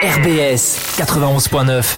RBS 0.00 0.78
91.9. 0.96 1.96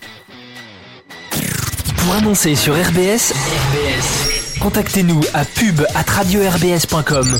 Pour 1.98 2.14
annoncer 2.14 2.54
sur 2.54 2.72
RBS, 2.72 3.34
RBS, 3.34 4.58
contactez-nous 4.58 5.20
à 5.34 5.44
pub 5.44 5.82
at 5.94 6.10
radio-rbs.com. 6.10 7.38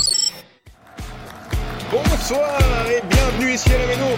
Bonsoir 1.90 2.58
et 2.90 3.02
bienvenue 3.08 3.54
ici 3.54 3.70
à 3.72 3.78
la 3.78 3.86
Méno. 3.86 4.16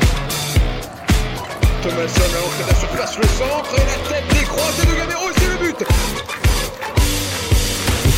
Thomasson 1.81 2.21
a 2.21 2.40
entré 2.45 2.65
la 2.67 2.74
surface, 2.74 3.19
le 3.19 3.29
centre 3.29 3.74
et 3.77 3.87
la 3.87 4.09
tête 4.09 4.29
décroissée 4.40 4.87
de 4.87 4.95
Gamero, 4.97 5.31
c'est 5.37 5.47
le 5.47 5.56
but. 5.59 5.87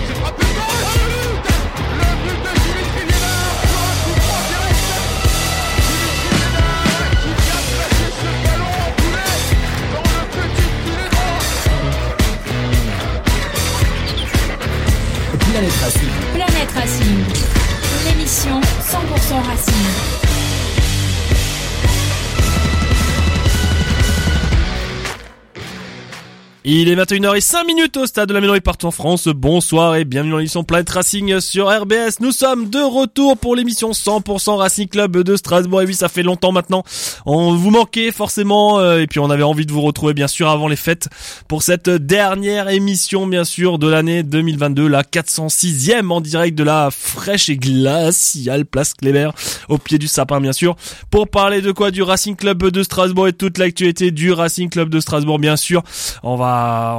C'est 0.08 0.18
frappé 0.20 0.46
gauche. 0.56 0.96
Le 2.00 2.10
but 2.24 2.40
de 2.46 2.52
Jimmy 2.64 2.86
Filiera 2.96 3.36
sur 3.70 3.82
un 3.90 3.96
coup 4.04 4.16
franc 4.26 4.44
direct. 4.50 4.84
Jimmy 5.86 6.12
Filiera 6.20 7.08
qui 7.22 7.32
vient 7.44 7.62
de 7.62 7.70
placer 7.76 8.10
ce 8.20 8.30
ballon 8.44 8.74
en 8.80 8.92
poulet 9.00 9.34
dans 9.94 10.08
le 10.16 10.22
petit 10.36 10.68
filet 10.84 11.10
droit. 11.12 11.44
Planète 15.52 15.78
Racing. 15.84 16.14
Planète 16.34 16.72
Racing, 16.76 17.20
l'émission 18.06 18.58
100% 18.62 19.48
Racing. 19.48 20.19
Il 26.66 26.90
est 26.90 26.96
21h05 26.98 27.66
minutes 27.66 27.96
au 27.96 28.06
stade 28.06 28.28
de 28.28 28.34
la 28.34 28.42
Ménorie 28.42 28.60
partout 28.60 28.88
en 28.88 28.92
France. 28.92 29.30
Bonsoir 29.30 29.96
et 29.96 30.04
bienvenue 30.04 30.32
dans 30.32 30.40
l'émission 30.40 30.66
Planet 30.66 30.90
Racing 30.90 31.40
sur 31.40 31.68
RBS. 31.70 32.20
Nous 32.20 32.34
sommes 32.34 32.70
de 32.70 32.80
retour 32.80 33.38
pour 33.38 33.56
l'émission 33.56 33.92
100% 33.92 34.58
Racing 34.58 34.90
Club 34.90 35.16
de 35.24 35.38
Strasbourg. 35.38 35.84
Et 35.84 35.86
oui, 35.86 35.94
ça 35.94 36.10
fait 36.10 36.22
longtemps 36.22 36.52
maintenant. 36.52 36.84
On 37.26 37.56
vous 37.56 37.70
manquait 37.70 38.12
forcément 38.12 38.78
euh, 38.78 39.00
et 39.00 39.08
puis 39.08 39.22
on 39.22 39.30
avait 39.30 39.44
envie 39.44 39.66
de 39.66 39.72
vous 39.72 39.80
retrouver 39.80 40.14
bien 40.14 40.28
sûr 40.28 40.50
avant 40.50 40.68
les 40.68 40.76
fêtes 40.76 41.08
pour 41.48 41.64
cette 41.64 41.90
dernière 41.90 42.68
émission 42.68 43.26
bien 43.26 43.46
sûr 43.46 43.80
de 43.80 43.88
l'année 43.88 44.24
2022, 44.24 44.86
la 44.86 45.04
406e 45.04 46.10
en 46.12 46.20
direct 46.20 46.58
de 46.58 46.66
la 46.66 46.90
fraîche 46.92 47.48
et 47.48 47.56
glaciale 47.56 48.66
place 48.66 48.96
Kléber 48.96 49.30
au 49.70 49.78
pied 49.78 49.98
du 49.98 50.10
sapin 50.10 50.42
bien 50.42 50.54
sûr 50.54 50.76
pour 51.10 51.30
parler 51.30 51.62
de 51.62 51.72
quoi? 51.72 51.92
Du 51.92 52.04
Racing 52.04 52.36
Club 52.36 52.70
de 52.70 52.84
Strasbourg 52.84 53.30
et 53.30 53.34
toute 53.34 53.58
l'actualité 53.58 54.12
du 54.12 54.34
Racing 54.34 54.70
Club 54.70 54.90
de 54.90 55.00
Strasbourg 55.00 55.40
bien 55.40 55.56
sûr. 55.56 55.84
On 56.22 56.36
va 56.36 56.50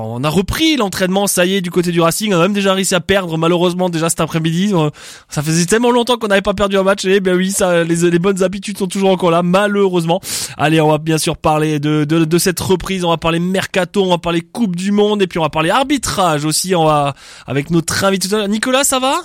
on 0.02 0.22
a 0.24 0.28
repris 0.28 0.76
l'entraînement, 0.76 1.26
ça 1.26 1.46
y 1.46 1.54
est, 1.54 1.60
du 1.60 1.70
côté 1.70 1.92
du 1.92 2.00
Racing. 2.00 2.32
On 2.32 2.38
a 2.38 2.42
même 2.42 2.52
déjà 2.52 2.74
réussi 2.74 2.94
à 2.94 3.00
perdre, 3.00 3.36
malheureusement, 3.38 3.88
déjà 3.88 4.08
cet 4.08 4.20
après-midi. 4.20 4.72
Euh, 4.74 4.90
Ça 5.28 5.42
faisait 5.42 5.66
tellement 5.66 5.90
longtemps 5.90 6.16
qu'on 6.16 6.28
n'avait 6.28 6.42
pas 6.42 6.54
perdu 6.54 6.76
un 6.76 6.82
match. 6.82 7.04
Et 7.04 7.20
ben 7.20 7.36
oui, 7.36 7.50
ça, 7.50 7.84
les, 7.84 8.18
bonnes 8.18 8.42
habitudes 8.42 8.78
sont 8.78 8.86
toujours 8.86 9.10
encore 9.10 9.30
là, 9.30 9.42
malheureusement. 9.42 10.20
Allez, 10.56 10.80
on 10.80 10.90
va 10.90 10.98
bien 10.98 11.18
sûr 11.18 11.36
parler 11.36 11.78
de, 11.80 12.04
de, 12.04 12.24
de 12.24 12.38
cette 12.38 12.60
reprise. 12.60 13.04
On 13.04 13.10
va 13.10 13.16
parler 13.16 13.38
mercato, 13.38 14.02
on 14.04 14.10
va 14.10 14.18
parler 14.18 14.40
Coupe 14.40 14.76
du 14.76 14.92
Monde, 14.92 15.22
et 15.22 15.26
puis 15.26 15.38
on 15.38 15.42
va 15.42 15.50
parler 15.50 15.70
arbitrage 15.70 16.44
aussi. 16.44 16.74
On 16.74 16.84
va 16.84 17.14
avec 17.46 17.70
notre 17.70 18.04
invité. 18.04 18.28
Nicolas, 18.48 18.84
ça 18.84 18.98
va? 18.98 19.20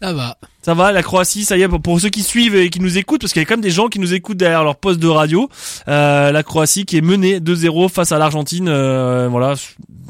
Ça 0.00 0.12
va. 0.12 0.36
ça 0.62 0.74
va, 0.74 0.92
la 0.92 1.02
Croatie, 1.02 1.44
ça 1.44 1.56
y 1.58 1.62
est, 1.62 1.68
pour 1.68 2.00
ceux 2.00 2.08
qui 2.08 2.22
suivent 2.22 2.54
et 2.54 2.70
qui 2.70 2.78
nous 2.80 2.98
écoutent, 2.98 3.20
parce 3.22 3.32
qu'il 3.32 3.42
y 3.42 3.44
a 3.44 3.46
quand 3.46 3.54
même 3.54 3.62
des 3.62 3.70
gens 3.70 3.88
qui 3.88 3.98
nous 3.98 4.14
écoutent 4.14 4.36
derrière 4.36 4.62
leur 4.62 4.76
poste 4.76 5.00
de 5.00 5.08
radio, 5.08 5.48
euh, 5.88 6.30
la 6.30 6.42
Croatie 6.42 6.84
qui 6.84 6.96
est 6.96 7.00
menée 7.00 7.40
2-0 7.40 7.88
face 7.88 8.12
à 8.12 8.18
l'Argentine, 8.18 8.68
euh, 8.68 9.28
voilà, 9.28 9.54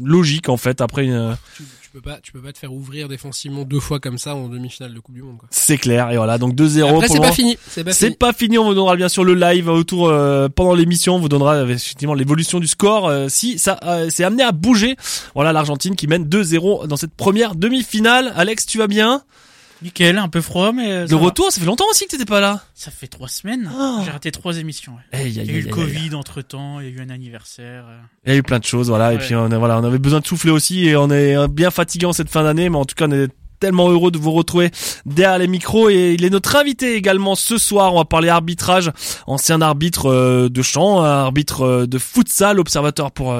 logique 0.04 0.48
en 0.48 0.56
fait, 0.58 0.80
après 0.82 1.06
une... 1.06 1.36
Tu, 1.56 1.64
tu 1.80 1.90
peux 1.90 2.02
pas, 2.02 2.18
tu 2.22 2.32
peux 2.32 2.40
pas 2.42 2.52
te 2.52 2.58
faire 2.58 2.72
ouvrir 2.72 3.08
défensivement 3.08 3.64
deux 3.64 3.80
fois 3.80 3.98
comme 3.98 4.18
ça 4.18 4.34
en 4.34 4.48
demi-finale 4.48 4.92
de 4.92 5.00
Coupe 5.00 5.14
du 5.14 5.22
Monde. 5.22 5.38
C'est 5.50 5.78
clair, 5.78 6.10
et 6.10 6.18
voilà, 6.18 6.36
donc 6.36 6.54
2-0 6.54 6.86
Après 6.96 7.08
c'est 7.08 7.18
pas 7.18 7.32
fini. 7.32 7.56
C'est 7.66 7.82
pas 7.82 7.92
C'est 7.94 8.06
fini. 8.08 8.16
pas 8.16 8.32
fini, 8.34 8.58
on 8.58 8.64
vous 8.64 8.74
donnera 8.74 8.94
bien 8.94 9.08
sûr 9.08 9.24
le 9.24 9.32
live 9.34 9.68
autour 9.70 10.08
euh, 10.08 10.50
pendant 10.54 10.74
l'émission, 10.74 11.14
on 11.16 11.18
vous 11.18 11.30
donnera 11.30 11.54
euh, 11.54 11.66
effectivement 11.66 12.12
l'évolution 12.12 12.60
du 12.60 12.66
score 12.66 13.08
euh, 13.08 13.28
si 13.30 13.58
ça 13.58 13.80
euh, 13.84 14.10
s'est 14.10 14.22
amené 14.24 14.42
à 14.42 14.52
bouger. 14.52 14.96
Voilà 15.34 15.54
l'Argentine 15.54 15.96
qui 15.96 16.06
mène 16.08 16.26
2-0 16.26 16.86
dans 16.88 16.96
cette 16.98 17.14
première 17.14 17.54
demi-finale. 17.54 18.34
Alex, 18.36 18.66
tu 18.66 18.76
vas 18.76 18.86
bien? 18.86 19.22
Nickel, 19.82 20.18
un 20.18 20.28
peu 20.28 20.40
froid, 20.40 20.72
mais 20.72 20.90
euh, 20.90 21.06
Le 21.06 21.16
va. 21.16 21.22
retour, 21.24 21.52
ça 21.52 21.60
fait 21.60 21.66
longtemps 21.66 21.84
aussi 21.90 22.04
que 22.06 22.10
t'étais 22.10 22.24
pas 22.24 22.40
là. 22.40 22.60
Ça 22.74 22.90
fait 22.90 23.06
trois 23.06 23.28
semaines. 23.28 23.70
Oh. 23.78 24.00
J'ai 24.04 24.10
raté 24.10 24.30
trois 24.32 24.56
émissions. 24.58 24.92
ouais. 25.12 25.28
Il 25.30 25.36
y 25.36 25.40
a 25.40 25.44
eu 25.44 25.62
le 25.62 25.70
Covid 25.70 26.14
entre 26.14 26.42
temps, 26.42 26.80
il 26.80 26.86
y 26.86 26.88
a 26.88 26.92
eu 26.92 27.00
un 27.00 27.10
anniversaire. 27.10 27.84
euh. 27.88 27.98
Il 28.26 28.32
y 28.32 28.34
a 28.34 28.38
eu 28.38 28.42
plein 28.42 28.58
de 28.58 28.64
choses, 28.64 28.88
voilà. 28.88 29.12
Et 29.14 29.18
puis 29.18 29.34
on, 29.34 29.50
a- 29.50 29.58
voilà, 29.58 29.78
on 29.78 29.84
avait 29.84 29.98
besoin 29.98 30.20
de 30.20 30.26
souffler 30.26 30.50
aussi 30.50 30.86
et 30.86 30.96
on 30.96 31.10
est 31.10 31.36
euh, 31.36 31.46
bien 31.48 31.70
fatigué 31.70 32.06
en 32.06 32.12
cette 32.12 32.28
fin 32.30 32.42
d'année, 32.42 32.68
mais 32.68 32.76
en 32.78 32.84
tout 32.84 32.94
cas 32.96 33.06
on 33.08 33.12
est 33.12 33.28
tellement 33.60 33.88
heureux 33.90 34.12
de 34.12 34.18
vous 34.18 34.30
retrouver 34.30 34.70
derrière 35.04 35.38
les 35.38 35.48
micros 35.48 35.88
et 35.90 36.14
il 36.14 36.24
est 36.24 36.30
notre 36.30 36.54
invité 36.54 36.94
également 36.94 37.34
ce 37.34 37.58
soir. 37.58 37.92
On 37.94 37.98
va 37.98 38.04
parler 38.04 38.28
arbitrage, 38.28 38.92
ancien 39.26 39.60
arbitre 39.60 40.48
de 40.48 40.62
champ, 40.62 41.02
arbitre 41.02 41.84
de 41.86 41.98
futsal, 41.98 42.60
observateur 42.60 43.10
pour 43.10 43.36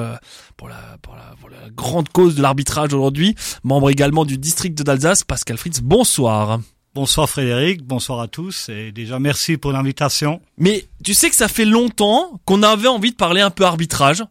pour 0.57 0.67
la 0.67 0.75
pour 1.01 1.15
la 1.15 1.35
grande 1.75 2.09
cause 2.09 2.35
de 2.35 2.41
l'arbitrage 2.41 2.93
aujourd'hui, 2.93 3.35
membre 3.63 3.89
également 3.89 4.25
du 4.25 4.37
district 4.37 4.81
d'Alsace. 4.81 5.23
Pascal 5.23 5.57
Fritz, 5.57 5.81
bonsoir. 5.81 6.59
Bonsoir 6.95 7.29
Frédéric, 7.29 7.83
bonsoir 7.83 8.19
à 8.19 8.27
tous 8.27 8.67
et 8.69 8.91
déjà 8.91 9.19
merci 9.19 9.57
pour 9.57 9.71
l'invitation. 9.71 10.41
Mais 10.57 10.85
tu 11.03 11.13
sais 11.13 11.29
que 11.29 11.35
ça 11.35 11.47
fait 11.47 11.63
longtemps 11.63 12.41
qu'on 12.45 12.63
avait 12.63 12.87
envie 12.87 13.11
de 13.11 13.15
parler 13.15 13.41
un 13.41 13.51
peu 13.51 13.63
arbitrage 13.63 14.23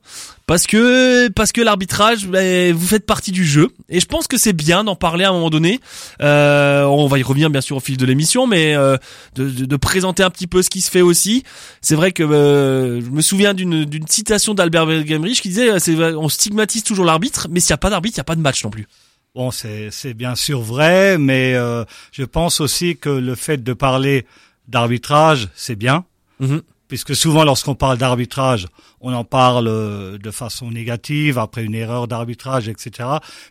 parce 0.44 0.66
que 0.66 1.28
parce 1.28 1.52
que 1.52 1.60
l'arbitrage 1.60 2.26
ben, 2.26 2.74
vous 2.74 2.86
faites 2.86 3.06
partie 3.06 3.30
du 3.30 3.44
jeu 3.44 3.68
et 3.88 4.00
je 4.00 4.06
pense 4.06 4.26
que 4.26 4.36
c'est 4.36 4.52
bien 4.52 4.82
d'en 4.82 4.96
parler 4.96 5.24
à 5.24 5.28
un 5.28 5.34
moment 5.34 5.50
donné. 5.50 5.78
Euh, 6.20 6.82
on 6.82 7.06
va 7.06 7.20
y 7.20 7.22
revenir 7.22 7.48
bien 7.48 7.60
sûr 7.60 7.76
au 7.76 7.80
fil 7.80 7.96
de 7.96 8.04
l'émission, 8.04 8.48
mais 8.48 8.74
euh, 8.74 8.96
de, 9.36 9.48
de, 9.48 9.64
de 9.64 9.76
présenter 9.76 10.24
un 10.24 10.30
petit 10.30 10.48
peu 10.48 10.60
ce 10.60 10.68
qui 10.68 10.80
se 10.80 10.90
fait 10.90 11.00
aussi. 11.00 11.44
C'est 11.80 11.94
vrai 11.94 12.10
que 12.10 12.24
euh, 12.24 13.00
je 13.00 13.10
me 13.10 13.22
souviens 13.22 13.54
d'une 13.54 13.86
citation 14.08 14.54
d'Albert 14.54 15.04
Gamrich 15.04 15.42
qui 15.42 15.50
disait 15.50 15.70
euh, 15.70 16.18
on 16.18 16.28
stigmatise 16.28 16.82
toujours 16.82 17.04
l'arbitre, 17.04 17.46
mais 17.50 17.60
s'il 17.60 17.70
y 17.70 17.74
a 17.74 17.78
pas 17.78 17.90
d'arbitre, 17.90 18.16
il 18.16 18.18
y 18.18 18.20
a 18.20 18.24
pas 18.24 18.36
de 18.36 18.40
match 18.40 18.64
non 18.64 18.70
plus. 18.70 18.88
Bon, 19.38 19.52
c'est 19.52 19.90
c'est 19.92 20.14
bien 20.14 20.34
sûr 20.34 20.60
vrai, 20.62 21.16
mais 21.16 21.54
euh, 21.54 21.84
je 22.10 22.24
pense 22.24 22.60
aussi 22.60 22.96
que 22.96 23.08
le 23.08 23.36
fait 23.36 23.62
de 23.62 23.72
parler 23.72 24.26
d'arbitrage, 24.66 25.48
c'est 25.54 25.76
bien, 25.76 26.04
Mhm. 26.40 26.62
puisque 26.88 27.14
souvent 27.14 27.44
lorsqu'on 27.44 27.76
parle 27.76 27.98
d'arbitrage, 27.98 28.66
on 29.00 29.12
en 29.12 29.22
parle 29.22 29.68
euh, 29.68 30.18
de 30.18 30.32
façon 30.32 30.72
négative 30.72 31.38
après 31.38 31.62
une 31.62 31.76
erreur 31.76 32.08
d'arbitrage, 32.08 32.66
etc. 32.68 32.90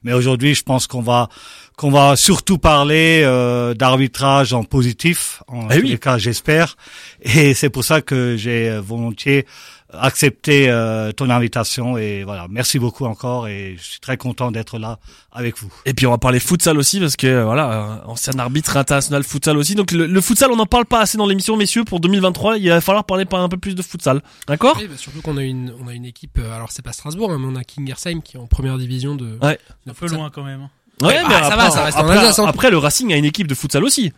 Mais 0.04 0.12
aujourd'hui, 0.12 0.56
je 0.56 0.64
pense 0.64 0.88
qu'on 0.88 1.02
va 1.02 1.30
qu'on 1.78 1.92
va 1.92 2.16
surtout 2.16 2.58
parler 2.58 3.22
euh, 3.24 3.74
d'arbitrage 3.76 4.52
en 4.52 4.64
positif, 4.64 5.42
en 5.48 5.70
Eh 5.70 5.76
tous 5.76 5.82
oui. 5.84 5.90
les 5.92 5.98
cas, 6.00 6.18
j'espère. 6.18 6.76
Et 7.22 7.54
c'est 7.54 7.70
pour 7.70 7.84
ça 7.86 8.02
que 8.02 8.36
j'ai 8.36 8.68
euh, 8.70 8.82
volontiers 8.82 9.46
accepté 9.94 10.70
euh, 10.70 11.14
ton 11.14 11.30
invitation 11.30 11.98
et 11.98 12.24
voilà, 12.26 12.48
merci 12.50 12.78
beaucoup 12.78 13.06
encore 13.06 13.48
et 13.48 13.76
je 13.78 13.84
suis 13.84 14.00
très 14.02 14.18
content 14.18 14.52
d'être 14.52 14.80
là 14.80 15.00
avec 15.32 15.58
vous. 15.60 15.72
Et 15.86 15.94
puis 15.94 16.06
on 16.06 16.12
va 16.12 16.18
parler 16.18 16.40
futsal 16.42 16.78
aussi 16.78 17.00
parce 17.00 17.16
que 17.16 17.26
euh, 17.28 17.46
voilà, 17.46 17.72
euh, 17.72 17.98
ancien 18.06 18.38
arbitre 18.38 18.76
international 18.76 19.24
futsal 19.24 19.56
aussi. 19.56 19.76
Donc 19.76 19.92
le, 19.92 20.06
le 20.06 20.22
futsal, 20.22 20.52
on 20.52 20.58
n'en 20.58 20.66
parle 20.66 20.86
pas 20.86 21.00
assez 21.02 21.18
dans 21.18 21.26
l'émission, 21.26 21.56
messieurs. 21.56 21.86
Pour 21.86 22.02
2023, 22.02 22.58
il 22.58 22.68
va 22.70 22.82
falloir 22.82 23.06
parler 23.06 23.24
par 23.26 23.40
un 23.40 23.48
peu 23.50 23.58
plus 23.58 23.76
de 23.76 23.82
futsal, 23.82 24.22
d'accord? 24.48 24.76
Oui, 24.78 24.88
bah, 24.88 24.96
surtout 24.98 25.22
qu'on 25.22 25.38
a 25.38 25.44
une, 25.44 25.74
on 25.82 25.88
a 25.88 25.94
une 25.94 26.06
équipe. 26.06 26.38
euh, 26.40 26.54
alors 26.54 26.72
c'est 26.72 26.84
pas 26.84 26.92
Strasbourg, 26.92 27.32
hein, 27.32 27.38
mais 27.40 27.48
on 27.48 27.56
a 27.56 27.64
Kingersheim 27.64 28.22
qui 28.22 28.36
est 28.36 28.40
en 28.40 28.48
première 28.48 28.78
division 28.78 29.16
de. 29.16 29.38
Ouais. 29.42 29.58
de 29.86 29.92
Un 29.92 29.94
peu 29.94 30.08
futsal. 30.08 30.18
loin 30.18 30.30
quand 30.32 30.44
même. 30.44 30.68
Ouais, 31.02 31.22
bah, 31.28 31.44
ça 31.44 31.56
va, 31.56 31.70
ça 31.70 31.84
reste 31.86 31.98
en 31.98 32.02
après, 32.02 32.18
Alsace, 32.18 32.40
hein. 32.40 32.46
après, 32.48 32.72
le 32.72 32.78
Racing 32.78 33.14
a 33.14 33.18
une 33.18 33.26
équipe 33.26 33.48
de 33.48 33.56
futsal 33.56 33.84
aussi. 33.84 34.12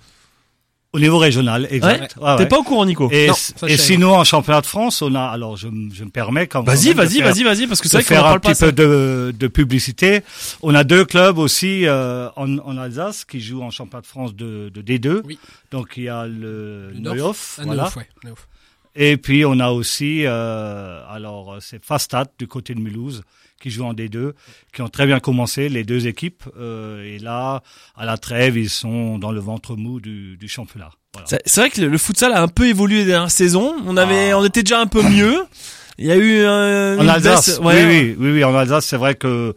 Au 0.92 1.00
niveau 1.00 1.20
régional, 1.20 1.68
exact. 1.70 2.16
Ouais, 2.20 2.36
T'es 2.38 2.44
ouais. 2.44 2.48
pas 2.48 2.58
au 2.58 2.64
courant, 2.64 2.84
Nico 2.84 3.10
Et, 3.12 3.28
Non, 3.28 3.34
ça, 3.36 3.54
je 3.68 3.74
et 3.74 3.78
sais, 3.78 3.84
sinon, 3.94 4.16
en 4.16 4.24
championnat 4.24 4.62
de 4.62 4.66
France, 4.66 5.04
on 5.04 5.14
a, 5.14 5.22
alors 5.22 5.56
je, 5.56 5.68
me 5.68 6.10
permets 6.10 6.48
quand 6.48 6.64
Vas-y, 6.64 6.88
même 6.88 6.98
de 6.98 7.02
vas-y, 7.04 7.18
faire- 7.18 7.26
vas-y, 7.28 7.44
vas-y, 7.44 7.68
parce 7.68 7.80
que 7.80 7.88
c'est 7.88 7.98
vrai 7.98 8.04
qu'on 8.04 8.08
faire 8.16 8.26
un 8.26 8.40
petit 8.40 8.56
peu 8.60 8.72
de, 8.72 9.32
de 9.38 9.48
publicité. 9.48 10.22
On 10.64 10.74
a 10.74 10.84
deux 10.84 11.06
clubs 11.06 11.38
aussi 11.38 11.86
euh, 11.86 12.30
en, 12.36 12.58
en 12.58 12.78
Alsace 12.80 13.24
qui 13.24 13.40
jouent 13.40 13.62
en 13.62 13.70
championnat 13.70 14.02
de 14.02 14.08
France 14.08 14.34
de, 14.36 14.70
de 14.74 14.82
D2. 14.82 15.22
Oui. 15.26 15.38
Donc 15.70 15.94
il 15.98 16.04
y 16.06 16.10
a 16.10 16.26
le, 16.26 16.90
Le. 16.90 17.00
Neuhof, 17.00 17.60
Ah, 17.60 17.66
voilà. 17.68 17.92
Et 18.96 19.18
puis 19.18 19.46
on 19.46 19.60
a 19.60 19.70
aussi, 19.70 20.24
euh, 20.26 21.04
alors 21.08 21.58
c'est 21.60 21.86
Fastat 21.86 22.26
du 22.40 22.48
côté 22.48 22.74
de 22.74 22.80
Mulhouse 22.80 23.22
qui 23.60 23.70
joue 23.72 23.84
en 23.86 23.94
D2, 23.94 24.32
qui 24.74 24.82
ont 24.82 24.90
très 24.90 25.06
bien 25.06 25.20
commencé 25.20 25.70
les 25.70 25.84
deux 25.84 26.08
équipes. 26.08 26.44
euh, 26.60 27.04
et 27.04 27.20
là, 27.20 27.62
à 27.98 28.06
la 28.06 28.18
trêve, 28.18 28.58
ils 28.58 28.70
sont 28.70 29.18
dans 29.20 29.32
le 29.32 29.40
ventre 29.40 29.76
mou 29.76 30.00
du, 30.00 30.38
du 30.38 30.48
championnat. 30.48 30.90
Voilà. 31.14 31.28
C'est 31.46 31.60
vrai 31.62 31.70
que 31.70 31.82
le, 31.82 31.88
le 31.88 31.98
futsal 31.98 32.32
a 32.34 32.42
un 32.42 32.48
peu 32.48 32.68
évolué 32.68 32.98
les 33.00 33.06
dernières 33.06 33.32
saisons. 33.32 33.76
On 33.86 33.98
avait, 33.98 34.32
Ah. 34.32 34.40
on 34.40 34.46
était 34.46 34.64
déjà 34.64 34.80
un 34.80 34.88
peu 34.88 35.02
mieux. 35.04 35.44
Il 35.98 36.06
y 36.06 36.12
a 36.12 36.16
eu 36.16 36.38
euh, 36.40 36.98
En 37.00 37.08
Alsace, 37.08 37.60
oui, 37.62 37.68
ouais. 37.68 37.86
oui, 37.88 38.16
oui, 38.18 38.32
oui, 38.34 38.44
en 38.44 38.56
Alsace, 38.56 38.86
c'est 38.86 38.96
vrai 38.98 39.16
que 39.16 39.54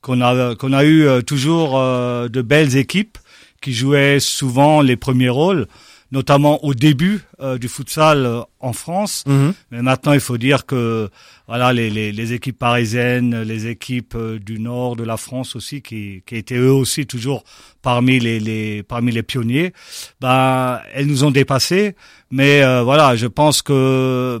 qu'on 0.00 0.20
a 0.22 0.54
qu'on 0.56 0.72
a 0.72 0.84
eu 0.84 1.06
euh, 1.06 1.20
toujours 1.20 1.78
euh, 1.78 2.28
de 2.28 2.40
belles 2.42 2.76
équipes 2.76 3.18
qui 3.60 3.72
jouaient 3.74 4.18
souvent 4.18 4.80
les 4.80 4.96
premiers 4.96 5.28
rôles. 5.28 5.66
Notamment 6.12 6.62
au 6.62 6.74
début 6.74 7.22
euh, 7.40 7.58
du 7.58 7.68
futsal 7.68 8.26
euh, 8.26 8.42
en 8.60 8.72
France. 8.72 9.24
Mhm. 9.26 9.54
Mais 9.70 9.82
maintenant, 9.82 10.12
il 10.12 10.20
faut 10.20 10.38
dire 10.38 10.66
que 10.66 11.08
voilà 11.48 11.72
les, 11.72 11.90
les, 11.90 12.12
les 12.12 12.32
équipes 12.34 12.58
parisiennes, 12.58 13.42
les 13.42 13.66
équipes 13.66 14.14
euh, 14.14 14.38
du 14.38 14.60
nord 14.60 14.94
de 14.94 15.04
la 15.04 15.16
France 15.16 15.56
aussi, 15.56 15.80
qui, 15.82 16.22
qui 16.26 16.36
étaient 16.36 16.56
eux 16.56 16.72
aussi 16.72 17.06
toujours 17.06 17.42
parmi 17.80 18.20
les, 18.20 18.38
les 18.38 18.82
parmi 18.82 19.10
les 19.10 19.22
pionniers, 19.22 19.72
ben 20.20 20.80
elles 20.94 21.06
nous 21.06 21.24
ont 21.24 21.30
dépassés. 21.30 21.96
Mais 22.30 22.62
euh, 22.62 22.82
voilà, 22.82 23.16
je 23.16 23.26
pense 23.26 23.62
que 23.62 24.40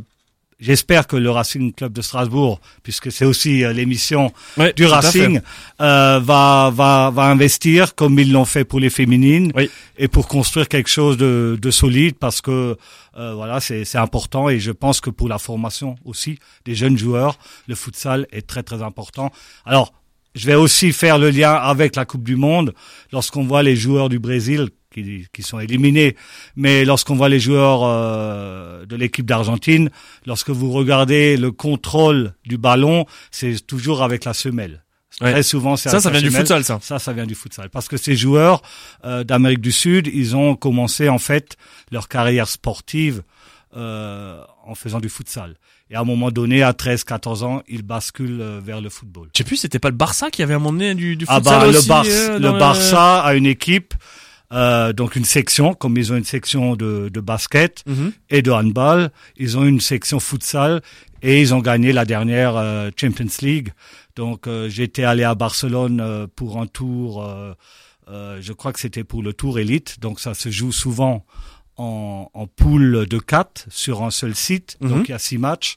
j'espère 0.62 1.06
que 1.06 1.16
le 1.16 1.30
Racing 1.30 1.72
Club 1.74 1.92
de 1.92 2.00
Strasbourg, 2.00 2.60
puisque 2.82 3.10
c'est 3.12 3.24
aussi 3.26 3.64
euh, 3.64 3.72
l'émission 3.72 4.32
du. 4.76 4.86
Racing, 4.86 5.40
euh, 5.80 6.20
va 6.22 6.70
va 6.72 7.10
va 7.12 7.24
investir 7.24 7.94
comme 7.94 8.18
ils 8.18 8.32
l'ont 8.32 8.44
fait 8.46 8.64
pour 8.64 8.80
les 8.80 8.88
féminines 8.90 9.52
Oui. 9.54 9.68
et 9.98 10.08
pour 10.08 10.28
construire 10.28 10.68
quelque 10.68 10.88
chose 10.88 11.16
de, 11.16 11.58
de 11.60 11.70
solide 11.70 12.14
parce 12.18 12.40
que 12.40 12.76
euh, 13.18 13.34
voilà 13.34 13.60
c'est 13.60 13.84
c'est 13.84 13.98
important 13.98 14.48
et 14.48 14.58
je 14.60 14.70
pense 14.70 15.00
que 15.00 15.10
pour 15.10 15.28
la 15.28 15.38
formation 15.38 15.96
aussi 16.04 16.38
des 16.64 16.74
jeunes 16.74 16.96
joueurs 16.96 17.36
le 17.66 17.74
futsal 17.74 18.26
est 18.32 18.46
très 18.46 18.62
très 18.62 18.82
important 18.82 19.30
alors 19.66 19.92
je 20.34 20.46
vais 20.46 20.54
aussi 20.54 20.92
faire 20.92 21.18
le 21.18 21.30
lien 21.30 21.52
avec 21.52 21.96
la 21.96 22.04
Coupe 22.04 22.24
du 22.24 22.36
Monde 22.36 22.74
lorsqu'on 23.12 23.44
voit 23.44 23.62
les 23.62 23.76
joueurs 23.76 24.08
du 24.08 24.18
Brésil 24.18 24.68
qui, 24.92 25.26
qui 25.32 25.42
sont 25.42 25.58
éliminés 25.58 26.16
mais 26.56 26.84
lorsqu'on 26.84 27.16
voit 27.16 27.28
les 27.28 27.40
joueurs 27.40 27.82
euh, 27.84 28.84
de 28.86 28.96
l'équipe 28.96 29.26
d'Argentine 29.26 29.90
lorsque 30.26 30.50
vous 30.50 30.70
regardez 30.70 31.36
le 31.36 31.50
contrôle 31.50 32.34
du 32.44 32.58
ballon 32.58 33.06
c'est 33.30 33.66
toujours 33.66 34.02
avec 34.02 34.24
la 34.24 34.34
semelle 34.34 34.82
Ouais. 35.20 35.30
Très 35.32 35.42
souvent, 35.42 35.76
c'est 35.76 35.90
Ça, 35.90 36.00
ça 36.00 36.10
vient 36.10 36.22
du 36.22 36.30
futsal, 36.30 36.64
ça. 36.64 36.78
Ça, 36.80 36.98
ça 36.98 37.12
vient 37.12 37.26
du 37.26 37.34
futsal. 37.34 37.68
Parce 37.68 37.86
que 37.86 37.96
ces 37.96 38.16
joueurs 38.16 38.62
euh, 39.04 39.24
d'Amérique 39.24 39.60
du 39.60 39.72
Sud, 39.72 40.08
ils 40.12 40.34
ont 40.34 40.56
commencé 40.56 41.08
en 41.08 41.18
fait 41.18 41.56
leur 41.90 42.08
carrière 42.08 42.48
sportive 42.48 43.22
euh, 43.76 44.42
en 44.64 44.74
faisant 44.74 45.00
du 45.00 45.08
futsal. 45.08 45.56
Et 45.92 45.94
à 45.94 46.00
un 46.00 46.04
moment 46.04 46.30
donné, 46.30 46.62
à 46.62 46.72
13-14 46.72 47.44
ans, 47.44 47.62
ils 47.68 47.82
basculent 47.82 48.40
euh, 48.40 48.60
vers 48.64 48.80
le 48.80 48.88
football. 48.88 49.28
Je 49.34 49.38
sais 49.38 49.44
plus, 49.44 49.58
c'était 49.58 49.78
pas 49.78 49.90
le 49.90 49.94
Barça 49.96 50.30
qui 50.30 50.42
avait 50.42 50.54
à 50.54 50.56
un 50.56 50.58
moment 50.58 50.72
donné 50.72 50.94
du, 50.94 51.16
du 51.16 51.26
Ah 51.28 51.36
futsal 51.36 51.60
bah 51.86 52.02
le, 52.04 52.10
euh, 52.10 52.38
le 52.38 52.58
Barça 52.58 53.20
a 53.20 53.34
une 53.34 53.44
équipe, 53.44 53.92
euh, 54.54 54.94
donc 54.94 55.16
une 55.16 55.26
section, 55.26 55.74
comme 55.74 55.98
ils 55.98 56.10
ont 56.10 56.16
une 56.16 56.24
section 56.24 56.76
de, 56.76 57.10
de 57.12 57.20
basket 57.20 57.82
Mhm. 57.86 58.12
et 58.30 58.40
de 58.40 58.50
handball, 58.50 59.10
ils 59.36 59.58
ont 59.58 59.64
une 59.64 59.80
section 59.82 60.18
futsal 60.18 60.80
et 61.20 61.42
ils 61.42 61.52
ont 61.52 61.60
gagné 61.60 61.92
la 61.92 62.06
dernière 62.06 62.56
euh, 62.56 62.88
Champions 62.98 63.26
League. 63.42 63.68
Donc 64.16 64.46
j'étais 64.68 65.04
allé 65.04 65.24
à 65.24 65.34
Barcelone 65.34 66.26
pour 66.36 66.60
un 66.60 66.66
tour, 66.66 67.26
je 68.10 68.52
crois 68.52 68.74
que 68.74 68.80
c'était 68.80 69.04
pour 69.04 69.22
le 69.22 69.32
tour 69.32 69.58
élite, 69.58 70.00
donc 70.00 70.20
ça 70.20 70.34
se 70.34 70.50
joue 70.50 70.70
souvent 70.70 71.24
en, 71.76 72.28
en 72.34 72.46
poule 72.46 73.06
de 73.06 73.18
4 73.18 73.66
sur 73.70 74.02
un 74.02 74.10
seul 74.10 74.34
site, 74.34 74.76
Mhm. 74.80 74.88
donc 74.90 75.08
il 75.08 75.12
y 75.12 75.14
a 75.14 75.18
six 75.18 75.38
matchs. 75.38 75.76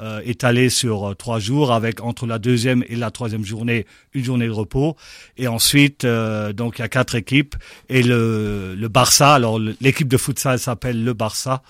Euh, 0.00 0.20
étalés 0.24 0.70
sur 0.70 1.10
euh, 1.10 1.14
trois 1.14 1.38
jours 1.38 1.70
avec 1.72 2.00
entre 2.02 2.26
la 2.26 2.40
deuxième 2.40 2.82
et 2.88 2.96
la 2.96 3.12
troisième 3.12 3.44
journée 3.44 3.86
une 4.12 4.24
journée 4.24 4.46
de 4.46 4.50
repos 4.50 4.96
et 5.36 5.46
ensuite 5.46 6.04
euh, 6.04 6.52
donc 6.52 6.78
il 6.78 6.82
y 6.82 6.84
a 6.84 6.88
quatre 6.88 7.14
équipes 7.14 7.54
et 7.88 8.02
le, 8.02 8.74
le 8.74 8.88
Barça 8.88 9.34
alors 9.34 9.60
l'équipe 9.80 10.08
de 10.08 10.16
futsal 10.16 10.58
s'appelle 10.58 11.04
le 11.04 11.12
Barça 11.12 11.62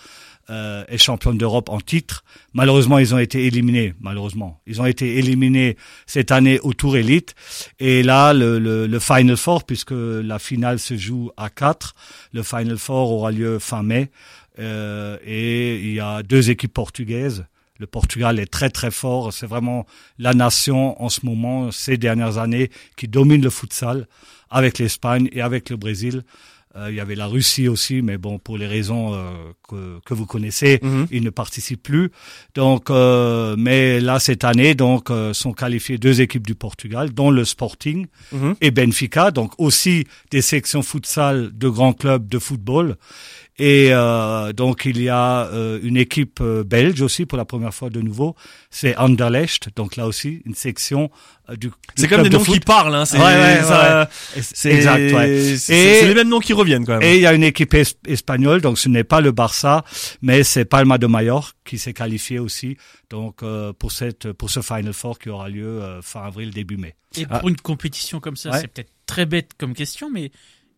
euh, 0.50 0.85
est 0.88 0.99
championne 0.99 1.38
d'Europe 1.38 1.69
en 1.69 1.81
titre. 1.81 2.25
Malheureusement, 2.52 2.99
ils 2.99 3.14
ont 3.14 3.19
été 3.19 3.46
éliminés. 3.46 3.94
Malheureusement, 4.00 4.61
ils 4.67 4.81
ont 4.81 4.87
été 4.87 5.19
éliminés 5.19 5.76
cette 6.06 6.31
année 6.31 6.61
au 6.61 6.73
Tour 6.73 6.96
Elite. 6.96 7.35
Et 7.81 8.02
là, 8.02 8.32
le, 8.32 8.58
le, 8.58 8.87
le 8.87 8.99
Final 8.99 9.37
Four, 9.37 9.64
puisque 9.64 9.93
la 9.93 10.38
finale 10.38 10.79
se 10.79 10.96
joue 10.96 11.31
à 11.37 11.50
4, 11.50 11.94
le 12.32 12.43
Final 12.43 12.79
Four 12.79 13.11
aura 13.11 13.31
lieu 13.31 13.58
fin 13.58 13.82
mai. 13.82 14.11
Euh, 14.58 15.19
et 15.25 15.76
il 15.76 15.94
y 15.94 16.00
a 16.00 16.23
deux 16.23 16.50
équipes 16.50 16.73
portugaises. 16.73 17.44
Le 17.79 17.87
Portugal 17.87 18.38
est 18.38 18.47
très 18.47 18.70
très 18.70 18.90
fort. 18.90 19.32
C'est 19.32 19.47
vraiment 19.47 19.87
la 20.19 20.32
nation 20.32 21.02
en 21.02 21.08
ce 21.08 21.26
moment, 21.26 21.73
ces 21.73 21.97
dernières 21.97 22.38
années, 22.38 22.70
qui 22.97 23.08
domine 23.08 23.43
le 23.43 23.50
futsal 23.50 24.06
avec 24.49 24.79
l'Espagne 24.79 25.29
et 25.32 25.40
avec 25.40 25.70
le 25.70 25.76
Brésil. 25.76 26.23
Euh, 26.76 26.91
il 26.91 26.97
y 26.97 27.00
avait 27.00 27.15
la 27.15 27.26
Russie 27.26 27.69
aussi, 27.69 28.03
mais 28.03 28.19
bon, 28.19 28.41
pour 28.41 28.59
les 28.59 28.67
raisons 28.67 29.15
euh, 29.15 29.31
que, 29.69 30.00
que 30.05 30.12
vous 30.12 30.26
connaissez, 30.26 30.81
Mhm. 30.82 31.06
ils 31.12 31.23
ne 31.23 31.31
participent 31.31 31.82
plus. 31.82 32.11
Donc, 32.56 32.91
euh, 32.91 33.55
mais 33.56 34.00
là 34.00 34.19
cette 34.19 34.43
année, 34.43 34.75
donc, 34.75 35.11
euh, 35.11 35.32
sont 35.32 35.53
qualifiées 35.53 35.99
deux 35.99 36.21
équipes 36.21 36.47
du 36.47 36.56
Portugal, 36.56 37.12
dont 37.15 37.31
le 37.31 37.44
Sporting 37.44 38.06
Mhm. 38.32 38.56
et 38.61 38.71
Benfica, 38.73 39.31
donc 39.31 39.53
aussi 39.59 40.05
des 40.32 40.43
sections 40.43 40.82
futsal 40.82 41.56
de 41.56 41.69
grands 41.69 41.93
clubs 41.93 42.26
de 42.29 42.38
football. 42.41 42.97
Et 43.56 43.90
euh, 43.92 44.52
donc 44.52 44.84
il 44.84 45.00
y 45.00 45.08
a 45.08 45.46
euh, 45.46 45.78
une 45.82 45.96
équipe 45.96 46.40
euh, 46.40 46.64
belge 46.64 47.00
aussi 47.02 47.24
pour 47.24 47.38
la 47.38 47.44
première 47.44 47.72
fois 47.72 47.88
de 47.88 48.00
nouveau, 48.00 48.34
c'est 48.68 48.96
Anderlecht, 48.96 49.68
donc 49.76 49.94
là 49.94 50.08
aussi 50.08 50.42
une 50.44 50.54
section 50.56 51.08
euh, 51.48 51.54
du. 51.54 51.70
C'est 51.94 52.02
du 52.02 52.08
comme 52.08 52.16
club 52.18 52.22
des 52.24 52.30
de 52.30 52.36
noms 52.38 52.44
foot. 52.44 52.54
qui 52.54 52.60
parlent, 52.60 52.92
hein. 52.96 53.04
C'est, 53.04 53.16
Ouais, 53.16 53.22
ouais, 53.24 54.06
c'est 54.42 54.72
exact, 54.72 55.12
ouais. 55.12 55.56
c'est- 55.56 55.72
Et- 55.72 56.00
c'est 56.00 56.06
les 56.08 56.14
mêmes 56.14 56.28
noms 56.30 56.40
qui 56.40 56.52
reviennent 56.52 56.84
quand 56.84 56.98
même. 56.98 57.02
Et 57.08 57.14
il 57.14 57.20
y 57.22 57.26
a 57.26 57.32
une 57.32 57.44
équipe 57.44 57.72
es- 57.74 57.96
espagnole, 58.08 58.60
donc 58.60 58.76
ce 58.76 58.88
n'est 58.88 59.04
pas 59.04 59.20
le 59.20 59.30
Barça, 59.30 59.84
mais 60.20 60.42
c'est 60.42 60.64
Palma 60.64 60.98
de 60.98 61.06
Majorque 61.06 61.54
qui 61.64 61.78
s'est 61.78 61.92
qualifié 61.92 62.40
aussi, 62.40 62.76
donc 63.08 63.44
euh, 63.44 63.72
pour 63.72 63.92
cette 63.92 64.32
pour 64.32 64.50
ce 64.50 64.62
Final 64.62 64.92
Four 64.92 65.20
qui 65.20 65.28
aura 65.28 65.48
lieu 65.48 65.80
euh, 65.80 66.02
fin 66.02 66.22
avril 66.24 66.50
début 66.50 66.76
mai. 66.76 66.96
Et 67.16 67.24
Ah. 67.30 67.38
pour 67.38 67.48
une 67.48 67.56
compétition 67.56 68.18
comme 68.18 68.36
ça, 68.36 68.50
Ouais. 68.50 68.58
c'est 68.62 68.66
peut-être 68.66 68.90
très 69.06 69.26
bête 69.26 69.52
comme 69.56 69.74
question, 69.74 70.10
mais 70.10 70.32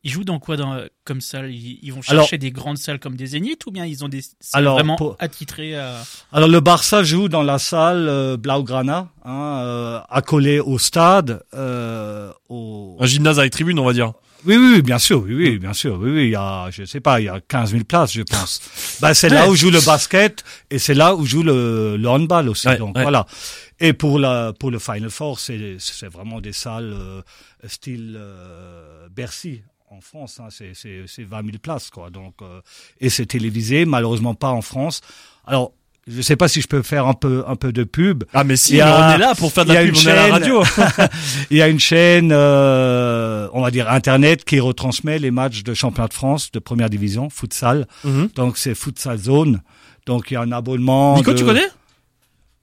ils 0.07 0.11
jouent 0.13 0.23
dans 0.23 0.39
quoi 0.39 0.57
dans, 0.57 0.81
comme 1.03 1.21
salle? 1.21 1.51
Ils, 1.51 1.81
ils 1.83 1.93
vont 1.93 2.01
Alors- 2.07 2.23
chercher 2.23 2.39
des 2.39 2.53
grandes 2.53 2.79
salles 2.79 3.01
comme 3.01 3.17
des 3.17 3.27
Zéniths 3.27 3.67
ou 3.67 3.73
bien 3.73 3.85
ils 3.85 4.05
ont 4.05 4.09
des 4.09 4.23
salles 4.23 4.61
Alors, 4.61 4.75
vraiment 4.77 4.95
pour- 4.95 5.17
attitrées 5.19 5.75
à... 5.77 6.01
Alors 6.33 6.49
le 6.49 6.61
Barça 6.61 7.03
joue 7.03 7.29
dans 7.29 7.43
la 7.43 7.59
salle 7.59 8.07
euh, 8.09 8.37
Blaugrana, 8.37 9.09
hein, 9.25 9.61
euh, 9.65 10.01
accolée 10.09 10.61
au 10.61 10.79
stade. 10.79 11.43
Euh, 11.55 12.31
au... 12.49 12.97
Un 13.01 13.07
gymnase 13.07 13.41
avec 13.41 13.51
tribune, 13.51 13.81
on 13.81 13.85
va 13.85 13.93
dire. 13.93 14.13
Oui, 14.45 14.57
oui, 14.57 14.75
oui, 14.77 14.83
bien 14.83 14.99
sûr, 15.01 15.23
oui, 15.23 15.35
oui, 15.35 15.59
bien 15.59 15.73
sûr, 15.73 15.99
oui, 16.01 16.11
oui, 16.13 16.25
il 16.27 16.31
y 16.31 16.37
a, 16.37 16.71
je 16.71 16.85
sais 16.85 17.01
pas, 17.01 17.21
il 17.21 17.25
y 17.25 17.29
a 17.29 17.41
15 17.41 17.73
000 17.73 17.83
places, 17.83 18.13
je 18.13 18.23
pense. 18.23 18.61
bah, 19.01 19.13
c'est 19.13 19.29
là 19.29 19.49
où 19.51 19.57
joue 19.57 19.73
le 19.73 19.85
basket 19.85 20.45
et 20.71 20.79
c'est 20.79 20.95
là 20.95 21.17
où 21.17 21.27
joue 21.27 21.43
le, 21.43 21.97
le 21.97 22.09
handball 22.09 22.49
aussi. 22.49 22.69
Ouais, 22.69 22.77
donc 22.77 22.95
ouais. 22.97 23.03
voilà. 23.03 23.27
Et 23.81 23.93
pour 23.93 24.21
la, 24.21 24.53
pour 24.53 24.71
le 24.71 24.79
Final 24.79 25.11
Four, 25.11 25.41
c'est, 25.41 25.77
c'est 25.81 26.07
vraiment 26.07 26.41
des 26.41 26.53
salles 26.53 26.95
euh, 26.97 27.23
style 27.67 28.15
euh, 28.17 29.09
Bercy 29.11 29.63
en 29.97 30.01
France. 30.01 30.41
Hein, 30.41 30.49
c'est, 30.51 30.73
c'est, 30.75 31.05
c'est 31.07 31.25
20 31.25 31.45
000 31.45 31.59
places, 31.63 31.91
quoi. 31.91 32.11
Donc, 32.11 32.35
euh, 32.43 32.61
et 33.01 33.09
c'est 33.09 33.27
télévisé, 33.27 33.85
malheureusement 33.85 34.35
pas 34.35 34.51
en 34.51 34.63
France. 34.63 35.01
Alors, 35.47 35.73
je 36.09 36.21
sais 36.23 36.37
pas 36.37 36.47
si 36.49 36.61
je 36.61 36.69
peux 36.69 36.83
faire 36.83 37.07
un 37.07 37.15
peu, 37.15 37.43
un 37.49 37.57
peu 37.57 37.73
de 37.73 37.83
pub. 37.83 38.23
Ah, 38.33 38.45
mais 38.45 38.57
si, 38.57 38.81
a- 38.81 39.11
on 39.11 39.15
est 39.15 39.19
là 39.19 39.35
pour 39.35 39.53
faire 39.53 39.65
de 39.65 39.73
la 39.73 39.83
pub, 39.85 39.95
on 39.97 40.07
est 40.07 40.11
à 40.11 40.15
la 40.15 40.27
radio. 40.35 40.63
Il 41.51 41.57
y 41.57 41.63
a 41.63 41.69
une 41.69 41.81
chaîne, 41.81 42.31
euh, 42.33 43.49
on 43.53 43.63
va 43.63 43.71
dire 43.71 43.91
internet, 43.91 44.45
qui 44.45 44.61
retransmet 44.61 45.19
les 45.19 45.31
matchs 45.31 45.63
de 45.65 45.75
championnat 45.75 46.09
de 46.09 46.15
France 46.15 46.53
de 46.53 46.59
première 46.59 46.91
division, 46.91 47.29
futsal. 47.31 47.87
Mhm. 48.05 48.29
Donc 48.37 48.57
c'est 48.59 48.75
Futsal 48.75 49.19
Zone. 49.19 49.63
Donc 50.07 50.31
il 50.31 50.35
y 50.35 50.37
a 50.37 50.43
un 50.43 50.53
abonnement. 50.53 51.17
Nico, 51.17 51.33
de- 51.33 51.39
tu 51.39 51.45
connais? 51.45 51.67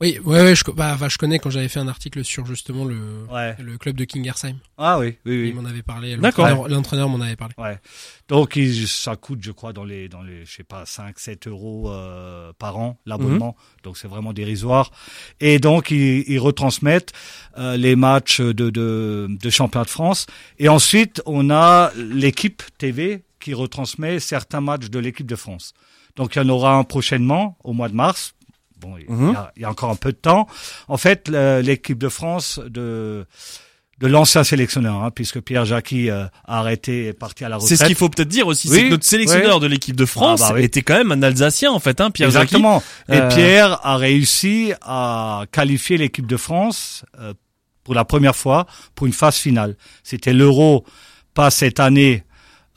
Oui, 0.02 0.20
ouais, 0.26 0.42
ouais, 0.42 0.56
je, 0.56 0.64
co- 0.66 0.74
bah, 0.74 0.98
je 1.08 1.18
connais 1.18 1.40
quand 1.40 1.50
j'avais 1.50 1.70
fait 1.70 1.80
un 1.80 1.88
article 1.88 2.26
sur 2.26 2.46
justement 2.46 2.84
le, 2.84 3.26
Ouais. 3.32 3.56
le 3.60 3.78
club 3.78 3.96
de 3.96 4.04
Kingersheim. 4.04 4.56
Ah 4.78 5.00
oui, 5.00 5.18
oui, 5.26 5.44
oui. 5.44 5.50
Il 5.50 5.56
m'en 5.56 5.64
avait 5.64 5.84
parlé. 5.84 6.18
D'accord. 6.18 6.68
l'entraîneur- 6.68 7.08
m'en 7.08 7.22
avait 7.22 7.38
parlé. 7.38 7.54
Ouais. 7.58 7.80
Donc 8.28 8.58
il- 8.58 8.88
ça 8.88 9.16
coûte, 9.16 9.40
je 9.42 9.52
crois, 9.52 9.72
dans 9.72 9.86
les, 9.86 10.10
dans 10.10 10.22
les, 10.22 10.46
je 10.46 10.52
sais 10.52 10.64
pas, 10.64 10.86
5, 10.86 11.20
7 11.20 11.48
euros 11.48 11.90
euh, 11.90 12.52
par 12.60 12.78
an 12.78 13.00
l'abonnement. 13.06 13.56
Donc 13.84 13.98
c'est 13.98 14.08
vraiment 14.10 14.34
dérisoire. 14.34 14.92
Et 15.40 15.60
donc 15.60 15.90
ils, 15.92 16.26
ils 16.28 16.40
retransmettent 16.40 17.14
euh, 17.58 17.78
les 17.78 17.96
matchs 17.96 18.42
de, 18.42 18.70
de, 18.70 19.28
de 19.30 19.50
championnat 19.50 19.86
de 19.86 19.90
France. 19.90 20.26
Et 20.60 20.68
ensuite 20.68 21.22
on 21.26 21.50
a 21.50 21.92
l'équipe 21.96 22.62
TV 22.78 23.24
qui 23.40 23.54
retransmet 23.54 24.20
certains 24.20 24.60
matchs 24.62 24.90
de 24.90 25.00
l'équipe 25.00 25.28
de 25.28 25.36
France. 25.38 25.74
Donc 26.18 26.36
il 26.36 26.40
y 26.40 26.42
en 26.46 26.50
aura 26.50 26.76
un 26.76 26.84
prochainement 26.84 27.58
au 27.64 27.72
mois 27.74 27.88
de 27.90 27.96
mars. 27.96 28.34
Bon, 28.84 28.96
il, 28.98 29.06
Mhm. 29.12 29.32
y 29.34 29.36
a, 29.36 29.52
il 29.56 29.62
y 29.64 29.66
a 29.66 29.70
encore 29.70 29.90
un 29.90 29.96
peu 29.96 30.12
de 30.12 30.18
temps. 30.18 30.48
En 30.88 30.98
fait, 30.98 31.30
le- 31.30 31.62
l'équipe 31.62 31.98
de 31.98 32.10
France 32.10 32.60
de 32.68 33.26
de 34.00 34.08
l'ancien 34.08 34.44
sélectionneur, 34.44 35.02
hein, 35.02 35.12
puisque 35.12 35.40
Pierre 35.40 35.64
Jacqui 35.64 36.10
euh, 36.10 36.26
a 36.46 36.60
arrêté 36.60 37.06
et 37.06 37.08
est 37.10 37.14
parti 37.14 37.46
à 37.46 37.50
la 37.50 37.56
retraite. 37.56 37.70
C'est 37.70 37.82
ce 37.82 37.86
qu'il 37.88 37.96
faut 37.96 38.10
peut-être 38.10 38.28
dire 38.28 38.48
aussi, 38.48 38.68
Oui, 38.68 38.76
c'est 38.78 38.84
que 38.86 38.90
notre 38.90 39.06
sélectionneur 39.06 39.62
de 39.62 39.68
l'équipe 39.68 39.96
de 39.96 40.06
France 40.06 40.42
Ah 40.44 40.50
bah 40.50 40.56
oui. 40.56 40.64
était 40.66 40.82
quand 40.82 40.96
même 40.96 41.12
un 41.14 41.22
Alsacien 41.24 41.72
en 41.72 41.80
fait, 41.80 42.02
hein, 42.02 42.12
Pierre 42.12 42.30
Jacqui. 42.32 42.56
Exactement. 42.56 42.84
Et 43.08 43.14
Euh, 43.18 43.30
Pierre 43.30 43.80
a 43.86 43.96
réussi 43.96 44.74
à 44.82 45.44
qualifier 45.52 45.98
l'équipe 45.98 46.28
de 46.28 46.36
France 46.36 47.06
euh, 47.20 47.34
pour 47.86 47.94
la 47.94 48.04
première 48.04 48.36
fois 48.36 48.66
pour 48.96 49.08
une 49.08 49.14
phase 49.14 49.36
finale. 49.38 49.78
C'était 50.04 50.34
l'Euro, 50.34 50.84
pas 51.34 51.50
cette 51.52 51.80
année, 51.80 52.24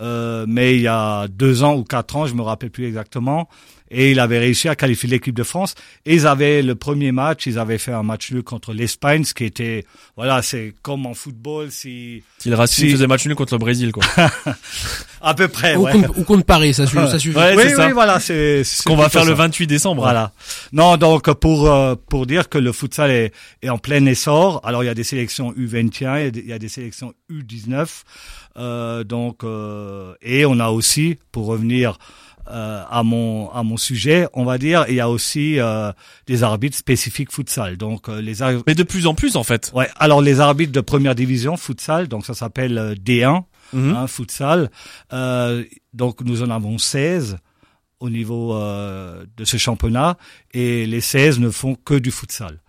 euh, 0.01 0.45
mais 0.49 0.77
il 0.77 0.83
y 0.83 0.89
a 0.89 1.27
deux 1.29 1.63
ans 1.63 1.75
ou 1.77 1.85
quatre 1.85 2.17
ans, 2.17 2.27
je 2.27 2.35
me 2.35 2.43
rappelle 2.43 2.71
plus 2.71 2.87
exactement. 2.87 3.49
et 3.91 4.11
il 4.11 4.19
avait 4.21 4.39
réussi 4.39 4.69
à 4.69 4.75
qualifier 4.75 5.09
l'équipe 5.09 5.35
de 5.35 5.43
France. 5.43 5.75
Et 6.05 6.15
ils 6.15 6.27
avaient 6.27 6.61
le 6.63 6.75
premier 6.75 7.13
match, 7.13 7.47
ils 7.47 7.59
avaient 7.59 7.79
fait 7.79 7.93
un 7.93 8.03
match 8.03 8.33
nul 8.33 8.43
contre 8.43 8.73
l'Espagne, 8.73 9.25
ce 9.25 9.33
qui 9.33 9.45
était, 9.45 9.85
voilà, 10.17 10.43
c'est 10.43 10.75
comme 10.83 11.07
en 11.07 11.15
football, 11.15 11.71
si 11.71 12.23
Si 12.39 12.49
le 12.51 12.57
Racing 12.57 12.87
Si. 12.87 12.93
faisait 12.93 13.07
match 13.07 13.25
nul 13.27 13.37
contre 13.37 13.55
le 13.55 13.59
Brésil, 13.59 13.93
quoi. 13.93 14.05
à 15.21 15.35
peu 15.35 15.49
près. 15.49 15.77
Ou, 15.77 15.85
ouais. 15.85 15.93
contre, 15.93 16.19
ou 16.19 16.25
contre 16.25 16.45
Paris, 16.45 16.75
ça 16.75 16.87
suffit. 16.87 17.09
Ça 17.09 17.19
suffit. 17.19 17.37
Ouais, 17.37 17.55
oui, 17.57 17.71
ça. 17.71 17.87
oui, 17.87 17.93
voilà, 17.93 18.21
c'est 18.21 18.65
Ce 18.65 18.83
qu'on 18.83 18.97
va 18.97 19.09
faire 19.09 19.25
le 19.25 19.33
28 19.35 19.67
décembre. 19.67 20.03
Voilà. 20.03 20.33
Non, 20.73 20.97
donc 20.97 21.33
pour 21.35 21.71
euh, 21.71 21.95
pour 22.09 22.27
dire 22.27 22.49
que 22.49 22.59
le 22.59 22.73
futsal 22.73 23.11
est, 23.11 23.33
est 23.63 23.69
en 23.69 23.79
plein 23.79 24.05
essor. 24.07 24.61
Alors 24.65 24.83
il 24.83 24.87
y 24.87 24.91
a 24.91 24.95
des 24.95 25.05
sélections 25.05 25.53
U21, 25.53 26.19
il 26.21 26.25
y 26.25 26.27
a 26.27 26.31
des, 26.31 26.41
il 26.41 26.47
y 26.49 26.53
a 26.53 26.59
des 26.59 26.69
sélections 26.69 27.15
U19. 27.31 27.87
Euh, 28.59 29.05
donc 29.05 29.45
euh, 29.45 30.15
et 30.23 30.47
on 30.47 30.59
a 30.61 30.69
aussi, 30.71 31.19
pour 31.33 31.47
revenir 31.47 31.99
euh, 32.49 32.83
à 32.89 33.03
mon 33.03 33.51
à 33.51 33.63
mon 33.65 33.77
sujet, 33.77 34.29
on 34.33 34.45
va 34.45 34.57
dire, 34.57 34.85
il 34.89 34.95
y 34.95 35.01
a 35.01 35.11
aussi 35.11 35.59
euh, 35.59 35.93
des 36.27 36.43
arbitres 36.43 36.77
spécifiques 36.77 37.33
futsal. 37.33 37.77
Donc 37.77 38.09
euh, 38.09 38.21
les 38.23 38.41
ar- 38.43 38.63
Mais 38.67 38.75
de 38.75 38.83
plus 38.85 39.07
en 39.07 39.15
plus, 39.15 39.37
en 39.37 39.43
fait. 39.43 39.71
ouais, 39.75 39.89
alors 39.97 40.23
les 40.23 40.41
arbitres 40.41 40.73
de 40.73 40.81
première 40.81 41.15
division 41.15 41.57
futsal, 41.57 42.07
donc 42.09 42.25
ça 42.25 42.35
s'appelle 42.35 42.79
euh, 42.79 42.95
D1 42.95 43.43
Mhm. 43.73 43.97
hein, 43.97 44.07
futsal. 44.07 44.71
Euh, 45.13 45.65
donc 45.93 46.21
nous 46.21 46.43
en 46.43 46.51
avons 46.51 46.79
16 46.79 47.39
au 47.99 48.09
niveau 48.11 48.55
euh, 48.55 49.25
de 49.37 49.45
ce 49.45 49.57
championnat 49.57 50.17
et 50.55 50.87
les 50.87 51.01
16 51.01 51.41
ne 51.41 51.51
font 51.51 51.75
que 51.75 51.95
du 51.95 52.13
futsal. 52.13 52.61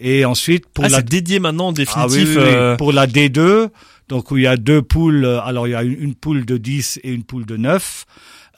Et 0.00 0.24
ensuite 0.24 0.66
pour 0.72 0.84
ah, 0.86 0.88
la 0.88 1.02
dédié 1.02 1.38
maintenant, 1.38 1.66
en 1.66 1.70
Ah 1.70 2.06
oui, 2.08 2.14
définitif. 2.14 2.36
oui, 2.38 2.44
oui. 2.44 2.76
pour 2.78 2.92
la 2.92 3.06
D2, 3.06 3.68
donc 4.08 4.30
où 4.30 4.36
il 4.38 4.44
y 4.44 4.46
a 4.46 4.56
deux 4.56 4.82
poules, 4.82 5.24
euh, 5.24 5.40
alors 5.42 5.66
il 5.68 5.72
y 5.72 5.74
a 5.74 5.82
une, 5.82 6.00
une 6.00 6.14
poule 6.14 6.44
de 6.46 6.56
10 6.56 7.00
et 7.02 7.12
une 7.12 7.24
poule 7.24 7.46
de 7.46 7.56
9. 7.56 8.04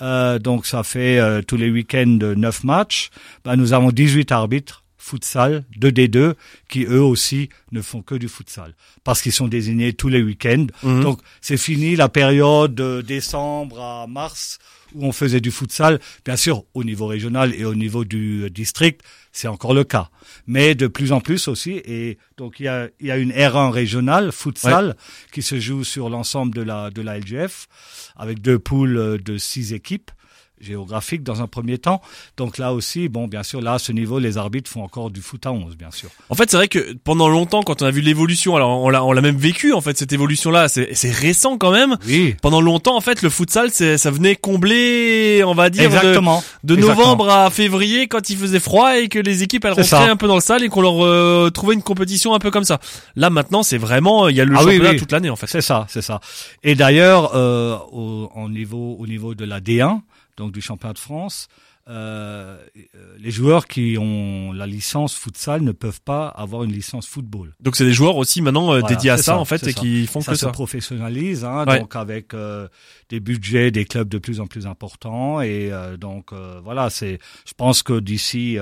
Euh, 0.03 0.39
donc 0.39 0.67
ça 0.67 0.83
fait 0.83 1.19
euh, 1.19 1.43
tous 1.43 1.57
les 1.57 1.71
week-ends 1.71 2.07
de 2.07 2.35
9 2.35 2.65
matchs. 2.65 3.11
Ben, 3.45 3.57
nous 3.57 3.73
avons 3.73 3.91
18 3.91 4.33
arbitres 4.33 4.85
futsal 4.97 5.65
de 5.77 5.91
D2 5.91 6.35
qui 6.69 6.85
eux 6.85 7.03
aussi 7.03 7.49
ne 7.73 7.81
font 7.83 8.03
que 8.03 8.15
du 8.15 8.29
futsal 8.29 8.75
parce 9.03 9.23
qu'ils 9.23 9.33
sont 9.33 9.49
désignés 9.49 9.93
tous 9.93 10.09
les 10.09 10.23
week-ends. 10.23 10.67
mhm. 10.83 11.03
Donc 11.03 11.21
c'est 11.41 11.57
fini 11.57 11.97
la 11.97 12.09
période 12.09 12.75
de 12.75 13.01
décembre 13.01 13.81
à 13.81 14.07
mars 14.07 14.59
où 14.95 15.05
on 15.05 15.13
faisait 15.13 15.41
du 15.41 15.51
futsal. 15.51 16.01
Bien 16.25 16.37
sûr, 16.37 16.65
au 16.75 16.85
niveau 16.85 17.07
régional 17.07 17.55
et 17.55 17.65
au 17.65 17.75
niveau 17.75 18.05
du 18.05 18.45
euh, 18.45 18.51
district, 18.51 19.01
c'est 19.33 19.49
encore 19.49 19.75
le 19.75 19.85
cas. 19.85 20.11
Mais 20.47 20.75
de 20.75 20.87
plus 20.87 21.13
en 21.13 21.21
plus 21.21 21.49
aussi, 21.49 21.81
et 21.85 22.19
donc 22.37 22.61
il 22.61 22.65
y 22.65 22.69
a, 22.69 22.89
il 23.01 23.07
y 23.07 23.11
a 23.11 23.17
une 23.17 23.33
R1 23.33 23.71
régionale, 23.71 24.33
futsal, 24.33 24.97
qui 25.33 25.43
se 25.43 25.61
joue 25.61 25.85
sur 25.85 26.09
l'ensemble 26.09 26.55
de 26.55 26.63
la, 26.63 26.91
de 26.91 27.03
la 27.03 27.19
LGF, 27.19 27.69
avec 28.17 28.41
deux 28.41 28.59
poules 28.59 28.97
euh, 28.97 29.19
de 29.19 29.39
six 29.39 29.73
équipes 29.73 30.11
géographiques 30.61 31.23
dans 31.23 31.43
un 31.43 31.47
premier 31.47 31.79
temps. 31.79 32.01
Donc 32.37 32.59
là 32.59 32.73
aussi, 32.73 33.09
bon, 33.09 33.27
bien 33.29 33.43
sûr, 33.43 33.61
là, 33.61 33.75
à 33.75 33.79
ce 33.79 33.93
niveau, 33.93 34.19
les 34.19 34.39
arbitres 34.39 34.71
font 34.71 34.83
encore 34.83 35.11
du 35.11 35.21
foot 35.21 35.45
à 35.47 35.53
11, 35.53 35.77
bien 35.77 35.91
sûr. 35.91 36.09
En 36.29 36.35
fait, 36.35 36.51
c'est 36.51 36.57
vrai 36.57 36.69
que 36.69 36.95
pendant 37.05 37.29
longtemps, 37.29 37.63
quand 37.63 37.83
on 37.83 37.87
a 37.87 37.91
vu 37.91 38.01
l'évolution, 38.01 38.57
alors 38.57 38.71
on 38.83 38.89
l'a, 38.91 39.05
on 39.05 39.13
l'a 39.13 39.21
même 39.23 39.37
vécu, 39.37 39.73
en 39.73 39.81
fait, 39.81 39.97
cette 39.99 40.13
évolution-là, 40.13 40.69
c'est, 40.69 40.91
c'est 40.95 41.11
récent 41.11 41.57
quand 41.59 41.71
même. 41.73 41.97
Oui, 42.07 42.35
Pendant 42.43 42.61
longtemps, 42.61 42.97
en 42.97 43.01
fait, 43.01 43.23
le 43.23 43.31
futsal, 43.31 43.71
c'est, 43.73 43.99
ça 43.99 44.11
venait 44.11 44.37
combler, 44.37 45.43
on 45.45 45.55
va 45.55 45.71
dire, 45.71 45.91
de, 45.91 45.95
exactement. 45.97 46.43
de 46.65 46.75
Exactement. 46.75 47.03
novembre 47.03 47.29
à 47.31 47.51
février 47.51 48.07
quand 48.09 48.31
il 48.31 48.37
faisait 48.37 48.61
froid 48.61 48.97
et 48.99 49.09
que 49.09 49.19
les 49.19 49.43
équipes 49.43 49.65
elles 49.65 49.73
rentraient 49.73 50.09
un 50.09 50.17
peu 50.17 50.27
dans 50.27 50.35
le 50.37 50.41
salle 50.41 50.63
et 50.63 50.69
qu'on 50.69 50.83
leur 50.83 51.05
euh, 51.05 51.51
trouvait 51.51 51.75
une 51.75 51.83
compétition 51.83 52.35
un 52.35 52.39
peu 52.39 52.51
comme 52.51 52.65
ça. 52.65 52.79
Là 53.17 53.31
maintenant 53.31 53.63
c'est 53.63 53.79
vraiment 53.79 54.29
il 54.29 54.37
y 54.37 54.41
a 54.41 54.45
le 54.45 54.55
Ah 54.57 54.61
championnat 54.61 54.91
oui. 54.91 54.97
toute 54.97 55.13
l'année 55.13 55.31
en 55.31 55.37
fait. 55.37 55.47
C'est 55.47 55.61
ça, 55.61 55.87
c'est 55.89 56.03
ça. 56.03 56.21
Et 56.63 56.75
d'ailleurs, 56.75 57.33
euh, 57.35 57.77
au, 57.93 58.31
au 58.35 58.49
niveau, 58.49 58.97
au 58.99 59.07
niveau 59.07 59.35
de 59.35 59.45
la 59.45 59.61
D1, 59.61 60.01
donc 60.41 60.53
du 60.53 60.61
championnat 60.61 60.95
de 60.95 60.99
France, 60.99 61.49
euh, 61.89 62.57
euh, 62.95 63.15
les 63.19 63.31
joueurs 63.31 63.67
qui 63.67 63.97
ont 63.99 64.53
la 64.53 64.67
licence 64.67 65.15
futsal 65.15 65.63
ne 65.63 65.73
peuvent 65.73 66.01
pas 66.03 66.29
avoir 66.29 66.63
une 66.65 66.73
licence 66.73 67.07
football. 67.07 67.55
Donc 67.61 67.77
c'est 67.77 67.85
des 67.85 67.93
joueurs 67.93 68.17
aussi 68.17 68.43
maintenant 68.43 68.73
euh, 68.73 68.81
Voilà, 68.81 68.95
dédiés 68.97 69.11
à 69.11 69.17
ça, 69.17 69.23
ça, 69.23 69.39
en 69.39 69.45
fait 69.45 69.63
et 69.67 69.73
ça. 69.73 69.81
qui 69.81 70.07
font 70.07 70.21
ça 70.21 70.33
que 70.33 70.39
se 70.39 70.47
ça. 70.47 70.53
professionnalise, 70.53 71.45
hein, 71.45 71.65
Ouais. 71.67 71.81
donc 71.81 71.97
avec 71.97 72.33
euh, 72.33 72.69
des 73.09 73.21
budgets, 73.21 73.71
des 73.71 73.85
clubs 73.85 74.09
de 74.09 74.19
plus 74.19 74.41
en 74.41 74.47
plus 74.47 74.67
importants. 74.67 75.41
Et 75.43 75.71
donc 75.99 76.33
voilà, 76.63 76.91
c'est. 76.91 77.19
Je 77.47 77.53
pense 77.55 77.83
que 77.83 77.99
d'ici 78.01 78.57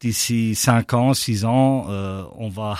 d'ici 0.00 0.54
cinq 0.54 0.92
ans, 0.92 1.14
six 1.14 1.44
ans, 1.44 1.86
on 2.36 2.48
va 2.48 2.78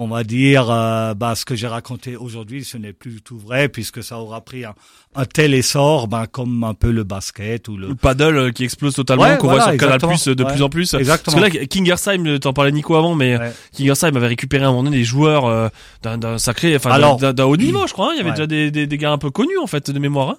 on 0.00 0.06
va 0.08 0.24
dire 0.24 0.70
euh, 0.70 1.12
bah, 1.14 1.34
ce 1.34 1.44
que 1.44 1.54
j'ai 1.56 1.66
raconté 1.66 2.16
aujourd'hui, 2.16 2.64
ce 2.64 2.76
n'est 2.78 2.92
plus 2.92 3.10
du 3.10 3.20
tout 3.22 3.36
vrai 3.38 3.68
puisque 3.68 4.02
ça 4.02 4.18
aura 4.18 4.40
pris 4.40 4.64
un, 4.64 4.74
un 5.16 5.24
tel 5.24 5.52
essor, 5.54 6.08
ben 6.08 6.26
comme 6.26 6.62
un 6.64 6.72
peu 6.74 6.90
le 6.90 7.02
basket 7.04 7.68
ou 7.68 7.76
le 7.76 7.88
Le 7.88 7.94
paddle 7.94 8.36
euh, 8.36 8.50
qui 8.52 8.64
explose 8.64 8.94
totalement, 8.94 9.24
Ouais, 9.24 9.36
qu'on 9.38 9.48
voilà, 9.48 9.64
voit 9.64 9.72
sur 9.72 9.80
Canal. 9.80 9.98
Plus 10.00 10.28
de 10.28 10.44
Ouais. 10.44 10.52
plus 10.52 10.62
en 10.62 10.68
plus. 10.68 10.94
exactement. 10.94 11.36
Parce 11.40 11.50
que 11.52 11.58
là, 11.58 11.66
Kingersheim, 11.66 12.38
t'en 12.38 12.52
parlais 12.52 12.72
Nico 12.72 12.94
avant, 12.94 13.14
mais 13.14 13.36
Ouais. 13.36 13.52
Kingersheim 13.72 14.14
avait 14.16 14.28
récupéré 14.28 14.64
à 14.64 14.68
un 14.68 14.70
moment 14.70 14.84
donné 14.84 14.98
des 14.98 15.04
joueurs 15.04 15.46
euh, 15.46 15.68
d'un, 16.02 16.38
sacré, 16.38 16.76
enfin 16.76 16.96
d'un- 17.18 17.44
haut 17.44 17.56
niveau, 17.56 17.86
je 17.86 17.92
crois. 17.92 18.10
hein. 18.10 18.12
Il 18.14 18.18
y 18.18 18.20
avait 18.20 18.30
déjà 18.30 18.46
des, 18.46 18.70
des, 18.70 18.86
des 18.86 18.98
gars 18.98 19.10
un 19.12 19.18
peu 19.18 19.30
connus 19.30 19.58
en 19.58 19.66
fait 19.66 19.90
de 19.90 19.98
mémoire. 19.98 20.30
Hein. 20.30 20.36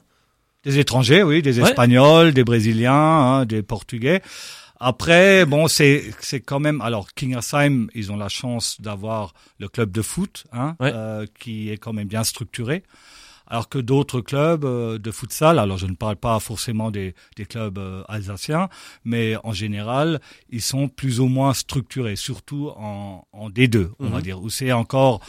Des 0.65 0.79
étrangers, 0.79 1.23
oui, 1.23 1.41
des. 1.41 1.59
Espagnols, 1.61 2.33
des 2.33 2.43
Brésiliens, 2.43 2.93
hein, 2.93 3.45
des 3.45 3.61
Portugais. 3.61 4.21
Après, 4.79 5.45
bon, 5.45 5.67
c'est 5.67 6.11
c'est 6.21 6.39
quand 6.39 6.59
même. 6.59 6.79
Alors, 6.81 7.13
Kingersheim, 7.13 7.87
ils 7.93 8.11
ont 8.11 8.17
la 8.17 8.29
chance 8.29 8.79
d'avoir 8.79 9.33
le 9.59 9.67
club 9.67 9.91
de 9.91 10.01
foot, 10.01 10.45
hein, 10.53 10.75
Ouais. 10.79 10.91
euh, 10.93 11.25
qui 11.39 11.69
est 11.69 11.77
quand 11.77 11.91
même 11.93 12.07
bien 12.07 12.23
structuré. 12.23 12.83
Alors 13.51 13.67
que 13.67 13.79
d'autres 13.79 14.21
clubs 14.21 14.63
euh, 14.63 14.99
de 14.99 15.09
futsal, 15.11 15.57
alors 15.57 15.77
je 15.79 15.87
ne 15.87 15.95
parle 15.95 16.17
pas 16.17 16.39
forcément 16.39 16.91
des, 16.91 17.15
des 17.35 17.45
clubs 17.47 17.79
euh, 17.79 18.03
alsaciens, 18.07 18.69
mais 19.03 19.35
en 19.43 19.53
général, 19.53 20.21
ils 20.51 20.61
sont 20.61 20.87
plus 20.87 21.19
ou 21.19 21.25
moins 21.27 21.53
structurés, 21.55 22.15
surtout 22.15 22.69
en, 22.77 23.25
en 23.33 23.49
D2, 23.49 23.89
on 23.99 24.09
va 24.09 24.17
Mhm. 24.17 24.21
dire, 24.23 24.41
où 24.41 24.49
c'est 24.51 24.71
encore 24.71 25.19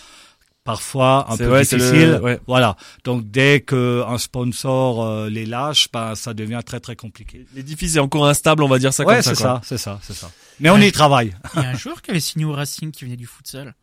parfois 0.65 1.27
un 1.31 1.37
peu 1.37 1.51
ouais, 1.51 1.65
c'est 1.65 1.77
le- 1.79 1.83
difficile. 1.85 2.21
ouais. 2.23 2.39
Voilà. 2.47 2.77
Donc 3.05 3.31
dès 3.31 3.61
que 3.61 4.05
un 4.07 4.19
sponsor 4.19 5.05
euh, 5.05 5.29
les 5.31 5.47
lâche, 5.47 5.89
ben 5.93 6.15
ça 6.15 6.35
devient 6.35 6.61
très 6.65 6.81
très 6.81 6.97
compliqué. 6.97 7.47
L'édifice 7.55 7.97
est 7.97 8.01
encore 8.01 8.27
instable, 8.29 8.63
on 8.63 8.69
va 8.69 8.79
dire 8.79 8.93
ça 8.93 9.05
ouais, 9.05 9.15
comme 9.15 9.23
ça. 9.23 9.31
c'est 9.35 9.43
ça, 9.43 9.61
c'est 9.65 9.79
ça, 9.79 9.99
c'est 10.03 10.15
ça. 10.15 10.31
Mais 10.61 10.71
on 10.71 10.79
y 10.79 10.93
travaille. 10.93 11.35
Il 11.57 11.63
y 11.63 11.65
a 11.65 11.71
un 11.71 11.75
joueur 11.77 12.03
qui 12.03 12.11
avait 12.11 12.21
signé 12.21 12.45
au 12.45 12.53
Racing 12.53 12.91
qui 12.91 13.05
venait 13.05 13.17
du 13.17 13.27
futsal. 13.27 13.75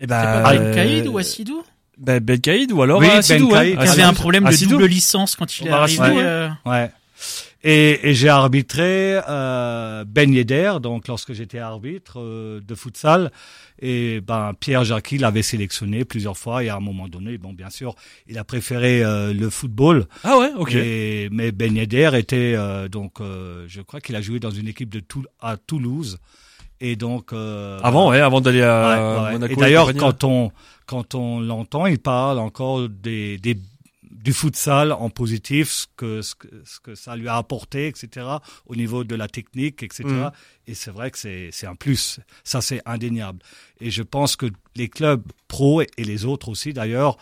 Et 0.00 0.06
bah, 0.06 0.22
pas 0.42 0.54
euh, 0.54 0.58
Ben 0.58 0.74
Kaïd 0.74 1.06
ou 1.06 1.18
Assidou 1.18 1.62
Ben, 1.98 2.18
Ben 2.20 2.40
Kaïd 2.40 2.72
ou 2.72 2.82
alors 2.82 2.98
Oui, 3.00 3.06
euh, 3.06 3.10
Ben 3.10 3.18
Assidou, 3.18 3.46
ouais. 3.50 3.52
Kaïd. 3.52 3.78
Il 3.80 3.86
y 3.86 3.88
avait 3.90 4.02
un 4.02 4.14
problème 4.14 4.44
de 4.44 4.48
Assidou. 4.48 4.70
double 4.72 4.86
licence 4.86 5.36
quand 5.36 5.58
il 5.60 5.68
est 5.68 5.70
arrivé. 5.70 6.00
Euh, 6.02 6.48
Ouais. 6.64 6.90
Et, 7.66 8.10
et 8.10 8.14
j'ai 8.14 8.28
arbitré 8.28 9.18
euh, 9.26 10.04
Ben 10.06 10.30
Yedder, 10.34 10.74
donc 10.82 11.08
lorsque 11.08 11.32
j'étais 11.32 11.58
arbitre 11.60 12.20
euh, 12.20 12.60
de 12.60 12.74
futsal, 12.74 13.32
et 13.80 14.20
ben 14.20 14.52
Pierre 14.60 14.84
Jacqui 14.84 15.16
l'avait 15.16 15.40
sélectionné 15.42 16.04
plusieurs 16.04 16.36
fois 16.36 16.62
et 16.62 16.68
à 16.68 16.76
un 16.76 16.80
moment 16.80 17.08
donné, 17.08 17.38
bon 17.38 17.54
bien 17.54 17.70
sûr, 17.70 17.94
il 18.28 18.36
a 18.36 18.44
préféré 18.44 19.02
euh, 19.02 19.32
le 19.32 19.48
football. 19.48 20.04
Ah 20.24 20.36
ouais, 20.38 20.50
ok. 20.58 20.74
Et- 20.74 21.28
mais 21.32 21.52
Ben 21.52 21.74
Yedder 21.74 22.10
était 22.18 22.52
euh, 22.54 22.88
donc, 22.88 23.20
euh, 23.22 23.64
je 23.66 23.80
crois 23.80 24.00
qu'il 24.00 24.14
a 24.14 24.20
joué 24.20 24.40
dans 24.40 24.50
une 24.50 24.68
équipe 24.68 24.90
de 24.90 25.00
Toul- 25.00 25.26
à 25.40 25.56
Toulouse. 25.56 26.18
Et 26.80 26.96
donc 26.96 27.32
euh, 27.32 27.80
Avant, 27.82 28.10
ouais, 28.10 28.20
avant 28.20 28.42
d'aller 28.42 28.60
à 28.60 29.16
Ouais, 29.20 29.24
ouais. 29.24 29.32
Monaco. 29.32 29.52
Et 29.54 29.56
d'ailleurs, 29.56 29.94
quand 29.94 30.22
on 30.24 30.50
quand 30.86 31.14
on 31.14 31.40
l'entend, 31.40 31.86
il 31.86 31.98
parle 31.98 32.38
encore 32.40 32.90
des, 32.90 33.38
des 33.38 33.56
du 34.24 34.32
futsal 34.32 34.90
en 34.92 35.10
positif, 35.10 35.70
ce 35.70 35.86
que, 35.96 36.22
ce 36.22 36.34
que 36.34 36.48
ce 36.64 36.80
que 36.80 36.94
ça 36.94 37.14
lui 37.14 37.28
a 37.28 37.36
apporté, 37.36 37.86
etc. 37.88 38.26
Au 38.66 38.74
niveau 38.74 39.04
de 39.04 39.14
la 39.14 39.28
technique, 39.28 39.82
etc. 39.82 40.02
Mhm. 40.06 40.30
Et 40.66 40.74
c'est 40.74 40.90
vrai 40.90 41.10
que 41.10 41.18
c'est 41.18 41.66
un 41.66 41.74
plus. 41.74 42.20
Ça 42.42 42.60
c'est 42.62 42.80
indéniable. 42.86 43.40
Et 43.80 43.90
je 43.90 44.02
pense 44.02 44.34
que 44.36 44.46
les 44.76 44.88
clubs 44.88 45.22
pro 45.46 45.82
et 45.82 45.88
les 45.98 46.24
autres 46.24 46.48
aussi 46.48 46.72
d'ailleurs 46.72 47.16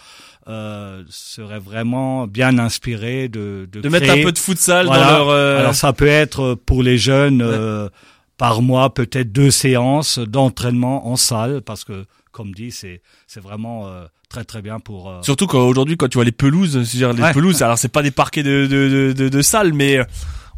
euh, 0.49 1.03
seraient 1.09 1.59
vraiment 1.59 2.27
bien 2.29 2.59
inspirés 2.59 3.29
de 3.29 3.69
de, 3.71 3.81
de 3.81 3.89
mettre 3.89 4.11
un 4.11 4.23
peu 4.23 4.33
de 4.33 4.39
futsal 4.39 4.87
Voilà. 4.87 5.05
dans 5.05 5.19
leur. 5.19 5.29
euh, 5.31 5.59
alors 5.61 5.75
ça 5.75 5.93
peut 5.93 6.07
être 6.07 6.55
pour 6.55 6.83
les 6.85 6.99
jeunes 6.99 7.43
euh, 7.43 7.89
par 8.39 8.63
mois 8.63 8.95
peut-être 8.95 9.33
deux 9.33 9.51
séances 9.51 10.19
d'entraînement 10.21 11.09
en 11.09 11.17
salle 11.17 11.63
parce 11.63 11.85
que 11.85 12.07
comme 12.33 12.53
dit 12.53 12.71
c'est 12.73 13.03
c'est 13.27 13.41
vraiment 13.41 13.87
euh, 13.89 14.07
très 14.29 14.45
très 14.45 14.63
bien 14.63 14.81
pour 14.81 15.09
euh, 15.11 15.23
Surtout 15.23 15.47
qu'aujourd'hui, 15.47 15.97
quand 15.97 16.09
tu 16.09 16.17
vois 16.19 16.25
les 16.25 16.33
pelouses, 16.33 16.83
c'est-à-dire 16.85 17.13
les 17.13 17.23
Ouais. 17.23 17.33
pelouses, 17.33 17.63
alors 17.63 17.79
c'est 17.79 17.89
pas 17.89 18.03
des 18.03 18.11
parquets 18.11 18.43
de 18.43 18.67
de 18.67 18.89
de, 18.89 19.13
de, 19.13 19.29
de 19.29 19.43
salles, 19.43 19.73
mais 19.73 19.99
euh, 19.99 20.05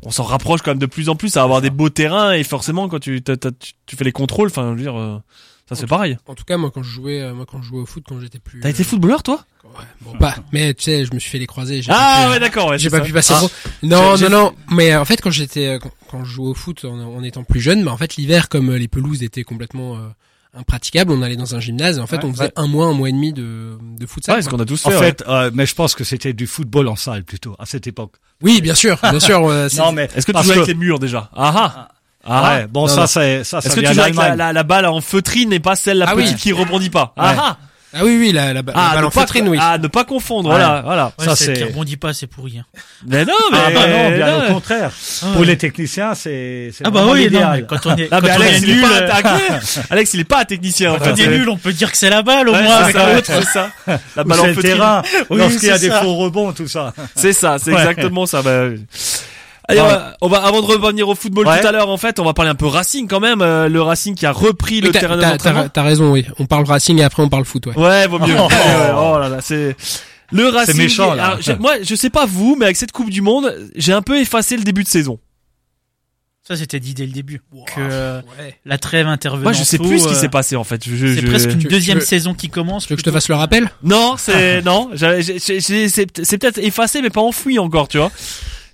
on 0.03 0.11
s'en 0.11 0.25
rapproche 0.25 0.63
quand 0.63 0.71
même 0.71 0.79
de 0.79 0.87
plus 0.87 1.09
en 1.09 1.17
plus 1.17 1.37
à 1.37 1.43
avoir 1.43 1.61
des 1.61 1.71
beaux 1.71 1.91
terrains 1.91 2.33
et 2.33 2.45
forcément 2.45 2.89
quand 2.89 2.99
tu 3.01 3.23
t'as- 3.23 3.37
tu, 3.37 3.73
tu 3.87 3.97
fais 3.97 4.05
les 4.05 4.13
contrôles, 4.13 4.49
enfin, 4.49 4.71
je 4.73 4.77
veux 4.77 4.83
dire, 4.83 4.99
euh, 4.99 5.19
ça 5.69 5.75
c'est 5.75 5.87
pareil. 5.87 6.19
En 6.27 6.35
tout 6.35 6.45
cas, 6.45 6.57
moi, 6.59 6.71
quand 6.71 6.83
je 6.83 6.91
jouais, 6.91 7.23
euh, 7.23 7.33
moi, 7.35 7.47
quand 7.51 7.63
je 7.63 7.69
jouais 7.69 7.81
au 7.81 7.87
foot, 7.87 8.05
quand 8.07 8.21
j'étais 8.21 8.39
plus. 8.39 8.61
T'as 8.61 8.69
été 8.71 8.85
footballeur 8.85 9.23
toi? 9.23 9.45
Ouais, 9.65 9.85
bon, 10.03 10.13
pas. 10.19 10.37
Mais 10.53 10.75
tu 10.75 10.83
sais, 10.85 11.07
je 11.07 11.15
me 11.15 11.19
suis 11.19 11.31
fait 11.31 11.39
les 11.39 11.47
croisés. 11.47 11.81
j'ai 11.81 11.91
Ah 11.93 12.25
pu- 12.27 12.33
ouais, 12.33 12.39
d'accord. 12.41 12.69
Ouais, 12.69 12.79
J'ai 12.79 12.91
pas 12.91 12.99
ça. 12.99 13.05
pu 13.05 13.13
passer 13.15 13.35
Ah. 13.35 13.41
Non, 13.83 14.17
non, 14.19 14.29
non. 14.29 14.55
Mais 14.71 14.95
en 14.95 15.07
fait, 15.07 15.23
quand 15.23 15.31
j'étais, 15.31 15.79
quand, 15.81 15.91
quand 16.11 16.25
je 16.25 16.33
jouais 16.35 16.49
au 16.51 16.55
foot 16.55 16.85
en, 16.85 16.99
en 17.01 17.23
étant 17.25 17.45
plus 17.45 17.61
jeune, 17.61 17.83
bah, 17.83 17.91
en 17.93 17.97
fait, 17.97 18.17
l'hiver, 18.17 18.51
comme 18.51 18.73
les 18.75 18.89
pelouses 18.89 19.23
étaient 19.23 19.43
complètement 19.43 19.97
euh, 19.97 20.01
impraticable. 20.57 21.13
On 21.13 21.23
allait 21.23 21.37
dans 21.37 21.55
un 21.55 21.61
gymnase 21.61 21.99
et 21.99 22.01
en 22.01 22.07
fait, 22.07 22.17
Ouais, 22.19 22.25
on 22.27 22.33
faisait 22.33 22.45
ouais. 22.45 22.53
un 22.57 22.67
mois, 22.67 22.87
un 22.87 22.93
mois 22.93 23.09
et 23.09 23.13
demi 23.13 23.33
de, 23.33 23.77
de 23.99 24.07
futsal. 24.07 24.37
Ouais, 24.37 24.43
ce 24.43 24.49
qu'on 24.49 24.59
a 24.61 24.65
tous 24.65 24.85
En 24.87 24.91
fait. 24.91 24.97
ouais. 24.99 25.05
fait, 25.07 25.25
euh, 25.29 25.51
mais 25.55 25.67
je 25.67 25.75
pense 25.75 25.95
que 25.95 26.05
c'était 26.05 26.33
du 26.33 26.47
football 26.47 26.89
en 26.89 26.97
salle 26.97 27.25
plutôt 27.25 27.55
à 27.59 27.67
cette 27.67 27.87
époque. 27.87 28.13
Oui, 28.43 28.61
bien 28.61 28.75
sûr, 28.75 28.99
bien 29.03 29.21
sûr. 29.21 29.47
euh, 29.47 29.69
c'est- 29.71 29.79
Non, 29.81 29.93
mais 29.93 30.09
Est-ce 30.15 30.27
que 30.27 30.33
tu 30.33 30.43
joues 30.45 30.53
avec 30.53 30.67
les 30.67 30.75
murs 30.75 30.99
déjà 30.99 31.31
Ah 31.35 31.53
ah. 31.57 31.89
Ah, 32.27 32.57
ouais, 32.57 32.67
bon 32.67 32.83
Non, 32.83 32.89
ça 32.89 33.07
c'est 33.07 33.45
ça 33.45 33.61
ça 33.61 33.69
Est-ce 33.69 33.77
que 33.77 33.81
tu 33.87 33.93
joues 33.93 34.01
avec 34.01 34.15
la, 34.15 34.21
d'Allemagne. 34.23 34.39
la, 34.39 34.53
la 34.55 34.63
balle 34.63 34.87
en 34.87 35.01
feutrine 35.03 35.53
et 35.53 35.61
pas 35.61 35.77
celle 35.77 35.99
la 35.99 36.09
Ah 36.09 36.17
oui. 36.17 36.23
petite 36.25 36.39
qui 36.39 36.53
rebondit 36.53 36.89
pas 36.89 37.13
Ouais. 37.19 37.25
Ah 37.27 37.35
ah. 37.39 37.59
Ah 37.97 38.01
oui, 38.05 38.17
oui, 38.19 38.33
la, 38.33 38.47
la, 38.53 38.55
la 38.55 38.63
Ah, 38.75 38.91
balle 38.95 39.01
ne 39.03 39.07
en 39.07 39.11
pas, 39.11 39.21
feutrine, 39.21 39.49
oui. 39.49 39.59
ah, 39.61 39.79
ne 39.79 39.87
pas 39.87 40.05
confondre, 40.05 40.49
Ouais. 40.51 40.57
voilà, 40.57 40.83
voilà. 40.85 41.13
Ouais, 41.19 41.25
Ça, 41.27 41.37
celle 41.37 41.53
qui 41.55 41.61
c'est- 41.61 41.67
rebondit 41.67 41.97
pas, 41.97 42.13
c'est 42.13 42.27
pourri. 42.27 42.59
Hein. 42.59 42.65
Mais 43.07 43.25
non, 43.25 43.33
mais 43.53 43.59
Ah 43.65 43.71
bah 43.73 43.87
non, 43.87 44.11
bien 44.17 44.27
non. 44.39 44.45
au 44.49 44.53
contraire. 44.55 44.91
Pour 45.33 45.45
les 45.45 45.57
techniciens, 45.57 46.15
c'est 46.15 46.71
c'est 46.73 46.85
Ah 46.87 46.91
bah 46.91 47.05
oui, 47.09 47.29
non, 47.31 47.41
quand 47.69 47.87
on 47.87 47.97
est, 47.97 48.09
Ah, 48.11 48.21
quand 48.21 48.27
mais 48.27 48.33
on 48.33 48.35
Alex, 48.35 48.57
est 48.57 48.59
il 48.63 48.71
est 48.71 48.75
nul, 48.75 48.83
pas 48.83 48.89
euh. 49.01 49.59
Alex, 49.91 50.15
il 50.15 50.21
est 50.21 50.25
pas 50.25 50.41
un 50.41 50.45
technicien, 50.45 50.93
en 50.93 50.99
quand 50.99 51.05
fait. 51.05 51.13
on 51.13 51.17
est 51.17 51.39
nul, 51.39 51.49
on 51.49 51.57
peut 51.57 51.73
dire 51.73 51.91
que 51.93 51.97
c'est 51.97 52.11
la 52.11 52.23
balle, 52.23 52.49
au 52.49 52.53
Ouais, 52.53 52.63
moins, 52.63 52.79
c'est 52.79 52.83
avec 52.83 52.97
ça, 52.97 53.13
l'autre. 53.15 53.27
c'est 53.27 53.45
ça. 53.53 53.71
La 54.17 54.25
balle 54.25 54.41
en 54.41 54.45
c'est 54.55 54.61
terrain, 54.61 55.03
lorsqu'il 55.31 55.69
y 55.69 55.71
a 55.71 55.79
c'est 55.79 55.89
des 55.89 55.95
faux 55.95 56.15
rebonds, 56.17 56.53
tout 56.53 56.67
ça. 56.69 56.93
C'est 57.15 57.33
ça, 57.33 57.59
c'est 57.63 57.73
exactement 57.73 58.27
ça. 58.27 58.43
Allez, 59.69 59.81
on 59.81 59.85
Ouais. 59.85 59.91
va, 59.91 60.17
on 60.21 60.29
va- 60.29 60.45
avant 60.45 60.61
de 60.61 60.67
revenir 60.67 61.09
au 61.09 61.15
football 61.15 61.47
Ouais. 61.47 61.61
tout 61.61 61.67
à 61.67 61.73
l'heure, 61.73 61.89
en 61.89 61.97
fait, 61.97 62.19
on 62.21 62.25
va 62.25 62.35
parler 62.35 62.51
un 62.51 62.55
peu 62.55 62.67
Racing 62.67 63.09
quand 63.09 63.21
même. 63.21 63.41
euh, 63.41 63.69
le 63.69 63.81
Racing 63.81 64.15
qui 64.15 64.27
a 64.27 64.33
repris 64.33 64.81
le 64.83 64.89
Oui, 64.89 64.93
terrain 64.93 65.17
de 65.17 65.23
t'as- 65.23 65.31
l'entraînement. 65.31 65.63
T'as 65.63 65.69
t'as 65.71 65.83
raison, 65.83 66.11
oui. 66.13 66.27
On 66.39 66.45
parle 66.47 66.65
Racing 66.67 66.99
et 66.99 67.05
après 67.05 67.23
on 67.23 67.29
parle 67.31 67.45
foot, 67.47 67.67
ouais. 67.67 67.79
Ouais, 67.79 68.07
vaut 68.07 68.19
mieux. 68.19 68.35
Oh. 68.39 68.49
Oh 69.15 69.19
là 69.19 69.29
là, 69.31 69.39
c'est 69.41 69.75
le 70.33 70.49
Racing. 70.49 70.77
méchant, 70.77 71.15
là. 71.15 71.39
alors, 71.47 71.61
moi, 71.61 71.75
je 71.83 71.95
sais 71.95 72.11
pas 72.11 72.27
vous, 72.27 72.57
mais 72.59 72.67
avec 72.67 72.77
cette 72.77 72.93
Coupe 72.93 73.09
du 73.11 73.23
Monde, 73.23 73.55
j'ai 73.75 73.93
un 73.95 74.03
peu 74.03 74.19
effacé 74.21 74.57
le 74.57 74.65
début 74.65 74.83
de 74.85 74.89
saison. 74.89 75.19
Ça, 76.47 76.57
c'était 76.57 76.79
dit 76.79 76.93
dès 76.93 77.07
le 77.07 77.13
début. 77.13 77.41
Que 77.75 77.81
euh, 77.81 78.21
Ouais. 78.39 78.55
la 78.67 78.77
trève 78.77 79.07
intervenant. 79.07 79.45
Moi, 79.45 79.53
je 79.55 79.63
sais 79.65 79.79
tôt, 79.79 79.85
plus 79.85 79.99
ce 80.01 80.09
qui 80.09 80.13
euh, 80.13 80.17
s'est 80.17 80.29
passé 80.29 80.57
en 80.57 80.65
fait. 80.65 80.83
C'est 80.85 80.95
je- 80.95 81.27
presque 81.27 81.51
une 81.51 81.59
Tu- 81.61 81.69
deuxième 81.69 81.97
tu 81.97 82.01
veux- 82.03 82.07
saison 82.07 82.35
qui 82.35 82.51
commence. 82.51 82.85
Tu 82.87 82.91
veux 82.93 82.97
que 82.97 83.01
je 83.01 83.05
te 83.07 83.11
fasse 83.11 83.31
le 83.31 83.35
rappel? 83.35 83.71
Non, 83.83 84.17
c'est 84.19 84.61
non. 84.63 84.91
j'ai- 84.93 85.23
j'ai- 85.23 85.39
j'ai- 85.39 85.61
j'ai- 85.61 85.89
C'est 85.89 86.07
c'est 86.23 86.37
peut-être 86.37 86.59
effacé, 86.59 87.01
mais 87.01 87.09
pas 87.09 87.23
enfoui 87.23 87.59
encore, 87.59 87.89
tu 87.89 87.97
vois. 87.97 88.13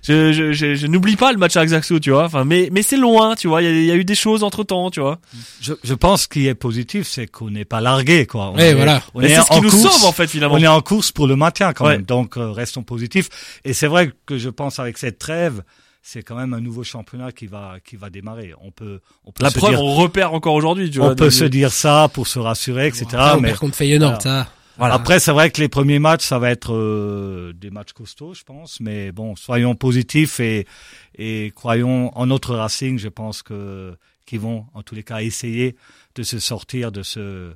Je, 0.02 0.32
je, 0.32 0.52
je, 0.52 0.74
je 0.74 0.86
n'oublie 0.86 1.16
pas 1.16 1.30
le 1.32 1.38
match 1.38 1.56
à 1.56 1.60
Ajaccio, 1.60 1.98
tu 2.00 2.10
vois. 2.10 2.24
Enfin, 2.24 2.44
mais 2.44 2.68
mais 2.72 2.82
c'est 2.82 2.96
loin, 2.96 3.34
tu 3.34 3.48
vois. 3.48 3.62
Il 3.62 3.82
y 3.82 3.86
y 3.86 3.90
a 3.90 3.96
eu 3.96 4.04
des 4.04 4.14
choses 4.14 4.42
entre 4.42 4.64
temps, 4.64 4.90
tu 4.90 5.00
vois. 5.00 5.18
Je, 5.60 5.74
je 5.84 5.94
pense 5.94 6.26
qu'il 6.26 6.46
est 6.46 6.54
positif, 6.54 7.06
c'est 7.06 7.26
qu'on 7.26 7.50
n'est 7.50 7.64
pas 7.66 7.80
largué, 7.82 8.24
quoi. 8.26 8.50
On 8.50 8.56
Ouais, 8.56 8.70
est- 8.70 8.74
voilà. 8.74 9.02
On 9.14 9.20
Mais 9.20 9.26
est 9.30 9.34
c'est 9.36 9.42
ce 9.42 9.52
en 9.52 9.56
qui 9.56 9.60
nous 9.60 9.70
course. 9.70 9.82
sauve 9.98 10.08
en 10.08 10.12
fait 10.12 10.26
finalement. 10.28 10.54
On 10.54 10.58
est 10.58 10.66
en 10.66 10.80
course 10.80 11.12
pour 11.12 11.26
le 11.26 11.36
maintien 11.36 11.72
quand 11.74 11.84
Ouais. 11.84 11.96
même, 11.98 12.02
donc 12.06 12.36
euh, 12.38 12.50
restons 12.50 12.82
positifs. 12.82 13.28
Et 13.64 13.72
c'est 13.74 13.88
vrai 13.88 14.10
que 14.26 14.38
je 14.38 14.48
pense 14.48 14.78
avec 14.78 14.96
cette 14.96 15.18
trêve, 15.18 15.62
c'est 16.02 16.22
quand 16.22 16.34
même 16.36 16.54
un 16.54 16.60
nouveau 16.62 16.82
championnat 16.82 17.30
qui 17.30 17.46
va 17.46 17.74
qui 17.86 17.96
va 17.96 18.08
démarrer. 18.08 18.54
On 18.62 18.70
peut 18.70 19.00
on 19.26 19.32
peut 19.32 19.44
La 19.44 19.50
se 19.50 19.58
preuve, 19.58 19.72
dire, 19.72 19.82
on 19.84 19.94
repère 19.96 20.32
encore 20.32 20.54
aujourd'hui, 20.54 20.90
tu 20.90 20.98
vois. 20.98 21.10
on 21.10 21.14
peut 21.14 21.26
de- 21.26 21.30
se 21.30 21.44
dire 21.44 21.72
ça 21.72 22.08
pour 22.12 22.26
se 22.26 22.38
rassurer, 22.38 22.86
etc. 22.86 23.04
Ah, 23.18 23.34
on 23.36 23.40
mais 23.42 23.48
perd 23.48 23.60
contre 23.60 23.76
Feyenoord, 23.76 24.18
voilà. 24.22 24.44
ça. 24.44 24.52
Voilà. 24.80 24.94
après 24.94 25.20
c'est 25.20 25.30
vrai 25.30 25.50
que 25.50 25.60
les 25.60 25.68
premiers 25.68 25.98
matchs 25.98 26.24
ça 26.24 26.38
va 26.38 26.50
être 26.50 26.74
euh, 26.74 27.52
des 27.52 27.70
matchs 27.70 27.92
costauds, 27.92 28.34
je 28.34 28.44
pense. 28.44 28.80
Mais 28.80 29.12
bon, 29.12 29.36
soyons 29.36 29.74
positifs 29.74 30.40
et 30.40 30.66
et 31.14 31.52
croyons 31.54 32.10
en 32.16 32.26
notre 32.26 32.54
Racing. 32.56 32.98
Je 32.98 33.08
pense 33.08 33.42
que 33.42 33.96
qu'ils 34.26 34.40
vont 34.40 34.66
en 34.74 34.82
tous 34.82 34.94
les 34.94 35.02
cas 35.02 35.20
essayer 35.20 35.76
de 36.14 36.22
se 36.22 36.38
sortir 36.38 36.92
de 36.92 37.02
ce 37.02 37.52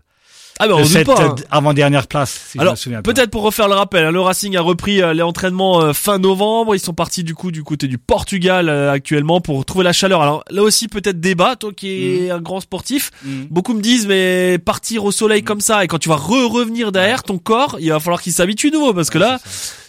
Ah 0.61 0.69
ben 0.69 0.75
on 0.75 0.79
de 0.79 0.83
doute 0.85 0.93
cette 0.93 1.07
pas. 1.09 1.21
hein. 1.21 1.35
avant-dernière 1.51 2.07
place. 2.07 2.31
Si 2.51 2.59
je 2.59 2.61
Alors 2.61 2.75
me 2.75 2.77
souviens 2.77 3.01
bien. 3.01 3.13
peut-être 3.13 3.31
pour 3.31 3.43
refaire 3.43 3.67
le 3.67 3.75
rappel, 3.75 4.05
hein, 4.05 4.13
le 4.13 4.21
Racing 4.21 4.57
a 4.57 4.61
repris 4.61 5.03
euh, 5.03 5.13
les 5.13 5.23
entraînements 5.23 5.81
euh, 5.81 5.93
fin 5.93 6.19
novembre. 6.19 6.77
Ils 6.77 6.79
sont 6.81 6.93
partis 6.95 7.25
du 7.25 7.35
coup 7.35 7.51
du 7.51 7.65
côté 7.65 7.89
du 7.89 7.99
Portugal 7.99 8.69
euh, 8.69 8.93
actuellement 8.93 9.41
pour 9.41 9.65
trouver 9.65 9.83
la 9.83 9.93
chaleur. 9.93 10.23
Alors 10.23 10.45
là 10.51 10.63
aussi 10.63 10.87
peut-être 10.87 11.19
débat, 11.19 11.57
toi 11.57 11.73
qui 11.77 12.27
es 12.27 12.31
un 12.31 12.41
grand 12.41 12.61
sportif. 12.61 13.11
Mm. 13.25 13.43
Beaucoup 13.51 13.75
me 13.75 13.81
disent 13.83 14.07
mais 14.07 14.59
partir 14.65 15.05
au 15.05 15.11
soleil 15.11 15.43
comme 15.43 15.61
ça 15.61 15.83
et 15.83 15.89
quand 15.89 15.99
tu 15.99 16.09
vas 16.09 16.15
re 16.17 16.49
revenir 16.49 16.93
derrière 16.93 17.25
ton 17.25 17.39
corps, 17.39 17.77
il 17.81 17.91
va 17.91 17.99
falloir 17.99 18.23
qu'il 18.23 18.33
s'habitue 18.33 18.71
nouveau 18.71 18.95
parce 18.95 19.11
que 19.11 19.19
là 19.19 19.41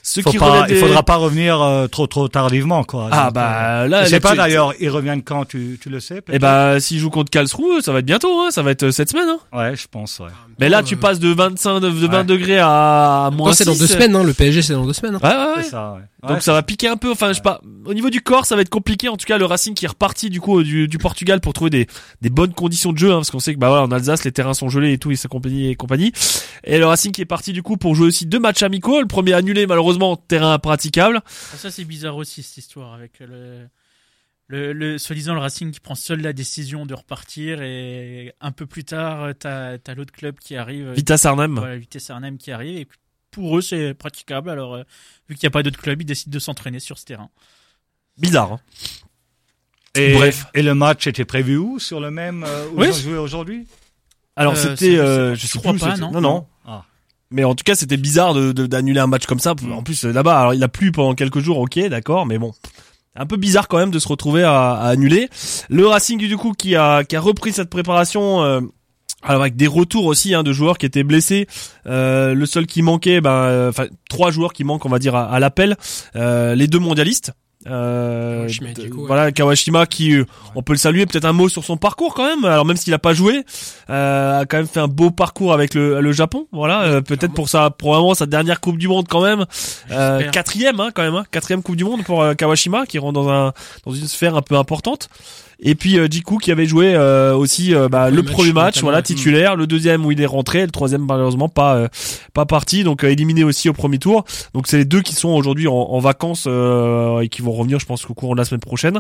ceux 0.08 0.22
Faut 0.24 0.30
qui 0.32 0.38
pas, 0.38 0.50
relèvent 0.52 0.66
il 0.70 0.74
des- 0.76 0.80
faudra 0.80 1.02
pas 1.04 1.16
revenir 1.16 1.62
euh, 1.62 1.88
trop 1.88 2.06
trop 2.08 2.28
tardivement 2.28 2.84
quoi. 2.84 3.10
Ah 3.12 3.26
Donc, 3.26 3.34
bah 3.36 3.82
euh, 3.84 3.88
là 3.88 4.04
je 4.04 4.10
sais 4.10 4.16
là, 4.16 4.20
pas 4.20 4.36
d'ailleurs, 4.36 4.74
ils 4.80 4.90
reviennent 4.90 5.24
quand 5.24 5.46
tu 5.46 5.80
tu 5.82 5.90
le 5.90 6.00
sais 6.00 6.22
Eh 6.32 6.40
bah 6.40 6.80
s'ils 6.80 7.00
jouent 7.00 7.10
contre 7.12 7.30
Karlsruhe, 7.32 7.82
ça 7.84 7.92
va 7.92 8.00
être 8.00 8.06
bientôt 8.06 8.40
hein, 8.42 8.50
ça 8.52 8.62
va 8.64 8.72
être 8.72 8.84
euh, 8.84 8.92
cette 8.92 9.12
semaine 9.12 9.30
hein. 9.30 9.40
Ouais, 9.56 9.76
je 9.76 9.86
pense 9.90 10.20
ouais. 10.20 10.25
Mais 10.60 10.70
là 10.70 10.84
tu 10.84 10.96
passes 10.96 11.20
de 11.20 11.30
25 11.34 11.80
de, 11.82 11.90
de 11.90 12.08
20 12.08 12.18
Ouais. 12.20 12.24
degrés 12.24 12.60
à 12.60 13.30
moins 13.34 13.52
c'est 13.54 13.66
dans 13.66 13.74
6. 13.74 13.80
deux 13.80 13.88
semaines, 13.88 14.16
hein. 14.16 14.24
Le 14.24 14.34
PSG, 14.34 14.62
c'est 14.62 14.74
dans 14.74 14.86
deux 14.86 14.94
semaines. 14.94 15.16
hein. 15.16 15.20
Ouais 15.22 15.36
ouais 15.36 15.56
ouais. 15.58 15.64
C'est 15.64 15.70
ça 15.72 15.94
ouais. 15.96 16.02
Donc 16.24 16.38
Ouais, 16.38 16.42
ça 16.42 16.54
va 16.54 16.64
piquer 16.64 16.88
un 16.88 16.98
peu. 16.98 17.12
Enfin, 17.12 17.28
je 17.30 17.34
sais 17.34 17.42
pas. 17.42 17.60
Au 17.86 17.94
niveau 17.94 18.10
du 18.10 18.22
corps, 18.22 18.46
ça 18.46 18.56
va 18.56 18.62
être 18.62 18.70
compliqué. 18.70 19.10
En 19.10 19.18
tout 19.18 19.26
cas, 19.28 19.38
le 19.38 19.46
Racing 19.46 19.74
qui 19.76 19.86
est 19.86 19.90
reparti 19.90 20.30
du 20.30 20.40
coup 20.42 20.64
du, 20.64 20.88
du 20.88 20.98
Portugal 20.98 21.40
pour 21.42 21.54
trouver 21.54 21.70
des, 21.70 21.88
des 22.22 22.30
bonnes 22.30 22.54
conditions 22.54 22.94
de 22.94 22.98
jeu, 22.98 23.12
hein, 23.12 23.18
parce 23.18 23.30
qu'on 23.32 23.40
sait 23.40 23.54
que 23.54 23.60
bah 23.60 23.68
voilà, 23.68 23.84
en 23.84 23.92
Alsace, 23.92 24.24
les 24.24 24.32
terrains 24.32 24.54
sont 24.56 24.70
gelés 24.70 24.94
et 24.94 24.98
tout, 24.98 25.12
et 25.12 25.16
sa 25.18 25.28
compagnie 25.28 25.68
et 25.70 25.76
compagnie. 25.76 26.14
Et 26.64 26.78
le 26.80 26.86
Racing 26.86 27.12
qui 27.12 27.22
est 27.22 27.26
parti 27.26 27.52
du 27.54 27.62
coup 27.62 27.78
pour 27.78 27.94
jouer 27.94 28.08
aussi 28.08 28.26
deux 28.26 28.40
matchs 28.40 28.64
amicaux. 28.64 29.02
Le 29.02 29.08
premier 29.08 29.34
annulé 29.34 29.68
malheureusement, 29.68 30.16
terrain 30.16 30.54
impraticable. 30.54 31.22
Ah, 31.26 31.58
Ça, 31.58 31.70
c'est 31.70 31.84
bizarre 31.84 32.16
aussi, 32.16 32.42
cette 32.42 32.58
histoire, 32.58 32.94
avec 32.94 33.20
le, 33.20 33.68
le, 34.48 34.74
le 34.74 34.98
soi-disant 34.98 35.34
le 35.34 35.40
Racing 35.40 35.72
qui 35.72 35.80
prend 35.80 35.96
seul 35.96 36.22
la 36.22 36.34
décision 36.34 36.86
de 36.86 36.94
repartir 36.94 37.62
et 37.62 38.34
un 38.42 38.52
peu 38.52 38.66
plus 38.66 38.84
tard, 38.84 39.30
t'as, 39.40 39.78
t'as 39.80 39.96
l'autre 39.96 40.14
club 40.14 40.38
qui 40.40 40.56
arrive. 40.56 40.92
Vitesse 40.92 41.26
Arnhem. 41.26 41.56
Voilà, 41.58 41.78
Vitesse 41.78 42.10
Arnhem 42.10 42.38
qui 42.38 42.52
arrive 42.52 42.78
et 42.78 42.88
pour 43.32 43.58
eux, 43.58 43.62
c'est 43.62 43.94
praticable. 43.96 44.50
Alors, 44.50 44.76
euh, 44.76 44.84
vu 45.28 45.36
qu'il 45.36 45.46
n'y 45.46 45.48
a 45.48 45.52
pas 45.52 45.64
d'autres 45.64 45.82
clubs, 45.82 46.02
ils 46.02 46.06
décident 46.06 46.32
de 46.34 46.40
s'entraîner 46.40 46.80
sur 46.80 46.98
ce 47.00 47.06
terrain. 47.06 47.30
Bizarre. 48.18 48.54
hein. 48.54 48.60
Et, 49.96 50.14
Bref. 50.14 50.46
Et 50.54 50.62
le 50.62 50.76
match 50.76 51.08
était 51.08 51.26
prévu 51.26 51.58
où 51.58 51.80
Sur 51.80 52.00
le 52.00 52.12
même 52.12 52.44
euh, 52.46 52.68
où 52.70 52.80
Oui. 52.82 52.88
ils 52.88 52.92
ont 52.92 52.94
joué 52.94 53.18
aujourd'hui? 53.18 53.68
Alors 54.36 54.54
Euh, 54.54 54.56
c'était, 54.56 54.98
euh, 54.98 55.36
je 55.36 55.48
sais 55.48 55.58
crois 55.60 55.72
plus. 55.74 55.80
pas, 55.82 55.98
non 55.98 56.12
non 56.12 56.22
non. 56.22 56.48
Ah. 56.66 56.84
Mais 57.32 57.44
en 57.44 57.56
tout 57.56 57.64
cas, 57.64 57.76
c'était 57.76 57.98
bizarre 57.98 58.34
de, 58.34 58.52
de- 58.52 58.68
d'annuler 58.68 59.00
un 59.00 59.08
match 59.08 59.26
comme 59.26 59.40
ça. 59.40 59.52
En 59.72 59.84
plus, 59.84 60.06
euh, 60.06 60.12
là-bas, 60.12 60.40
alors 60.40 60.54
il 60.54 60.64
a 60.64 60.68
plu 60.68 60.92
pendant 60.92 61.16
quelques 61.16 61.40
jours, 61.40 61.58
ok, 61.60 61.80
d'accord, 61.88 62.26
mais 62.26 62.38
bon, 62.38 62.54
un 63.16 63.26
peu 63.26 63.38
bizarre 63.38 63.68
quand 63.68 63.78
même 63.78 63.92
de 63.92 64.00
se 64.00 64.08
retrouver 64.08 64.44
à, 64.44 64.74
annuler. 64.76 65.30
Le 65.70 65.88
Racing 65.88 66.20
du 66.20 66.38
coup 66.38 66.54
qui 66.54 66.76
a 66.76 67.04
qui 67.04 67.16
a 67.16 67.22
repris 67.22 67.52
cette 67.52 67.70
préparation. 67.70 68.44
euh, 68.44 68.62
avec 69.28 69.56
des 69.56 69.66
retours 69.66 70.06
aussi 70.06 70.36
hein, 70.36 70.44
de 70.44 70.54
joueurs 70.54 70.78
qui 70.78 70.86
étaient 70.86 71.04
blessés. 71.04 71.48
Euh, 71.88 72.36
le 72.36 72.46
seul 72.46 72.68
qui 72.68 72.84
manquait, 72.84 73.22
ben, 73.22 73.32
euh, 73.32 73.70
enfin 73.70 73.88
trois 74.08 74.30
joueurs 74.30 74.54
qui 74.54 74.64
manquent, 74.64 74.86
on 74.86 74.90
va 74.90 75.00
dire 75.00 75.16
à, 75.16 75.40
l'appel. 75.40 75.78
Les 76.14 76.68
deux 76.68 76.78
mondialistes. 76.78 77.32
Euh, 77.68 78.48
ouais. 78.48 78.74
voilà 79.08 79.32
Kawashima 79.32 79.88
qui 79.88 80.14
euh, 80.14 80.26
on 80.54 80.62
peut 80.62 80.74
le 80.74 80.78
saluer 80.78 81.08
peut-être 81.08 81.26
un 81.26 81.34
mot 81.34 81.50
sur 81.50 81.64
son 81.64 81.78
parcours 81.78 82.14
quand 82.14 82.26
même. 82.26 82.46
Alors 82.46 82.66
même 82.66 82.78
s'il 82.78 82.94
a 82.94 83.00
pas 83.00 83.14
joué 83.14 83.44
euh, 83.90 84.42
a 84.42 84.46
quand 84.46 84.58
même 84.58 84.68
fait 84.68 84.80
un 84.80 84.88
beau 84.88 85.10
parcours 85.10 85.52
avec 85.52 85.74
le, 85.74 86.00
le 86.00 86.12
Japon. 86.12 86.48
Voilà 86.52 86.84
euh, 86.84 87.02
peut-être 87.02 87.34
pour 87.34 87.50
sa 87.50 87.72
probablement 87.72 88.14
sa 88.14 88.28
dernière 88.28 88.62
coupe 88.62 88.78
du 88.78 88.88
monde 88.88 89.08
quand 89.10 89.22
même. 89.22 89.46
Euh, 89.92 90.30
quatrième 90.30 90.80
hein, 90.80 90.92
quand 90.94 91.04
même 91.04 91.16
hein, 91.16 91.26
quatrième 91.32 91.64
coupe 91.64 91.76
du 91.76 91.86
monde 91.86 92.04
pour 92.04 92.24
Kawashima 92.38 92.86
qui 92.86 93.00
rentre 93.00 93.14
dans 93.14 93.30
un 93.30 93.54
dans 93.86 93.94
une 93.94 94.08
sphère 94.08 94.36
un 94.36 94.42
peu 94.44 94.56
importante 94.56 95.10
et 95.60 95.76
puis 95.76 95.98
euh, 95.98 96.08
Jiku 96.10 96.38
qui 96.38 96.52
avait 96.52 96.66
joué 96.66 96.96
euh, 96.96 97.36
aussi 97.36 97.74
euh, 97.74 97.88
bah, 97.88 98.10
Le 98.10 98.18
le 98.18 98.22
match, 98.24 98.32
premier 98.34 98.54
match 98.54 98.82
voilà 98.82 99.02
titulaire. 99.02 99.56
Le 99.56 99.68
deuxième 99.68 100.06
où 100.06 100.12
il 100.12 100.22
est 100.22 100.26
rentré 100.26 100.66
le 100.66 100.72
troisième 100.72 101.06
malheureusement 101.06 101.50
pas 101.50 101.76
euh, 101.76 101.88
pas 102.34 102.46
parti. 102.46 102.84
Donc 102.84 103.04
euh, 103.04 103.10
éliminé 103.10 103.44
aussi 103.44 103.70
au 103.70 103.74
premier 103.74 104.00
tour. 104.00 104.26
Donc 104.54 104.68
c'est 104.68 104.78
les 104.78 104.86
deux 104.86 105.02
qui 105.02 105.16
sont 105.16 105.30
aujourd'hui 105.30 105.68
en, 105.68 105.74
en 105.74 106.00
vacances 106.00 106.46
euh, 106.48 107.20
et 107.22 107.30
qui 107.30 107.42
vont 107.42 107.52
revenir 107.54 107.80
je 107.80 107.86
pense 107.86 108.06
qu'au 108.06 108.14
cours 108.14 108.34
de 108.34 108.40
la 108.40 108.46
semaine 108.46 108.62
prochaine. 108.62 109.00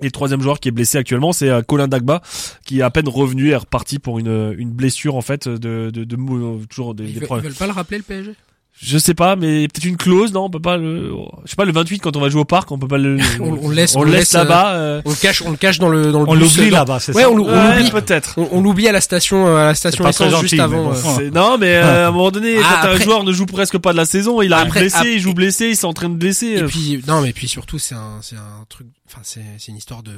Et 0.00 0.06
le 0.06 0.10
troisième 0.10 0.40
joueur 0.40 0.58
qui 0.58 0.68
est 0.68 0.72
blessé 0.72 0.98
actuellement, 0.98 1.32
c'est 1.32 1.48
euh, 1.48 1.62
Colin 1.62 1.86
Dagba, 1.86 2.20
qui 2.66 2.80
est 2.80 2.82
à 2.82 2.90
peine 2.90 3.08
revenu 3.08 3.48
et 3.48 3.52
est 3.52 3.56
reparti 3.56 4.00
pour 4.00 4.18
une, 4.18 4.52
une 4.58 4.70
blessure 4.72 5.14
en 5.14 5.22
fait 5.22 5.48
de, 5.48 5.90
de, 5.90 6.02
de, 6.02 6.64
toujours 6.66 6.96
des, 6.96 7.04
Ils 7.04 7.14
des 7.14 7.20
veulent, 7.20 7.28
ils 7.38 7.44
veulent 7.44 7.54
pas 7.54 7.66
le 7.66 7.72
rappeler, 7.72 7.98
le 7.98 8.02
PSG 8.02 8.34
Je 8.82 8.98
sais 8.98 9.14
pas, 9.14 9.36
mais 9.36 9.68
peut-être 9.68 9.84
une 9.84 9.96
clause, 9.96 10.32
non 10.32 10.44
On 10.46 10.50
peut 10.50 10.60
pas 10.60 10.76
le. 10.76 11.12
Je 11.44 11.50
sais 11.50 11.56
pas, 11.56 11.64
le 11.64 11.72
28 11.72 12.00
quand 12.00 12.16
on 12.16 12.20
va 12.20 12.28
jouer 12.28 12.40
au 12.40 12.44
parc, 12.44 12.70
on 12.72 12.78
peut 12.78 12.88
pas 12.88 12.98
le. 12.98 13.16
On- 13.40 13.44
on 13.62 13.68
le 13.68 13.74
laisse- 13.74 13.94
on 13.96 14.02
laisse 14.02 14.14
laisse, 14.14 14.32
là-bas. 14.32 14.74
euh, 14.74 15.02
On 15.04 15.10
le 15.10 15.16
cache, 15.16 15.42
on 15.42 15.50
le 15.52 15.56
cache 15.56 15.78
dans 15.78 15.88
le 15.88 16.10
dans 16.10 16.20
le 16.22 16.28
On 16.28 16.34
l'oublie 16.34 16.70
dans- 16.70 16.78
là-bas, 16.78 16.98
c'est 16.98 17.14
Ouais, 17.14 17.22
ça 17.22 17.30
on 17.30 17.36
l'ou- 17.36 17.44
on 17.46 17.52
ouais, 17.52 17.76
l'oublie. 17.78 17.90
peut-être. 17.92 18.34
On, 18.36 18.48
on 18.50 18.60
l'oublie 18.60 18.88
à 18.88 18.92
la 18.92 19.00
station, 19.00 19.46
euh, 19.46 19.56
à 19.62 19.66
la 19.66 19.74
station 19.76 20.06
essence 20.08 20.28
gentil, 20.30 20.42
juste 20.42 20.54
mais 20.56 20.60
avant. 20.60 20.90
bon. 20.92 21.18
euh. 21.20 21.30
Non, 21.30 21.56
mais 21.56 21.76
euh, 21.76 22.04
à 22.04 22.08
un 22.08 22.10
moment 22.10 22.30
donné, 22.32 22.56
Ah, 22.58 22.80
quand 22.82 22.88
un 22.88 22.92
après- 22.94 23.04
joueur 23.04 23.22
ne 23.24 23.32
joue 23.32 23.46
presque 23.46 23.78
pas 23.78 23.92
de 23.92 23.96
la 23.96 24.06
saison, 24.06 24.42
il 24.42 24.52
arrive 24.52 24.66
Après- 24.66 24.80
blessé, 24.80 24.96
après- 24.96 25.14
il 25.14 25.20
joue 25.20 25.34
blessé, 25.34 25.68
il 25.68 25.76
s'entraîne 25.76 26.16
blessé. 26.16 26.46
Et 26.58 26.62
puis 26.64 27.00
non, 27.06 27.20
mais 27.22 27.32
puis 27.32 27.46
surtout 27.48 27.78
c'est 27.78 27.94
un 27.94 28.18
c'est 28.22 28.36
un 28.36 28.64
truc. 28.68 28.88
Enfin 29.08 29.20
c'est 29.22 29.44
c'est 29.58 29.70
une 29.70 29.78
histoire 29.78 30.02
de 30.02 30.12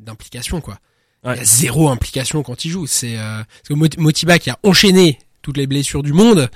d'implication 0.00 0.60
quoi. 0.60 0.78
Ouais. 1.24 1.34
Il 1.34 1.38
y 1.38 1.40
a 1.40 1.44
zéro 1.44 1.88
implication 1.88 2.42
quand 2.42 2.64
il 2.64 2.70
joue. 2.70 2.86
C'est 2.86 3.16
euh, 3.16 3.36
parce 3.38 3.68
que 3.68 3.74
Mot- 3.74 3.88
Motiba 3.98 4.38
qui 4.38 4.50
a 4.50 4.58
enchaîné 4.64 5.18
toutes 5.42 5.56
les 5.56 5.66
blessures 5.66 6.02
du 6.02 6.12
monde. 6.12 6.50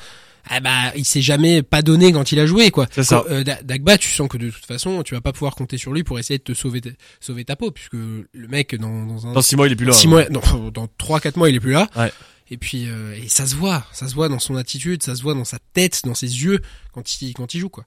Ah 0.48 0.61
bah 0.61 0.92
il 0.96 1.05
s'est 1.05 1.20
jamais 1.22 1.62
pas 1.62 1.83
donné 1.83 2.12
quand 2.12 2.33
il 2.33 2.38
a 2.40 2.46
joué 2.46 2.70
quoi. 2.70 2.87
C'est 2.90 3.05
ça. 3.05 3.24
Euh, 3.31 3.44
Da- 3.44 3.62
Dagba, 3.62 3.98
tu 3.98 4.09
sens 4.09 4.29
que 4.29 4.37
de 4.38 4.50
toute 4.50 4.64
façon 4.66 5.03
tu 5.03 5.14
vas 5.14 5.20
pas 5.20 5.33
pouvoir 5.33 5.55
compter 5.55 5.79
sur 5.79 5.92
lui 5.92 6.03
pour 6.05 6.18
essayer 6.18 6.38
de 6.38 6.44
te 6.44 6.55
sauver 6.55 6.81
ta- 6.81 6.90
sauver 7.20 7.44
ta 7.44 7.57
peau 7.57 7.70
puisque 7.70 7.92
le 7.94 8.48
mec 8.48 8.74
dans 8.74 9.05
dans 9.07 9.26
un 9.26 9.33
Dans 9.33 9.42
six 9.42 9.57
mois, 9.57 9.66
il 9.66 9.72
est 9.72 9.76
plus 9.76 9.87
là. 9.87 9.92
six 9.92 10.09
mois, 10.09 10.29
non, 10.31 10.40
dans 10.72 10.88
trois 10.98 11.20
quatre 11.20 11.37
mois 11.37 11.48
il 11.50 11.57
est 11.57 11.61
plus 11.61 11.72
là. 11.72 11.88
Ouais. 11.96 12.12
Et 12.50 12.57
puis 12.57 12.88
euh, 12.88 13.14
et 13.14 13.29
ça 13.29 13.46
se 13.46 13.55
voit, 13.55 13.85
ça 13.92 14.09
se 14.09 14.14
voit 14.14 14.29
dans 14.29 14.40
son 14.40 14.57
attitude, 14.57 15.03
ça 15.03 15.14
se 15.14 15.22
voit 15.22 15.35
dans 15.35 15.44
sa 15.44 15.59
tête, 15.72 16.00
dans 16.05 16.14
ses 16.14 16.42
yeux 16.44 16.59
quand 16.92 17.20
il 17.22 17.33
quand 17.35 17.55
il 17.55 17.61
joue 17.61 17.68
quoi. 17.68 17.85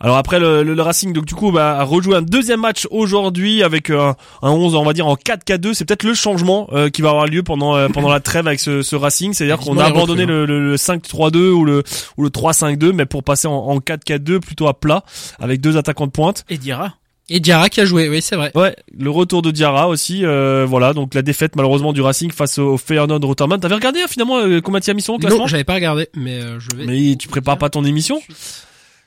Alors 0.00 0.16
après 0.16 0.38
le, 0.38 0.62
le, 0.62 0.74
le 0.74 0.82
Racing 0.82 1.12
donc 1.12 1.24
du 1.24 1.34
coup 1.34 1.50
bah, 1.52 1.78
a 1.78 1.84
rejoué 1.84 2.16
un 2.16 2.22
deuxième 2.22 2.60
match 2.60 2.86
aujourd'hui 2.90 3.62
avec 3.62 3.90
euh, 3.90 4.12
un 4.42 4.50
11 4.50 4.74
on 4.74 4.84
va 4.84 4.92
dire 4.92 5.06
en 5.06 5.14
4-4-2 5.14 5.74
c'est 5.74 5.84
peut-être 5.84 6.02
le 6.02 6.14
changement 6.14 6.68
euh, 6.72 6.88
qui 6.90 7.02
va 7.02 7.10
avoir 7.10 7.26
lieu 7.26 7.42
pendant 7.42 7.74
euh, 7.76 7.88
pendant 7.88 8.08
la 8.10 8.20
trêve 8.20 8.46
avec 8.46 8.60
ce, 8.60 8.82
ce 8.82 8.96
Racing. 8.96 9.32
C'est-à-dire 9.32 9.58
qu'on 9.58 9.78
a 9.78 9.84
abandonné 9.84 10.26
le, 10.26 10.46
le, 10.46 10.60
le 10.70 10.76
5-3-2 10.76 11.36
ou 11.50 11.64
le 11.64 11.82
ou 12.16 12.22
le 12.22 12.28
3-5-2 12.30 12.92
mais 12.92 13.06
pour 13.06 13.22
passer 13.24 13.48
en, 13.48 13.52
en 13.54 13.78
4-4-2 13.78 14.40
plutôt 14.40 14.68
à 14.68 14.74
plat 14.78 15.02
avec 15.38 15.60
deux 15.60 15.76
attaquants 15.76 16.06
de 16.06 16.12
pointe. 16.12 16.44
Et 16.48 16.58
Diarra. 16.58 16.94
Et 17.30 17.40
Diarra 17.40 17.70
qui 17.70 17.80
a 17.80 17.86
joué, 17.86 18.10
oui, 18.10 18.20
c'est 18.20 18.36
vrai. 18.36 18.52
ouais 18.54 18.76
le 18.98 19.08
retour 19.08 19.40
de 19.40 19.50
Diarra 19.50 19.88
aussi 19.88 20.26
euh, 20.26 20.66
voilà 20.68 20.92
donc 20.92 21.14
la 21.14 21.22
défaite 21.22 21.56
malheureusement 21.56 21.94
du 21.94 22.02
Racing 22.02 22.30
face 22.30 22.58
au 22.58 22.76
Feyenoord 22.76 23.24
Rotterdam. 23.24 23.58
T'avais 23.58 23.74
regardé 23.76 24.00
hein, 24.00 24.06
finalement 24.10 24.36
euh, 24.40 24.60
combien 24.60 24.80
tu 24.80 24.90
as 24.90 24.94
mis 24.94 25.00
son 25.00 25.16
classement 25.16 25.38
Non, 25.40 25.46
j'avais 25.46 25.64
pas 25.64 25.72
regardé, 25.74 26.08
mais 26.14 26.34
euh, 26.34 26.60
je 26.60 26.68
vais. 26.76 26.84
mais 26.84 27.16
tu 27.16 27.28
prépares 27.28 27.56
pas 27.56 27.70
ton 27.70 27.82
émission? 27.84 28.20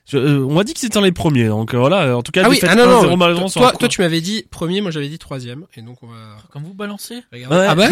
Je- 0.09 0.17
euh, 0.17 0.45
on 0.45 0.53
m'a 0.53 0.63
dit 0.63 0.73
que 0.73 0.79
c'était 0.79 0.93
dans 0.95 1.01
les 1.01 1.11
premiers 1.11 1.47
donc 1.49 1.73
euh, 1.73 1.77
voilà 1.77 2.15
en 2.15 2.21
tout 2.23 2.31
cas 2.31 2.43
Ah 2.45 2.49
oui, 2.49 2.59
ah 2.63 2.75
non, 2.75 2.83
1-0 3.03 3.09
non. 3.09 3.17
malheureusement 3.17 3.47
sur 3.49 3.59
Toi, 3.59 3.69
un 3.69 3.71
toi, 3.73 3.79
coup. 3.79 3.93
tu 3.93 4.01
m'avais 4.01 4.21
dit 4.21 4.45
premier, 4.49 4.79
moi 4.79 4.89
j'avais 4.89 5.09
dit 5.09 5.19
troisième, 5.19 5.65
et 5.75 5.81
donc 5.81 6.01
on 6.01 6.07
va 6.07 6.37
Comme 6.51 6.63
vous 6.63 6.73
balancez. 6.73 7.23
regarder. 7.33 7.55
Ouais. 7.57 7.65
Ah 7.67 7.75
bah, 7.75 7.89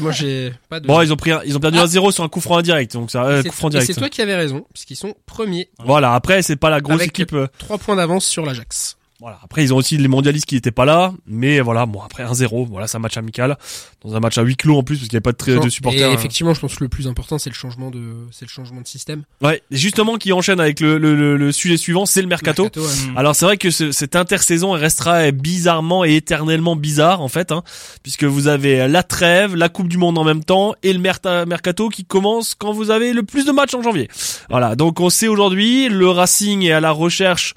moi 0.00 0.12
j'ai 0.12 0.52
pas 0.68 0.78
de. 0.78 0.86
Bon, 0.86 1.02
ils 1.02 1.12
ont 1.12 1.16
pris, 1.16 1.32
un- 1.32 1.40
ils 1.44 1.56
ont 1.56 1.60
perdu 1.60 1.78
Ah. 1.80 1.84
1-0 1.86 2.12
sur 2.12 2.22
un 2.22 2.28
coup 2.28 2.40
franc 2.40 2.58
indirect, 2.58 2.92
donc 2.92 3.10
ça, 3.10 3.24
euh, 3.24 3.42
c'est, 3.42 3.48
coup 3.48 3.54
franc 3.56 3.68
direct. 3.68 3.86
c'est 3.92 3.98
toi 3.98 4.08
qui 4.08 4.22
avais 4.22 4.36
raison, 4.36 4.64
puisqu'ils 4.72 4.94
sont 4.96 5.14
premiers, 5.26 5.68
Voilà. 5.84 6.14
Après, 6.14 6.40
c'est 6.42 6.54
pas 6.56 6.70
la 6.70 6.80
grosse 6.80 6.94
Avec 7.00 7.08
équipe. 7.08 7.32
euh, 7.32 7.48
trois 7.58 7.78
points 7.78 7.96
d'avance 7.96 8.24
sur 8.26 8.46
l'Ajax. 8.46 8.96
Voilà. 9.20 9.38
Après, 9.42 9.62
ils 9.64 9.72
ont 9.72 9.76
aussi 9.78 9.96
les 9.96 10.08
mondialistes 10.08 10.46
qui 10.46 10.56
étaient 10.56 10.70
pas 10.70 10.84
là, 10.84 11.12
mais 11.26 11.60
voilà. 11.60 11.86
Bon, 11.86 12.00
après 12.02 12.24
1-0, 12.24 12.66
voilà, 12.68 12.86
c'est 12.86 12.96
un 12.96 13.00
match 13.00 13.16
amical 13.16 13.56
dans 14.04 14.14
un 14.14 14.20
match 14.20 14.36
à 14.38 14.42
huis 14.42 14.56
clos 14.56 14.76
en 14.76 14.82
plus 14.82 14.96
parce 14.96 15.08
qu'il 15.08 15.14
n'y 15.14 15.18
avait 15.18 15.22
pas 15.22 15.32
de, 15.32 15.36
très- 15.36 15.58
de 15.58 15.68
supporters. 15.70 16.00
Et 16.00 16.04
hein. 16.04 16.12
effectivement, 16.12 16.52
je 16.54 16.60
pense 16.60 16.74
que 16.76 16.84
le 16.84 16.88
plus 16.88 17.08
important, 17.08 17.38
c'est 17.38 17.48
le 17.50 17.54
changement 17.54 17.90
de, 17.90 18.00
c'est 18.30 18.44
le 18.44 18.50
changement 18.50 18.80
de 18.82 18.86
système. 18.86 19.22
Ouais. 19.42 19.62
Et 19.70 19.76
Justement, 19.76 20.16
qui 20.16 20.32
enchaîne 20.32 20.60
avec 20.60 20.80
le, 20.80 20.98
le, 20.98 21.14
le, 21.16 21.36
le 21.36 21.52
sujet 21.52 21.76
suivant, 21.76 22.04
c'est 22.06 22.20
le 22.22 22.28
mercato. 22.28 22.64
ouais. 22.64 22.80
Alors 23.16 23.34
c'est 23.34 23.44
vrai 23.46 23.56
que 23.56 23.70
ce- 23.70 23.90
cette 23.92 24.16
intersaison 24.16 24.74
elle 24.76 24.82
restera 24.82 25.30
bizarrement 25.30 26.04
et 26.04 26.16
éternellement 26.16 26.76
bizarre 26.76 27.20
en 27.22 27.28
fait, 27.28 27.52
hein, 27.52 27.62
puisque 28.02 28.24
vous 28.24 28.48
avez 28.48 28.86
la 28.88 29.02
trêve, 29.02 29.56
la 29.56 29.68
Coupe 29.68 29.88
du 29.88 29.96
Monde 29.98 30.18
en 30.18 30.24
même 30.24 30.44
temps 30.44 30.74
et 30.82 30.92
le 30.92 30.98
mercato 30.98 31.88
qui 31.88 32.04
commence 32.04 32.54
quand 32.54 32.72
vous 32.72 32.90
avez 32.90 33.12
le 33.12 33.22
plus 33.22 33.44
de 33.46 33.52
matchs 33.52 33.74
en 33.74 33.82
janvier. 33.82 34.08
Voilà, 34.50 34.76
donc 34.76 35.00
on 35.00 35.08
sait 35.10 35.28
aujourd'hui 35.28 35.88
le 35.88 36.08
Racing 36.08 36.62
est 36.64 36.72
à 36.72 36.80
la 36.80 36.90
recherche 36.90 37.54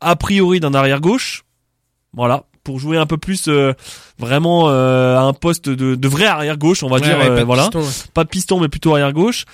a 0.00 0.16
priori 0.16 0.60
d'un 0.60 0.74
arrière 0.74 1.00
gauche, 1.00 1.44
voilà, 2.12 2.44
pour 2.64 2.78
jouer 2.78 2.96
un 2.98 3.06
peu 3.06 3.16
plus 3.18 3.48
euh, 3.48 3.72
vraiment 4.18 4.68
euh, 4.68 5.16
à 5.16 5.20
un 5.22 5.32
poste 5.32 5.68
de, 5.68 5.94
de 5.94 6.08
vrai 6.08 6.26
arrière 6.26 6.58
gauche, 6.58 6.82
on 6.82 6.88
va 6.88 6.96
Ouais, 6.96 7.02
dire, 7.02 7.18
ouais, 7.18 7.28
euh, 7.30 7.34
pas 7.34 7.40
de 7.40 7.44
voilà 7.44 7.62
piston, 7.64 7.80
ouais. 7.80 8.10
pas 8.14 8.24
de 8.24 8.28
piston 8.28 8.60
mais 8.60 8.68
plutôt 8.68 8.92
arrière 8.92 9.12
gauche. 9.12 9.44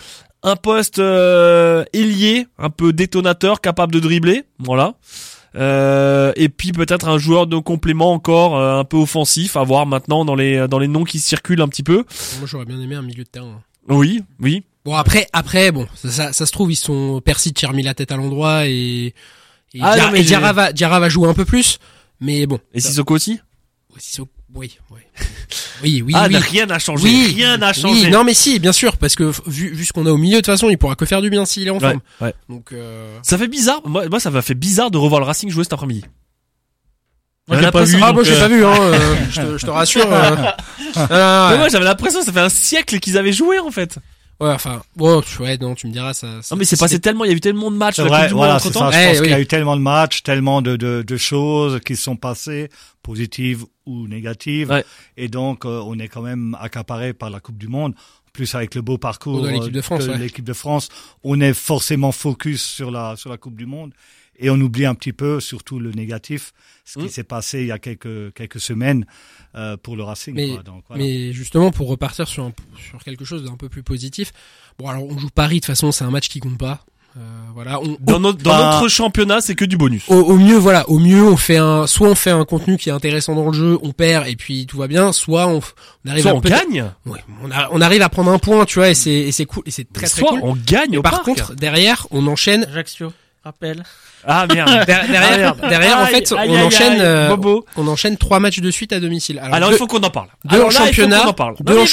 Un 0.43 0.57
poste 0.57 0.99
euh, 0.99 1.85
ailier, 1.95 2.47
un 2.59 2.69
peu 2.71 2.93
détonateur, 2.93 3.61
capable 3.63 3.95
de 3.95 4.01
dribbler, 4.01 4.45
voilà. 4.59 4.95
Euh, 5.57 6.33
et 6.37 6.49
puis 6.49 6.73
peut-être 6.73 7.09
un 7.09 7.17
joueur 7.17 7.47
de 7.47 7.57
complément 7.59 8.13
encore 8.13 8.59
euh, 8.59 8.81
un 8.81 8.85
peu 8.85 8.97
offensif 8.97 9.57
à 9.57 9.63
voir 9.63 9.87
maintenant 9.87 10.25
dans 10.25 10.35
les 10.35 10.67
dans 10.67 10.81
les 10.81 10.89
noms 10.89 11.05
qui 11.05 11.21
circulent 11.21 11.63
un 11.63 11.69
petit 11.69 11.85
peu. 11.85 12.05
Moi, 12.41 12.47
j'aurais 12.47 12.65
bien 12.65 12.81
aimé 12.81 12.97
un 12.97 13.03
milieu 13.03 13.23
de 13.23 13.29
terrain. 13.29 13.63
Oui, 13.89 14.23
oui. 14.41 14.65
Bon 14.85 14.97
après, 14.97 15.29
après, 15.33 15.71
bon, 15.71 15.87
ça, 15.95 16.11
ça, 16.11 16.33
ça 16.33 16.45
se 16.47 16.53
trouve 16.53 16.73
ils 16.73 16.77
sont 16.77 17.21
Percy 17.25 17.53
qui 17.53 17.65
a 17.65 17.69
remis 17.69 17.85
la 17.85 17.95
tête 17.95 18.11
à 18.13 18.17
l'endroit 18.17 18.67
et 18.67 19.15
et, 19.75 19.81
Ah, 19.83 19.97
non, 19.97 20.11
mais 20.13 20.23
Diarra 20.23 20.53
va, 20.53 20.73
Diarra 20.73 21.01
va 21.01 21.09
jouer 21.09 21.29
un 21.29 21.35
peu 21.35 21.45
plus, 21.45 21.79
mais 22.21 22.47
bon. 22.47 22.59
Et 22.73 22.81
Sissoko 22.81 23.15
aussi? 23.15 23.41
Oui, 23.95 24.01
Sissoko- 24.01 24.29
oui, 24.55 24.79
oui, 24.91 25.01
oui, 25.83 26.03
oui, 26.03 26.13
Ah, 26.17 26.27
oui. 26.29 26.37
rien 26.37 26.67
n'a 26.67 26.79
changé. 26.79 27.05
Oui, 27.05 27.33
rien 27.35 27.57
n'a 27.59 27.69
oui, 27.71 27.75
changé. 27.83 28.11
non 28.11 28.23
mais 28.25 28.35
si, 28.35 28.59
bien 28.61 28.73
sûr, 28.73 28.97
parce 28.99 29.15
que 29.17 29.33
vu, 29.47 29.75
vu 29.75 29.85
ce 29.85 29.93
qu'on 29.93 30.07
a 30.07 30.11
au 30.11 30.17
milieu, 30.17 30.37
de 30.37 30.41
toute 30.41 30.47
façon, 30.47 30.69
il 30.71 30.79
pourra 30.79 30.95
que 30.95 31.05
faire 31.07 31.21
du 31.23 31.29
bien 31.31 31.45
s'il 31.45 31.67
est 31.67 31.71
en 31.71 31.75
Ouais, 31.75 31.81
forme. 31.81 32.01
ouais. 32.21 32.35
Donc, 32.49 32.73
euh... 32.73 33.19
Ça 33.23 33.37
fait 33.37 33.49
bizarre. 33.49 33.81
Moi, 33.85 34.09
moi, 34.09 34.21
ça 34.21 34.31
m'a 34.31 34.43
fait 34.43 34.55
bizarre 34.55 34.91
de 34.93 34.99
revoir 34.99 35.21
le 35.21 35.27
Racing 35.27 35.51
jouer 35.51 35.65
cet 35.65 35.73
après-midi. 35.73 36.05
Moi, 37.47 37.59
On 37.59 37.61
j'ai 37.61 37.67
a 37.67 37.73
pas 37.73 37.85
vu. 37.85 37.99
ah, 38.03 38.13
moi 38.13 38.23
j'ai 38.25 38.37
euh, 38.37 38.41
pas 38.41 38.49
vu, 38.49 38.65
hein, 38.65 38.73
euh, 38.81 39.17
je, 39.31 39.41
te, 39.43 39.59
je 39.59 39.67
te 39.67 39.71
rassure. 39.71 40.11
euh. 40.11 40.37
Ah, 40.97 41.49
Mais 41.51 41.59
moi, 41.59 41.69
j'avais 41.69 41.85
l'impression 41.85 42.21
que 42.21 42.27
ça 42.27 42.33
fait 42.33 42.41
un 42.41 42.49
siècle 42.49 43.01
qu'ils 43.01 43.19
avaient 43.19 43.33
joué 43.33 43.59
en 43.59 43.71
fait. 43.71 43.99
Ouais, 44.41 44.51
enfin, 44.51 44.83
bon, 44.97 45.21
tu- 45.23 45.41
ouais, 45.43 45.57
non, 45.59 45.75
tu 45.75 45.87
me 45.87 45.93
diras 45.93 46.13
ça. 46.13 46.43
ça 46.43 46.55
Non, 46.55 46.59
mais 46.59 46.65
c'est 46.65 46.79
passé 46.79 46.99
tellement, 47.01 47.25
il 47.25 47.31
y 47.31 47.35
a 47.35 47.37
eu 47.37 47.41
tellement 47.41 47.71
de 47.71 47.77
matchs. 47.77 47.97
C'est 47.97 48.03
la 48.03 48.09
Coupe 48.09 48.17
vrai, 48.19 48.27
du 48.29 48.35
Monde 48.35 48.39
voilà, 48.45 48.59
c'est 48.59 48.73
ça. 48.73 48.91
Je 48.91 48.99
Eh, 48.99 49.07
pense 49.11 49.21
qu'il 49.21 49.31
y 49.31 49.35
a 49.35 49.41
eu 49.41 49.47
tellement 49.47 49.77
de 49.77 49.81
matchs, 49.83 50.23
tellement 50.23 50.61
de, 50.63 50.77
de, 50.77 51.03
de 51.07 51.17
choses 51.17 51.81
qui 51.85 51.95
se 51.97 52.03
sont 52.03 52.17
passées, 52.17 52.69
positives 53.03 53.65
ou 53.87 54.09
négatives. 54.09 54.71
Ouais. 54.71 54.85
Et 55.17 55.29
donc, 55.29 55.65
euh, 55.65 55.81
on 55.85 55.99
est 55.99 56.09
quand 56.09 56.23
même 56.23 56.57
accaparé 56.61 57.13
par 57.13 57.31
la 57.31 57.39
Coupe 57.41 57.59
du 57.59 57.69
Monde. 57.69 57.95
En 57.95 58.31
plus, 58.33 58.53
avec 58.57 58.75
le 58.75 58.83
beau 58.83 58.99
parcours 58.99 59.39
Oh, 59.41 59.45
de 59.45 59.49
l'équipe 59.51 59.73
de 59.73 59.79
euh, 59.79 59.83
France, 59.83 60.07
ouais. 60.09 60.19
l'équipe 60.19 60.45
de 60.45 60.53
France, 60.53 60.89
on 61.23 61.41
est 61.41 61.55
forcément 61.55 62.11
focus 62.11 62.63
sur 62.63 62.91
la, 62.91 63.15
sur 63.17 63.31
la 63.31 63.37
Coupe 63.37 63.57
du 63.57 63.67
Monde. 63.67 63.93
Et 64.39 64.51
on 64.51 64.61
oublie 64.61 64.85
un 64.87 64.95
petit 64.95 65.13
peu, 65.13 65.39
surtout 65.41 65.79
le 65.79 65.93
négatif, 65.93 66.53
ce 66.85 66.99
qui 66.99 67.05
Mm. 67.07 67.09
s'est 67.09 67.25
passé 67.25 67.61
il 67.61 67.67
y 67.69 67.73
a 67.73 67.79
quelques, 67.79 68.33
quelques 68.35 68.61
semaines 68.61 69.07
euh, 69.55 69.77
pour 69.77 69.97
le 69.97 70.03
Racing. 70.03 70.35
Mais- 70.35 70.49
quoi. 70.55 70.63
Donc, 70.63 70.83
voilà. 70.89 71.03
Mais 71.05 71.33
justement, 71.33 71.71
pour 71.71 71.89
repartir 71.89 72.27
sur, 72.27 72.45
un, 72.45 72.53
sur 72.91 73.03
quelque 73.05 73.25
chose 73.25 73.45
d'un 73.45 73.57
peu 73.57 73.69
plus 73.69 73.83
positif, 73.85 74.33
bon, 74.79 74.89
alors 74.89 75.05
on 75.05 75.17
joue 75.19 75.31
Paris, 75.31 75.57
de 75.57 75.61
toute 75.61 75.67
façon, 75.67 75.93
c'est 75.93 76.05
un 76.05 76.11
match 76.11 76.29
qui 76.29 76.41
compte 76.41 76.59
pas. 76.59 76.85
Euh, 77.17 77.21
voilà, 77.55 77.81
on, 77.81 77.97
Dans 78.01 78.19
notre, 78.19 78.39
dans 78.43 78.51
Bah- 78.51 78.73
notre 78.81 78.89
championnat, 78.89 79.41
c'est 79.41 79.55
que 79.55 79.65
du 79.65 79.77
bonus. 79.77 80.03
au, 80.09 80.17
au 80.17 80.37
mieux, 80.37 80.57
voilà, 80.57 80.89
au 80.91 80.99
mieux, 80.99 81.23
on 81.23 81.37
fait 81.37 81.59
un, 81.59 81.87
soit 81.87 82.09
on 82.09 82.17
fait 82.17 82.31
un 82.33 82.45
contenu 82.45 82.77
qui 82.77 82.89
est 82.89 82.93
intéressant 82.93 83.37
dans 83.37 83.47
le 83.47 83.53
jeu, 83.53 83.79
on 83.83 83.93
perd 83.93 84.27
et 84.27 84.35
puis 84.35 84.67
tout 84.67 84.79
va 84.79 84.89
bien, 84.89 85.13
soit 85.13 85.47
on, 85.47 85.61
on 86.05 86.11
arrive 86.11 86.23
Soit 86.23 86.33
à 86.33 86.35
on 86.35 86.41
gagne, 86.41 86.91
Ouais, 87.07 87.21
on, 87.45 87.53
a- 87.53 87.69
on 87.71 87.81
arrive 87.81 88.03
à 88.03 88.09
prendre 88.09 88.33
un 88.33 88.41
point, 88.41 88.65
tu 88.65 88.81
vois, 88.81 88.91
et 88.91 88.95
c'est, 88.95 89.13
et 89.13 89.31
c'est 89.31 89.47
cool, 89.47 89.63
et 89.65 89.71
c'est 89.71 89.85
très 89.93 90.07
très 90.07 90.21
soit 90.23 90.31
cool. 90.31 90.41
on 90.43 90.57
gagne 90.57 90.99
au 90.99 91.03
par 91.03 91.13
parc. 91.13 91.25
contre, 91.25 91.55
derrière, 91.55 92.09
on 92.11 92.27
enchaîne. 92.27 92.65
Ajaccio, 92.65 93.13
rappel. 93.45 93.83
ah 94.27 94.47
merde. 94.47 94.87
Der- 94.87 95.07
derrière, 95.09 95.31
Ah, 95.33 95.37
merde. 95.39 95.69
derrière, 95.69 95.99
en 95.99 96.07
fait, 96.07 96.33
aïe, 96.33 96.51
on 96.51 96.55
aïe, 96.55 96.63
enchaîne, 96.63 96.93
aïe, 96.95 97.01
euh, 97.03 97.37
on 97.77 97.87
enchaîne 97.89 98.17
trois 98.17 98.41
matchs 98.41 98.61
de 98.61 98.71
suite 98.71 98.93
à 98.93 99.01
domicile. 99.01 99.39
Alors, 99.39 99.55
Alors 99.55 99.69
deux, 99.71 99.77
il 99.77 99.79
faut 99.79 99.87
qu'on 99.87 100.03
en 100.03 100.11
parle. 100.11 100.29
deux 100.45 100.57
Alors 100.57 100.69
en 100.69 100.71
là, 100.71 100.79
championnat, 100.87 101.29
en 101.29 101.33
parle. 101.35 101.55
deux 101.61 101.75
Non, 101.75 101.83
en 101.83 101.87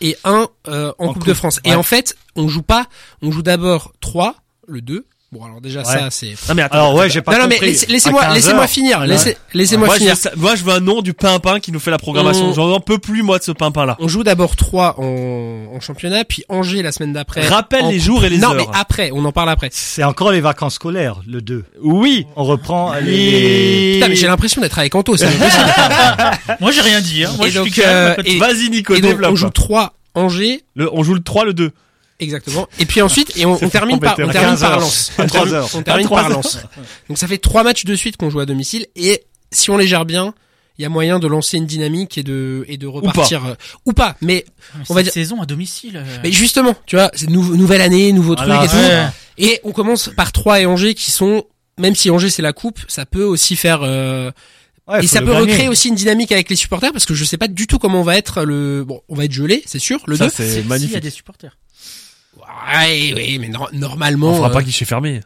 et 0.00 0.16
un 0.24 0.46
euh, 0.68 0.92
en, 0.98 1.04
En 1.04 1.08
Coupe 1.08 1.18
coupe, 1.18 1.26
de 1.28 1.34
France. 1.34 1.60
Et 1.64 1.74
en 1.74 1.82
fait, 1.82 2.16
on 2.36 2.48
joue 2.48 2.62
pas, 2.62 2.86
on 3.22 3.30
joue 3.30 3.42
d'abord 3.42 3.92
3, 4.00 4.34
le 4.66 4.80
2. 4.80 5.06
Bon, 5.32 5.42
alors 5.46 5.62
déjà, 5.62 5.82
ça, 5.82 6.08
c'est... 6.10 6.34
Non 6.46 6.54
mais 6.54 6.60
attends. 6.60 6.74
Alors, 6.74 6.94
ouais, 6.94 7.08
j'ai 7.08 7.22
pas 7.22 7.32
Non, 7.32 7.44
non, 7.44 7.46
mais 7.48 7.58
laissez-moi, 7.58 8.20
15 8.20 8.34
laissez-moi 8.34 8.66
finir, 8.66 9.00
Ouais. 9.00 9.06
laissez, 9.06 9.38
laissez-moi 9.54 9.88
je 9.94 9.98
finir. 9.98 10.14
veux, 10.14 10.30
moi, 10.36 10.54
je 10.56 10.62
veux 10.62 10.72
un 10.74 10.80
nom 10.80 11.00
du 11.00 11.14
pimpin 11.14 11.58
qui 11.58 11.72
nous 11.72 11.80
fait 11.80 11.90
la 11.90 11.96
programmation. 11.96 12.50
On- 12.50 12.52
J'en 12.52 12.80
peux 12.80 12.98
plus, 12.98 13.22
moi, 13.22 13.38
de 13.38 13.42
ce 13.42 13.52
pimpin-là. 13.52 13.96
On 13.98 14.08
joue 14.08 14.24
d'abord 14.24 14.56
3 14.56 14.96
en, 15.00 15.74
en 15.74 15.80
championnat, 15.80 16.24
puis 16.26 16.44
Angers 16.50 16.82
la 16.82 16.92
semaine 16.92 17.14
d'après. 17.14 17.48
Rappelle 17.48 17.84
en 17.84 17.90
les 17.90 17.98
jours 17.98 18.22
et 18.26 18.28
les 18.28 18.36
non, 18.36 18.48
heures. 18.50 18.56
mais 18.56 18.66
après, 18.78 19.10
on 19.14 19.24
en 19.24 19.32
parle 19.32 19.48
après. 19.48 19.70
C'est 19.72 20.04
encore 20.04 20.32
les 20.32 20.42
vacances 20.42 20.74
scolaires, 20.74 21.22
le 21.26 21.40
2. 21.40 21.64
Oui. 21.82 22.26
On 22.36 22.44
reprend 22.44 22.92
les... 23.02 23.14
Et... 23.14 23.92
Putain, 23.94 24.08
mais 24.08 24.16
j'ai 24.16 24.26
l'impression 24.26 24.60
d'être 24.60 24.78
avec 24.78 24.94
Anto. 24.94 25.16
Moi, 26.60 26.70
j'ai 26.72 26.80
rien 26.82 27.00
dit. 27.00 27.24
Hein. 27.24 27.30
Moi, 27.38 27.48
Et 27.48 27.50
je 27.50 27.58
donc, 27.58 27.78
euh, 27.78 28.14
et- 28.26 28.38
Vas-y, 28.38 28.68
Nico, 28.68 28.94
Et 28.94 29.00
donc, 29.00 29.12
développe. 29.12 29.32
on 29.32 29.36
joue 29.36 29.48
3 29.50 29.94
Angers, 30.14 30.62
Le, 30.74 30.90
on 30.94 31.02
joue 31.02 31.14
le 31.14 31.22
3, 31.22 31.46
le 31.46 31.54
2. 31.54 31.70
Exactement. 32.20 32.68
Et 32.78 32.86
puis 32.86 33.00
ensuite, 33.02 33.36
et 33.36 33.46
on, 33.46 33.58
on 33.62 33.68
termine 33.68 33.98
par, 34.00 34.12
on 34.14 34.16
termine 34.16 34.32
15 34.32 34.60
par. 34.60 34.78
Lens. 34.80 35.12
On 35.18 35.26
3 35.26 35.40
termine, 35.82 36.04
on 36.04 36.08
3 36.08 36.20
par. 36.22 36.28
Lens. 36.30 36.58
Donc 37.08 37.18
ça 37.18 37.26
fait 37.26 37.38
trois 37.38 37.62
matchs 37.62 37.84
de 37.84 37.94
suite 37.94 38.16
qu'on 38.16 38.30
joue 38.30 38.40
à 38.40 38.46
domicile 38.46 38.86
et 38.96 39.24
si 39.50 39.70
on 39.70 39.76
les 39.76 39.86
gère 39.86 40.04
bien, 40.04 40.34
il 40.78 40.82
y 40.82 40.84
a 40.86 40.88
moyen 40.88 41.18
de 41.18 41.26
lancer 41.26 41.58
une 41.58 41.66
dynamique 41.66 42.16
et 42.16 42.22
de 42.22 42.64
et 42.68 42.76
de 42.78 42.86
repartir 42.86 43.44
euh, 43.44 43.54
ou 43.84 43.92
pas. 43.92 44.16
Mais 44.22 44.44
Mais 44.78 44.84
on 44.88 44.94
va 44.94 45.02
dire- 45.02 45.12
saison 45.12 45.40
à 45.42 45.46
domicile. 45.46 45.98
euh, 45.98 46.18
mais 46.22 46.32
justement, 46.32 46.74
tu 46.86 46.96
vois, 46.96 47.10
c'est 47.14 47.28
nou- 47.28 47.56
nouvelle 47.56 47.82
année, 47.82 48.12
nouveau 48.12 48.34
truc 48.34 48.48
Voilà, 48.48 48.64
et 48.64 48.68
tout. 48.68 48.76
ouais. 48.76 49.06
Et 49.38 49.60
on 49.64 49.72
commence 49.72 50.10
par 50.16 50.32
Troyes 50.32 50.60
et 50.60 50.66
Angers 50.66 50.94
qui 50.94 51.10
sont 51.10 51.44
même 51.78 51.94
si 51.94 52.10
Angers 52.10 52.30
c'est 52.30 52.42
la 52.42 52.52
coupe, 52.52 52.80
ça 52.88 53.06
peut 53.06 53.24
aussi 53.24 53.56
faire 53.56 53.80
euh, 53.82 54.30
Ouais, 54.88 55.04
et 55.04 55.06
ça 55.06 55.20
peut 55.20 55.26
gagner. 55.32 55.52
recréer 55.52 55.68
aussi 55.68 55.88
une 55.88 55.94
dynamique 55.94 56.32
avec 56.32 56.50
les 56.50 56.56
supporters 56.56 56.92
parce 56.92 57.06
que 57.06 57.14
je 57.14 57.24
sais 57.24 57.36
pas 57.38 57.48
du 57.48 57.66
tout 57.66 57.78
comment 57.78 58.00
on 58.00 58.04
va 58.04 58.16
être 58.18 58.42
le 58.42 58.84
bon, 58.84 59.00
on 59.08 59.14
va 59.14 59.24
être 59.24 59.32
gelé, 59.32 59.62
c'est 59.64 59.78
sûr, 59.78 60.02
le 60.06 60.16
Ça, 60.16 60.24
2. 60.26 60.30
c'est 60.34 60.48
S'il 60.48 60.56
y 60.58 60.60
a 60.60 60.64
magnifique. 60.64 61.00
des 61.00 61.10
supporters. 61.10 61.56
Ouais, 62.36 63.12
oui, 63.14 63.38
mais 63.38 63.48
no- 63.48 63.68
normalement 63.72 64.32
On 64.32 64.36
fera 64.36 64.48
euh, 64.50 64.52
pas 64.52 64.62
guichet 64.62 64.84
fermé. 64.84 65.20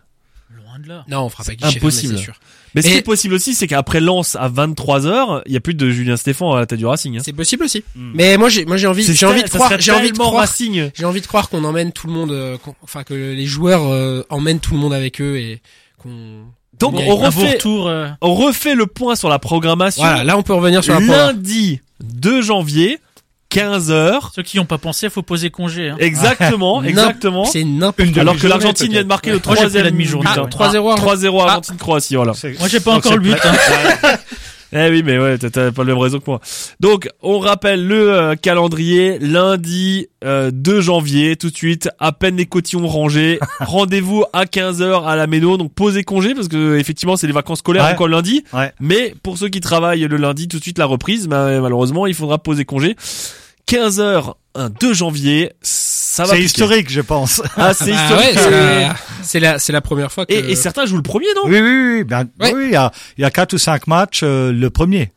Loin 0.55 0.79
de 0.83 0.89
là. 0.89 1.05
Non, 1.09 1.23
on 1.23 1.29
fera 1.29 1.45
pas 1.45 1.53
guichet 1.55 1.65
fermé, 1.65 1.79
impossible. 1.79 2.17
c'est 2.19 2.23
sûr. 2.25 2.35
Mais 2.75 2.83
ce 2.83 2.89
qui 2.89 2.95
est 2.95 3.03
possible 3.03 3.33
aussi, 3.33 3.55
c'est 3.55 3.67
qu'après 3.67 4.01
Lens 4.01 4.37
à 4.37 4.51
23h, 4.51 5.43
il 5.47 5.53
y 5.53 5.57
a 5.57 5.61
plus 5.61 5.73
de 5.73 5.89
Julien 5.89 6.17
Stéphan 6.19 6.53
à 6.55 6.61
la 6.61 6.67
tête 6.67 6.79
du 6.79 6.85
Racing. 6.85 7.17
Hein. 7.17 7.23
C'est 7.25 7.33
possible 7.33 7.65
aussi. 7.65 7.83
Hmm. 7.95 8.13
Mais 8.15 8.37
moi 8.37 8.51
j'ai 8.51 8.67
moi 8.67 8.77
j'ai 8.77 8.87
envie 8.87 9.03
j'ai 9.03 9.25
envie 9.25 9.43
de 9.43 9.49
croire 9.49 9.73
j'ai 9.79 9.93
envie 9.93 10.13
de 10.13 10.19
croire 10.19 10.35
Racing. 10.35 10.91
J'ai 10.95 11.05
envie 11.07 11.23
de 11.23 11.27
croire 11.27 11.49
qu'on 11.49 11.65
emmène 11.65 11.93
tout 11.93 12.07
le 12.07 12.13
monde, 12.13 12.33
euh, 12.33 12.59
enfin 12.83 13.03
que 13.03 13.15
les 13.15 13.47
joueurs 13.47 13.87
euh, 13.91 14.25
emmènent 14.29 14.61
tout 14.61 14.75
le 14.75 14.81
monde 14.81 14.93
avec 14.93 15.23
eux 15.23 15.39
et 15.39 15.63
qu'on. 15.97 16.43
Donc 16.79 16.97
on 16.99 17.17
refait, 17.17 17.53
retour. 17.53 17.89
euh, 17.89 18.09
on 18.21 18.35
refait 18.35 18.75
le 18.75 18.87
point 18.87 19.17
sur 19.17 19.31
la 19.31 19.39
programmation. 19.39 20.03
Voilà, 20.03 20.25
là 20.25 20.37
on 20.37 20.43
peut 20.43 20.53
revenir 20.53 20.85
sur 20.85 20.93
la 20.93 21.01
Lundi 21.01 21.81
2 22.05 22.43
janvier, 22.43 22.99
15h. 23.57 24.19
Ceux 24.35 24.43
qui 24.43 24.57
n'ont 24.59 24.65
pas 24.65 24.79
pensé, 24.79 25.09
faut 25.11 25.23
poser 25.23 25.51
congé. 25.51 25.89
Hein. 25.91 25.97
Exactement, 25.99 26.83
exactement. 26.83 27.45
C'est 27.45 27.65
n'importe 27.65 28.13
quoi. 28.13 28.21
Alors 28.23 28.37
que 28.37 28.47
l'Argentine 28.47 28.93
vient 28.93 29.03
de 29.03 29.09
marquer 29.09 29.31
le 29.33 29.41
troisième 29.41 29.87
demi-journée. 29.91 30.29
Ah, 30.35 30.43
ouais. 30.43 30.49
3-0. 30.49 30.97
3-0 30.99 31.41
Argentine-Croatie, 31.43 32.17
voilà. 32.17 32.33
Moi, 32.59 32.69
j'ai 32.69 32.81
pas 32.81 32.93
encore 32.95 33.15
le 33.15 33.21
but. 33.21 33.37
hein. 33.45 34.09
Eh 34.73 34.91
oui, 34.91 35.05
mais 35.05 35.17
ouais, 35.17 35.39
t'as- 35.39 35.49
t'as 35.49 35.71
pas 35.71 35.85
le 35.85 35.93
même 35.95 36.03
réseau 36.03 36.19
que 36.19 36.25
moi. 36.29 36.41
Donc, 36.81 37.09
on 37.23 37.39
rappelle 37.39 37.87
le 37.87 38.13
euh, 38.13 38.35
calendrier, 38.35 39.17
lundi 39.21 40.09
euh, 40.25 40.51
2 40.53 40.81
janvier, 40.81 41.37
tout 41.37 41.51
de 41.51 41.57
suite, 41.57 41.89
à 42.01 42.11
peine 42.11 42.37
les 42.37 42.47
cotillons 42.47 42.87
rangés. 42.89 43.39
Rendez-vous 43.61 44.25
à 44.33 44.45
15h 44.45 45.05
à 45.07 45.15
la 45.15 45.29
Méno, 45.29 45.57
donc 45.57 45.73
posez 45.73 46.03
congé, 46.03 46.35
parce 46.35 46.49
que 46.49 46.77
effectivement, 46.79 47.17
c'est 47.17 47.29
les 47.29 47.33
vacances 47.33 47.61
scolaires 47.61 47.85
Ouais. 47.85 47.93
encore 47.93 48.09
lundi. 48.09 48.43
Ouais. 48.53 48.73
Mais 48.81 49.15
pour 49.23 49.39
ceux 49.39 49.49
qui 49.49 49.61
travaillent 49.61 50.01
le 50.03 50.17
lundi, 50.17 50.49
tout 50.49 50.59
de 50.59 50.63
suite 50.63 50.79
la 50.79 50.87
reprise, 50.87 51.29
bah, 51.29 51.61
malheureusement, 51.61 52.09
il 52.09 52.15
faudra 52.15 52.39
poser 52.39 52.65
congé. 52.65 52.97
15h, 53.69 54.35
un 54.55 54.71
2 54.71 54.95
janvier, 54.95 55.53
ça 55.61 56.25
va 56.25 56.35
C'est 56.35 56.43
historique, 56.43 56.91
je 56.91 57.01
pense. 57.01 57.43
Ah, 57.57 57.75
c'est 57.75 57.93
Ah 57.95 58.05
historique. 58.05 58.37
ouais, 58.37 58.43
c'est 58.43 58.53
euh, 58.53 58.81
la- 58.81 58.97
c'est 59.23 59.41
la, 59.41 59.59
c'est 59.59 59.73
la 59.73 59.81
première 59.81 60.13
fois 60.13 60.25
que. 60.25 60.33
et, 60.33 60.53
et 60.53 60.57
certains 60.57 60.87
jouent 60.87 60.97
le 60.97 61.03
premier, 61.03 61.27
non? 61.35 61.43
Oui, 61.47 61.61
oui, 61.61 61.93
oui. 61.99 62.05
Ben, 62.05 62.29
Ouais. 62.41 62.55
oui, 62.55 62.65
il 62.67 62.73
y 62.73 62.77
a, 62.77 62.93
il 63.19 63.23
y 63.23 63.25
a 63.25 63.31
quatre 63.31 63.55
ou 63.55 63.59
cinq 63.59 63.87
matchs 63.89 64.21
euh, 64.23 64.53
le 64.53 64.71
premier. 64.71 65.13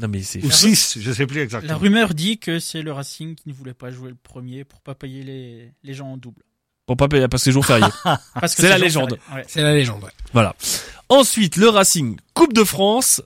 Non, 0.00 0.08
mais 0.08 0.22
c'est... 0.22 0.42
Ou 0.44 0.50
six, 0.50 0.98
je 1.00 1.12
sais 1.12 1.26
plus 1.26 1.36
La 1.36 1.42
exactement. 1.44 1.78
rumeur 1.78 2.12
dit 2.12 2.38
que 2.38 2.58
c'est 2.58 2.82
le 2.82 2.92
Racing 2.92 3.36
qui 3.36 3.50
ne 3.50 3.54
voulait 3.54 3.74
pas 3.74 3.92
jouer 3.92 4.08
le 4.08 4.16
premier 4.20 4.64
pour 4.64 4.80
pas 4.80 4.96
payer 4.96 5.22
les, 5.22 5.70
les 5.84 5.94
gens 5.94 6.08
en 6.08 6.16
double. 6.16 6.42
Pour 6.86 6.96
pas 6.96 7.06
payer, 7.06 7.28
parce 7.28 7.42
que 7.42 7.44
c'est 7.44 7.52
jour 7.52 7.64
férié. 7.64 7.86
Parce 8.40 8.56
que 8.56 8.62
C'est 8.62 8.68
la 8.68 8.78
légende. 8.78 9.16
Ouais. 9.32 9.44
C'est 9.46 9.62
la 9.62 9.72
légende. 9.72 10.02
Ouais. 10.02 10.10
Voilà. 10.32 10.56
Ensuite, 11.08 11.54
le 11.56 11.68
Racing 11.68 12.16
Coupe 12.34 12.52
de 12.52 12.64
France. 12.64 13.22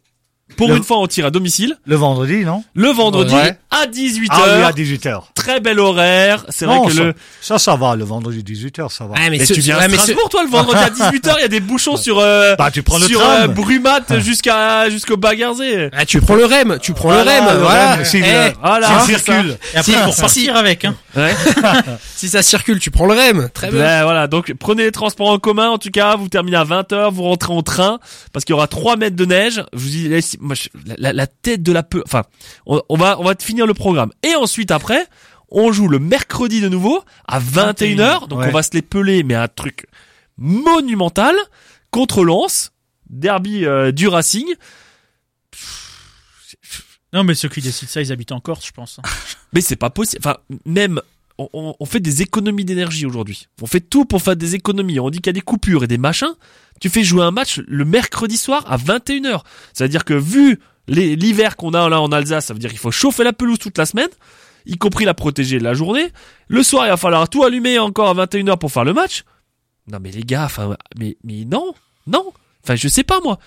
Pour 0.57 0.69
Le- 0.69 0.77
une 0.77 0.83
fois, 0.83 0.99
on 0.99 1.07
tire 1.07 1.27
à 1.27 1.31
domicile. 1.31 1.77
Le 1.87 1.97
vendredi, 1.97 2.45
non 2.45 2.65
Le 2.75 2.89
vendredi 2.91 3.35
Ouais. 3.35 3.57
à 3.71 3.87
18h. 3.87 4.29
Ah 4.31 4.43
oui, 4.59 4.63
à 4.65 4.73
18h. 4.73 5.21
Très 5.35 5.61
bel 5.61 5.79
horaire. 5.79 6.45
C'est 6.49 6.65
vrai 6.67 6.79
que 6.87 6.93
ça, 6.93 7.03
le... 7.05 7.15
ça, 7.41 7.59
ça 7.59 7.77
va, 7.77 7.95
le 7.97 8.05
vendredi 8.05 8.43
18h, 8.43 8.91
ça 8.93 9.05
va. 9.05 9.13
Ouais, 9.15 9.31
mais, 9.31 9.39
Mais 9.39 9.45
ce- 9.47 9.55
tu 9.55 9.61
viens 9.61 9.79
ouais, 9.79 9.85
à 9.85 9.89
ce- 9.89 9.97
Strasbourg, 9.97 10.29
toi, 10.29 10.43
le 10.45 10.51
vendredi 10.51 10.79
à 10.83 10.91
18h. 10.91 11.35
Il 11.39 11.43
y 11.43 11.45
a 11.45 11.49
des 11.49 11.61
bouchons 11.61 11.97
sur, 11.97 12.19
euh, 12.19 12.55
Bah, 12.59 12.71
tu 12.71 12.83
prends 12.83 12.99
le 12.99 13.07
sur 13.07 13.21
tram. 13.21 13.43
euh, 13.43 13.47
Brumat 13.49 14.01
jusqu'à, 14.19 14.89
jusqu'au 14.91 15.17
Bagarzé. 15.17 15.91
Ah, 15.93 16.05
tu 16.05 16.21
prends 16.21 16.35
le 16.35 16.45
REM, 16.47 16.79
tu 16.81 16.93
prends 16.95 17.09
Voilà, 17.11 17.41
le 17.41 17.47
REM, 17.47 17.59
voilà. 17.61 17.99
Eh, 18.01 18.05
c'est 18.05 18.21
ça. 18.23 19.07
circule. 19.07 19.59
Et 19.75 19.79
après, 19.79 19.93
Si- 19.93 19.99
pour 20.05 20.15
si- 20.15 20.21
partir 20.21 20.57
avec, 20.57 20.85
hein. 20.85 20.95
Ouais. 21.17 21.35
si 22.17 22.29
ça 22.29 22.43
circule, 22.43 22.79
tu 22.79 22.91
prends 22.91 23.07
le 23.07 23.15
REM. 23.15 23.49
Très 23.53 23.71
bien. 23.71 23.81
Ben, 23.81 24.03
voilà. 24.05 24.27
Donc, 24.27 24.53
prenez 24.59 24.85
les 24.85 24.93
transports 24.93 25.29
en 25.31 25.39
commun. 25.39 25.69
En 25.71 25.79
tout 25.79 25.91
cas, 25.91 26.17
vous 26.17 26.29
terminez 26.29 26.57
à 26.57 26.65
20h. 26.65 27.11
Vous 27.13 27.23
rentrez 27.23 27.53
en 27.53 27.63
train. 27.63 27.99
Parce 28.33 28.45
qu'il 28.45 28.53
y 28.53 28.57
aura 28.57 28.67
3 28.67 28.97
mètres 28.97 29.17
de 29.17 29.25
neige. 29.25 29.63
Je 29.73 29.79
vous 29.79 29.89
dis, 29.89 30.09
moi, 30.47 30.55
je- 30.55 30.69
la, 30.99 31.27
tête 31.27 31.63
de 31.63 31.73
la 31.73 31.83
peu, 31.83 32.03
enfin, 32.07 32.23
on, 32.67 32.83
on 32.89 32.97
va, 32.97 33.19
on 33.21 33.25
va 33.25 33.35
finir 33.39 33.67
le 33.67 33.75
programme. 33.75 34.11
Et 34.23 34.35
ensuite, 34.35 34.71
après, 34.71 35.07
on 35.51 35.73
joue 35.73 35.89
le 35.89 35.99
mercredi 35.99 36.61
de 36.61 36.69
nouveau 36.69 37.03
à 37.29 37.39
21h. 37.41 38.29
Donc, 38.29 38.41
Ouais. 38.41 38.49
on 38.49 38.53
va 38.53 38.63
se 38.63 38.71
les 38.73 38.83
peler, 38.83 39.23
mais 39.23 39.35
un 39.35 39.49
truc 39.49 39.87
monumental 40.39 41.35
contre 41.91 42.25
Lens. 42.25 42.73
Derby 43.09 43.65
euh, 43.65 43.93
du 43.93 44.09
Racing. 44.09 44.47
Non, 47.13 47.25
mais 47.25 47.35
ceux 47.35 47.49
qui 47.49 47.61
décident 47.61 47.91
ça, 47.91 48.03
ils 48.03 48.13
habitent 48.13 48.33
en 48.33 48.41
Corse, 48.41 48.67
je 48.67 48.73
pense. 48.73 48.99
Mais 49.53 49.61
c'est 49.61 49.77
pas 49.77 49.91
possible. 49.91 50.21
Enfin, 50.25 50.37
même, 50.67 51.01
on, 51.39 51.75
on- 51.79 51.85
fait 51.87 52.01
des 52.01 52.23
économies 52.23 52.65
d'énergie 52.65 53.07
aujourd'hui. 53.07 53.49
On 53.61 53.67
fait 53.67 53.81
tout 53.81 54.05
pour 54.05 54.23
faire 54.23 54.37
des 54.37 54.55
économies. 54.55 54.99
On 55.01 55.11
dit 55.11 55.19
qu'il 55.19 55.27
y 55.27 55.31
a 55.31 55.33
des 55.35 55.41
coupures 55.41 55.85
et 55.85 55.87
des 55.87 55.99
machins. 55.99 56.35
Tu 56.81 56.89
fais 56.89 57.03
jouer 57.05 57.23
un 57.23 57.31
match 57.31 57.61
le 57.67 57.85
mercredi 57.85 58.37
soir 58.37 58.65
à 58.71 58.77
21h. 58.77 59.43
C'est-à-dire 59.73 60.05
que 60.05 60.15
vu 60.15 60.59
l'hiver 60.89 61.57
qu'on 61.57 61.75
a 61.75 61.89
là 61.89 62.01
en 62.01 62.13
Alsace, 62.13 62.47
ça 62.47 62.55
veut 62.55 62.59
dire 62.61 62.71
qu'il 62.71 62.79
faut 62.79 62.91
chauffer 62.91 63.25
la 63.25 63.33
pelouse 63.33 63.59
toute 63.59 63.77
la 63.79 63.87
semaine, 63.87 64.09
y 64.67 64.77
compris 64.79 65.05
la 65.05 65.15
protéger 65.15 65.59
la 65.59 65.75
journée. 65.75 66.09
Le 66.49 66.63
soir, 66.63 66.87
il 66.87 66.91
va 66.91 66.97
falloir 66.97 67.29
tout 67.29 67.43
allumer 67.45 67.79
encore 67.79 68.09
à 68.19 68.27
21h 68.27 68.59
pour 68.59 68.71
faire 68.73 68.85
le 68.85 68.93
match. 68.95 69.25
Non 69.91 69.99
mais 70.01 70.11
les 70.11 70.23
gars, 70.23 70.45
enfin, 70.47 70.77
mais, 70.99 71.17
mais 71.23 71.45
non, 71.45 71.75
non. 72.07 72.33
Enfin, 72.65 72.75
je 72.77 72.89
sais 72.89 73.05
pas 73.05 73.21
moi. 73.23 73.39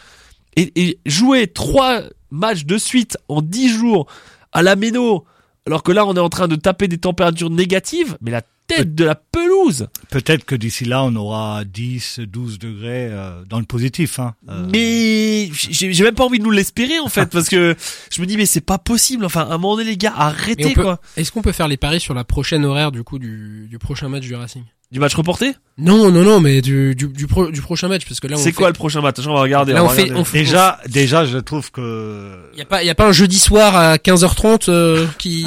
Et, 0.56 0.72
et 0.76 1.00
jouer 1.06 1.48
trois 1.48 2.02
matchs 2.32 2.66
de 2.66 2.78
suite 2.78 3.18
en 3.28 3.42
10 3.42 3.70
jours 3.70 4.06
à 4.52 4.62
la 4.64 4.76
Méno, 4.76 5.26
alors 5.70 5.84
que 5.84 5.92
là 5.92 6.06
on 6.06 6.14
est 6.16 6.20
en 6.20 6.30
train 6.30 6.48
de 6.48 6.56
taper 6.56 6.88
des 6.88 6.98
températures 6.98 7.50
négatives, 7.50 8.18
mais 8.22 8.32
la 8.32 8.42
tête 8.68 8.94
de 8.94 9.04
la 9.04 9.16
pelouse. 9.16 9.88
Peut-être 10.12 10.46
que 10.46 10.54
d'ici 10.54 10.86
là, 10.86 11.04
on 11.04 11.16
aura 11.16 11.64
10, 11.66 12.20
12 12.28 12.60
degrés 12.60 13.08
euh, 13.10 13.44
dans 13.46 13.58
le 13.60 13.66
positif. 13.66 14.20
Hein. 14.20 14.36
Euh, 14.48 14.68
Mais 14.72 15.50
j'ai 15.54 16.04
même 16.04 16.14
pas 16.14 16.24
envie 16.26 16.38
de 16.38 16.44
nous 16.44 16.52
l'espérer 16.52 17.00
en 17.00 17.10
fait, 17.10 17.26
parce 17.32 17.50
que 17.50 17.76
je 18.12 18.22
me 18.22 18.28
dis 18.28 18.38
mais 18.38 18.46
c'est 18.46 18.62
pas 18.62 18.78
possible. 18.78 19.26
Enfin, 19.26 19.42
à 19.42 19.54
un 19.56 19.58
moment 19.58 19.76
donné 19.78 19.90
les 19.92 19.98
gars, 19.98 20.14
arrêtez 20.16 20.74
peut- 20.74 20.84
quoi. 20.84 21.02
Est-ce 21.18 21.32
qu'on 21.32 21.42
peut 21.42 21.52
faire 21.52 21.68
les 21.68 21.78
paris 21.78 22.00
sur 22.00 22.14
la 22.14 22.24
prochaine 22.24 22.64
horaire 22.66 22.92
du 22.92 23.04
coup 23.04 23.18
du, 23.18 23.68
du 23.70 23.80
prochain 23.80 24.08
match 24.08 24.24
du 24.24 24.36
Racing? 24.36 24.64
Du 24.92 25.00
match 25.00 25.14
reporté 25.14 25.54
Non, 25.78 26.10
non, 26.12 26.24
non, 26.24 26.40
mais 26.40 26.62
du 26.62 26.96
du 26.96 27.08
du, 27.10 27.28
pro- 27.28 27.52
du 27.52 27.62
prochain 27.62 27.88
match 27.88 28.06
parce 28.08 28.20
que 28.20 28.26
là 28.26 28.36
on 28.36 28.40
C'est 28.40 28.46
fait- 28.46 28.54
quoi 28.54 28.68
le 28.70 28.74
prochain 28.74 29.02
match? 29.02 29.18
On 29.28 29.34
va 29.36 29.42
regarder. 29.42 29.74
Là 29.74 29.84
on 29.84 29.86
on 29.86 29.88
va 29.90 29.94
fait, 29.94 30.02
regarder. 30.04 30.22
on 30.22 30.26
fait 30.26 30.40
Déjà, 30.40 30.80
déjà, 30.88 31.26
je 31.26 31.38
trouve 31.38 31.70
que 31.72 32.40
y 32.58 32.62
a 32.62 32.66
pas 32.66 32.84
y 32.84 32.90
a 32.90 32.96
pas 32.96 33.08
un 33.08 33.12
jeudi 33.12 33.38
soir 33.38 33.76
à 33.76 33.98
15h30 33.98 34.68
euh, 34.70 35.06
qui 35.20 35.46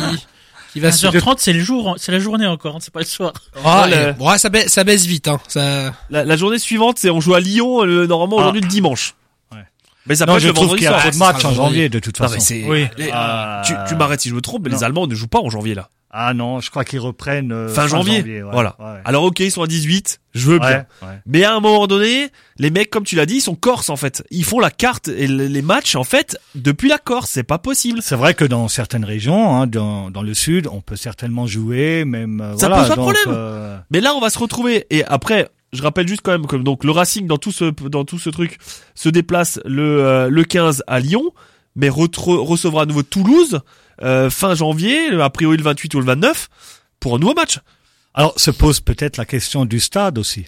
qui 0.73 0.79
va 0.81 0.93
se 0.93 1.05
15h30, 1.07 1.35
c'est 1.39 1.53
le 1.53 1.59
jour, 1.59 1.97
c'est 1.99 2.13
la 2.13 2.21
journée 2.21 2.47
encore, 2.47 2.77
hein, 2.77 2.79
c'est 2.81 2.93
pas 2.95 3.01
le 3.01 3.05
soir. 3.07 3.33
Ah, 3.65 3.87
Ouais, 3.89 4.07
le- 4.07 4.13
bon, 4.13 4.29
ah, 4.29 4.39
ça 4.39 4.49
baisse 4.49 4.69
ça 4.69 4.85
baisse 4.85 5.07
vite 5.07 5.27
hein. 5.27 5.41
Ça 5.49 5.93
La, 6.09 6.25
la 6.25 6.37
journée 6.37 6.59
suivante, 6.61 6.99
c'est 7.01 7.11
on 7.11 7.21
joue 7.21 7.35
à 7.35 7.41
Lyon, 7.41 7.83
le, 7.83 8.07
normalement 8.07 8.37
Ah. 8.39 8.43
aujourd'hui 8.43 8.61
le 8.63 8.69
dimanche. 8.69 9.15
Ouais. 9.51 9.59
Mais 10.07 10.15
ça 10.15 10.25
peut 10.25 10.31
non, 10.31 10.37
être 10.37 10.43
je 10.45 10.49
le 10.49 10.55
trouve 10.55 10.75
qu'il 10.75 10.85
y 10.85 10.87
a 10.87 11.01
ça 11.01 11.19
matchs 11.19 11.41
sera 11.43 11.53
en 11.53 11.55
janvier 11.57 11.89
de 11.89 11.99
toute 11.99 12.19
Non, 12.21 12.27
façon. 12.29 12.37
mais 12.39 12.41
c'est. 12.41 12.65
Oui. 12.65 12.87
les- 12.97 13.11
Ah, 13.13 13.63
tu 13.67 13.75
tu 13.89 13.97
m'arrêtes 13.97 14.21
si 14.21 14.29
je 14.29 14.35
me 14.37 14.41
trompe, 14.41 14.63
mais 14.63 14.71
les 14.71 14.77
non. 14.77 14.83
Allemands 14.83 15.07
ne 15.09 15.15
jouent 15.17 15.27
pas 15.27 15.41
en 15.41 15.51
janvier 15.51 15.75
là. 15.75 15.89
Ah 16.15 16.35
non, 16.35 16.61
je 16.61 16.69
crois 16.71 16.85
qu'ils 16.85 17.01
reprennent 17.01 17.53
euh, 17.53 17.69
Fin 17.69 17.87
janvier. 17.87 18.23
ouais, 18.23 18.43
voilà. 18.53 18.77
ouais. 18.79 19.01
Alors 19.07 19.25
ok, 19.25 19.41
ils 19.41 19.51
sont 19.51 19.63
à 19.63 19.67
18, 19.67 20.21
je 20.35 20.47
veux 20.47 20.59
bien. 20.59 20.85
Ouais. 21.01 21.09
Mais 21.25 21.43
à 21.45 21.55
un 21.55 21.61
moment 21.61 21.87
donné, 21.87 22.29
les 22.59 22.71
mecs, 22.71 22.91
comme 22.91 23.05
tu 23.05 23.17
l'as 23.17 23.25
dit, 23.25 23.37
ils 23.37 23.41
sont 23.41 23.55
corses 23.55 23.89
en 23.89 23.97
fait. 23.97 24.23
Ils 24.31 24.45
font 24.45 24.59
la 24.61 24.71
carte 24.71 25.09
et 25.09 25.27
le- 25.27 25.47
les 25.47 25.63
matchs 25.63 25.95
en 25.97 26.05
fait 26.05 26.37
depuis 26.55 26.91
la 26.91 26.99
Corse. 26.99 27.31
C'est 27.31 27.43
pas 27.45 27.57
possible. 27.59 28.01
C'est 28.03 28.15
vrai 28.17 28.35
que 28.35 28.45
dans 28.45 28.69
certaines 28.69 29.07
régions, 29.07 29.57
hein, 29.57 29.67
dans, 29.67 30.11
dans 30.11 30.23
le 30.23 30.35
sud, 30.35 30.67
on 30.71 30.83
peut 30.83 30.97
certainement 30.97 31.47
jouer, 31.47 32.05
même. 32.05 32.43
euh, 32.43 32.59
Ça 32.59 32.69
voilà, 32.69 32.83
pose 32.83 32.89
pas 32.91 32.97
de 32.97 33.01
problème. 33.01 33.25
euh, 33.29 33.79
Mais 33.91 34.01
là, 34.01 34.13
on 34.15 34.21
va 34.21 34.29
se 34.29 34.39
retrouver. 34.39 34.87
Et 34.91 35.03
après, 35.07 35.49
je 35.73 35.81
rappelle 35.83 36.07
juste 36.07 36.21
quand 36.23 36.33
même 36.33 36.47
que 36.47 36.57
donc 36.57 36.85
le 36.85 36.91
Racing 36.91 37.27
dans 37.27 37.39
tout 37.39 37.53
ce 37.53 37.65
dans 37.89 38.05
tout 38.05 38.19
ce 38.19 38.29
truc 38.29 38.59
se 38.95 39.09
déplace 39.09 39.59
le 39.65 40.05
euh, 40.05 40.29
le 40.29 40.45
15 40.45 40.83
à 40.87 41.01
Lyon, 41.01 41.33
mais 41.75 41.89
recevra 41.89 42.83
à 42.83 42.85
nouveau 42.85 43.03
Toulouse 43.03 43.61
euh, 44.03 44.31
fin 44.31 44.55
janvier, 44.55 45.11
a 45.21 45.31
priori 45.31 45.57
le 45.57 45.63
28 45.63 45.95
ou 45.95 46.01
le 46.01 46.07
29 46.07 46.49
pour 47.01 47.17
un 47.17 47.19
nouveau 47.19 47.35
match. 47.35 47.59
Alors, 48.15 48.35
se 48.39 48.51
pose 48.51 48.81
peut-être 48.81 49.17
la 49.17 49.25
question 49.25 49.65
du 49.65 49.81
stade 49.81 50.19
aussi. 50.19 50.47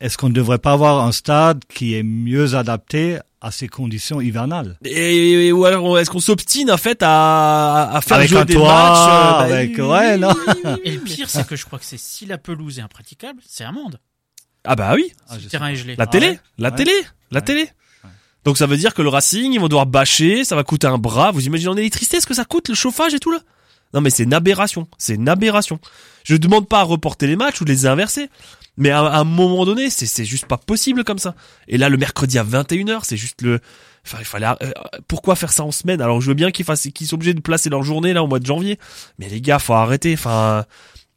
Est-ce 0.00 0.18
qu'on 0.18 0.28
ne 0.28 0.34
devrait 0.34 0.58
pas 0.58 0.72
avoir 0.72 1.04
un 1.06 1.12
stade 1.12 1.62
qui 1.72 1.94
est 1.94 2.02
mieux 2.02 2.54
adapté 2.56 3.18
à 3.40 3.50
ces 3.50 3.68
conditions 3.68 4.20
hivernales? 4.20 4.76
Et, 4.84 5.50
ou 5.52 5.64
alors 5.64 5.98
est-ce 5.98 6.10
qu'on 6.10 6.20
s'obstine 6.20 6.70
en 6.70 6.76
fait 6.76 6.98
à, 7.02 7.90
à 7.90 8.00
faire 8.00 8.18
Avec 8.18 8.28
jouer 8.28 8.40
un 8.40 8.44
des 8.44 8.54
toit, 8.54 8.66
matchs 8.66 8.98
euh, 8.98 9.48
bah, 9.48 9.54
avec- 9.54 9.76
oui, 9.78 9.82
ouais, 9.82 10.18
non. 10.18 10.30
oui, 10.46 10.54
oui, 10.64 10.70
Et 10.84 10.90
le 10.92 11.00
pire, 11.00 11.30
c'est 11.30 11.46
que 11.46 11.56
je 11.56 11.64
crois 11.64 11.78
que 11.78 11.84
c'est 11.86 11.98
si 11.98 12.26
la 12.26 12.36
pelouse 12.38 12.78
est 12.78 12.82
impraticable, 12.82 13.40
c'est 13.48 13.64
amende. 13.64 13.98
Ah 14.64 14.76
bah 14.76 14.92
oui. 14.94 15.12
Ah, 15.28 15.36
le 15.36 15.42
sais 15.42 15.48
terrain 15.48 15.68
est 15.68 15.76
gelé. 15.76 15.94
La 15.96 16.04
Ah 16.04 16.06
télé, 16.06 16.26
ouais 16.28 16.40
la 16.58 16.70
Ouais. 16.70 16.76
télé, 16.76 16.92
la 17.30 17.38
Ouais. 17.40 17.44
télé. 17.44 17.68
Donc 18.44 18.58
ça 18.58 18.66
veut 18.66 18.76
dire 18.76 18.94
que 18.94 19.02
le 19.02 19.08
Racing, 19.08 19.52
ils 19.52 19.60
vont 19.60 19.68
devoir 19.68 19.86
bâcher, 19.86 20.44
ça 20.44 20.54
va 20.54 20.64
coûter 20.64 20.86
un 20.86 20.98
bras. 20.98 21.30
Vous 21.30 21.46
imaginez 21.46 21.70
en 21.70 21.76
électricité 21.76 22.20
ce 22.20 22.26
que 22.26 22.34
ça 22.34 22.44
coûte, 22.44 22.68
le 22.68 22.74
chauffage 22.74 23.14
et 23.14 23.18
tout 23.18 23.30
là? 23.30 23.40
Non 23.94 24.00
mais 24.00 24.10
c'est 24.10 24.24
une 24.24 24.34
aberration, 24.34 24.88
c'est 24.98 25.14
une 25.14 25.28
aberration. 25.28 25.78
Je 26.24 26.36
demande 26.36 26.68
pas 26.68 26.80
à 26.80 26.82
reporter 26.82 27.26
les 27.26 27.36
matchs 27.36 27.60
ou 27.60 27.64
les 27.64 27.86
inverser, 27.86 28.28
mais 28.76 28.90
à, 28.90 29.00
un 29.00 29.24
moment 29.24 29.64
donné, 29.64 29.88
c'est 29.88 30.24
juste 30.24 30.46
pas 30.46 30.58
possible 30.58 31.04
comme 31.04 31.18
ça. 31.18 31.34
Et 31.68 31.78
là, 31.78 31.88
le 31.88 31.96
mercredi 31.96 32.38
à 32.38 32.44
21h, 32.44 33.00
c'est 33.04 33.16
juste 33.16 33.42
le... 33.42 33.60
Enfin, 34.04 34.18
il 34.20 34.24
fallait... 34.24 34.46
euh, 34.46 34.70
pourquoi 35.06 35.36
faire 35.36 35.52
ça 35.52 35.64
en 35.64 35.70
semaine 35.70 36.02
Alors 36.02 36.20
je 36.20 36.28
veux 36.28 36.34
bien 36.34 36.50
qu'ils 36.50 36.64
fassent, 36.64 36.88
qu'ils 36.92 37.06
soient 37.06 37.16
obligés 37.16 37.34
de 37.34 37.40
placer 37.40 37.70
leur 37.70 37.82
journée 37.82 38.12
là 38.12 38.22
au 38.22 38.26
mois 38.26 38.40
de 38.40 38.46
janvier, 38.46 38.78
mais 39.18 39.28
les 39.28 39.40
gars, 39.40 39.58
faut 39.58 39.74
arrêter. 39.74 40.12
Enfin... 40.14 40.64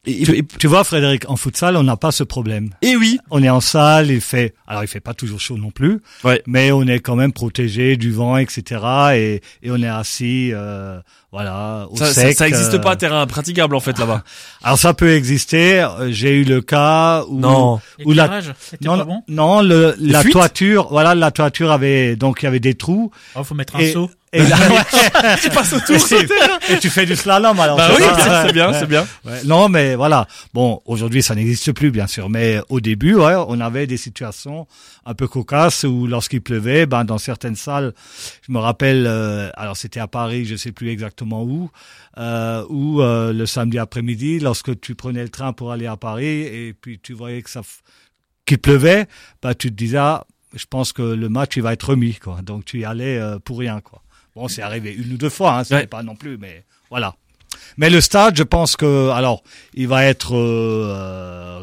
Et, 0.08 0.38
et- 0.38 0.44
Tu 0.58 0.66
vois, 0.66 0.84
Frédéric, 0.84 1.28
en 1.30 1.36
futsal, 1.36 1.76
on 1.76 1.82
n'a 1.82 1.96
pas 1.96 2.10
ce 2.12 2.24
problème. 2.24 2.70
et 2.82 2.96
oui, 2.96 3.18
On 3.30 3.42
est 3.42 3.50
en 3.50 3.60
salle, 3.60 4.10
il 4.10 4.20
fait, 4.20 4.54
alors 4.66 4.82
il 4.82 4.88
fait 4.88 5.00
pas 5.00 5.14
toujours 5.14 5.40
chaud 5.40 5.56
non 5.58 5.70
plus, 5.70 6.00
Ouais. 6.24 6.42
mais 6.46 6.72
on 6.72 6.82
est 6.86 7.00
quand 7.00 7.14
même 7.16 7.32
protégé 7.32 7.96
du 7.96 8.10
vent, 8.10 8.36
etc. 8.38 8.80
Et, 9.14 9.42
et 9.62 9.70
on 9.70 9.76
est 9.82 9.86
assis, 9.88 10.50
euh, 10.54 10.98
voilà, 11.30 11.86
au 11.90 11.96
ça, 11.96 12.06
ça, 12.06 12.22
sec. 12.22 12.36
ça 12.38 12.48
existe 12.48 12.74
euh. 12.74 12.78
pas 12.78 12.96
terrain 12.96 13.26
praticable 13.26 13.74
en 13.76 13.80
fait 13.80 13.98
là-bas. 13.98 14.22
Alors 14.62 14.78
ça 14.78 14.94
peut 14.94 15.12
exister. 15.14 15.80
euh, 15.82 16.10
J'ai 16.10 16.30
eu 16.40 16.44
le 16.44 16.62
cas 16.62 17.24
où 17.28 17.38
Non. 17.38 17.80
Ou 18.04 18.12
la- 18.12 18.40
non, 18.80 18.96
pas 18.98 19.04
bon. 19.04 19.22
non, 19.28 19.60
le, 19.62 19.94
la 20.00 20.22
fuites? 20.22 20.32
toiture, 20.32 20.88
voilà, 20.90 21.14
la 21.14 21.30
toiture 21.30 21.70
avait 21.70 22.16
donc 22.16 22.40
il 22.42 22.46
y 22.46 22.48
avait 22.48 22.60
des 22.60 22.74
trous. 22.74 23.10
Oh, 23.34 23.44
faut 23.44 23.54
mettre 23.54 23.76
un 23.76 23.80
Et, 23.80 23.92
seau. 23.92 24.10
Et 24.32 24.42
là, 24.42 24.56
tu 25.42 25.48
passes 25.50 25.72
autour. 25.72 25.96
et, 25.96 26.72
et 26.72 26.78
tu 26.78 26.90
fais 26.90 27.06
du 27.06 27.16
slalom 27.16 27.58
alors. 27.58 27.76
Bah 27.76 27.90
oui, 27.96 28.02
c'est 28.46 28.52
bien, 28.52 28.72
c'est 28.72 28.86
bien. 28.86 29.06
Ouais, 29.24 29.42
non, 29.44 29.68
mais 29.68 29.94
voilà. 29.94 30.26
Bon, 30.52 30.82
aujourd'hui, 30.84 31.22
ça 31.22 31.34
n'existe 31.34 31.72
plus, 31.72 31.90
bien 31.90 32.06
sûr. 32.06 32.28
Mais 32.28 32.60
au 32.68 32.80
début, 32.80 33.14
ouais, 33.14 33.34
on 33.48 33.60
avait 33.60 33.86
des 33.86 33.96
situations 33.96 34.66
un 35.06 35.14
peu 35.14 35.26
cocasses 35.26 35.84
où, 35.84 36.06
lorsqu'il 36.06 36.42
pleuvait, 36.42 36.86
ben, 36.86 37.04
dans 37.04 37.18
certaines 37.18 37.56
salles, 37.56 37.94
je 38.46 38.52
me 38.52 38.58
rappelle, 38.58 39.06
euh, 39.06 39.50
alors 39.54 39.76
c'était 39.76 40.00
à 40.00 40.08
Paris, 40.08 40.44
je 40.44 40.56
sais 40.56 40.72
plus 40.72 40.90
exactement 40.90 41.42
où, 41.42 41.70
euh, 42.18 42.64
où 42.68 43.00
euh, 43.00 43.32
le 43.32 43.46
samedi 43.46 43.78
après-midi, 43.78 44.40
lorsque 44.40 44.78
tu 44.80 44.94
prenais 44.94 45.22
le 45.22 45.30
train 45.30 45.52
pour 45.52 45.72
aller 45.72 45.86
à 45.86 45.96
Paris 45.96 46.26
et 46.26 46.74
puis 46.78 46.98
tu 46.98 47.14
voyais 47.14 47.40
que 47.40 47.50
ça, 47.50 47.62
qu'il 48.44 48.58
pleuvait, 48.58 49.06
bah, 49.42 49.54
tu 49.54 49.70
te 49.70 49.74
disais, 49.74 49.98
ah, 49.98 50.24
je 50.54 50.64
pense 50.68 50.92
que 50.92 51.02
le 51.02 51.28
match 51.28 51.56
il 51.56 51.62
va 51.62 51.72
être 51.72 51.90
remis, 51.90 52.14
quoi. 52.14 52.40
Donc 52.42 52.64
tu 52.64 52.80
y 52.80 52.84
allais 52.84 53.18
euh, 53.18 53.38
pour 53.38 53.58
rien, 53.58 53.80
quoi. 53.80 54.02
Bon, 54.38 54.46
c'est 54.46 54.62
arrivé 54.62 54.94
une 54.94 55.12
ou 55.14 55.16
deux 55.16 55.30
fois, 55.30 55.58
hein, 55.58 55.64
ce 55.64 55.74
Ouais. 55.74 55.80
n'est 55.80 55.86
pas 55.88 56.04
non 56.04 56.14
plus, 56.14 56.38
mais 56.38 56.64
voilà. 56.90 57.16
Mais 57.76 57.90
le 57.90 58.00
stade, 58.00 58.36
je 58.36 58.42
pense 58.42 58.76
que, 58.76 59.10
alors, 59.10 59.42
il 59.74 59.86
va 59.88 60.04
être 60.04 60.34
euh, 60.36 61.60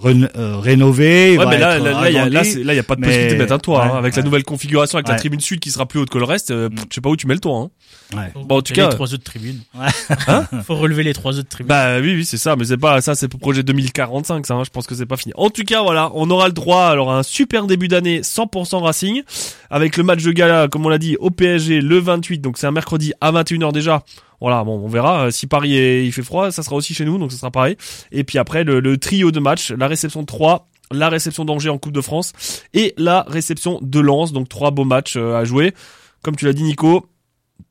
re- 0.00 0.28
euh, 0.36 0.56
rénové. 0.58 1.32
il 1.34 1.38
Ouais, 1.38 1.44
va 1.44 1.50
mais 1.50 1.58
là, 1.58 1.76
être 1.76 1.84
là, 1.84 1.90
là, 2.02 2.10
il 2.10 2.14
y 2.14 2.18
a, 2.18 2.28
là, 2.28 2.42
là, 2.64 2.74
y 2.74 2.78
a 2.78 2.82
pas 2.82 2.94
de 2.94 3.00
mais- 3.00 3.06
possibilité 3.08 3.34
de 3.34 3.40
mettre 3.40 3.52
un 3.52 3.58
toit, 3.58 3.84
hein. 3.84 3.90
ouais, 3.92 3.98
avec 3.98 4.16
la 4.16 4.22
nouvelle 4.22 4.44
configuration, 4.44 4.96
avec 4.98 5.08
la 5.08 5.16
tribune 5.16 5.40
sud 5.40 5.58
qui 5.60 5.70
sera 5.70 5.86
plus 5.86 5.98
haute 6.00 6.10
que 6.10 6.18
le 6.18 6.24
reste. 6.24 6.50
euh, 6.50 6.68
pff, 6.68 6.84
je 6.90 6.94
sais 6.94 7.00
pas 7.00 7.08
où 7.10 7.16
tu 7.16 7.26
mets 7.26 7.34
le 7.34 7.40
toit. 7.40 7.56
Hein. 7.58 7.70
Bon, 8.46 8.56
en 8.58 8.62
tout 8.62 8.72
relever 8.72 8.74
cas- 8.74 8.88
les 8.88 8.94
trois 8.94 9.14
autres 9.14 9.24
tribunes. 9.24 9.60
Ouais. 9.74 9.86
Hein 10.28 10.46
Faut 10.66 10.76
relever 10.76 11.02
les 11.02 11.12
trois 11.12 11.38
autres 11.38 11.48
tribunes. 11.48 11.68
Bah 11.68 11.98
oui, 12.00 12.14
oui, 12.14 12.24
c'est 12.24 12.36
ça, 12.38 12.56
mais 12.56 12.64
c'est 12.64 12.76
pas 12.78 13.00
ça, 13.00 13.14
c'est 13.14 13.28
pour 13.28 13.40
projet 13.40 13.62
2045, 13.62 14.46
ça. 14.46 14.54
hein, 14.54 14.62
je 14.64 14.70
pense 14.70 14.86
que 14.86 14.94
c'est 14.94 15.06
pas 15.06 15.16
fini. 15.16 15.32
En 15.36 15.50
tout 15.50 15.64
cas, 15.64 15.82
voilà, 15.82 16.10
on 16.14 16.30
aura 16.30 16.46
le 16.46 16.52
droit 16.54 16.84
alors 16.86 17.10
à 17.12 17.18
un 17.18 17.22
super 17.22 17.66
début 17.66 17.88
d'année 17.88 18.20
100% 18.22 18.82
Racing 18.82 19.22
avec 19.70 19.96
le 19.96 20.02
match 20.04 20.22
de 20.22 20.32
gala, 20.32 20.68
comme 20.68 20.86
on 20.86 20.88
l'a 20.88 20.98
dit, 20.98 21.16
au 21.18 21.30
PSG 21.30 21.80
le 21.80 21.98
28. 21.98 22.38
Donc 22.38 22.56
c'est 22.58 22.66
un 22.66 22.70
mercredi 22.72 23.12
à 23.20 23.32
21h 23.32 23.72
déjà. 23.72 24.02
Voilà, 24.40 24.62
bon, 24.64 24.78
on 24.78 24.88
verra. 24.88 25.26
Euh, 25.26 25.30
Si 25.30 25.46
Paris 25.46 25.76
est- 25.76 26.04
il 26.06 26.12
fait 26.12 26.22
froid, 26.22 26.50
ça 26.50 26.62
sera 26.62 26.76
aussi 26.76 26.94
chez 26.94 27.04
nous, 27.04 27.18
donc 27.18 27.32
ça 27.32 27.38
sera 27.38 27.50
pareil. 27.50 27.76
Et 28.12 28.22
puis 28.24 28.38
après 28.38 28.64
le, 28.64 28.80
le 28.80 28.96
trio 28.98 29.30
de 29.32 29.40
matchs, 29.40 29.72
la 29.72 29.88
réception 29.88 30.20
de 30.22 30.26
3 30.26 30.68
la 30.90 31.10
réception 31.10 31.44
d'Angers 31.44 31.68
en 31.68 31.76
Coupe 31.76 31.92
de 31.92 32.00
France 32.00 32.32
et 32.72 32.94
la 32.96 33.22
réception 33.28 33.78
de 33.82 34.00
Lens. 34.00 34.32
Donc 34.32 34.48
trois 34.48 34.70
beaux 34.70 34.84
matchs 34.86 35.16
euh, 35.18 35.36
à 35.36 35.44
jouer. 35.44 35.74
Comme 36.22 36.34
tu 36.34 36.46
l'as 36.46 36.54
dit, 36.54 36.62
Nico, 36.62 37.10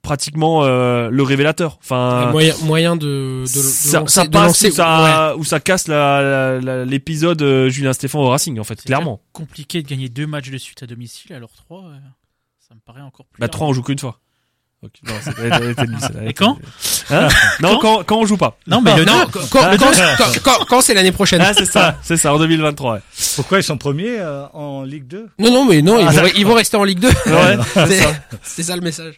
pratiquement 0.03 0.63
euh, 0.63 1.09
le 1.09 1.23
révélateur. 1.23 1.77
Enfin, 1.81 2.29
moyen, 2.31 2.53
moyen 2.65 2.95
de, 2.95 3.05
de, 3.07 3.41
de 3.41 3.47
ça, 3.47 4.01
lancer, 4.01 4.13
ça 4.13 4.23
de 4.25 4.29
passe 4.29 4.43
lancer- 4.63 4.67
ou 4.69 4.71
ça, 4.71 5.35
ou 5.37 5.43
ça 5.43 5.59
casse 5.59 5.87
la- 5.87 6.21
la- 6.21 6.61
la- 6.61 6.85
l'épisode 6.85 7.41
euh, 7.41 7.69
Julien 7.69 7.93
Stéphane 7.93 8.21
au 8.21 8.29
Racing 8.29 8.59
en 8.59 8.63
fait, 8.63 8.81
clairement. 8.83 9.19
compliqué 9.33 9.81
de 9.81 9.87
gagner 9.87 10.09
deux 10.09 10.27
matchs 10.27 10.51
de 10.51 10.57
suite 10.57 10.83
à 10.83 10.85
domicile, 10.85 11.33
alors 11.33 11.51
trois, 11.55 11.85
euh, 11.85 11.97
ça 12.59 12.75
me 12.75 12.79
paraît 12.81 13.01
encore 13.01 13.25
plus. 13.25 13.39
Bah 13.39 13.45
rare. 13.47 13.51
3 13.51 13.67
on 13.67 13.73
joue 13.73 13.81
qu'une 13.83 13.97
fois. 13.99 14.19
Non, 14.83 14.89
c'est- 15.23 16.27
Et 16.27 16.33
quand 16.33 16.53
nulle. 16.53 16.65
Hein 17.09 17.27
Non, 17.61 17.79
quand, 17.79 18.03
quand 18.03 18.17
on 18.19 18.25
joue 18.27 18.37
pas. 18.37 18.57
Non, 18.67 18.79
mais 18.79 18.95
le 18.95 19.05
Non, 19.05 19.25
deux- 19.25 19.31
quand, 19.31 19.39
quand, 19.49 19.77
quand, 19.77 20.39
quand- 20.43 20.65
quand 20.65 20.81
c'est 20.81 20.93
l'année 20.93 21.11
prochaine. 21.11 21.41
Ah 21.43 21.51
c'est 21.55 21.65
ça, 21.65 21.97
c'est 22.03 22.15
ça 22.17 22.31
en 22.33 22.37
2023. 22.37 22.93
Ouais. 22.93 22.99
Pourquoi 23.35 23.57
ils 23.59 23.63
sont 23.63 23.77
premiers 23.77 24.19
euh, 24.19 24.45
en 24.53 24.83
Ligue 24.83 25.07
2 25.07 25.29
Non, 25.39 25.51
non, 25.51 25.65
mais 25.65 25.81
non, 25.81 25.97
ils, 25.99 26.07
Ah, 26.07 26.21
vont, 26.21 26.29
ils 26.37 26.45
vont 26.45 26.53
rester 26.53 26.77
en 26.77 26.83
Ligue 26.83 26.99
2. 26.99 27.07
Ouais, 27.07 27.57
c'est 27.73 27.87
C'est 27.87 28.01
ça. 28.01 28.13
c'est 28.43 28.63
ça 28.63 28.75
le 28.75 28.81
message. 28.81 29.15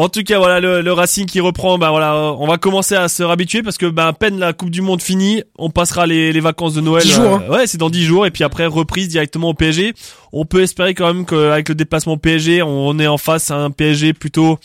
En 0.00 0.08
tout 0.08 0.22
cas, 0.22 0.38
voilà 0.38 0.60
le, 0.60 0.80
le 0.80 0.92
Racing 0.92 1.26
qui 1.26 1.40
reprend. 1.40 1.76
Bah 1.76 1.90
voilà, 1.90 2.14
euh, 2.14 2.32
on 2.38 2.46
va 2.46 2.56
commencer 2.56 2.94
à 2.94 3.08
se 3.08 3.24
habituer 3.24 3.64
parce 3.64 3.76
que 3.78 3.86
bah, 3.86 4.06
à 4.06 4.12
peine 4.12 4.38
la 4.38 4.52
Coupe 4.52 4.70
du 4.70 4.80
Monde 4.80 5.02
finie, 5.02 5.42
on 5.58 5.70
passera 5.70 6.06
les, 6.06 6.32
les 6.32 6.38
vacances 6.40 6.72
de 6.74 6.80
Noël. 6.80 7.02
Dix 7.02 7.10
jours, 7.12 7.40
euh, 7.42 7.50
Ouais, 7.52 7.66
c'est 7.66 7.78
dans 7.78 7.90
10 7.90 8.04
jours 8.04 8.24
et 8.24 8.30
puis 8.30 8.44
après 8.44 8.66
reprise 8.66 9.08
directement 9.08 9.48
au 9.48 9.54
PSG. 9.54 9.94
On 10.32 10.44
peut 10.44 10.62
espérer 10.62 10.94
quand 10.94 11.12
même 11.12 11.26
qu'avec 11.26 11.68
le 11.68 11.74
déplacement 11.74 12.12
au 12.12 12.16
PSG, 12.16 12.62
on 12.62 12.96
est 13.00 13.08
en 13.08 13.18
face 13.18 13.50
à 13.50 13.56
un 13.56 13.70
PSG 13.72 14.12
plutôt 14.12 14.58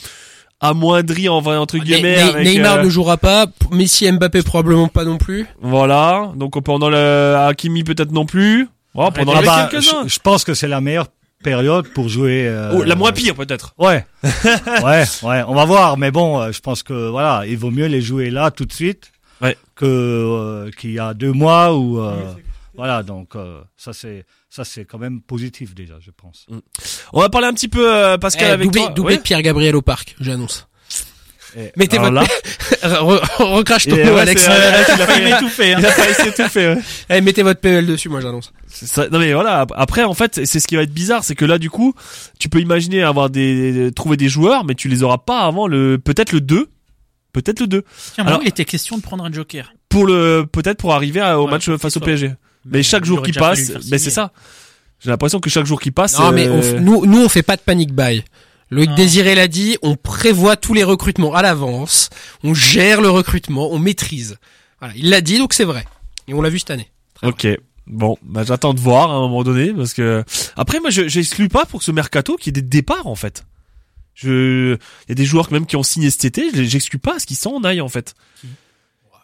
amoindri 0.61 1.27
en 1.29 1.41
vrai 1.41 1.57
entre 1.57 1.77
guillemets. 1.77 2.23
Ne- 2.23 2.29
avec, 2.29 2.47
Neymar 2.47 2.77
euh, 2.77 2.83
ne 2.83 2.89
jouera 2.89 3.17
pas. 3.17 3.47
Messi 3.71 4.09
Mbappé 4.11 4.43
probablement 4.43 4.87
pas 4.87 5.03
non 5.03 5.17
plus. 5.17 5.45
Voilà, 5.61 6.31
donc 6.35 6.61
pendant 6.63 6.89
le 6.89 7.35
Hakimi 7.37 7.83
peut-être 7.83 8.11
non 8.11 8.25
plus. 8.25 8.67
Oh, 8.95 9.09
pendant 9.11 9.33
Ah 9.35 9.41
bah, 9.43 9.67
quelques-uns. 9.71 10.03
je, 10.05 10.09
je 10.13 10.19
pense 10.19 10.43
que 10.43 10.53
c'est 10.53 10.67
la 10.67 10.79
meilleure 10.79 11.07
période 11.43 11.87
pour 11.89 12.09
jouer. 12.09 12.47
euh, 12.47 12.71
Oh, 12.73 12.83
la 12.83 12.95
moins 12.95 13.11
pire 13.11 13.35
peut-être. 13.35 13.75
Ouais, 13.77 14.05
ouais, 14.83 15.03
ouais. 15.23 15.43
On 15.47 15.53
va 15.53 15.65
voir, 15.65 15.97
mais 15.97 16.09
bon, 16.09 16.39
euh, 16.41 16.51
je 16.51 16.59
pense 16.59 16.81
que 16.81 17.09
voilà, 17.09 17.43
il 17.45 17.57
vaut 17.57 17.69
mieux 17.71 17.85
les 17.85 18.01
jouer 18.01 18.31
là 18.31 18.49
tout 18.49 18.65
de 18.65 18.73
suite 18.73 19.11
Ouais. 19.41 19.57
que 19.75 19.85
euh, 19.85 20.71
qu'il 20.79 20.91
y 20.93 20.99
a 20.99 21.13
deux 21.13 21.33
mois 21.33 21.75
ou 21.75 21.99
euh, 21.99 22.15
voilà. 22.75 23.03
Donc 23.03 23.35
euh, 23.35 23.59
ça 23.77 23.91
c'est 23.93 24.25
ça 24.49 24.63
c'est 24.63 24.85
quand 24.85 24.97
même 24.99 25.21
positif 25.21 25.75
déjà, 25.75 25.95
je 25.99 26.11
pense. 26.11 26.47
On 27.11 27.19
va 27.19 27.29
parler 27.29 27.47
un 27.47 27.53
petit 27.53 27.67
peu 27.67 27.93
euh, 27.93 28.17
Pascal 28.17 28.47
Eh, 28.49 28.53
avec 28.53 28.65
doublé, 28.67 28.81
toi. 28.81 28.89
doublé 28.91 29.15
Ouais. 29.15 29.21
Pierre 29.21 29.41
Gabriel 29.41 29.75
au 29.75 29.81
parc, 29.81 30.15
j'annonce. 30.21 30.67
Et- 31.55 31.71
Mettez 31.75 31.99
votre 31.99 32.13
là, 32.13 32.23
Re- 32.23 33.19
re- 33.21 33.43
recrache 33.43 33.85
ton 33.85 33.95
ouais, 33.95 34.19
Alex. 34.19 34.47
là, 34.47 34.83
tu 34.85 34.97
l'as 34.97 35.19
m'étouffer, 35.19 35.73
hein. 35.75 35.77
il 35.79 35.85
a 35.85 35.91
failli 35.91 36.13
s'étouffer, 36.15 36.67
ouais. 36.69 36.81
Eh, 37.11 37.21
mettez 37.21 37.43
votre 37.43 37.59
PL 37.59 37.85
dessus, 37.85 38.09
moi 38.09 38.21
j'annonce. 38.21 38.51
Ça- 38.73 39.07
non 39.09 39.19
mais 39.19 39.33
voilà. 39.33 39.65
Après, 39.75 40.03
en 40.03 40.13
fait, 40.13 40.41
c'est 40.45 40.59
ce 40.59 40.67
qui 40.67 40.75
va 40.75 40.81
être 40.81 40.93
bizarre, 40.93 41.23
c'est 41.23 41.35
que 41.35 41.45
là, 41.45 41.57
du 41.59 41.69
coup, 41.69 41.93
tu 42.39 42.49
peux 42.49 42.59
imaginer 42.59 43.03
avoir 43.03 43.29
des 43.29 43.91
trouver 43.95 44.17
des 44.17 44.29
joueurs, 44.29 44.65
mais 44.65 44.73
tu 44.75 44.87
les 44.89 45.03
auras 45.03 45.19
pas 45.19 45.41
avant 45.41 45.67
le 45.67 45.97
peut-être 45.99 46.31
le 46.31 46.41
2 46.41 46.69
peut-être 47.33 47.59
le 47.61 47.67
2 47.67 47.83
Tiens, 48.13 48.25
Alors- 48.25 48.39
il 48.41 48.47
était 48.47 48.65
question 48.65 48.97
de 48.97 49.01
prendre 49.01 49.23
un 49.23 49.31
joker. 49.31 49.73
pour 49.89 50.05
le 50.05 50.45
peut-être 50.51 50.77
pour 50.79 50.93
arriver 50.93 51.19
à- 51.19 51.39
au 51.39 51.45
Ouais, 51.45 51.51
match 51.51 51.69
face 51.77 51.97
au 51.97 51.99
PSG. 51.99 52.33
Mais, 52.65 52.81
chaque 52.81 53.05
jour 53.05 53.21
qui 53.23 53.31
passe, 53.33 53.71
mais 53.91 53.97
c'est 53.97 54.09
ça. 54.09 54.31
J'ai 54.99 55.09
l'impression 55.09 55.39
que 55.39 55.49
chaque 55.49 55.65
jour 55.65 55.81
qui 55.81 55.91
passe. 55.91 56.17
Non, 56.17 56.31
mais 56.31 56.47
on 56.47 56.59
euh, 56.61 56.77
f- 56.77 56.79
nous, 56.79 57.05
nous, 57.05 57.19
on 57.23 57.27
fait 57.29 57.43
pas 57.43 57.57
de 57.57 57.61
panic 57.61 57.93
buy. 57.93 58.23
Loïc 58.71 58.89
Non. 58.91 58.95
Désiré 58.95 59.35
l'a 59.35 59.47
dit, 59.49 59.77
on 59.83 59.95
prévoit 59.97 60.55
tous 60.55 60.73
les 60.73 60.83
recrutements 60.85 61.35
à 61.35 61.41
l'avance, 61.41 62.09
on 62.43 62.53
gère 62.53 63.01
le 63.01 63.09
recrutement, 63.09 63.71
on 63.71 63.77
maîtrise. 63.79 64.37
Voilà, 64.79 64.93
il 64.97 65.09
l'a 65.09 65.19
dit, 65.21 65.37
donc 65.37 65.53
c'est 65.53 65.65
vrai. 65.65 65.83
Et 66.27 66.33
on 66.33 66.41
l'a 66.41 66.49
vu 66.49 66.57
cette 66.59 66.71
année. 66.71 66.89
Ok. 67.21 67.45
Bon, 67.87 68.17
bah, 68.23 68.43
j'attends 68.45 68.73
de 68.73 68.79
voir 68.79 69.11
à 69.11 69.15
un 69.15 69.19
moment 69.19 69.43
donné 69.43 69.73
parce 69.73 69.93
que 69.93 70.23
après 70.55 70.79
moi 70.79 70.89
je 70.89 71.07
j'exclus 71.09 71.49
pas 71.49 71.65
pour 71.65 71.83
ce 71.83 71.91
mercato 71.91 72.37
qu'il 72.37 72.55
y 72.55 72.57
ait 72.57 72.61
des 72.61 72.67
départs 72.67 73.07
en 73.07 73.15
fait. 73.15 73.45
Je 74.15 74.75
il 74.75 75.09
y 75.09 75.11
a 75.11 75.15
des 75.15 75.25
joueurs 75.25 75.51
même 75.51 75.65
qui 75.65 75.75
ont 75.75 75.83
signé 75.83 76.09
cet 76.09 76.23
été, 76.25 76.49
je- 76.55 76.63
j'exclus 76.63 76.99
pas 76.99 77.15
à 77.15 77.19
ce 77.19 77.25
qu'ils 77.25 77.35
s'en 77.37 77.61
aillent 77.63 77.81
en 77.81 77.89
fait. 77.89 78.15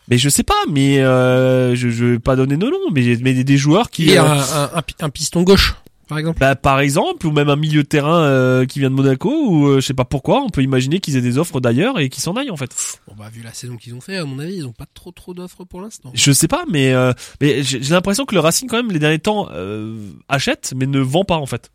Mais 0.10 0.18
je 0.18 0.28
sais 0.28 0.44
pas, 0.44 0.56
mais 0.70 1.00
euh, 1.00 1.76
je 1.76 1.90
je 1.90 2.06
vais 2.06 2.20
pas 2.20 2.36
donner 2.36 2.58
de 2.58 2.66
nom, 2.66 2.78
mais 2.92 3.18
mais 3.22 3.34
des, 3.34 3.44
des 3.44 3.58
joueurs 3.58 3.90
qui 3.92 4.10
Et 4.10 4.18
euh, 4.18 4.24
un, 4.24 4.40
un, 4.40 4.70
un 4.80 4.82
un 5.02 5.10
piston 5.10 5.44
gauche, 5.44 5.76
par 6.10 6.18
exemple? 6.18 6.40
bah, 6.40 6.56
par 6.58 6.82
exemple 6.82 7.26
ou 7.26 7.32
même 7.32 7.48
un 7.48 7.56
milieu 7.56 7.84
de 7.84 7.88
terrain 7.88 8.20
euh, 8.24 8.66
qui 8.66 8.80
vient 8.80 8.90
de 8.90 8.96
Monaco 8.96 9.32
ou 9.48 9.68
euh, 9.68 9.76
je 9.80 9.86
sais 9.86 9.94
pas 9.94 10.04
pourquoi, 10.04 10.42
on 10.42 10.50
peut 10.50 10.62
imaginer 10.64 11.00
qu'ils 11.00 11.16
aient 11.16 11.22
des 11.22 11.38
offres 11.38 11.62
d'ailleurs 11.62 12.00
et 12.00 12.10
qu'ils 12.10 12.22
s'en 12.24 12.34
aillent 12.34 12.52
en 12.52 12.58
fait. 12.58 12.72
Bon, 13.08 13.14
bah, 13.18 13.30
vu 13.32 13.42
la 13.44 13.54
saison 13.54 13.78
qu'ils 13.78 13.94
ont 13.96 14.02
fait, 14.02 14.18
à 14.18 14.26
mon 14.26 14.40
avis, 14.40 14.56
ils 14.58 14.66
ont 14.66 14.74
pas 14.74 14.88
trop 14.94 15.12
trop 15.12 15.34
d'offres 15.34 15.64
pour 15.64 15.80
l'instant. 15.80 16.12
Je 16.14 16.32
sais 16.34 16.50
pas, 16.50 16.66
mais 16.70 16.92
euh, 16.94 17.14
mais 17.40 17.64
j'ai 17.64 17.82
j'ai 17.82 17.94
l'impression 17.94 18.26
que 18.26 18.36
le 18.36 18.42
Racing 18.42 18.68
quand 18.68 18.76
même 18.78 18.92
les 18.92 19.00
derniers 19.00 19.20
temps 19.20 19.48
euh, 19.54 19.96
achète 20.28 20.74
mais 20.76 20.86
ne 20.88 21.00
vend 21.00 21.24
pas 21.24 21.38
en 21.38 21.46
fait. 21.46 21.72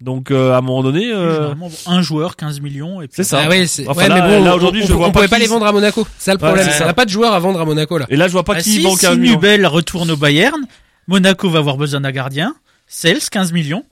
Donc 0.00 0.30
euh, 0.30 0.52
à 0.54 0.56
un 0.56 0.60
moment 0.62 0.82
donné, 0.82 1.12
euh, 1.12 1.52
un 1.86 2.00
joueur, 2.00 2.34
15 2.36 2.60
millions, 2.60 3.02
et 3.02 3.06
puis 3.06 3.16
C'est 3.16 3.22
ça. 3.24 3.42
Ah 3.44 3.48
ouais, 3.50 3.66
c'est, 3.66 3.86
Enfin, 3.86 4.00
ouais, 4.00 4.08
là- 4.08 4.14
mais 4.26 4.38
bon, 4.38 4.44
là, 4.44 4.52
on- 4.54 4.56
aujourd'hui, 4.56 4.80
on, 4.82 4.86
je 4.86 4.92
on, 4.94 4.96
vois 4.96 5.08
on 5.08 5.12
pas 5.12 5.18
pouvait 5.18 5.28
pas 5.28 5.38
les 5.38 5.46
vendre 5.46 5.66
à 5.66 5.72
Monaco. 5.72 6.06
C'est 6.16 6.24
ça 6.24 6.32
le 6.32 6.38
Ouais, 6.40 6.46
problème. 6.46 6.66
c'est 6.70 6.76
On 6.76 6.78
ça. 6.78 6.86
n'a 6.86 6.94
pas 6.94 7.04
de 7.04 7.10
joueurs 7.10 7.34
à 7.34 7.38
vendre 7.38 7.60
à 7.60 7.66
Monaco, 7.66 7.98
là. 7.98 8.06
et 8.08 8.16
là 8.16 8.26
je 8.26 8.32
vois 8.32 8.42
pas 8.44 8.54
Ah, 8.56 8.62
qui 8.62 8.70
si, 8.70 8.80
vend 8.82 8.94
si 8.94 9.02
15 9.02 9.18
millions. 9.18 9.34
Nubel 9.34 9.66
retourne 9.66 10.10
au 10.10 10.16
Bayern, 10.16 10.58
Monaco 11.06 11.50
va 11.50 11.58
avoir 11.58 11.76
besoin 11.76 12.00
d'un 12.00 12.12
gardien, 12.12 12.54
Sales 12.92 13.28
15 13.30 13.52
millions. 13.52 13.84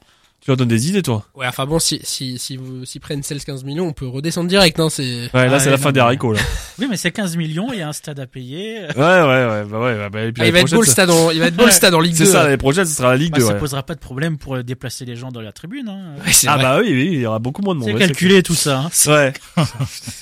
Tu 0.49 0.53
leur 0.53 0.57
donnes 0.57 0.69
des 0.69 0.89
idées 0.89 1.03
toi. 1.03 1.27
Ouais, 1.35 1.47
enfin 1.47 1.67
bon, 1.67 1.79
si, 1.79 2.01
si, 2.05 2.39
si 2.39 2.57
vous, 2.57 2.87
s'ils 2.87 3.03
prennent 3.03 3.21
16-15 3.21 3.67
millions, 3.67 3.87
on 3.87 3.93
peut 3.93 4.07
redescendre 4.09 4.49
direct, 4.49 4.81
hein, 4.81 4.89
c'est... 4.89 5.29
Ouais, 5.35 5.47
là 5.47 5.53
Ah, 5.57 5.59
c'est 5.59 5.69
la 5.69 5.77
non, 5.77 5.83
fin 5.83 5.93
des 5.93 6.01
haricots 6.01 6.33
là. 6.33 6.41
Oui, 6.79 6.87
mais 6.89 6.97
c'est 6.97 7.11
15 7.11 7.37
millions, 7.37 7.67
il 7.73 7.81
y 7.81 7.83
a 7.83 7.89
un 7.89 7.93
stade 7.93 8.19
à 8.19 8.27
payer. 8.27 8.79
Ouais 8.97 9.03
ouais 9.03 9.47
ouais 9.47 9.65
bah 9.71 9.79
ouais 9.81 10.09
bah, 10.11 10.23
et 10.23 10.33
puis 10.33 10.43
Ah, 10.43 10.47
il 10.47 10.53
va 10.53 10.61
être 10.61 10.71
beau 10.71 10.81
le 10.81 10.87
stade 10.87 11.11
en, 11.11 11.31
il 11.33 11.41
va 11.41 11.49
être 11.49 11.57
beau 11.57 11.67
le 11.67 11.71
stade 11.71 11.93
en 11.93 12.01
Ligue 12.01 12.15
C'est 12.15 12.25
2. 12.25 12.31
ça 12.31 12.45
l'année 12.45 12.57
prochaine 12.57 12.87
ce 12.87 12.95
sera 12.95 13.11
la 13.11 13.17
Ligue 13.19 13.33
Bah, 13.33 13.41
2. 13.41 13.45
ça 13.45 13.53
ouais. 13.53 13.59
posera 13.59 13.83
pas 13.83 13.95
de 13.95 14.01
problème 14.01 14.39
pour 14.39 14.55
euh, 14.57 14.63
déplacer 14.63 15.05
les 15.05 15.17
gens 15.17 15.31
dans 15.31 15.43
la 15.43 15.53
tribune. 15.53 15.87
Hein. 15.89 16.15
Ouais, 16.25 16.33
c'est 16.33 16.49
Ah 16.49 16.55
vrai. 16.55 16.63
bah 16.63 16.79
oui 16.81 16.93
oui, 16.93 17.09
il 17.13 17.21
y 17.21 17.27
aura 17.27 17.41
beaucoup 17.41 17.61
moins 17.61 17.75
de 17.75 17.81
monde. 17.81 17.91
C'est 17.93 17.99
calculé 17.99 18.43
tout 18.43 18.55
ça. 18.55 18.79
hein. 18.87 18.91
Ouais, 19.09 19.33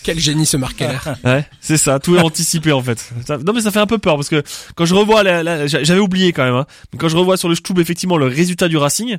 Quel 0.02 0.18
génie 0.18 0.46
ce 0.46 0.56
Marc 0.56 0.74
Keller. 0.76 0.98
ouais, 1.24 1.46
c'est 1.60 1.76
ça, 1.76 2.00
tout 2.00 2.16
est 2.16 2.20
anticipé 2.20 2.72
en 2.72 2.82
fait. 2.82 2.98
Ça- 3.26 3.38
non 3.38 3.52
mais 3.52 3.60
ça 3.60 3.70
fait 3.70 3.78
un 3.78 3.86
peu 3.86 3.98
peur 3.98 4.16
parce 4.16 4.28
que 4.28 4.42
quand 4.74 4.86
je 4.86 4.94
revois, 4.94 5.22
la- 5.22 5.44
la- 5.44 5.66
j'a- 5.68 5.84
j'avais 5.84 6.00
oublié 6.00 6.32
quand 6.32 6.42
même, 6.44 6.54
hein, 6.56 6.66
mais 6.92 6.98
quand 6.98 7.08
je 7.08 7.16
revois 7.16 7.36
sur 7.36 7.48
le 7.48 7.54
Stub 7.54 7.78
effectivement 7.78 8.16
le 8.16 8.26
résultat 8.26 8.66
du 8.68 8.76
Racing, 8.76 9.18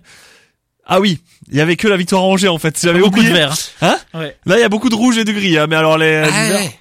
ah 0.87 0.99
oui, 0.99 1.19
il 1.51 1.57
y 1.57 1.61
avait 1.61 1.75
que 1.75 1.87
la 1.87 1.97
victoire 1.97 2.21
à 2.23 2.25
Angers 2.25 2.47
en 2.47 2.57
fait. 2.59 2.79
J'avais 2.81 2.99
Beaucoup 2.99 3.17
oublié. 3.19 3.29
de 3.29 3.37
verre. 3.37 3.53
Hein 3.81 3.97
Ouais. 4.13 4.35
Là 4.45 4.57
il 4.57 4.61
y 4.61 4.63
a 4.63 4.69
beaucoup 4.69 4.89
de 4.89 4.95
rouge 4.95 5.17
et 5.17 5.23
de 5.25 5.31
gris, 5.31 5.57
hein, 5.57 5.67
mais 5.69 5.75
alors 5.75 5.97
les 5.97 6.15
Ah, 6.25 6.49
ouais. 6.55 6.79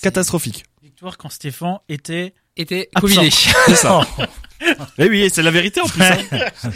catastrophique. 0.00 0.64
Victoire 0.82 1.18
quand 1.18 1.28
Stéphane 1.28 1.78
était. 1.88 2.34
Était. 2.56 2.88
C'est 3.66 3.74
ça. 3.74 4.00
Eh 4.96 5.08
oui, 5.08 5.28
c'est 5.32 5.42
la 5.42 5.50
vérité 5.50 5.80
en 5.80 5.86
plus. 5.88 6.00
hein. 6.02 6.70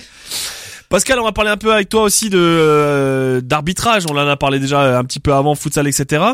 Pascal, 0.88 1.18
on 1.20 1.24
va 1.24 1.30
parler 1.32 1.50
un 1.50 1.56
peu 1.56 1.72
avec 1.72 1.88
toi 1.88 2.02
aussi 2.02 2.30
de 2.30 2.38
euh, 2.38 3.40
d'arbitrage. 3.40 4.04
On 4.08 4.16
en 4.16 4.26
a 4.28 4.36
parlé 4.36 4.58
déjà 4.60 4.98
un 4.98 5.04
petit 5.04 5.18
peu 5.20 5.32
avant 5.32 5.54
futsal, 5.56 5.86
etc. 5.88 6.24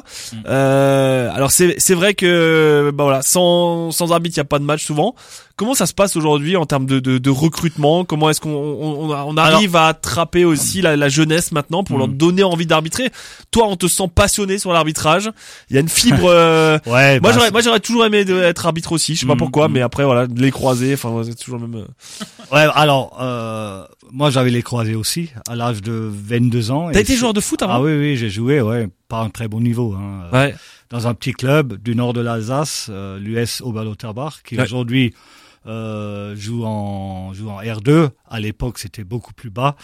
Euh, 0.46 1.30
alors 1.34 1.50
c'est 1.50 1.74
c'est 1.78 1.94
vrai 1.94 2.12
que 2.14 2.90
bah 2.94 3.04
voilà, 3.04 3.22
sans 3.22 3.90
sans 3.90 4.12
arbitre, 4.12 4.36
il 4.36 4.40
y 4.40 4.42
a 4.42 4.44
pas 4.44 4.58
de 4.58 4.64
match 4.64 4.84
souvent. 4.84 5.14
Comment 5.56 5.74
ça 5.74 5.86
se 5.86 5.94
passe 5.94 6.16
aujourd'hui 6.16 6.56
en 6.56 6.66
termes 6.66 6.86
de, 6.86 6.98
de, 7.00 7.18
de 7.18 7.30
recrutement? 7.30 8.04
Comment 8.04 8.30
est-ce 8.30 8.40
qu'on 8.40 8.50
on, 8.50 9.10
on- 9.10 9.12
on 9.12 9.36
arrive 9.36 9.76
à 9.76 9.88
attraper 9.88 10.44
aussi 10.44 10.80
la, 10.82 10.96
la 10.96 11.08
jeunesse 11.08 11.52
maintenant 11.52 11.84
pour 11.84 11.98
leur 11.98 12.08
Mm. 12.08 12.16
donner 12.16 12.42
envie 12.42 12.66
d'arbitrer? 12.66 13.10
Toi, 13.50 13.66
on 13.68 13.76
te 13.76 13.86
sent 13.86 14.08
passionné 14.14 14.58
sur 14.58 14.72
l'arbitrage. 14.72 15.30
Il 15.70 15.74
y 15.74 15.76
a 15.76 15.80
une 15.80 15.88
fibre. 15.88 16.24
euh, 16.26 16.78
Ouais, 16.86 17.20
moi, 17.20 17.30
bah, 17.30 17.36
j'aurais, 17.36 17.50
moi, 17.50 17.60
j'aurais 17.60 17.80
toujours 17.80 18.04
aimé 18.04 18.18
être 18.28 18.66
arbitre 18.66 18.92
aussi. 18.92 19.14
Je 19.14 19.20
sais 19.20 19.26
pas 19.26 19.34
Mm, 19.34 19.38
pourquoi, 19.38 19.68
mm. 19.68 19.72
mais 19.72 19.80
après, 19.82 20.04
voilà, 20.04 20.26
les 20.34 20.50
croiser. 20.50 20.94
Enfin, 20.94 21.22
c'est 21.24 21.34
toujours 21.34 21.58
le 21.60 21.66
même. 21.68 21.80
euh. 21.82 21.86
ouais, 22.54 22.66
alors 22.74 23.16
euh, 23.20 23.84
moi 24.12 24.30
j'avais 24.30 24.50
les 24.50 24.62
croisés 24.62 24.94
aussi 24.94 25.30
à 25.48 25.54
l'âge 25.56 25.80
de 25.82 26.10
22 26.12 26.70
ans. 26.70 26.90
T'as 26.92 27.00
été 27.00 27.16
joueur 27.16 27.32
de 27.34 27.40
foot 27.40 27.62
avant? 27.62 27.74
Ah 27.74 27.80
oui, 27.80 27.92
oui, 27.96 28.16
j'ai 28.16 28.28
joué, 28.30 28.60
ouais, 28.60 28.88
pas 29.12 29.20
un 29.20 29.30
très 29.30 29.48
bon 29.48 29.60
niveau. 29.60 29.88
Hein, 29.94 30.10
euh, 30.24 30.36
Ouais. 30.38 30.54
dans 30.90 31.06
un 31.08 31.14
petit 31.14 31.32
club 31.32 31.66
du 31.82 31.92
nord 31.94 32.12
de 32.14 32.20
l'Alsace, 32.22 32.88
euh, 32.90 33.18
l'US 33.18 33.60
Oberlotterbach, 33.60 34.36
qui 34.46 34.56
Ouais. 34.56 34.62
aujourd'hui 34.64 35.12
euh, 35.64 36.34
joue 36.34 36.64
en 36.64 37.32
joue 37.34 37.48
en 37.50 37.60
R2. 37.62 38.08
À 38.28 38.40
l'époque, 38.40 38.78
c'était 38.80 39.04
beaucoup 39.04 39.32
plus 39.32 39.50
bas. 39.50 39.76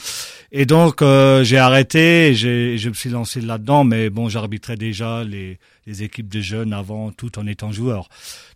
Et 0.51 0.67
donc 0.67 1.03
euh, 1.03 1.45
j'ai 1.45 1.59
arrêté, 1.59 2.35
j'ai- 2.35 2.77
je 2.79 2.88
me 2.88 2.95
suis 2.95 3.11
lancé 3.11 3.41
là-dedans, 3.41 3.85
mais 3.85 4.11
bon, 4.11 4.29
j'arbitrais 4.29 4.76
déjà 4.76 5.22
les, 5.22 5.61
les 5.87 6.03
équipes 6.03 6.29
de 6.29 6.41
jeunes 6.41 6.72
avant, 6.72 7.12
tout 7.12 7.39
en 7.39 7.47
étant 7.47 7.70
joueur. 7.70 8.09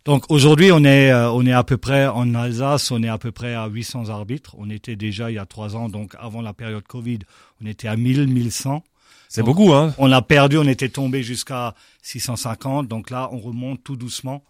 Donc 0.03 0.25
aujourd'hui, 0.29 0.69
on 0.73 0.83
est 0.83 1.11
euh, 1.13 1.31
on 1.31 1.45
est 1.45 1.53
à 1.53 1.63
peu 1.63 1.77
près 1.77 2.07
en 2.07 2.35
Alsace, 2.35 2.91
on 2.91 3.01
est 3.03 3.13
à 3.17 3.17
peu 3.17 3.31
près 3.31 3.53
à 3.53 3.67
800 3.67 4.09
arbitres. 4.09 4.53
On 4.57 4.69
était 4.69 4.97
déjà 4.97 5.31
il 5.31 5.35
y 5.35 5.39
a 5.39 5.45
trois 5.45 5.77
ans, 5.77 5.87
donc 5.87 6.15
avant 6.19 6.41
la 6.41 6.51
période 6.53 6.85
Covid, 6.95 7.19
on 7.61 7.65
était 7.67 7.87
à 7.87 7.95
1000, 7.95 8.27
1100. 8.27 8.83
C'est 9.35 9.43
beaucoup, 9.43 9.73
hein. 9.73 9.93
On 9.97 10.11
a 10.11 10.21
perdu, 10.21 10.57
on 10.57 10.63
était 10.67 10.89
tombé 10.89 11.23
jusqu'à 11.23 11.73
650. 12.03 12.87
Donc 12.87 13.09
là, 13.09 13.29
on 13.31 13.39
remonte 13.39 13.83
tout 13.83 13.95
doucement. 13.95 14.43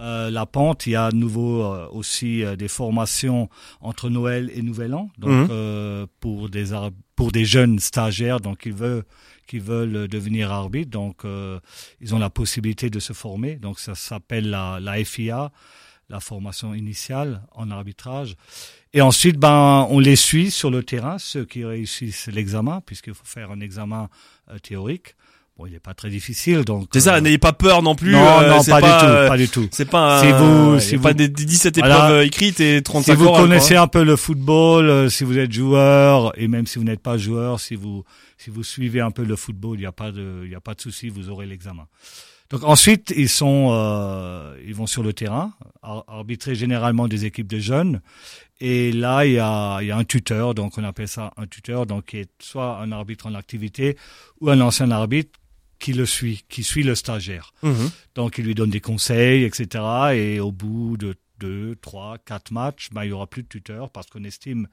Euh, 0.00 0.30
la 0.30 0.44
pente, 0.46 0.86
il 0.86 0.90
y 0.90 0.96
a 0.96 1.06
à 1.06 1.10
nouveau 1.12 1.62
euh, 1.62 1.86
aussi 1.90 2.42
euh, 2.44 2.54
des 2.56 2.68
formations 2.68 3.48
entre 3.80 4.10
Noël 4.10 4.50
et 4.54 4.60
Nouvel 4.62 4.94
An, 4.94 5.08
donc 5.16 5.30
Mhm. 5.30 5.48
euh, 5.50 6.06
pour 6.20 6.50
des 6.50 6.66
pour 7.14 7.32
des 7.32 7.46
jeunes 7.46 7.78
stagiaires, 7.78 8.40
donc 8.40 8.58
qui 8.58 8.70
veulent 8.70 9.04
qui 9.46 9.58
veulent 9.58 10.06
devenir 10.08 10.52
arbitres, 10.52 10.90
donc 10.90 11.24
euh, 11.24 11.60
ils 12.00 12.14
ont 12.14 12.18
la 12.18 12.28
possibilité 12.30 12.90
de 12.90 12.98
se 13.00 13.12
former. 13.14 13.54
Donc 13.56 13.78
ça 13.78 13.94
s'appelle 13.94 14.50
la, 14.50 14.80
la 14.82 15.02
FIA, 15.02 15.50
la 16.08 16.20
formation 16.20 16.74
initiale 16.74 17.42
en 17.54 17.70
arbitrage. 17.70 18.36
Et 18.92 19.00
ensuite, 19.00 19.36
ben, 19.38 19.86
on 19.90 19.98
les 19.98 20.16
suit 20.16 20.50
sur 20.50 20.70
le 20.70 20.82
terrain, 20.82 21.18
ceux 21.18 21.44
qui 21.44 21.64
réussissent 21.64 22.28
l'examen, 22.28 22.80
puisqu'il 22.84 23.14
faut 23.14 23.24
faire 23.24 23.50
un 23.50 23.60
examen 23.60 24.08
euh, 24.50 24.58
théorique. 24.58 25.14
Bon, 25.58 25.64
il 25.66 25.72
n'est 25.72 25.80
pas 25.80 25.94
très 25.94 26.10
difficile, 26.10 26.64
donc. 26.66 26.88
C'est 26.92 27.00
ça, 27.00 27.14
euh, 27.16 27.20
n'ayez 27.22 27.38
pas 27.38 27.54
peur 27.54 27.82
non 27.82 27.94
plus. 27.94 28.12
non, 28.12 28.18
euh, 28.20 28.50
non, 28.50 28.62
pas, 28.64 28.80
du 28.82 28.88
tout, 28.88 29.04
euh, 29.06 29.28
pas 29.28 29.36
du 29.38 29.48
tout. 29.48 29.68
C'est 29.72 29.86
pas 29.88 30.18
un, 30.18 30.22
Si 30.22 30.32
vous- 30.32 30.76
y 30.76 30.80
si 30.82 30.94
a 30.96 30.98
pas 30.98 31.08
vous- 31.12 31.14
des, 31.16 31.28
des 31.28 31.44
17 31.46 31.78
Voilà. 31.78 31.94
épreuves 31.96 32.10
euh, 32.12 32.24
écrites 32.26 32.60
et 32.60 32.82
35 32.82 33.12
Si 33.12 33.16
vous 33.18 33.24
orales, 33.26 33.40
quoi. 33.40 33.48
connaissez 33.48 33.74
un 33.76 33.86
peu 33.88 34.04
le 34.04 34.16
football, 34.16 34.88
euh, 34.88 35.08
si 35.08 35.24
vous 35.24 35.38
êtes 35.38 35.52
joueur 35.52 36.38
et 36.38 36.46
même 36.46 36.66
si 36.66 36.78
vous 36.78 36.84
n'êtes 36.84 37.00
pas 37.02 37.16
joueur, 37.16 37.58
si 37.58 37.74
vous 37.74 38.04
si 38.36 38.50
vous 38.50 38.62
suivez 38.62 39.00
un 39.00 39.10
peu 39.10 39.24
le 39.24 39.34
football, 39.34 39.76
il 39.78 39.80
n'y 39.80 39.86
a 39.86 39.92
pas 39.92 40.12
de 40.12 40.42
il 40.44 40.50
y 40.50 40.54
a 40.54 40.60
pas 40.60 40.74
de 40.74 40.80
souci, 40.82 41.08
vous 41.08 41.30
aurez 41.30 41.46
l'examen. 41.46 41.86
Donc 42.50 42.62
ensuite, 42.64 43.12
ils 43.16 43.28
sont 43.28 43.70
euh, 43.72 44.56
ils 44.64 44.74
vont 44.74 44.86
sur 44.86 45.02
le 45.02 45.12
terrain, 45.12 45.52
ar- 45.82 46.04
arbitrer 46.08 46.54
généralement 46.54 47.08
des 47.08 47.24
équipes 47.24 47.48
de 47.48 47.58
jeunes. 47.58 48.00
Et 48.60 48.92
là, 48.92 49.26
il 49.26 49.32
y 49.32 49.38
a 49.38 49.80
il 49.80 49.88
y 49.88 49.90
a 49.90 49.96
un 49.96 50.04
tuteur, 50.04 50.54
donc 50.54 50.78
on 50.78 50.84
appelle 50.84 51.08
ça 51.08 51.32
un 51.36 51.46
tuteur, 51.46 51.86
donc 51.86 52.06
qui 52.06 52.18
est 52.18 52.30
soit 52.40 52.78
un 52.78 52.92
arbitre 52.92 53.26
en 53.26 53.34
activité 53.34 53.96
ou 54.40 54.48
un 54.50 54.60
ancien 54.60 54.90
arbitre 54.90 55.38
qui 55.78 55.92
le 55.92 56.06
suit, 56.06 56.42
qui 56.48 56.62
suit 56.64 56.82
le 56.84 56.94
stagiaire. 56.94 57.52
Mhm. 57.62 57.90
Donc, 58.14 58.38
il 58.38 58.46
lui 58.46 58.54
donne 58.54 58.70
des 58.70 58.80
conseils, 58.80 59.44
etc. 59.44 59.84
Et 60.14 60.40
au 60.40 60.50
bout 60.50 60.96
de 60.96 61.14
deux, 61.38 61.76
trois, 61.82 62.16
quatre 62.24 62.50
matchs, 62.50 62.88
ben, 62.92 63.04
il 63.04 63.10
y 63.10 63.12
aura 63.12 63.26
plus 63.26 63.42
de 63.42 63.48
tuteur 63.48 63.90
parce 63.90 64.06
qu'on 64.06 64.24
estime 64.24 64.68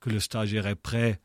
que 0.00 0.10
le 0.10 0.18
stagiaire 0.18 0.66
est 0.66 0.74
prêt 0.74 1.20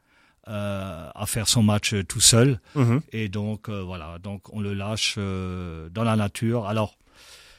euh, 0.48 1.10
à 1.16 1.26
faire 1.26 1.48
son 1.48 1.64
match 1.64 1.94
euh, 1.94 2.04
tout 2.04 2.20
seul. 2.20 2.60
Mhm. 2.76 3.02
Et 3.12 3.30
donc, 3.30 3.70
euh, 3.70 3.82
voilà, 3.82 4.18
donc 4.22 4.54
on 4.54 4.60
le 4.60 4.74
lâche 4.74 5.16
euh, 5.18 5.90
dans 5.90 6.04
la 6.04 6.16
nature. 6.16 6.66
Alors, 6.68 6.98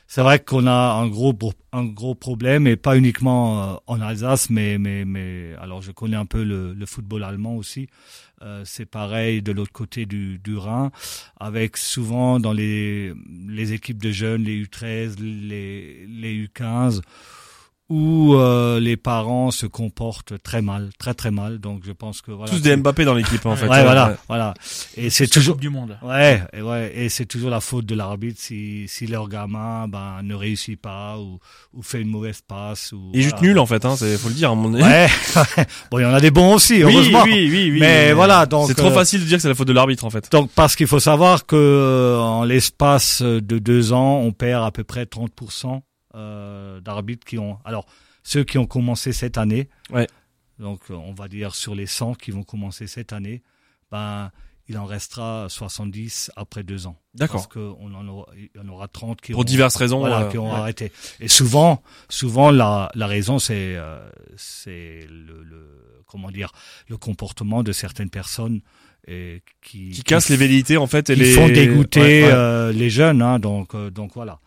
c'est 0.06 0.20
vrai 0.22 0.38
qu'on 0.38 0.66
a 0.66 0.92
un 0.92 1.08
gros 1.08 1.34
un 1.72 1.84
gros 1.84 2.14
problème 2.14 2.66
et 2.66 2.76
pas 2.76 2.96
uniquement 2.96 3.62
euh, 3.62 3.76
en 3.86 4.00
Alsace, 4.00 4.50
mais 4.50 4.76
mais 4.78 5.04
mais 5.04 5.54
alors 5.60 5.80
je 5.82 5.92
connais 5.92 6.16
un 6.16 6.26
peu 6.26 6.44
le, 6.44 6.74
le 6.74 6.86
football 6.86 7.24
allemand 7.24 7.56
aussi. 7.56 7.88
Euh, 8.42 8.62
c'est 8.66 8.84
pareil 8.84 9.40
de 9.40 9.52
l'autre 9.52 9.72
côté 9.72 10.04
du, 10.04 10.38
du 10.38 10.56
Rhin, 10.56 10.90
avec 11.40 11.76
souvent 11.78 12.38
dans 12.38 12.52
les 12.52 13.14
les 13.48 13.72
équipes 13.72 14.02
de 14.02 14.10
jeunes, 14.12 14.42
les 14.44 14.62
U13, 14.64 15.18
les 15.20 16.06
les 16.06 16.46
U15 16.48 17.00
où 17.90 18.34
euh, 18.34 18.80
les 18.80 18.96
parents 18.96 19.50
se 19.50 19.66
comportent 19.66 20.42
très 20.42 20.62
mal, 20.62 20.88
très 20.98 21.12
très 21.12 21.30
mal. 21.30 21.58
Donc 21.58 21.82
je 21.84 21.92
pense 21.92 22.22
que 22.22 22.30
voilà. 22.30 22.50
Tous 22.50 22.60
des 22.60 22.74
Mbappé 22.76 23.04
dans 23.04 23.12
l'équipe, 23.12 23.44
en 23.44 23.56
fait. 23.56 23.68
Ouais, 23.68 23.82
voilà, 23.82 24.16
voilà. 24.26 24.54
Et 24.96 25.10
c'est 25.10 25.26
C'est 25.26 25.32
toujours 25.32 25.54
Coupe 25.54 25.60
du 25.60 25.68
monde. 25.68 25.98
Ouais, 26.02 26.42
et 26.54 26.62
ouais, 26.62 26.92
et 26.94 27.08
c'est 27.10 27.26
toujours 27.26 27.50
la 27.50 27.60
faute 27.60 27.84
de 27.84 27.94
l'arbitre 27.94 28.40
si, 28.40 28.86
si 28.88 29.06
leur 29.06 29.28
gamin 29.28 29.86
ben 29.88 30.22
ne 30.22 30.34
réussit 30.34 30.80
pas 30.80 31.18
ou, 31.18 31.38
ou 31.74 31.82
fait 31.82 32.00
une 32.00 32.08
mauvaise 32.08 32.40
passe 32.40 32.92
ou. 32.92 33.10
Il 33.12 33.20
est 33.20 33.22
juste 33.22 33.36
voilà. 33.36 33.48
nul, 33.48 33.58
en 33.58 33.66
fait, 33.66 33.84
hein. 33.84 33.96
C'est, 33.96 34.16
faut 34.16 34.28
le 34.28 34.34
dire, 34.34 34.50
à 34.50 34.54
mon 34.54 34.72
avis. 34.72 34.82
Ouais, 34.82 35.08
bon, 35.90 35.98
il 35.98 36.02
y 36.02 36.06
en 36.06 36.14
a 36.14 36.20
des 36.20 36.30
bons 36.30 36.54
aussi, 36.54 36.82
oui, 36.82 36.94
heureusement. 36.94 37.22
oui, 37.24 37.48
oui, 37.50 37.70
oui. 37.72 37.80
Mais 37.80 38.12
voilà, 38.14 38.46
donc, 38.46 38.68
C'est 38.68 38.74
trop 38.74 38.88
euh, 38.88 38.94
facile 38.94 39.20
de 39.20 39.26
dire 39.26 39.36
que 39.36 39.42
c'est 39.42 39.48
la 39.48 39.54
faute 39.54 39.68
de 39.68 39.72
l'arbitre, 39.74 40.04
en 40.04 40.10
fait. 40.10 40.30
Donc 40.32 40.50
parce 40.54 40.74
qu'il 40.74 40.86
faut 40.86 41.00
savoir 41.00 41.44
que 41.44 41.54
euh, 41.54 42.18
en 42.18 42.44
l'espace 42.44 43.20
de 43.20 43.58
deux 43.58 43.92
ans, 43.92 44.20
on 44.20 44.32
perd 44.32 44.64
à 44.64 44.70
peu 44.70 44.84
près 44.84 45.04
30% 45.04 45.80
euh, 46.14 46.80
d'arbitres 46.80 47.24
qui 47.26 47.38
ont. 47.38 47.58
Alors 47.64 47.86
ceux 48.22 48.44
qui 48.44 48.58
ont 48.58 48.66
commencé 48.66 49.12
cette 49.12 49.36
année. 49.38 49.68
Ouais. 49.90 50.06
Donc 50.58 50.80
euh, 50.90 50.94
on 50.94 51.12
va 51.12 51.28
dire 51.28 51.54
sur 51.54 51.74
les 51.74 51.86
100 51.86 52.14
qui 52.14 52.30
vont 52.30 52.42
commencer 52.44 52.86
cette 52.86 53.12
année, 53.12 53.42
ben 53.90 54.30
il 54.66 54.78
en 54.78 54.86
restera 54.86 55.46
70 55.50 56.30
après 56.36 56.62
deux 56.62 56.86
ans. 56.86 56.96
D'accord. 57.14 57.42
Parce 57.42 57.48
qu'on 57.52 57.92
en 57.94 58.08
aura, 58.08 58.26
il 58.34 58.48
y 58.56 58.58
en 58.64 58.68
aura 58.68 58.88
30 58.88 59.20
qui 59.20 59.32
Pour 59.32 59.42
ont, 59.42 59.44
diverses 59.44 59.76
raisons. 59.76 59.98
voilà, 59.98 60.22
euh, 60.22 60.30
qui 60.30 60.38
ont 60.38 60.50
ouais. 60.50 60.56
arrêté. 60.58 60.90
Et 61.20 61.28
souvent, 61.28 61.82
souvent 62.08 62.50
la, 62.50 62.90
la 62.94 63.06
raison 63.06 63.38
c'est 63.38 63.74
euh, 63.76 64.08
c'est 64.36 65.06
le, 65.10 65.42
le 65.42 66.02
comment 66.06 66.30
dire 66.30 66.50
le 66.88 66.96
comportement 66.96 67.62
de 67.62 67.72
certaines 67.72 68.08
personnes 68.10 68.60
et 69.06 69.42
qui 69.60 69.90
Qui 69.90 70.02
casse 70.02 70.30
les 70.30 70.36
velléités, 70.36 70.78
en 70.78 70.86
fait, 70.86 71.10
et 71.10 71.14
qui 71.14 71.20
les. 71.20 71.32
font 71.32 71.48
dégoûter 71.48 72.00
Ouais, 72.00 72.24
ouais. 72.24 72.32
euh, 72.32 72.72
les 72.72 72.88
jeunes, 72.88 73.20
hein, 73.20 73.38
donc 73.38 73.76
donc 73.76 74.12
voilà. 74.14 74.38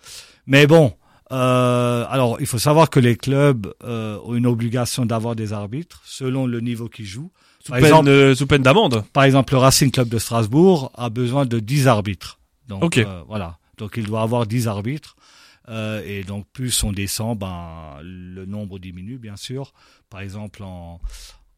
Mais 0.47 0.65
bon, 0.65 0.95
euh, 1.31 2.05
alors 2.09 2.37
il 2.39 2.45
faut 2.47 2.59
savoir 2.59 2.89
que 2.89 2.99
les 2.99 3.15
clubs 3.15 3.73
euh, 3.83 4.17
ont 4.23 4.35
une 4.35 4.45
obligation 4.47 5.05
d'avoir 5.05 5.35
des 5.35 5.53
arbitres 5.53 6.01
selon 6.05 6.45
le 6.47 6.59
niveau 6.61 6.87
qu'ils 6.89 7.05
jouent. 7.05 7.31
Sous 7.59 7.71
par 7.71 7.79
peine, 7.81 7.89
exemple- 7.89 8.09
euh, 8.09 8.35
sous 8.35 8.47
peine 8.47 8.61
d'amende. 8.63 9.03
Par 9.13 9.23
exemple, 9.23 9.53
le 9.53 9.59
Racing 9.59 9.91
Club 9.91 10.07
de 10.09 10.19
Strasbourg 10.19 10.91
a 10.95 11.09
besoin 11.09 11.45
de 11.45 11.59
10 11.59 11.87
arbitres. 11.87 12.39
Donc 12.67 12.83
Ok. 12.83 12.97
euh, 12.99 13.21
voilà, 13.27 13.57
donc 13.77 13.93
il 13.97 14.05
doit 14.05 14.21
avoir 14.21 14.45
10 14.45 14.67
arbitres. 14.67 15.15
Euh, 15.69 16.01
et 16.05 16.23
donc 16.23 16.45
plus 16.53 16.81
on 16.83 16.93
descend, 16.93 17.37
ben 17.37 17.97
le 18.01 18.45
nombre 18.45 18.79
diminue 18.79 19.17
bien 19.17 19.35
sûr. 19.35 19.73
Par 20.09 20.21
exemple 20.21 20.63
en 20.63 21.01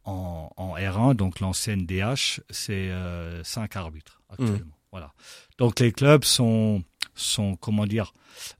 en, 0.05 0.49
en 0.57 0.76
R1, 0.76 1.13
donc 1.15 1.39
l'ancienne 1.39 1.86
DH, 1.86 2.39
c'est 2.49 2.89
euh, 2.89 3.43
5 3.43 3.76
arbitres 3.76 4.22
actuellement. 4.32 4.57
Mmh. 4.57 4.78
Voilà. 4.91 5.11
Donc 5.57 5.79
les 5.79 5.91
clubs 5.91 6.23
sont 6.23 6.83
sont 7.15 7.55
comment 7.57 7.85
dire 7.85 8.13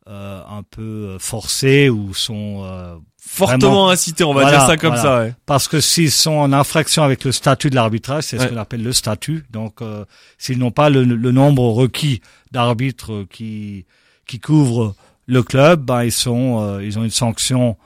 euh, 0.08 0.42
un 0.50 0.64
peu 0.64 1.18
forcés 1.20 1.90
ou 1.90 2.14
sont 2.14 2.62
euh, 2.64 2.96
Fortement 3.22 3.58
Vraiment. 3.60 3.90
incité, 3.90 4.24
on 4.24 4.34
va 4.34 4.42
Voilà, 4.42 4.58
dire 4.58 4.68
ça 4.68 4.78
comme 4.78 4.96
voilà. 4.96 5.02
ça, 5.04 5.20
ouais. 5.20 5.36
parce 5.46 5.68
que 5.68 5.80
s'ils 5.82 6.12
sont 6.12 6.32
en 6.32 6.52
infraction 6.54 7.04
avec 7.04 7.24
le 7.26 7.32
statut 7.32 7.70
de 7.70 7.76
l'arbitrage, 7.76 8.24
c'est 8.24 8.38
Ouais. 8.40 8.46
ce 8.48 8.50
qu'on 8.50 8.58
appelle 8.58 8.82
le 8.82 8.92
statut. 8.94 9.46
Donc, 9.52 9.82
euh, 9.82 10.04
s'ils 10.38 10.58
n'ont 10.58 10.72
pas 10.72 10.90
le, 10.90 11.04
le 11.04 11.32
nombre 11.32 11.64
requis 11.70 12.22
d'arbitres 12.52 13.26
qui 13.30 13.86
qui 14.26 14.40
couvrent 14.40 14.96
le 15.26 15.44
club, 15.44 15.82
ben 15.82 16.04
ils 16.04 16.12
sont 16.12 16.60
euh, 16.62 16.84
ils 16.84 16.98
ont 16.98 17.04
une 17.04 17.10
sanction 17.12 17.78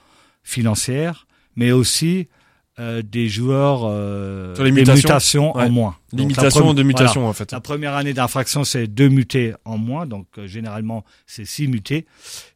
financière, 0.44 1.26
mais 1.56 1.72
aussi 1.72 2.28
euh, 2.80 3.02
des 3.04 3.30
joueurs 3.30 3.82
euh, 3.86 4.56
Sur 4.56 4.64
les 4.64 4.72
des 4.72 4.84
mutations. 4.92 5.56
Ouais. 5.56 5.64
en 5.66 5.70
moins. 5.70 5.96
Limitation 6.12 6.62
première- 6.62 6.74
de 6.76 6.82
voilà. 6.82 6.84
mutation, 6.88 7.28
en 7.28 7.34
fait. 7.34 7.52
La 7.52 7.60
première 7.62 7.94
année 7.94 8.14
d'infraction, 8.14 8.64
c'est 8.64 8.88
deux 8.88 9.10
mutés 9.10 9.54
en 9.66 9.78
moins, 9.78 10.06
donc 10.08 10.28
euh, 10.38 10.48
généralement 10.48 11.04
c'est 11.28 11.46
six 11.46 11.68
mutés. 11.68 12.06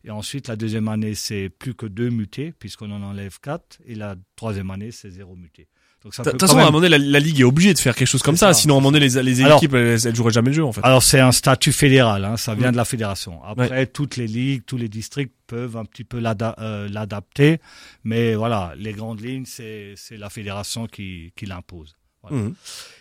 Et 0.03 0.09
ensuite, 0.11 0.47
la 0.47 0.55
deuxième 0.55 0.87
année, 0.87 1.13
c'est 1.15 1.49
plus 1.49 1.73
que 1.75 1.85
deux 1.85 2.09
mutés, 2.09 2.51
puisqu'on 2.57 2.91
en 2.91 3.03
enlève 3.03 3.39
quatre. 3.39 3.77
Et 3.85 3.95
la 3.95 4.15
troisième 4.35 4.71
année, 4.71 4.91
c'est 4.91 5.09
zéro 5.11 5.35
muté. 5.35 5.67
De 6.05 6.09
toute 6.31 6.39
façon, 6.41 6.57
à 6.57 6.61
un 6.61 6.65
moment 6.65 6.79
donné, 6.79 6.89
la, 6.89 6.97
la 6.99 7.19
ligue 7.19 7.41
est 7.41 7.43
obligée 7.43 7.73
de 7.73 7.79
faire 7.79 7.95
quelque 7.95 8.07
chose 8.07 8.21
comme 8.21 8.37
ça, 8.37 8.53
ça. 8.53 8.61
sinon 8.61 8.75
à 8.75 8.77
un 8.77 8.81
moment 8.81 8.91
donné, 8.91 9.09
les, 9.09 9.23
les 9.23 9.41
Alors- 9.41 9.57
équipes, 9.57 9.73
elles, 9.73 10.05
elles 10.07 10.15
joueraient 10.15 10.31
jamais 10.31 10.49
le 10.49 10.55
jeu, 10.55 10.63
en 10.63 10.71
fait. 10.71 10.81
Alors 10.83 11.03
c'est 11.03 11.19
un 11.19 11.31
statut 11.31 11.71
fédéral, 11.71 12.23
hein, 12.23 12.37
ça 12.37 12.53
vient 12.55 12.71
de 12.71 12.77
la 12.77 12.85
fédération. 12.85 13.43
Après, 13.43 13.87
toutes 13.87 14.15
les 14.15 14.27
ligues, 14.27 14.63
tous 14.65 14.77
les 14.77 14.89
districts 14.89 15.33
peuvent 15.47 15.75
un 15.75 15.85
petit 15.85 16.03
peu 16.03 16.21
euh, 16.23 16.87
l'adapter, 16.89 17.59
mais 18.03 18.35
voilà, 18.35 18.73
les 18.77 18.93
grandes 18.93 19.21
lignes, 19.21 19.45
c'est 19.45 19.95
la 20.11 20.29
fédération 20.29 20.87
qui, 20.87 21.33
qui 21.35 21.45
l'impose. 21.45 21.95
Voilà. 22.23 22.43
Mhm. 22.43 22.53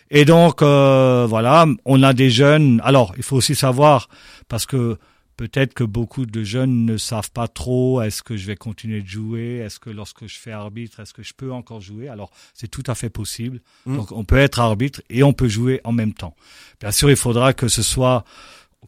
Et 0.09 0.25
donc 0.25 0.61
euh, 0.61 1.25
voilà, 1.27 1.65
on 1.85 2.03
a 2.03 2.13
des 2.13 2.29
jeunes. 2.29 2.81
Alors, 2.83 3.13
il 3.17 3.23
faut 3.23 3.35
aussi 3.35 3.55
savoir 3.55 4.09
parce 4.47 4.65
que 4.65 4.97
peut-être 5.37 5.73
que 5.73 5.83
beaucoup 5.83 6.25
de 6.25 6.43
jeunes 6.43 6.85
ne 6.85 6.97
savent 6.97 7.31
pas 7.31 7.47
trop 7.47 8.01
est-ce 8.01 8.21
que 8.23 8.35
je 8.35 8.45
vais 8.47 8.55
continuer 8.55 9.01
de 9.01 9.07
jouer, 9.07 9.57
est-ce 9.57 9.79
que 9.79 9.89
lorsque 9.89 10.25
je 10.27 10.37
fais 10.37 10.51
arbitre, 10.51 10.99
est-ce 10.99 11.13
que 11.13 11.23
je 11.23 11.33
peux 11.33 11.51
encore 11.53 11.79
jouer? 11.79 12.09
Alors, 12.09 12.31
c'est 12.53 12.67
tout 12.67 12.83
à 12.87 12.95
fait 12.95 13.09
possible. 13.09 13.61
Mm. 13.85 13.95
Donc 13.97 14.11
on 14.11 14.25
peut 14.25 14.37
être 14.37 14.59
arbitre 14.59 15.01
et 15.09 15.23
on 15.23 15.33
peut 15.33 15.47
jouer 15.47 15.79
en 15.83 15.91
même 15.93 16.13
temps. 16.13 16.35
Bien 16.81 16.91
sûr, 16.91 17.09
il 17.09 17.15
faudra 17.15 17.53
que 17.53 17.67
ce 17.67 17.83
soit 17.83 18.25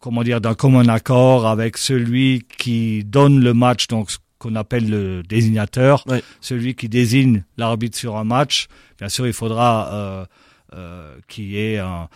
comment 0.01 0.23
dire 0.23 0.41
d'un 0.41 0.55
commun 0.55 0.87
accord 0.87 1.47
avec 1.47 1.77
celui 1.77 2.45
qui 2.57 3.03
donne 3.03 3.39
le 3.41 3.53
match 3.53 3.87
donc 3.87 4.11
ce 4.11 4.17
qu'on 4.37 4.55
appelle 4.55 4.89
le 4.89 5.21
désignateur, 5.23 6.03
Ouais. 6.07 6.23
celui 6.39 6.73
qui 6.73 6.87
désigne 6.87 7.43
l'arbitre 7.57 7.97
sur 7.97 8.15
un 8.15 8.23
match. 8.23 8.67
Bien 8.97 9.09
sûr, 9.09 9.27
il 9.27 9.33
faudra 9.33 9.93
euh, 9.93 10.25
euh, 10.73 11.15
qu'il 11.27 11.45
y 11.51 11.57
ait 11.57 11.77
un, 11.79 12.07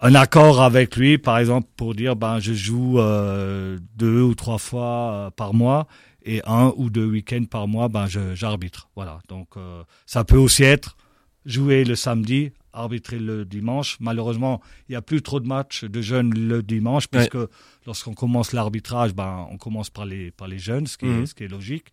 un 0.00 0.14
accord 0.14 0.60
avec 0.62 0.96
lui, 0.96 1.18
par 1.18 1.38
exemple, 1.38 1.68
pour 1.76 1.94
dire 1.94 2.16
ben 2.16 2.38
je 2.40 2.52
joue 2.52 2.98
euh, 2.98 3.78
deux 3.96 4.22
ou 4.22 4.34
trois 4.34 4.58
fois 4.58 5.12
euh, 5.12 5.30
par 5.30 5.54
mois 5.54 5.86
et 6.24 6.40
un 6.46 6.72
ou 6.76 6.88
deux 6.90 7.06
week-ends 7.06 7.44
par 7.50 7.66
mois, 7.68 7.88
ben 7.88 8.06
j'arbitre. 8.34 8.88
Voilà. 8.96 9.20
Donc 9.28 9.48
euh, 9.56 9.82
ça 10.06 10.24
peut 10.24 10.36
aussi 10.36 10.62
être 10.62 10.96
jouer 11.44 11.84
le 11.84 11.94
samedi 11.96 12.52
arbitrer 12.74 13.18
le 13.18 13.44
dimanche. 13.44 13.98
Malheureusement, 14.00 14.62
il 14.88 14.92
n'y 14.92 14.96
a 14.96 15.02
plus 15.02 15.20
trop 15.20 15.40
de 15.40 15.46
matchs 15.46 15.84
de 15.84 16.00
jeunes 16.00 16.32
le 16.32 16.62
dimanche, 16.62 17.04
Ouais. 17.12 17.28
puisque 17.28 17.36
lorsqu'on 17.84 18.14
commence 18.14 18.52
l'arbitrage, 18.54 19.12
ben, 19.12 19.46
on 19.50 19.58
commence 19.58 19.90
par 19.90 20.06
les, 20.06 20.30
par 20.30 20.48
les 20.48 20.58
jeunes, 20.58 20.86
ce 20.86 20.96
qui, 20.96 21.04
Mhm. 21.04 21.22
est, 21.22 21.26
ce 21.26 21.34
qui 21.34 21.44
est 21.44 21.48
logique. 21.48 21.88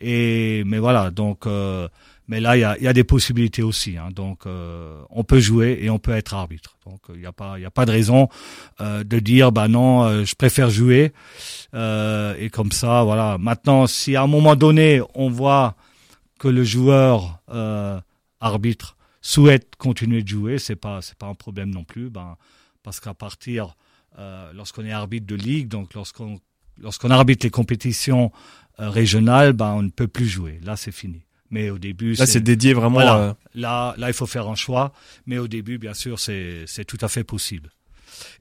Et, 0.00 0.64
mais 0.66 0.78
voilà, 0.80 1.12
donc, 1.12 1.46
euh, 1.46 1.86
mais 2.28 2.40
là, 2.40 2.56
il 2.56 2.60
y 2.60 2.64
a, 2.64 2.78
y 2.78 2.88
a 2.88 2.92
des 2.92 3.04
possibilités 3.04 3.62
aussi. 3.62 3.96
Hein, 3.96 4.08
donc, 4.12 4.46
euh, 4.46 5.00
on 5.10 5.22
peut 5.22 5.38
jouer 5.38 5.78
et 5.80 5.90
on 5.90 5.98
peut 5.98 6.12
être 6.12 6.34
arbitre. 6.34 6.76
Donc, 6.84 7.00
il 7.10 7.20
n'y 7.20 7.26
a 7.26 7.32
pas, 7.32 7.58
il 7.58 7.64
a 7.64 7.70
pas 7.70 7.86
de 7.86 7.92
raison 7.92 8.28
euh, 8.80 9.04
de 9.04 9.18
dire, 9.20 9.52
bah 9.52 9.68
non, 9.68 10.04
euh, 10.04 10.24
je 10.24 10.34
préfère 10.34 10.68
jouer. 10.70 11.12
Euh, 11.74 12.34
et 12.38 12.50
comme 12.50 12.72
ça, 12.72 13.04
voilà. 13.04 13.38
Maintenant, 13.38 13.86
si 13.86 14.16
à 14.16 14.22
un 14.22 14.26
moment 14.26 14.56
donné, 14.56 15.00
on 15.14 15.30
voit 15.30 15.76
que 16.38 16.48
le 16.48 16.64
joueur 16.64 17.40
euh, 17.50 18.00
arbitre 18.40 18.96
souhaite 19.20 19.76
continuer 19.76 20.22
de 20.22 20.28
jouer, 20.28 20.58
c'est 20.58 20.76
pas, 20.76 21.02
c'est 21.02 21.16
pas 21.16 21.26
un 21.26 21.34
problème 21.34 21.70
non 21.70 21.84
plus. 21.84 22.10
Ben, 22.10 22.36
parce 22.82 22.98
qu'à 23.00 23.14
partir, 23.14 23.76
euh, 24.18 24.52
lorsqu'on 24.52 24.84
est 24.84 24.92
arbitre 24.92 25.26
de 25.26 25.36
ligue, 25.36 25.68
donc 25.68 25.94
lorsqu'on, 25.94 26.40
lorsqu'on 26.80 27.10
arbitre 27.10 27.46
les 27.46 27.50
compétitions 27.50 28.32
régionales, 28.78 29.52
ben, 29.52 29.72
on 29.72 29.82
ne 29.82 29.90
peut 29.90 30.08
plus 30.08 30.26
jouer. 30.26 30.60
Là, 30.62 30.76
c'est 30.76 30.92
fini. 30.92 31.25
Mais 31.50 31.70
au 31.70 31.78
début, 31.78 32.14
Là, 32.14 32.26
c'est 32.26 32.40
dédié 32.40 32.72
vraiment. 32.74 32.94
voilà. 32.94 33.16
euh, 33.18 33.34
Là, 33.54 33.94
là, 33.98 34.08
il 34.08 34.14
faut 34.14 34.26
faire 34.26 34.48
un 34.48 34.54
choix, 34.56 34.92
mais 35.26 35.38
au 35.38 35.46
début, 35.48 35.78
bien 35.78 35.94
sûr, 35.94 36.18
c'est 36.18 36.64
c'est 36.66 36.84
tout 36.84 36.98
à 37.00 37.08
fait 37.08 37.24
possible. 37.24 37.70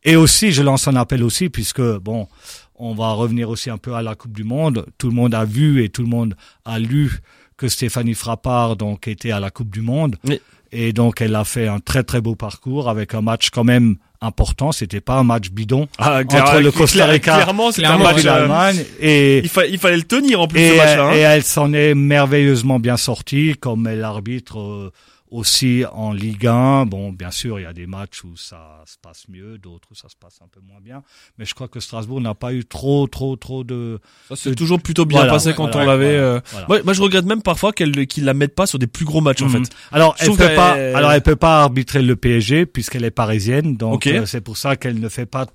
Et 0.03 0.15
aussi, 0.15 0.51
je 0.51 0.61
lance 0.63 0.87
un 0.87 0.95
appel 0.95 1.23
aussi, 1.23 1.49
puisque 1.49 1.81
bon, 1.81 2.27
on 2.75 2.93
va 2.93 3.11
revenir 3.11 3.49
aussi 3.49 3.69
un 3.69 3.77
peu 3.77 3.93
à 3.93 4.01
la 4.01 4.15
Coupe 4.15 4.33
du 4.33 4.43
Monde. 4.43 4.85
Tout 4.97 5.07
le 5.09 5.13
monde 5.15 5.33
a 5.35 5.45
vu 5.45 5.83
et 5.83 5.89
tout 5.89 6.01
le 6.01 6.07
monde 6.07 6.35
a 6.63 6.79
lu 6.79 7.11
que 7.57 7.67
Stéphanie 7.67 8.13
Frappard 8.15 8.75
donc 8.75 9.07
était 9.07 9.31
à 9.31 9.39
la 9.39 9.49
Coupe 9.51 9.69
du 9.69 9.81
Monde. 9.81 10.15
Oui. 10.25 10.39
Et 10.71 10.91
donc, 10.93 11.21
elle 11.21 11.35
a 11.35 11.43
fait 11.45 11.67
un 11.67 11.79
très 11.79 12.03
très 12.03 12.21
beau 12.21 12.35
parcours 12.35 12.89
avec 12.89 13.13
un 13.13 13.21
match 13.21 13.49
quand 13.49 13.63
même 13.63 13.97
important. 14.25 14.71
C'était 14.71 15.01
pas 15.01 15.13
un 15.15 15.23
match 15.23 15.49
bidon 15.49 15.87
Ah, 15.97 16.21
entre 16.27 16.59
le 16.59 16.71
Costa 16.71 17.05
Rica 17.05 17.35
Clairement, 17.35 17.69
un 17.77 17.97
match. 17.97 18.17
et 18.17 18.27
euh, 18.27 18.31
l'Allemagne. 18.31 18.83
Et 18.99 19.37
il, 19.39 19.49
fa- 19.49 19.65
il 19.65 19.77
fallait 19.77 19.97
le 19.97 20.03
tenir 20.03 20.41
en 20.41 20.47
plus 20.47 20.59
et, 20.59 20.71
ce 20.71 20.77
match-là. 20.77 21.03
hein. 21.07 21.13
et 21.13 21.19
elle 21.19 21.43
s'en 21.43 21.71
est 21.73 21.93
merveilleusement 21.95 22.79
bien 22.79 22.97
sortie, 22.97 23.55
comme 23.59 23.87
elle 23.87 24.03
arbitre 24.03 24.59
euh, 24.59 24.91
aussi 25.35 25.83
en 25.91 26.11
Ligue 26.13 26.47
1. 26.47 26.85
Bon, 26.85 27.11
bien 27.11 27.31
sûr, 27.31 27.59
il 27.59 27.63
y 27.63 27.65
a 27.65 27.73
des 27.73 27.87
matchs 27.87 28.23
où 28.23 28.35
ça 28.35 28.83
se 28.85 28.95
passe 29.01 29.23
mieux, 29.29 29.57
d'autres 29.57 29.87
où 29.91 29.95
ça 29.95 30.09
se 30.09 30.15
passe 30.15 30.39
un 30.43 30.47
peu 30.47 30.59
moins 30.61 30.79
bien. 30.81 31.03
Mais 31.37 31.45
je 31.45 31.53
crois 31.53 31.67
que 31.67 31.79
Strasbourg 31.79 32.21
n'a 32.21 32.33
pas 32.35 32.53
eu 32.53 32.65
trop, 32.65 33.07
trop, 33.07 33.35
trop 33.35 33.63
de... 33.63 33.99
Ça 34.29 34.35
s'est 34.35 34.55
toujours 34.55 34.81
plutôt 34.81 35.05
bien 35.05 35.19
Voilà, 35.19 35.33
passé 35.33 35.53
quand 35.53 35.69
voilà, 35.71 35.81
on 35.83 35.85
l'avait. 35.87 36.17
voilà, 36.17 36.35
euh. 36.35 36.65
Moi, 36.67 36.83
moi, 36.83 36.93
je 36.93 37.01
regrette 37.01 37.25
même 37.25 37.41
parfois 37.41 37.73
qu'elle 37.73 38.07
qu'ils 38.07 38.23
la 38.25 38.33
mettent 38.33 38.55
pas 38.55 38.65
sur 38.67 38.79
des 38.79 38.87
plus 38.87 39.05
gros 39.05 39.21
matchs 39.21 39.41
en 39.41 39.49
Mhm. 39.49 39.65
fait. 39.65 39.75
Alors, 39.91 40.15
elle 40.19 40.31
peut 40.31 40.55
pas, 40.55 40.73
alors 40.73 41.11
elle 41.11 41.21
peut 41.21 41.35
pas 41.35 41.61
arbitrer 41.63 42.01
le 42.01 42.15
PSG 42.15 42.65
puisqu'elle 42.65 43.03
est 43.03 43.11
parisienne. 43.11 43.77
Donc, 43.77 44.07
euh, 44.07 44.25
c'est 44.25 44.41
pour 44.41 44.57
ça 44.57 44.75
qu'elle 44.75 44.99
ne 44.99 45.09
fait 45.09 45.25
pas, 45.25 45.45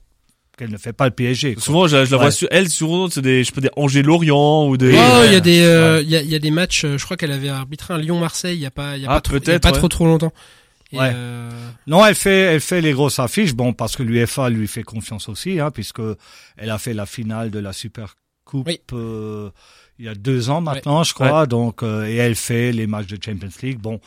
qu'elle 0.61 0.71
ne 0.71 0.77
fait 0.79 0.93
pas 0.93 1.07
le 1.07 1.11
PSG. 1.11 1.55
quoi. 1.55 1.63
Souvent, 1.63 1.89
je, 1.89 1.97
la- 1.97 2.05
je 2.05 2.11
la 2.11 2.17
vois 2.19 2.27
Ouais. 2.27 2.31
sur 2.33 2.49
elle, 2.51 2.69
souvent 2.69 3.09
c'est 3.11 3.23
des, 3.23 3.43
je 3.45 3.51
peux 3.53 3.61
des 3.61 3.71
Angers 3.77 4.03
Lorient 4.03 4.69
ou 4.69 4.77
des. 4.77 4.93
Oh, 4.95 5.23
il 5.27 5.33
y 5.33 5.37
a 5.37 5.41
des, 5.41 5.63
euh, 5.63 6.01
il 6.03 6.09
y 6.11 6.17
a, 6.17 6.21
il 6.23 6.29
y 6.31 6.35
a 6.35 6.39
des 6.39 6.51
matchs. 6.51 6.85
euh, 6.85 6.99
Je 6.99 7.05
crois 7.05 7.17
qu'elle 7.17 7.33
avait 7.33 7.49
arbitré 7.49 7.95
un 7.95 7.99
Lyon-Marseille. 7.99 8.57
Il 8.57 8.61
y 8.61 8.67
a 8.67 8.71
pas, 8.71 8.97
il 8.97 9.03
y 9.03 9.07
a 9.07 9.11
Ah, 9.11 9.15
pas 9.15 9.21
trop, 9.23 9.37
y 9.39 9.51
a 9.51 9.59
pas 9.59 9.71
ouais. 9.73 9.79
trop 9.79 9.89
trop 9.89 10.05
longtemps. 10.07 10.33
Et, 10.93 10.99
Ouais. 10.99 11.11
euh, 11.15 11.51
Non, 11.87 12.05
elle 12.05 12.15
fait, 12.15 12.39
elle 12.55 12.61
fait 12.61 12.81
les 12.81 12.93
grosses 12.93 13.19
affiches. 13.19 13.55
Bon, 13.55 13.73
parce 13.73 13.97
que 13.97 14.03
l'UEFA 14.03 14.51
lui 14.51 14.67
fait 14.69 14.83
confiance 14.83 15.29
aussi, 15.29 15.59
hein, 15.61 15.71
puisque 15.71 16.03
elle 16.57 16.71
a 16.71 16.79
fait 16.79 16.95
la 16.95 17.07
finale 17.07 17.51
de 17.51 17.59
la 17.59 17.73
Super 17.73 18.17
Coupe 18.45 18.67
Oui. 18.67 18.81
euh, 18.93 19.51
il 19.99 20.07
y 20.07 20.09
a 20.09 20.15
deux 20.15 20.51
ans 20.51 20.61
maintenant, 20.61 21.05
je 21.05 21.15
crois. 21.15 21.47
Donc, 21.47 21.83
euh, 21.83 22.07
et 22.07 22.17
elle 22.17 22.35
fait 22.35 22.73
les 22.73 22.87
matchs 22.87 23.07
de 23.07 23.19
Champions 23.23 23.49
League. 23.63 23.79
Bon, 23.79 24.01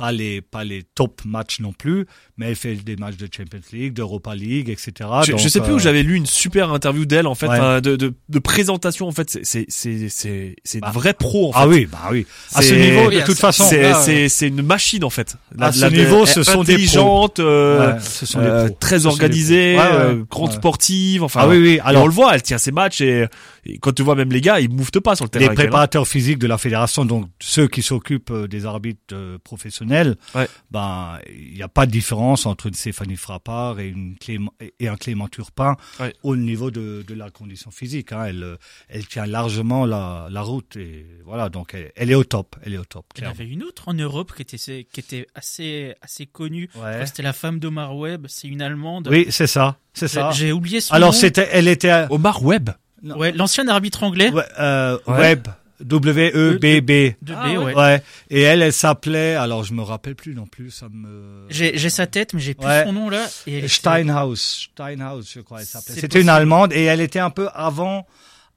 pas 0.00 0.12
les, 0.12 0.40
pas 0.40 0.64
les 0.64 0.82
top 0.94 1.20
matchs 1.26 1.60
non 1.60 1.72
plus, 1.72 2.06
mais 2.38 2.46
elle 2.48 2.56
fait 2.56 2.74
des 2.74 2.96
matchs 2.96 3.16
de 3.18 3.28
Champions 3.30 3.60
League, 3.72 3.92
d'Europa 3.92 4.34
League, 4.34 4.70
etc. 4.70 4.92
je, 5.20 5.26
je 5.26 5.30
Donc, 5.32 5.40
sais 5.40 5.60
plus 5.60 5.72
euh, 5.72 5.76
où 5.76 5.78
j'avais 5.78 6.02
lu 6.02 6.14
une 6.16 6.24
super 6.26 6.72
interview 6.72 7.04
d'elle 7.04 7.26
en 7.26 7.34
fait, 7.34 7.48
Ouais. 7.48 7.80
de, 7.82 7.96
de, 7.96 8.14
de 8.28 8.38
présentation 8.38 9.06
en 9.08 9.12
fait. 9.12 9.28
C'est 9.30 9.44
c'est 9.44 9.66
c'est 9.68 10.08
c'est 10.08 10.56
c'est 10.64 10.80
Bah. 10.80 10.88
une 10.88 10.98
vraie 10.98 11.12
pro 11.14 11.50
en 11.50 11.52
fait. 11.52 11.58
Ah 11.60 11.68
oui, 11.68 11.86
bah 11.90 11.98
oui. 12.10 12.26
À 12.54 12.62
ce 12.62 12.72
niveau, 12.74 13.08
oui, 13.08 13.16
de 13.16 13.20
toute 13.26 13.38
façon, 13.38 13.64
C'est 13.68 13.82
là, 13.82 13.94
c'est 14.02 14.28
c'est 14.30 14.48
une 14.48 14.62
machine 14.62 15.04
en 15.04 15.10
fait. 15.10 15.36
À 15.60 15.70
ce 15.72 15.84
niveau, 15.86 16.24
ce 16.24 16.42
sont 16.42 16.64
des 16.64 16.72
intelligentes, 16.74 17.38
euh, 17.40 17.92
ouais, 17.94 18.00
ce 18.00 18.24
sont 18.24 18.38
euh, 18.40 18.62
des 18.62 18.68
pros. 18.70 18.78
très 18.80 19.00
Ce 19.00 19.06
organisées. 19.06 19.76
Ouais, 19.76 19.82
ouais, 19.82 19.88
euh, 19.92 20.24
grande 20.30 20.50
ouais. 20.50 20.56
sportive. 20.56 21.22
Enfin, 21.22 21.40
Ah 21.44 21.48
oui, 21.48 21.58
oui. 21.58 21.68
et 21.74 21.80
on 21.82 21.84
Alors, 21.86 22.06
le 22.08 22.14
voit, 22.14 22.34
elle 22.34 22.42
tient 22.42 22.58
ses 22.58 22.72
matchs 22.72 23.00
et, 23.02 23.26
et 23.64 23.78
quand 23.78 23.92
tu 23.92 24.02
vois 24.02 24.14
même 24.14 24.30
les 24.32 24.40
gars, 24.40 24.60
ils 24.60 24.70
mouvent 24.70 24.90
pas 25.02 25.14
sur 25.16 25.24
le 25.26 25.30
terrain. 25.30 25.44
les 25.46 25.50
hein. 25.50 25.54
préparateurs 25.54 26.06
physiques 26.08 26.38
de 26.38 26.46
la 26.46 26.58
fédération, 26.58 27.04
donc 27.04 27.28
ceux 27.40 27.68
qui 27.68 27.82
s'occupent 27.82 28.30
euh, 28.30 28.48
des 28.48 28.66
arbitres 28.66 29.00
euh, 29.12 29.38
professionnels, 29.42 30.16
Ouais. 30.34 30.48
ben 30.70 31.18
il 31.28 31.54
n'y 31.54 31.62
a 31.62 31.68
pas 31.68 31.86
de 31.86 31.90
différence 31.90 32.46
entre 32.46 32.66
une 32.66 32.74
Stéphanie 32.74 33.16
Frappard 33.16 33.80
et 33.80 33.88
une 33.88 34.16
Clément, 34.18 34.52
et 34.78 34.88
un 34.88 34.96
Clément 34.96 35.28
Turpin 35.28 35.76
Ouais. 35.98 36.14
au 36.22 36.36
niveau 36.36 36.70
de, 36.70 37.04
de 37.06 37.14
la 37.14 37.30
condition 37.30 37.70
physique. 37.70 38.12
Hein. 38.12 38.24
Elle, 38.26 38.42
euh, 38.42 38.56
elle 38.88 39.06
tient 39.06 39.26
largement 39.26 39.86
la, 39.86 40.28
la 40.30 40.42
route 40.42 40.76
et 40.76 41.06
voilà, 41.24 41.48
donc 41.48 41.74
elle, 41.74 41.92
elle 41.96 42.10
est 42.10 42.14
au 42.14 42.24
top, 42.24 42.56
elle 42.62 42.74
est 42.74 42.78
au 42.78 42.84
top. 42.84 43.04
Il 43.16 43.24
y 43.24 43.26
en 43.26 43.30
avait 43.30 43.46
une 43.46 43.62
autre 43.62 43.88
en 43.88 43.94
Europe 43.94 44.32
qui 44.34 44.42
était, 44.42 44.56
qui 44.84 45.00
était 45.00 45.26
assez, 45.34 45.94
assez 46.02 46.26
connue. 46.26 46.68
Ouais. 46.76 47.04
C'était 47.06 47.22
la 47.22 47.32
femme 47.32 47.58
d'Omar 47.58 47.96
Webb. 47.96 48.26
C'est 48.28 48.48
une 48.48 48.62
Allemande. 48.62 49.08
Oui, 49.10 49.26
c'est 49.30 49.46
ça, 49.46 49.76
c'est 49.92 50.06
J'ai- 50.08 50.14
ça. 50.14 50.30
J'ai 50.32 50.52
oublié 50.52 50.80
son 50.80 50.94
Alors 50.94 51.12
nom. 51.12 51.18
c'était, 51.18 51.48
elle 51.52 51.68
était 51.68 51.90
à- 51.90 52.06
Omar 52.10 52.42
Webb. 52.42 52.70
Ouais, 53.02 53.32
l'ancien 53.32 53.66
arbitre 53.68 54.02
anglais. 54.02 54.30
ouais, 54.30 54.42
euh, 54.58 54.98
Ouais. 55.06 55.18
Web, 55.18 55.48
W 55.80 56.30
E 56.34 56.58
B 56.58 56.80
B. 56.84 57.14
De 57.22 57.32
Ah, 57.34 57.48
B, 57.48 57.56
ouais. 57.58 57.74
ouais. 57.74 58.02
Et 58.28 58.42
elle, 58.42 58.60
elle 58.60 58.72
s'appelait, 58.72 59.34
alors 59.36 59.64
je 59.64 59.72
me 59.72 59.80
rappelle 59.82 60.14
plus 60.14 60.34
non 60.34 60.46
plus, 60.46 60.70
ça 60.70 60.88
me. 60.90 61.46
J'ai 61.48 61.76
sa 61.90 62.06
tête, 62.06 62.34
mais 62.34 62.40
j'ai 62.40 62.52
plus 62.54 62.66
Ouais. 62.66 62.84
son 62.84 62.92
nom 62.92 63.08
là. 63.08 63.26
Et 63.46 63.52
elle 63.54 63.58
était- 63.60 63.68
Steinhaus, 63.68 64.36
Steinhaus, 64.36 65.22
je 65.22 65.40
crois, 65.40 65.60
elle 65.60 65.66
s'appelait. 65.66 65.94
C'était 65.98 66.20
une. 66.20 66.28
Allemande 66.28 66.72
et 66.74 66.82
elle 66.84 67.00
était 67.00 67.18
un 67.18 67.30
peu 67.30 67.48
avant, 67.54 68.06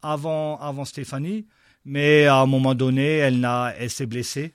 avant, 0.02 0.60
avant 0.60 0.84
Stéphanie, 0.86 1.46
mais 1.86 2.26
à 2.26 2.36
un 2.38 2.46
moment 2.46 2.76
donné, 2.76 3.18
elle 3.18 3.40
n'a, 3.40 3.74
elle 3.80 3.90
s'est 3.90 4.06
blessée 4.06 4.54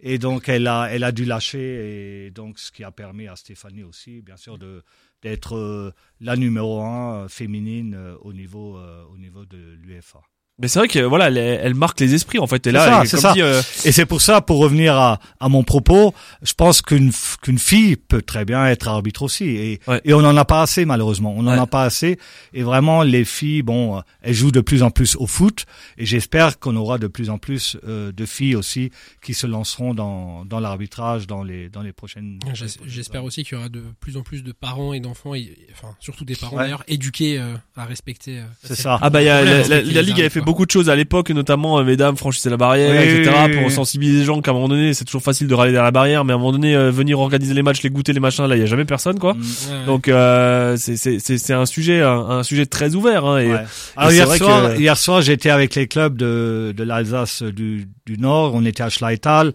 et 0.00 0.16
donc 0.18 0.48
elle 0.48 0.66
a, 0.66 0.88
elle 0.90 1.04
a 1.04 1.12
dû 1.12 1.24
lâcher 1.26 2.26
et 2.26 2.30
donc 2.30 2.58
ce 2.58 2.70
qui 2.72 2.84
a 2.84 2.90
permis 2.90 3.28
à 3.28 3.36
Stéphanie 3.36 3.82
aussi, 3.82 4.22
bien 4.22 4.36
sûr, 4.38 4.56
de 4.56 4.82
d'être 5.22 5.56
euh, 5.56 5.92
la 6.20 6.36
numéro 6.36 6.80
un 6.82 7.24
euh, 7.24 7.28
féminine 7.28 7.94
euh, 7.94 8.16
au 8.20 8.32
niveau, 8.32 8.78
au 8.78 9.18
niveau 9.18 9.44
de 9.44 9.58
l'UEFA. 9.82 10.22
Mais 10.60 10.66
c'est 10.68 10.80
vrai 10.80 10.88
que 10.88 10.98
voilà, 10.98 11.28
elle, 11.28 11.38
elle 11.38 11.74
marque 11.74 12.00
les 12.00 12.14
esprits 12.14 12.38
en 12.40 12.46
fait. 12.48 12.66
Et 12.66 12.70
C'est 12.70 12.72
là, 12.72 13.04
ça, 13.04 13.10
comme 13.10 13.20
ça. 13.20 13.32
dit, 13.32 13.42
euh, 13.42 13.60
Et 13.84 13.92
c'est 13.92 14.06
pour 14.06 14.20
ça, 14.20 14.40
pour 14.40 14.58
revenir 14.58 14.96
à, 14.96 15.20
à 15.38 15.48
mon 15.48 15.62
propos, 15.62 16.12
je 16.42 16.52
pense 16.52 16.82
qu'une 16.82 17.12
qu'une 17.42 17.58
fille 17.58 17.94
peut 17.96 18.22
très 18.22 18.44
bien 18.44 18.66
être 18.66 18.88
arbitre 18.88 19.22
aussi. 19.22 19.44
Et, 19.44 19.80
Ouais. 19.86 20.00
et 20.04 20.12
on 20.14 20.20
n'en 20.20 20.36
a 20.36 20.44
pas 20.44 20.62
assez, 20.62 20.84
malheureusement. 20.84 21.32
On 21.36 21.42
n'en 21.44 21.52
Ouais. 21.52 21.58
a 21.60 21.66
pas 21.66 21.84
assez. 21.84 22.18
Et 22.54 22.62
vraiment, 22.64 23.04
les 23.04 23.24
filles, 23.24 23.62
bon, 23.62 23.98
euh, 23.98 24.00
elles 24.20 24.34
jouent 24.34 24.50
de 24.50 24.60
plus 24.60 24.82
en 24.82 24.90
plus 24.90 25.14
au 25.16 25.26
foot. 25.28 25.64
Et 25.96 26.04
j'espère 26.06 26.58
qu'on 26.58 26.74
aura 26.74 26.98
de 26.98 27.06
plus 27.06 27.30
en 27.30 27.38
plus 27.38 27.76
euh, 27.86 28.10
de 28.10 28.26
filles 28.26 28.56
aussi 28.56 28.90
qui 29.22 29.34
se 29.34 29.46
lanceront 29.46 29.94
dans, 29.94 30.44
dans 30.44 30.58
l'arbitrage 30.58 31.26
dans 31.28 31.44
les, 31.44 31.68
dans 31.68 31.82
les 31.82 31.92
prochaines 31.92 32.40
J'es- 32.54 32.78
J'espère 32.84 33.22
aussi 33.22 33.44
qu'il 33.44 33.56
y 33.56 33.60
aura 33.60 33.68
de 33.68 33.84
plus 34.00 34.16
en 34.16 34.22
plus 34.22 34.42
de 34.42 34.50
parents 34.52 34.92
et 34.92 34.98
d'enfants, 35.00 35.34
et- 35.34 35.56
enfin 35.72 35.94
surtout 36.00 36.24
des 36.24 36.34
parents 36.34 36.56
Ouais. 36.56 36.64
d'ailleurs, 36.64 36.82
éduqués 36.88 37.38
euh, 37.38 37.54
à 37.76 37.84
respecter. 37.84 38.38
euh, 38.38 38.44
C'est 38.64 38.74
ça. 38.74 38.98
ah 39.00 39.08
bah 39.10 39.22
il 39.22 39.26
y 39.26 39.28
a, 39.28 39.44
la, 39.44 39.68
la- 39.68 39.82
la 39.82 40.02
ligue 40.02 40.18
avait 40.18 40.28
fait. 40.30 40.40
Beaucoup 40.48 40.66
de 40.66 40.70
choses 40.70 40.88
à 40.90 40.96
l'époque, 40.96 41.30
notamment 41.30 41.78
euh, 41.78 41.84
mesdames 41.84 42.16
franchissez 42.16 42.50
la 42.50 42.56
barrière, 42.56 42.90
Oui, 42.90 42.96
etc. 42.96 43.30
oui, 43.36 43.50
oui, 43.50 43.56
pour 43.56 43.66
oui. 43.66 43.70
sensibiliser 43.72 44.18
les 44.20 44.24
gens 44.24 44.40
qu'à 44.40 44.50
un 44.50 44.54
moment 44.54 44.68
donné, 44.68 44.94
c'est 44.94 45.04
toujours 45.04 45.22
facile 45.22 45.46
de 45.46 45.54
râler 45.54 45.72
derrière 45.72 45.84
la 45.84 45.90
barrière, 45.90 46.24
mais 46.24 46.32
à 46.32 46.36
un 46.36 46.38
moment 46.38 46.52
donné, 46.52 46.74
euh, 46.74 46.90
venir 46.90 47.20
organiser 47.20 47.54
les 47.54 47.62
matchs, 47.62 47.82
les 47.82 47.90
goûter, 47.90 48.12
les 48.12 48.20
machins, 48.20 48.46
là, 48.46 48.56
il 48.56 48.60
y 48.60 48.62
a 48.62 48.66
jamais 48.66 48.84
personne 48.84 49.18
quoi. 49.18 49.34
Mm. 49.34 49.38
ouais. 49.40 49.86
Donc 49.86 50.08
euh, 50.08 50.76
c'est 50.76 50.96
c'est 50.96 51.18
c'est 51.20 51.38
c'est 51.38 51.52
un 51.54 51.66
sujet 51.66 52.02
un, 52.02 52.18
un 52.18 52.42
sujet 52.42 52.66
très 52.66 52.94
ouvert 52.94 53.24
hein, 53.26 53.38
et 53.38 53.48
Ouais. 53.52 53.64
Alors 53.96 54.12
hier 54.12 54.26
vrai 54.26 54.38
soir, 54.38 54.74
que- 54.74 54.78
hier 54.80 54.96
soir, 54.96 55.22
j'étais 55.22 55.50
avec 55.50 55.74
les 55.74 55.86
clubs 55.86 56.16
de, 56.16 56.74
de 56.76 56.82
l'Alsace 56.84 57.42
du, 57.42 57.88
du 58.06 58.18
Nord. 58.18 58.52
On 58.54 58.64
était 58.64 58.82
à 58.82 58.90
Schleital 58.90 59.52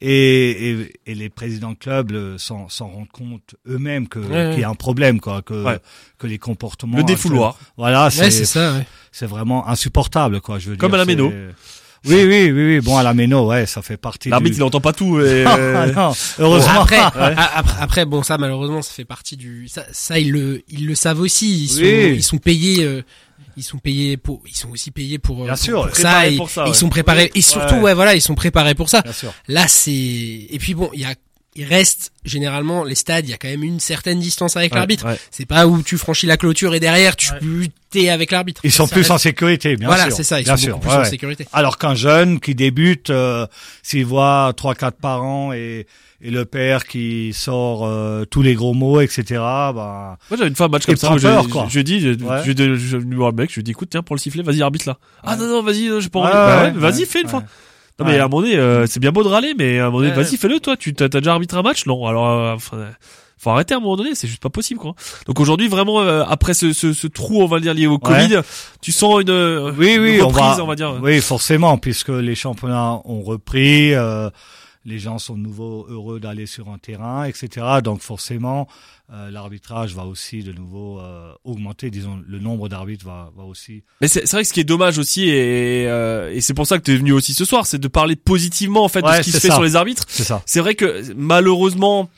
et, 0.00 0.70
et, 0.70 0.92
et 1.06 1.14
les 1.14 1.28
présidents 1.28 1.72
de 1.72 1.76
clubs 1.78 2.12
euh, 2.12 2.38
s'en 2.38 2.68
s'en 2.68 2.88
rendent 2.88 3.08
compte 3.12 3.54
eux-mêmes 3.68 4.08
que 4.08 4.18
Ouais, 4.18 4.50
qu'il 4.52 4.60
y 4.60 4.64
a 4.64 4.68
un 4.68 4.74
problème, 4.74 5.20
quoi, 5.20 5.42
que 5.42 5.54
Ouais. 5.64 5.78
que 6.18 6.26
les 6.26 6.38
comportements. 6.38 6.96
le 6.98 7.04
défouloir. 7.04 7.58
Voilà, 7.76 8.04
Ouais, 8.04 8.10
c'est 8.10 8.30
c'est 8.30 8.44
ça. 8.44 8.74
C'est 9.18 9.26
vraiment 9.26 9.66
insupportable, 9.66 10.40
quoi. 10.42 10.58
Je 10.58 10.70
veux 10.70 10.76
Comme 10.76 10.90
dire, 10.90 10.96
à 10.96 10.98
la 10.98 11.04
Méno. 11.06 11.32
Oui, 12.04 12.14
oui, 12.24 12.50
oui, 12.52 12.66
oui. 12.66 12.80
Bon, 12.80 12.98
à 12.98 13.02
la 13.02 13.14
Méno, 13.14 13.46
ouais, 13.48 13.64
ça 13.64 13.80
fait 13.80 13.96
partie. 13.96 14.28
L'arbitre 14.28 14.54
du... 14.56 14.60
il 14.60 14.62
entend 14.62 14.80
pas 14.82 14.92
tout. 14.92 15.20
Et, 15.20 15.44
Ah, 15.46 15.56
euh, 15.56 15.92
non, 15.92 16.12
heureusement. 16.38 16.82
Après, 16.82 16.98
après, 16.98 17.74
après, 17.80 18.04
bon, 18.04 18.22
ça 18.22 18.36
malheureusement, 18.36 18.82
ça 18.82 18.92
fait 18.92 19.06
partie 19.06 19.36
du. 19.36 19.68
Ça, 19.68 19.84
ça 19.90 20.18
ils 20.18 20.30
le, 20.30 20.62
ils 20.68 20.86
le 20.86 20.94
savent 20.94 21.20
aussi. 21.20 21.64
Ils 21.64 21.68
sont, 21.68 21.80
Oui. 21.80 22.12
ils 22.16 22.22
sont 22.22 22.36
payés. 22.38 22.84
euh, 22.84 23.02
ils 23.56 23.62
sont 23.64 23.78
payés 23.78 24.18
pour. 24.18 24.42
Ils 24.46 24.54
sont 24.54 24.68
aussi 24.70 24.90
payés 24.90 25.18
pour. 25.18 25.40
euh, 25.40 25.44
Bien 25.44 25.54
pour- 25.54 25.62
sûr, 25.62 25.86
pour 25.86 25.96
ça. 25.96 26.28
et- 26.28 26.36
pour 26.36 26.50
ça, 26.50 26.64
Ils 26.68 26.74
sont 26.74 26.90
préparés. 26.90 27.32
Et 27.34 27.40
surtout, 27.40 27.76
Ouais. 27.76 27.80
ouais, 27.80 27.94
voilà, 27.94 28.14
ils 28.14 28.20
sont 28.20 28.34
préparés 28.34 28.74
pour 28.74 28.90
ça. 28.90 29.00
Bien 29.00 29.12
sûr. 29.14 29.32
Là, 29.48 29.66
c'est. 29.66 29.90
Et 29.92 30.58
puis 30.60 30.74
bon, 30.74 30.90
il 30.92 31.00
y 31.00 31.04
a. 31.06 31.14
il 31.56 31.64
reste 31.64 32.12
généralement 32.24 32.84
les 32.84 32.94
stades, 32.94 33.26
il 33.26 33.30
y 33.30 33.34
a 33.34 33.38
quand 33.38 33.48
même 33.48 33.62
une 33.64 33.80
certaine 33.80 34.20
distance 34.20 34.56
avec 34.56 34.72
Ouais, 34.72 34.78
l'arbitre. 34.78 35.06
ouais. 35.06 35.18
C'est 35.30 35.46
pas 35.46 35.66
où 35.66 35.82
tu 35.82 35.96
franchis 35.98 36.26
la 36.26 36.36
clôture 36.36 36.74
et 36.74 36.80
derrière 36.80 37.16
tu 37.16 37.32
Ouais. 37.32 37.68
t'es 37.90 38.08
avec 38.08 38.30
l'arbitre. 38.30 38.60
Ils 38.64 38.72
sont 38.72 38.86
Ça 38.86 38.92
plus 38.92 39.00
reste- 39.02 39.10
en 39.12 39.18
sécurité, 39.18 39.76
bien 39.76 39.88
voilà, 39.88 40.04
sûr. 40.06 40.16
c'est 40.16 40.24
ça, 40.24 40.40
ils 40.40 40.44
bien 40.44 40.56
sont 40.56 40.62
sûr, 40.62 40.72
beaucoup 40.74 40.82
plus 40.86 40.90
ouais, 40.92 40.96
en 40.98 41.02
ouais. 41.04 41.08
sécurité. 41.10 41.46
Alors 41.52 41.78
qu'un 41.78 41.94
jeune 41.94 42.40
qui 42.40 42.54
débute, 42.54 43.10
euh, 43.10 43.46
s'il 43.82 44.04
voit 44.06 44.52
trois 44.56 44.74
quatre 44.74 44.98
parents 44.98 45.52
et, 45.52 45.86
et 46.22 46.30
le 46.30 46.44
père 46.44 46.84
qui 46.86 47.32
sort 47.32 47.86
euh, 47.86 48.24
tous 48.24 48.42
les 48.42 48.54
gros 48.54 48.74
mots, 48.74 49.00
etc. 49.00 49.24
Bah, 49.38 50.18
Moi, 50.30 50.36
j'avais 50.38 50.48
une 50.48 50.56
fois 50.56 50.66
un 50.66 50.70
match 50.70 50.86
comme 50.86 50.96
ça. 50.96 51.12
où 51.12 51.18
je, 51.18 51.26
peur, 51.28 51.48
quoi. 51.48 51.66
je, 51.68 51.74
je 51.74 51.80
dis, 51.80 52.00
je, 52.00 52.08
Ouais. 52.08 52.42
je, 52.44 52.52
je, 52.56 52.74
je, 52.74 52.98
je 53.00 53.32
mec, 53.34 53.50
je 53.50 53.56
lui 53.56 53.62
dis, 53.62 53.70
écoute, 53.72 53.88
tiens, 53.90 54.02
pour 54.02 54.16
le 54.16 54.20
sifflet, 54.20 54.42
vas-y, 54.42 54.62
arbitre 54.62 54.88
là. 54.88 54.98
Ah 55.22 55.36
non, 55.36 55.46
non, 55.46 55.62
vas-y, 55.62 55.88
j'ai 56.00 56.08
pas 56.08 56.18
envie. 56.20 56.32
Bah 56.32 56.56
ouais, 56.56 56.72
ouais, 56.72 56.78
vas-y, 56.78 57.00
ouais, 57.00 57.06
fais 57.06 57.20
une 57.20 57.26
ouais. 57.26 57.30
fois. 57.30 57.44
Non, 57.98 58.04
mais 58.06 58.18
à 58.18 58.24
un 58.24 58.28
moment 58.28 58.42
donné, 58.42 58.56
euh, 58.56 58.86
c'est 58.86 59.00
bien 59.00 59.10
beau 59.12 59.22
de 59.22 59.28
râler, 59.28 59.54
mais 59.56 59.78
à 59.78 59.84
un 59.84 59.86
moment 59.86 59.98
donné, 60.00 60.10
Ouais. 60.10 60.22
vas-y, 60.22 60.36
fais-le, 60.36 60.60
toi. 60.60 60.76
Tu 60.76 60.92
t'as 60.94 61.08
déjà 61.08 61.32
arbitré 61.32 61.58
un 61.58 61.62
match? 61.62 61.86
Non. 61.86 62.06
Alors, 62.06 62.28
euh, 62.28 62.56
faut 63.38 63.50
arrêter 63.50 63.74
à 63.74 63.76
un 63.78 63.80
moment 63.80 63.96
donné, 63.96 64.14
c'est 64.14 64.26
juste 64.28 64.42
pas 64.42 64.50
possible, 64.50 64.80
quoi. 64.80 64.94
Donc 65.26 65.40
aujourd'hui, 65.40 65.68
vraiment, 65.68 66.00
euh, 66.00 66.22
après 66.28 66.52
ce, 66.54 66.72
ce, 66.72 66.92
ce 66.92 67.06
trou, 67.06 67.42
on 67.42 67.46
va 67.46 67.60
dire, 67.60 67.74
lié 67.74 67.86
au 67.86 67.98
Covid, 67.98 68.40
tu 68.82 68.92
sens 68.92 69.20
une, 69.22 69.30
euh, 69.30 69.72
oui, 69.78 69.98
oui, 69.98 70.16
une 70.16 70.22
on 70.22 70.28
reprise, 70.28 70.56
va, 70.56 70.64
on 70.64 70.66
va 70.66 70.74
dire. 70.74 70.98
Oui, 71.02 71.20
forcément, 71.20 71.78
puisque 71.78 72.08
les 72.08 72.34
championnats 72.34 73.00
ont 73.04 73.22
repris, 73.22 73.94
euh, 73.94 74.30
les 74.84 74.98
gens 74.98 75.18
sont 75.18 75.34
de 75.34 75.40
nouveau 75.40 75.86
heureux 75.88 76.20
d'aller 76.20 76.46
sur 76.46 76.68
un 76.68 76.78
terrain, 76.78 77.24
etc. 77.24 77.64
Donc 77.82 78.00
forcément, 78.00 78.68
euh, 79.12 79.30
l'arbitrage 79.30 79.94
va 79.94 80.04
aussi 80.04 80.42
de 80.42 80.52
nouveau 80.52 80.98
euh, 81.00 81.32
augmenter. 81.44 81.90
Disons, 81.90 82.20
le 82.26 82.38
nombre 82.40 82.68
d'arbitres 82.68 83.06
va, 83.06 83.30
va 83.36 83.44
aussi. 83.44 83.84
Mais 84.00 84.08
c'est 84.08 84.26
c'est 84.26 84.36
vrai 84.36 84.42
que 84.42 84.48
ce 84.48 84.52
qui 84.52 84.60
est 84.60 84.64
dommage 84.64 84.98
aussi, 84.98 85.28
et, 85.28 85.86
euh, 85.88 86.32
et 86.32 86.40
c'est 86.40 86.54
pour 86.54 86.66
ça 86.66 86.78
que 86.78 86.82
tu 86.82 86.92
es 86.92 86.96
venu 86.96 87.12
aussi 87.12 87.32
ce 87.34 87.44
soir, 87.44 87.66
c'est 87.66 87.78
de 87.78 87.88
parler 87.88 88.16
positivement, 88.16 88.82
en 88.84 88.88
fait, 88.88 89.02
de 89.02 89.08
ce 89.08 89.20
qui 89.20 89.30
se 89.32 89.38
fait 89.38 89.50
sur 89.50 89.62
les 89.62 89.76
arbitres. 89.76 90.04
C'est 90.08 90.24
ça. 90.24 90.42
C'est 90.46 90.60
vrai 90.60 90.74
que 90.74 91.04
malheureusement, 91.16 92.10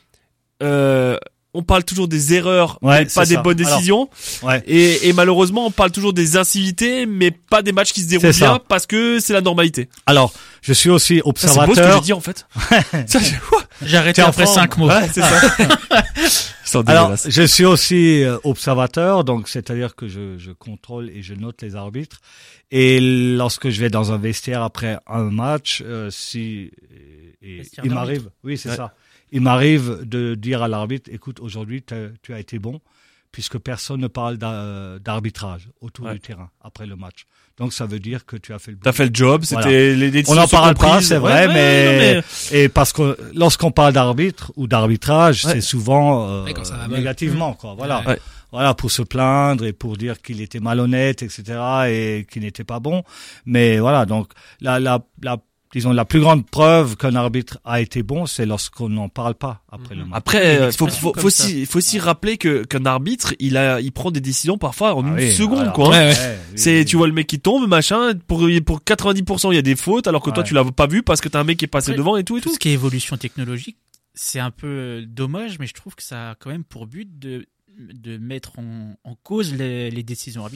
euh, 0.63 1.19
on 1.55 1.63
parle 1.63 1.83
toujours 1.85 2.09
des 2.09 2.35
erreurs, 2.35 2.79
Ouais, 2.83 3.01
mais 3.01 3.07
pas 3.07 3.25
des 3.27 3.35
ça. 3.35 3.43
bonnes 3.43 3.59
Alors, 3.61 3.73
décisions. 3.77 4.09
Ouais. 4.43 4.63
Et, 4.67 5.09
et 5.09 5.13
malheureusement, 5.13 5.67
on 5.67 5.71
parle 5.71 5.91
toujours 5.91 6.13
des 6.13 6.37
incivilités, 6.37 7.05
mais 7.07 7.31
pas 7.31 7.63
des 7.63 7.73
matchs 7.73 7.93
qui 7.93 8.03
se 8.03 8.09
déroulent 8.09 8.33
bien 8.33 8.61
parce 8.69 8.87
que 8.87 9.19
c'est 9.19 9.33
la 9.33 9.41
normalité. 9.41 9.89
Alors, 10.07 10.33
je 10.63 10.73
suis 10.73 10.91
aussi 10.91 11.21
Ça, 11.37 11.49
C'est 11.49 11.55
beau 11.67 11.75
ce 11.75 11.81
que 11.81 11.87
j'ai 11.87 11.91
observateur. 11.91 12.01
dit 12.03 12.13
en 12.13 12.21
fait. 12.21 12.47
J'ai- 13.83 13.97
arrêté 13.97 14.23
après 14.23 14.45
forme. 14.45 14.55
cinq 14.57 14.77
mots. 14.77 14.89
Ouais, 14.89 15.09
c'est 15.13 15.21
ça. 15.23 15.41
Sont 16.69 16.87
Alors, 16.89 17.17
je 17.17 17.43
suis 17.45 17.65
aussi 17.65 18.23
euh, 18.23 18.37
observateur, 18.45 19.25
donc 19.25 19.49
c'est-à-dire 19.49 19.95
que 19.97 20.07
je, 20.07 20.37
je 20.37 20.51
contrôle 20.53 21.09
et 21.09 21.23
je 21.23 21.33
note 21.35 21.63
les 21.63 21.77
arbitres. 21.77 22.21
Et 22.71 23.01
lorsque 23.37 23.71
je 23.71 23.81
vais 23.81 23.89
dans 23.89 24.13
un 24.13 24.19
vestiaire 24.19 24.63
après 24.63 24.99
un 25.07 25.31
match, 25.31 25.83
euh, 25.85 26.11
si 26.11 26.71
et, 27.41 27.63
il 27.85 27.91
m'arrive, 27.91 28.29
oui 28.45 28.59
c'est 28.59 28.69
Ouais. 28.69 28.77
ça, 28.77 28.95
il 29.33 29.41
m'arrive 29.41 30.01
de 30.05 30.35
dire 30.35 30.63
à 30.63 30.69
l'arbitre, 30.69 31.09
écoute, 31.13 31.41
aujourd'hui 31.41 31.83
tu 31.83 32.35
as 32.35 32.39
été 32.39 32.59
bon, 32.59 32.81
puisque 33.33 33.57
personne 33.59 34.01
ne 34.01 34.09
parle 34.09 34.37
d'a- 34.37 34.99
d'arbitrage 34.99 35.69
autour 35.81 36.05
Ouais. 36.07 36.15
du 36.15 36.21
terrain 36.21 36.51
après 36.61 36.85
le 36.87 36.97
match. 36.97 37.25
Donc 37.59 37.73
ça 37.73 37.87
veut 37.87 37.99
dire 37.99 38.25
que 38.25 38.37
tu 38.37 38.53
as 38.55 38.59
fait 38.59 38.71
le 38.71 38.77
T'as 38.79 38.93
fait 38.93 39.07
le 39.07 39.11
job, 39.13 39.43
c'était 39.45 39.61
Voilà. 39.63 39.71
les, 39.97 40.09
On 40.09 40.11
décisions 40.11 40.35
n'en 40.37 40.47
sont 40.47 40.57
parle 40.57 40.75
pas, 40.75 41.01
c'est 41.03 41.17
vrai, 41.19 41.47
Ouais, 41.49 41.55
mais, 41.55 42.15
non, 42.17 42.23
et 42.53 42.69
parce 42.69 42.93
que 42.93 43.17
lorsqu'on 43.35 43.71
parle 43.73 43.93
d'arbitre 43.93 44.53
ou 44.57 44.67
d'arbitrage, 44.69 45.45
Ouais. 45.45 45.55
c'est 45.55 45.61
souvent 45.61 46.29
euh, 46.29 46.45
négativement, 46.89 47.55
quoi. 47.55 47.75
Voilà, 47.77 48.03
Ouais. 48.07 48.19
voilà, 48.53 48.75
pour 48.75 48.91
se 48.93 49.03
plaindre 49.03 49.65
et 49.65 49.73
pour 49.73 49.97
dire 49.97 50.23
qu'il 50.23 50.41
était 50.41 50.61
malhonnête, 50.61 51.23
etc., 51.23 51.43
et 51.89 52.27
qu'il 52.31 52.43
n'était 52.43 52.65
pas 52.65 52.79
bon. 52.79 53.03
Mais 53.45 53.79
voilà, 53.81 54.07
donc 54.07 54.29
la, 54.61 54.79
la, 54.79 55.01
la, 55.23 55.37
disons 55.73 55.93
la 55.93 56.05
plus 56.05 56.21
grande 56.21 56.47
preuve 56.47 56.97
qu'un 56.97 57.15
arbitre 57.15 57.59
a 57.65 57.81
été 57.81 58.03
bon, 58.03 58.27
c'est 58.27 58.47
lorsqu'on 58.47 58.89
n'en 58.89 59.09
parle 59.09 59.35
pas 59.35 59.63
après 59.71 59.95
le 59.95 60.05
match. 60.05 60.17
Après, 60.19 60.59
euh, 60.61 60.73
faut, 60.73 60.89
faut, 60.89 61.13
faut 61.17 61.27
aussi, 61.27 61.67
faut 61.67 61.79
aussi 61.79 61.99
rappeler 61.99 62.39
que 62.39 62.65
qu'un 62.65 62.87
arbitre, 62.87 63.35
il 63.39 63.57
a, 63.57 63.81
il 63.81 63.93
prend 63.93 64.11
des 64.11 64.21
décisions 64.21 64.59
parfois 64.59 64.95
en 64.95 65.05
Ah 65.05 65.09
une 65.09 65.15
oui, 65.15 65.33
seconde, 65.33 65.73
quoi. 65.73 65.91
Ouais, 65.91 66.11
ouais. 66.11 66.39
C'est, 66.57 66.79
oui. 66.81 66.85
tu 66.85 66.97
vois 66.97 67.07
le 67.07 67.13
mec 67.13 67.27
qui 67.27 67.41
tombe, 67.41 67.69
machin. 67.69 68.13
Pour 68.27 68.47
pour 68.65 68.81
90%, 68.81 69.53
il 69.53 69.57
y 69.57 69.59
a 69.59 69.63
des 69.63 69.77
fautes, 69.77 70.07
alors 70.07 70.23
que 70.23 70.31
toi 70.31 70.43
tu 70.43 70.55
l'as 70.55 70.65
pas 70.65 70.87
vu 70.87 71.03
parce 71.03 71.21
que 71.21 71.29
t'as 71.29 71.41
un 71.41 71.45
mec 71.45 71.59
qui 71.59 71.65
est 71.65 71.69
passé 71.69 71.91
Après, 71.91 71.99
devant 71.99 72.17
et 72.17 72.25
tout 72.25 72.37
et 72.39 72.41
Tout 72.41 72.49
tout. 72.49 72.55
ce 72.55 72.59
qui 72.59 72.71
est 72.71 72.73
évolution 72.73 73.17
technologique, 73.17 73.77
c'est 74.15 74.41
un 74.41 74.51
peu 74.51 75.05
dommage, 75.07 75.59
mais 75.59 75.67
je 75.67 75.75
trouve 75.75 75.95
que 75.95 76.03
ça 76.03 76.31
a 76.31 76.35
quand 76.35 76.51
même 76.51 76.65
pour 76.65 76.87
but 76.87 77.19
de 77.19 77.47
de 77.79 78.17
mettre 78.19 78.59
en, 78.59 78.95
en 79.05 79.15
cause 79.23 79.55
les, 79.55 79.91
les 79.91 80.03
décisions. 80.03 80.43
Ouais. 80.45 80.51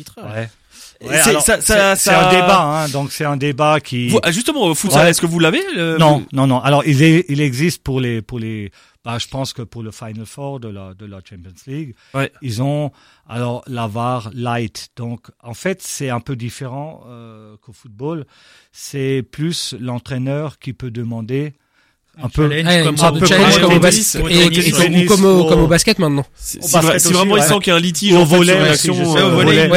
Ouais, 1.01 1.19
c'est- 1.23 1.41
ça- 1.41 1.61
ça- 1.61 1.97
ça- 1.97 2.29
un 2.29 2.31
débat, 2.33 2.63
hein, 2.63 2.89
donc 2.89 3.13
c'est 3.13 3.25
un 3.25 3.37
débat 3.37 3.79
qui. 3.81 4.09
Vous- 4.09 4.21
ah, 4.23 4.33
justement, 4.33 4.63
au 4.63 4.75
futsal, 4.75 5.05
Ouais. 5.05 5.11
est-ce 5.11 5.21
que 5.21 5.27
vous 5.27 5.39
l'avez 5.39 5.61
Non, 5.99 6.25
non, 6.33 6.47
non. 6.47 6.61
Alors, 6.61 6.85
il, 6.87 7.03
est, 7.03 7.25
il 7.29 7.41
existe 7.41 7.83
pour 7.83 8.01
les, 8.01 8.23
pour 8.23 8.39
les, 8.39 8.73
bah, 9.05 9.19
je 9.19 9.29
pense 9.29 9.53
que 9.53 9.63
pour 9.63 9.83
le 9.83 9.91
Final 9.91 10.25
Four 10.27 10.61
de 10.61 10.69
la, 10.69 10.95
de 10.95 11.05
la 11.07 11.19
Champions 11.19 11.53
League, 11.67 11.95
Ouais. 12.15 12.33
ils 12.43 12.63
ont 12.63 12.91
alors 13.29 13.63
la 13.67 13.87
VAR 13.87 14.31
light. 14.35 14.89
Donc, 14.97 15.29
en 15.43 15.55
fait, 15.55 15.83
c'est 15.83 16.11
un 16.11 16.21
peu 16.21 16.35
différent 16.37 17.05
euh, 17.07 17.57
qu'au 17.61 17.73
football. 17.73 18.27
C'est 18.73 19.23
plus 19.31 19.75
l'entraîneur 19.79 20.59
qui 20.59 20.73
peut 20.73 20.91
demander 20.91 21.53
un 22.23 22.29
peu. 22.29 22.47
Ouais, 22.47 22.63
comme 22.83 22.91
une 22.93 22.97
sorte 22.99 23.13
un 23.13 23.15
de 23.15 23.21
peu 23.21 23.27
challenge 23.27 23.55
comme 23.55 23.63
comme 23.69 23.77
au 23.77 23.81
basket 23.81 24.23
au 24.23 24.29
et, 24.29 24.33
tennis, 24.33 24.67
et- 24.69 24.73
au 24.73 24.77
ou 24.77 24.79
tennis, 24.83 25.09
comme 25.09 25.25
au, 25.25 25.39
au- 25.41 25.45
comme 25.47 25.61
au 25.63 25.67
basket 25.67 25.99
maintenant. 25.99 26.27
Si, 26.37 26.59
Au 26.59 26.63
si 26.63 26.73
basket 26.75 26.91
vra- 26.95 26.99
si 26.99 27.07
aussi, 27.09 27.15
vraiment 27.17 27.37
il 27.37 27.43
sent 27.43 27.55
qu'il 27.63 27.71
y 27.71 27.75
a 27.75 27.77
un 27.77 27.81
litige 27.81 28.13
Ou 28.13 28.17
au 28.17 28.21
en 28.21 28.25
volet 28.25 28.53
action, 28.59 28.95
volet, 29.31 29.69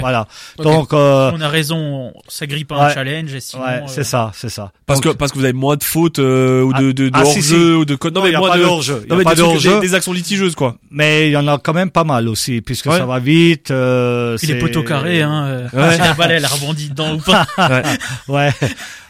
voilà. 0.00 0.26
Donc, 0.58 0.92
euh, 0.92 1.30
On 1.34 1.40
a 1.40 1.48
raison, 1.48 2.12
ça 2.28 2.46
pas 2.64 2.76
un 2.76 2.86
Ouais. 2.88 2.94
challenge 2.94 3.32
et 3.34 3.40
sinon. 3.40 3.62
ouais, 3.62 3.68
euh, 3.70 3.80
c'est 3.86 4.02
ça, 4.04 4.32
c'est 4.34 4.48
ça. 4.48 4.72
parce 4.86 5.00
Donc, 5.00 5.12
que 5.12 5.18
parce 5.18 5.30
que 5.32 5.38
vous 5.38 5.44
avez 5.44 5.52
moins 5.52 5.76
de 5.76 5.84
fautes 5.84 6.18
euh, 6.18 6.62
ou 6.62 6.72
de 6.72 6.92
de, 6.92 7.08
de 7.08 7.10
Ah, 7.14 7.22
hors 7.22 7.32
si, 7.32 7.42
si. 7.42 7.48
jeu 7.50 7.76
ou 7.76 7.84
de 7.84 7.96
non 8.12 8.22
mais 8.22 8.28
il 8.28 8.30
n'y 8.30 8.36
a 8.36 8.38
moins 8.40 8.48
pas 8.50 8.56
de 8.56 8.62
de 8.62 8.66
non 9.08 9.16
mais 9.16 9.24
des, 9.24 9.42
de 9.42 9.94
actions 9.94 10.12
litigieuses 10.12 10.54
quoi. 10.56 10.76
Mais 10.90 11.28
il 11.28 11.32
y 11.32 11.36
en 11.36 11.46
a 11.46 11.58
quand 11.58 11.72
même 11.74 11.90
pas 11.90 12.04
mal 12.04 12.28
aussi, 12.28 12.60
puisque 12.60 12.90
ça 12.90 13.06
va 13.06 13.18
vite. 13.20 13.70
Euh, 13.70 14.36
les 14.42 14.46
c'est- 14.48 14.54
poteaux 14.58 14.82
carrés, 14.82 15.22
hein. 15.22 15.44
euh, 15.46 15.68
la 15.98 16.14
balle 16.14 16.32
elle 16.32 16.44
a 16.44 16.48
rebondi 16.48 16.88
dedans 16.90 17.14
ou 17.14 17.18
pas. 17.18 17.46
Ouais. 18.28 18.50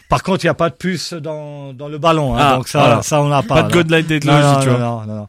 Par 0.09 0.21
contre, 0.23 0.43
il 0.43 0.47
n'y 0.47 0.51
a 0.51 0.55
pas 0.55 0.69
de 0.69 0.75
puce 0.75 1.13
dans, 1.13 1.73
dans 1.73 1.87
le 1.87 1.97
ballon, 1.97 2.35
hein, 2.37 2.39
Ah, 2.41 2.55
donc 2.57 2.67
ça, 2.67 2.79
voilà. 2.79 3.01
ça 3.01 3.21
on 3.21 3.29
n'a 3.29 3.41
pas. 3.43 3.63
Pas 3.63 3.83
de 3.83 3.83
non, 4.01 4.03
technologie, 4.03 4.47
non, 4.55 4.59
tu 4.61 4.69
vois. 4.69 4.77
non, 4.79 5.01
non, 5.05 5.15
non. 5.15 5.27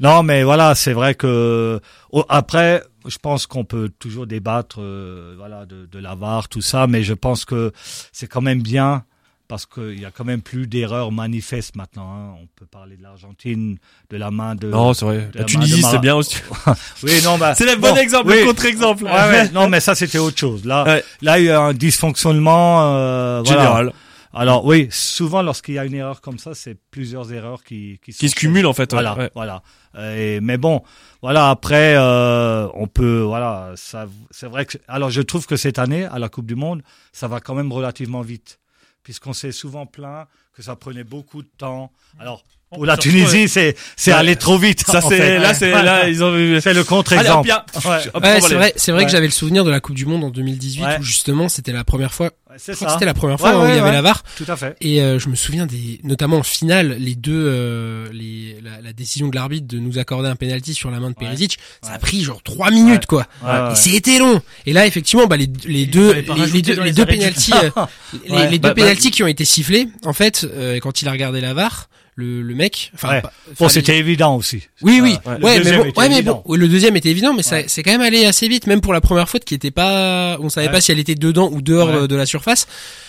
Non, 0.00 0.22
mais 0.22 0.42
voilà, 0.42 0.74
c'est 0.74 0.92
vrai 0.92 1.14
que 1.14 1.80
oh, 2.10 2.24
après, 2.28 2.82
je 3.06 3.16
pense 3.18 3.46
qu'on 3.46 3.64
peut 3.64 3.90
toujours 3.98 4.26
débattre, 4.26 4.76
euh, 4.80 5.34
voilà, 5.38 5.66
de, 5.66 5.86
de 5.86 5.98
la 5.98 6.14
VAR, 6.14 6.48
tout 6.48 6.62
ça, 6.62 6.86
mais 6.86 7.02
je 7.04 7.14
pense 7.14 7.44
que 7.44 7.72
c'est 8.12 8.26
quand 8.26 8.40
même 8.40 8.60
bien 8.62 9.04
parce 9.46 9.66
qu'il 9.66 10.00
y 10.00 10.04
a 10.06 10.10
quand 10.10 10.24
même 10.24 10.40
plus 10.40 10.66
d'erreurs 10.66 11.12
manifestes 11.12 11.76
maintenant. 11.76 12.10
Hein. 12.12 12.34
On 12.42 12.46
peut 12.56 12.66
parler 12.66 12.96
de 12.96 13.02
l'Argentine, 13.02 13.76
de 14.10 14.16
la 14.16 14.30
main 14.30 14.54
de. 14.56 14.68
Non, 14.68 14.94
c'est 14.94 15.04
vrai. 15.04 15.16
La 15.18 15.22
la 15.34 15.40
main 15.40 15.44
Tunisie, 15.44 15.82
c'est 15.82 15.98
bien 16.00 16.16
aussi. 16.16 16.38
oui, 17.02 17.12
non, 17.22 17.36
bah, 17.38 17.54
C'est 17.56 17.66
le 17.66 17.76
bon 17.78 17.90
bon, 17.90 17.96
exemple, 17.96 18.30
oui. 18.30 18.40
le 18.40 18.46
contre-exemple. 18.46 19.04
Ouais, 19.04 19.10
ouais, 19.10 19.50
non, 19.50 19.68
mais 19.68 19.80
ça 19.80 19.94
c'était 19.94 20.18
autre 20.18 20.38
chose. 20.38 20.64
Là, 20.64 20.84
Ouais. 20.84 21.04
là, 21.22 21.38
il 21.38 21.44
y 21.44 21.50
a 21.50 21.60
un 21.60 21.74
dysfonctionnement 21.74 22.82
euh, 22.96 23.42
voilà. 23.44 23.90
Alors 24.34 24.64
oui, 24.64 24.88
souvent 24.90 25.42
lorsqu'il 25.42 25.74
y 25.74 25.78
a 25.78 25.84
une 25.84 25.94
erreur 25.94 26.20
comme 26.20 26.38
ça, 26.38 26.54
c'est 26.54 26.76
plusieurs 26.90 27.32
erreurs 27.32 27.62
qui 27.62 28.00
qui, 28.04 28.12
Qui 28.12 28.28
se 28.28 28.34
cumulent 28.34 28.66
en 28.66 28.72
fait. 28.72 28.92
ouais. 28.92 28.96
Voilà, 29.02 29.16
Ouais. 29.16 29.30
voilà. 29.34 29.62
Euh, 29.96 30.36
et- 30.36 30.40
mais 30.40 30.56
bon, 30.58 30.82
voilà. 31.22 31.50
Après, 31.50 31.94
euh, 31.96 32.66
on 32.74 32.86
peut, 32.88 33.20
voilà. 33.20 33.72
Ça, 33.76 34.06
c'est 34.30 34.46
vrai 34.48 34.66
que. 34.66 34.76
Alors, 34.88 35.10
je 35.10 35.22
trouve 35.22 35.46
que 35.46 35.56
cette 35.56 35.78
année, 35.78 36.04
à 36.04 36.18
la 36.18 36.28
Coupe 36.28 36.46
du 36.46 36.56
Monde, 36.56 36.82
ça 37.12 37.28
va 37.28 37.40
quand 37.40 37.54
même 37.54 37.72
relativement 37.72 38.22
vite, 38.22 38.58
puisqu'on 39.04 39.32
s'est 39.32 39.52
souvent 39.52 39.86
plaint 39.86 40.26
que 40.56 40.62
ça 40.62 40.74
prenait 40.76 41.04
beaucoup 41.04 41.42
de 41.42 41.48
temps. 41.58 41.92
Alors, 42.18 42.42
pour 42.72 42.86
la 42.86 42.96
Tunisie, 42.96 43.48
c'est 43.48 43.76
c'est 43.96 44.10
Ouais. 44.12 44.16
aller 44.18 44.34
trop 44.36 44.58
vite. 44.58 44.84
Ça 44.84 45.00
c'est 45.00 45.16
fait. 45.16 45.38
là 45.38 45.54
c'est 45.54 45.70
là 45.70 46.08
ils 46.08 46.24
ont 46.24 46.60
C'est 46.60 46.74
le 46.74 46.82
contre-exemple. 46.82 47.48
Ouais. 47.48 48.00
c'est 48.40 48.54
vrai, 48.54 48.72
c'est 48.74 48.90
vrai 48.90 49.00
Ouais. 49.02 49.06
que 49.06 49.12
j'avais 49.12 49.26
le 49.26 49.32
souvenir 49.32 49.64
de 49.64 49.70
la 49.70 49.78
Coupe 49.78 49.94
du 49.94 50.06
Monde 50.06 50.24
en 50.24 50.30
2018 50.30 50.82
Ouais. 50.84 50.98
où 50.98 51.02
justement 51.04 51.48
c'était 51.48 51.70
la 51.72 51.84
première 51.84 52.12
fois. 52.12 52.30
C'est 52.58 52.74
ça. 52.74 52.88
c'était 52.90 53.04
la 53.04 53.14
première 53.14 53.38
fois 53.38 53.58
Ouais, 53.58 53.64
où 53.64 53.68
il 53.68 53.74
y 53.74 53.78
avait 53.78 53.88
ouais. 53.88 53.92
la 53.92 54.02
VAR. 54.02 54.22
Tout 54.36 54.44
à 54.48 54.56
fait. 54.56 54.76
Et 54.80 55.00
euh, 55.02 55.18
je 55.18 55.28
me 55.28 55.34
souviens 55.34 55.66
des, 55.66 56.00
notamment 56.04 56.38
en 56.38 56.42
finale, 56.42 56.96
les 56.98 57.14
deux, 57.14 57.32
euh, 57.34 58.08
les, 58.12 58.58
la, 58.62 58.80
la 58.80 58.92
décision 58.92 59.28
de 59.28 59.34
l'arbitre 59.34 59.66
de 59.66 59.78
nous 59.78 59.98
accorder 59.98 60.28
un 60.28 60.36
penalty 60.36 60.74
sur 60.74 60.90
la 60.90 61.00
main 61.00 61.10
de. 61.10 61.14
Perisic, 61.14 61.58
ça 61.82 61.92
a 61.92 61.98
pris 61.98 62.22
genre 62.22 62.42
trois 62.42 62.70
minutes 62.70 63.06
quoi. 63.06 63.26
Et 63.72 63.74
c'était 63.74 64.18
long. 64.18 64.40
Et 64.66 64.72
là 64.72 64.86
effectivement, 64.86 65.26
bah 65.26 65.36
les, 65.36 65.48
les 65.66 65.86
deux, 65.86 66.12
les, 66.12 66.22
les 66.52 66.62
deux, 66.62 66.76
dans 66.76 66.84
les 66.84 66.92
deux 66.92 67.02
arrêts 67.02 67.14
de 67.14 67.18
penalties, 67.18 67.52
euh, 67.76 67.86
les, 68.28 68.30
Bah, 68.30 68.46
deux 68.50 68.58
bah, 68.58 68.74
penalties 68.74 69.10
qui 69.10 69.22
ont 69.22 69.26
été 69.26 69.44
sifflés, 69.44 69.88
en 70.04 70.12
fait, 70.12 70.44
euh, 70.44 70.78
quand 70.80 71.02
il 71.02 71.08
a 71.08 71.12
regardé 71.12 71.40
la 71.40 71.54
VAR, 71.54 71.88
le, 72.16 72.42
le 72.42 72.54
mec, 72.54 72.92
enfin, 72.94 73.08
Ouais. 73.08 73.22
Bon, 73.58 73.68
c'était 73.68 73.98
évident 73.98 74.36
aussi. 74.36 74.62
oui, 74.82 75.00
oui, 75.02 75.16
Ouais. 75.26 75.32
ouais, 75.32 75.38
Le 75.38 75.40
mais 75.40 75.58
deuxième 75.58 75.78
bon, 75.82 75.84
était 75.88 76.00
ouais, 76.00 76.08
mais 76.08 76.14
évident. 76.18 76.32
bon, 76.46 76.52
oui, 76.52 76.58
le 76.58 76.68
deuxième 76.68 76.96
était 76.96 77.08
évident, 77.10 77.34
mais 77.34 77.42
ça, 77.42 77.56
c'est 77.66 77.82
quand 77.82 77.90
même 77.90 78.00
allé 78.02 78.24
assez 78.26 78.46
vite, 78.48 78.66
même 78.68 78.80
pour 78.80 78.92
la 78.92 79.00
première 79.00 79.28
faute 79.28 79.44
qui 79.44 79.54
était 79.54 79.70
pas, 79.72 80.36
on 80.40 80.48
savait 80.48 80.68
Ouais. 80.68 80.72
pas 80.72 80.80
si 80.80 80.92
elle 80.92 81.00
était 81.00 81.16
dedans 81.16 81.48
ou 81.52 81.60
dehors 81.60 81.88
Ouais. 82.02 82.08
de, 82.08 82.14
la 82.16 82.26
surface. 82.26 82.66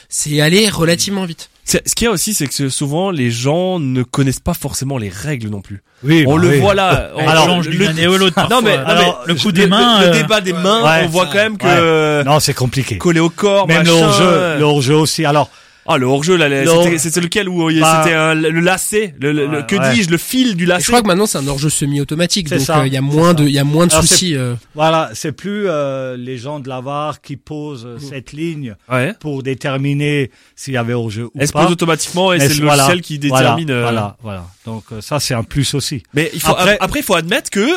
C'est 0.09 0.39
allé 0.41 0.69
relativement 0.69 1.25
vite. 1.25 1.49
Ce 1.65 1.77
qu'il 1.95 2.05
y 2.05 2.07
a 2.07 2.11
aussi, 2.11 2.33
c'est 2.35 2.47
que 2.47 2.69
souvent 2.69 3.09
les 3.11 3.31
gens 3.31 3.79
ne 3.79 4.03
connaissent 4.03 4.39
pas 4.39 4.53
forcément 4.53 4.97
les 4.99 5.09
règles 5.09 5.49
non 5.49 5.61
plus. 5.61 5.81
Oui, 6.03 6.23
On 6.27 6.35
bah 6.35 6.41
le 6.43 6.49
oui. 6.49 6.59
voit 6.59 6.75
là. 6.75 7.11
on- 7.15 7.27
Alors, 7.27 7.49
ou 7.57 7.61
l'autre. 7.61 7.73
Non 7.79 8.21
mais, 8.21 8.31
parfois. 8.31 8.55
non, 8.55 8.61
mais 8.61 8.73
Alors, 8.75 9.23
le 9.25 9.33
coup 9.35 9.47
le- 9.47 9.53
des 9.53 9.67
mains. 9.67 10.01
le, 10.01 10.07
euh, 10.07 10.11
débat 10.13 10.41
des 10.41 10.53
mains, 10.53 10.83
Ouais, 10.83 11.05
on 11.05 11.09
voit 11.09 11.25
ça. 11.25 11.31
quand 11.31 11.37
même 11.39 11.57
que 11.57 12.23
Non, 12.23 12.39
c'est 12.39 12.53
compliqué. 12.53 12.97
collé 12.99 13.19
au 13.19 13.29
corps, 13.29 13.67
Même 13.67 13.83
le 13.83 13.91
machin, 13.93 14.05
hors-jeu, 14.05 14.25
euh, 14.27 14.57
le 14.59 14.63
hors-jeu 14.63 14.95
aussi. 14.95 15.25
Alors, 15.25 15.49
Ah, 15.87 15.97
le 15.97 16.05
hors-jeu, 16.07 16.35
là, 16.35 16.47
c'était- 16.65 16.97
c'était 16.97 17.21
lequel 17.21 17.47
où 17.47 17.69
il 17.69 17.77
y 17.77 17.79
a- 17.79 17.81
Bah, 17.83 18.01
c'était 18.03 18.15
un- 18.15 18.33
le 18.33 18.59
lacet, 18.59 19.13
le, 19.19 19.31
le- 19.31 19.47
Ouais, 19.47 19.65
que 19.67 19.75
ouais. 19.75 19.93
dis-je, 19.93 20.09
le 20.09 20.17
fil 20.17 20.55
du 20.55 20.63
Et 20.63 20.67
lacet. 20.67 20.83
je 20.85 20.87
crois 20.87 21.01
que 21.03 21.07
maintenant 21.07 21.27
c'est 21.27 21.37
un 21.37 21.47
hors-jeu 21.47 21.69
semi-automatique, 21.69 22.49
donc 22.49 22.67
euh, 22.69 22.87
il 22.87 22.93
y 22.93 22.97
a 22.97 23.01
moins 23.01 23.33
de, 23.35 23.43
il 23.43 23.51
y 23.51 23.59
a 23.59 23.63
moins 23.63 23.85
de 23.85 23.93
Alors, 23.93 24.03
soucis. 24.03 24.35
euh. 24.35 24.55
Voilà, 24.73 25.11
c'est 25.13 25.31
plus 25.31 25.65
euh, 25.67 26.17
les 26.17 26.37
gens 26.37 26.59
de 26.59 26.69
la 26.69 26.81
VAR 26.81 27.21
qui 27.21 27.37
posent 27.37 27.85
euh, 27.85 27.97
cette 27.99 28.31
ligne 28.33 28.75
Ouais. 28.91 29.13
pour 29.19 29.43
déterminer 29.43 30.31
s'il 30.55 30.73
y 30.73 30.77
avait 30.77 30.93
hors-jeu 30.93 31.25
ou 31.25 31.31
Elle 31.39 31.47
se 31.47 31.53
pas. 31.53 31.63
pose 31.63 31.73
automatiquement 31.73 32.33
et 32.33 32.39
c'est 32.39 32.49
le 32.55 32.65
voilà, 32.65 32.83
logiciel 32.87 33.01
qui 33.01 33.19
voilà, 33.27 33.43
détermine. 33.55 33.69
euh, 33.71 33.81
Voilà, 33.83 34.17
voilà. 34.23 34.45
Donc 34.65 34.85
euh, 34.91 35.01
ça 35.01 35.19
c'est 35.19 35.33
un 35.35 35.43
plus 35.43 35.73
aussi. 35.75 36.01
Mais 36.13 36.31
il 36.33 36.41
faut 36.41 36.51
Après- 36.51 36.77
après, 36.79 36.99
il 37.01 37.03
faut 37.03 37.15
admettre 37.15 37.49
que 37.51 37.67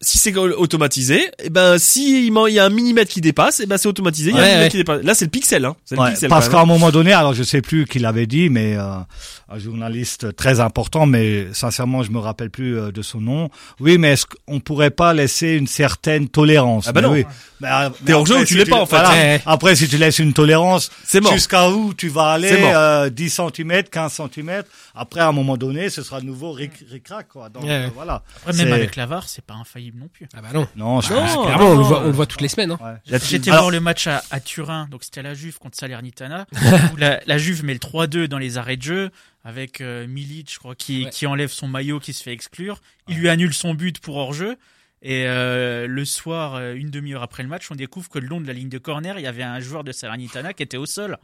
si 0.00 0.18
c'est 0.18 0.36
automatisé, 0.36 1.30
et 1.42 1.48
ben 1.50 1.78
si 1.78 2.26
il 2.28 2.52
y 2.52 2.58
a 2.58 2.64
un 2.64 2.68
millimètre 2.70 3.10
qui 3.10 3.20
dépasse, 3.20 3.60
et 3.60 3.66
ben 3.66 3.78
c'est 3.78 3.88
automatisé. 3.88 4.30
Il 4.30 4.36
y 4.36 4.38
a 4.38 4.42
un 4.42 4.44
Ouais, 4.44 4.48
millimètre 4.50 4.64
ouais. 4.66 4.70
qui 4.70 4.76
dépasse. 4.78 5.02
Là 5.02 5.14
c'est 5.14 5.24
le 5.24 5.30
pixel, 5.30 5.64
hein. 5.64 5.76
C'est 5.84 5.94
le 5.94 6.00
Ouais, 6.02 6.10
pixel. 6.10 6.28
parce 6.28 6.48
qu'à 6.48 6.60
un 6.60 6.66
moment 6.66 6.90
donné, 6.90 7.12
alors 7.12 7.32
je 7.34 7.42
sais 7.42 7.62
plus 7.62 7.86
qui 7.86 7.98
l'avait 7.98 8.26
dit, 8.26 8.50
mais 8.50 8.76
euh, 8.76 8.82
un 9.48 9.58
journaliste 9.58 10.36
très 10.36 10.60
important, 10.60 11.06
mais 11.06 11.46
sincèrement 11.52 12.02
je 12.02 12.10
me 12.10 12.18
rappelle 12.18 12.50
plus 12.50 12.78
euh, 12.78 12.92
de 12.92 13.00
son 13.02 13.20
nom. 13.20 13.48
Oui, 13.80 13.96
mais 13.98 14.12
est-ce 14.12 14.26
qu'on 14.26 14.60
pourrait 14.60 14.90
pas 14.90 15.14
laisser 15.14 15.52
une 15.52 15.66
certaine 15.66 16.28
tolérance? 16.28 16.86
Ah 16.88 16.92
Mais 16.94 17.00
non. 17.02 17.12
oui. 17.12 17.24
Mais, 17.60 17.68
euh, 17.70 17.88
T'es 17.88 17.96
mais 18.08 18.12
hors 18.12 18.26
jeu 18.26 18.34
après, 18.34 18.42
ou 18.42 18.46
tu 18.46 18.52
si 18.54 18.58
l'es 18.60 18.66
pas, 18.66 18.76
en 18.82 18.84
fait. 18.86 18.96
voilà. 18.96 19.10
Ouais, 19.10 19.16
ouais. 19.16 19.42
Après, 19.46 19.74
si 19.76 19.88
tu 19.88 19.96
laisses 19.96 20.18
une 20.18 20.34
tolérance, 20.34 20.90
C'est 21.04 21.22
mort. 21.22 21.32
jusqu'à 21.32 21.70
où 21.70 21.94
tu 21.94 22.08
vas 22.08 22.32
aller 22.32 22.50
euh, 22.52 23.08
10 23.08 23.30
cm, 23.56 23.82
15 23.84 24.12
cm. 24.34 24.62
Après, 24.94 25.20
à 25.20 25.28
un 25.28 25.32
moment 25.32 25.56
donné, 25.56 25.88
ce 25.88 26.02
sera 26.02 26.20
de 26.20 26.26
nouveau 26.26 26.52
ric 26.52 26.72
ric-rac, 26.90 27.28
quoi. 27.28 27.48
Donc 27.48 27.62
Ouais. 27.64 27.70
euh, 27.70 27.88
voilà. 27.94 28.22
Après, 28.44 28.52
même 28.62 28.72
avec 28.74 28.96
la 28.96 29.06
VAR, 29.06 29.26
c'est 29.28 29.42
pas 29.44 29.54
infaillible 29.54 29.85
non 29.94 30.08
plus. 30.08 30.26
Ah 30.34 30.40
bah 30.42 30.48
non. 30.52 30.66
Non, 30.76 31.00
je 31.00 31.12
Non. 31.12 31.20
pense 31.20 31.36
que- 31.36 31.42
Clairement, 31.44 31.70
on 31.70 31.76
le 31.76 31.82
voit, 31.82 32.00
on 32.02 32.06
le 32.06 32.12
voit 32.12 32.26
toutes 32.26 32.40
les 32.40 32.48
semaines. 32.48 32.72
Hein. 32.72 32.78
ouais. 33.10 33.18
J'étais 33.22 33.50
Alors- 33.50 33.62
voir 33.64 33.70
le 33.70 33.80
match 33.80 34.06
à, 34.06 34.22
à 34.30 34.40
Turin, 34.40 34.88
donc 34.90 35.04
c'était 35.04 35.22
la 35.22 35.34
Juve 35.34 35.58
contre 35.58 35.76
Salernitana, 35.78 36.46
où 36.92 36.96
la, 36.96 37.20
la 37.26 37.38
Juve 37.38 37.64
met 37.64 37.72
le 37.74 37.78
3-2 37.78 38.26
dans 38.26 38.38
les 38.38 38.58
arrêts 38.58 38.76
de 38.76 38.82
jeu, 38.82 39.10
avec 39.44 39.80
euh, 39.80 40.06
Milic, 40.06 40.52
je 40.52 40.58
crois, 40.58 40.74
qui, 40.74 41.04
Ouais. 41.04 41.10
qui 41.10 41.26
enlève 41.26 41.50
son 41.50 41.68
maillot, 41.68 42.00
qui 42.00 42.12
se 42.12 42.22
fait 42.22 42.32
exclure. 42.32 42.80
Il 43.08 43.18
lui 43.18 43.28
annule 43.28 43.54
son 43.54 43.74
but 43.74 43.98
pour 44.00 44.16
hors-jeu. 44.16 44.56
Et 45.02 45.24
euh, 45.26 45.86
le 45.86 46.04
soir, 46.04 46.54
euh, 46.54 46.74
une 46.74 46.90
demi-heure 46.90 47.22
après 47.22 47.42
le 47.42 47.48
match, 47.48 47.70
on 47.70 47.74
découvre 47.76 48.08
que 48.08 48.18
le 48.18 48.26
long 48.26 48.40
de 48.40 48.46
la 48.46 48.52
ligne 48.54 48.70
de 48.70 48.78
corner, 48.78 49.18
il 49.18 49.22
y 49.22 49.26
avait 49.28 49.42
un 49.42 49.60
joueur 49.60 49.84
de 49.84 49.92
Salernitana 49.92 50.52
qui 50.52 50.62
était 50.62 50.78
au 50.78 50.86
sol. 50.86 51.18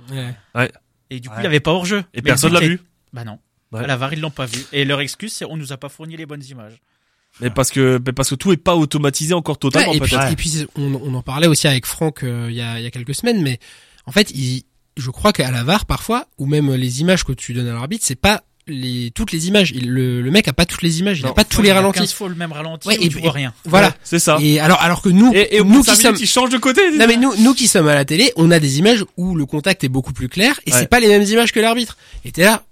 Ouais. 0.54 0.70
Et 1.10 1.18
du 1.20 1.28
coup, 1.28 1.34
Ouais. 1.34 1.40
il 1.40 1.42
n'y 1.42 1.46
avait 1.48 1.60
pas 1.60 1.72
hors-jeu. 1.72 2.00
Et 2.14 2.18
Mais 2.18 2.22
personne 2.22 2.52
l'a 2.52 2.60
vu. 2.60 2.80
Bah 3.12 3.24
non. 3.24 3.38
Ouais. 3.72 3.82
À 3.82 3.86
la 3.86 3.96
VAR, 3.96 4.12
ils 4.12 4.20
l'ont 4.20 4.30
pas 4.30 4.44
vu. 4.46 4.62
Et 4.72 4.84
leur 4.84 5.00
excuse, 5.00 5.32
c'est 5.32 5.46
on 5.46 5.56
nous 5.56 5.72
a 5.72 5.78
pas 5.78 5.88
fourni 5.88 6.16
les 6.16 6.26
bonnes 6.26 6.44
images. 6.44 6.80
Mais 7.41 7.51
parce 7.51 7.70
que, 7.70 8.01
mais 8.05 8.12
parce 8.12 8.30
que 8.30 8.35
tout 8.35 8.53
est 8.53 8.57
pas 8.57 8.76
automatisé 8.76 9.35
encore 9.35 9.59
totalement 9.59 9.91
Ouais, 9.91 9.97
et, 9.97 10.01
puis, 10.01 10.11
peut-être. 10.16 10.33
et 10.33 10.37
puis 10.37 10.66
on, 10.76 11.01
on 11.03 11.14
en 11.14 11.22
parlait 11.22 11.47
aussi 11.47 11.66
avec 11.66 11.87
Franck 11.87 12.22
euh, 12.24 12.47
il 12.51 12.57
y, 12.57 12.61
a, 12.61 12.78
il 12.78 12.85
y 12.85 12.87
a 12.87 12.91
quelques 12.91 13.14
semaines, 13.14 13.43
mais 13.43 13.59
en 14.07 14.12
fait, 14.12 14.30
il, 14.33 14.62
je 14.97 15.11
crois 15.11 15.33
qu'à 15.33 15.51
la 15.51 15.64
VAR 15.64 15.87
parfois, 15.87 16.26
ou 16.39 16.47
même 16.47 16.72
les 16.74 17.01
images 17.01 17.24
que 17.24 17.33
tu 17.33 17.55
donnes 17.55 17.68
à 17.68 17.72
l'arbitre, 17.72 18.05
c'est 18.07 18.14
pas 18.20 18.43
les 18.68 19.11
toutes 19.12 19.33
les 19.33 19.49
images. 19.49 19.72
Il, 19.74 19.91
le, 19.91 20.20
le 20.22 20.30
mec 20.30 20.47
a 20.47 20.53
pas 20.53 20.66
toutes 20.66 20.83
les 20.83 21.01
images, 21.01 21.18
il 21.18 21.24
a 21.24 21.28
Non. 21.28 21.35
pas 21.35 21.43
tous 21.45 21.62
les 21.62 21.70
a 21.70 21.74
ralentis. 21.74 21.99
15 22.01 22.12
fois 22.12 22.28
le 22.28 22.35
même 22.37 22.53
ralenti, 22.53 22.87
Ouais, 22.87 22.97
et- 23.01 23.09
tu 23.09 23.18
et- 23.18 23.20
vois 23.22 23.33
rien. 23.33 23.53
Voilà. 23.64 23.89
Ouais, 23.89 23.95
c'est 24.05 24.18
ça. 24.20 24.39
Et 24.41 24.61
alors, 24.61 24.80
alors 24.80 25.03
que 25.03 25.09
nous, 25.09 25.33
Et, 25.35 25.57
et 25.57 25.64
nous 25.64 25.83
qui 25.83 25.91
sommes, 25.97 26.12
minutes, 26.12 26.20
il 26.20 26.26
change 26.28 26.51
de 26.51 26.59
côté. 26.59 26.80
non 26.97 27.07
mais 27.09 27.16
nous, 27.16 27.35
nous 27.39 27.55
qui 27.55 27.66
sommes 27.66 27.89
à 27.89 27.95
la 27.95 28.05
télé, 28.05 28.30
on 28.37 28.51
a 28.53 28.61
des 28.61 28.78
images 28.78 29.05
où 29.16 29.35
le 29.35 29.47
contact 29.47 29.83
est 29.83 29.89
beaucoup 29.89 30.12
plus 30.12 30.28
clair 30.28 30.61
et 30.66 30.72
Ouais. 30.72 30.78
c'est 30.78 30.89
pas 30.89 31.01
les 31.01 31.09
mêmes 31.09 31.22
images 31.24 31.51
que 31.51 31.59
l'arbitre. 31.61 31.97
Et 32.24 32.30
t'es 32.30 32.45
là. 32.45 32.62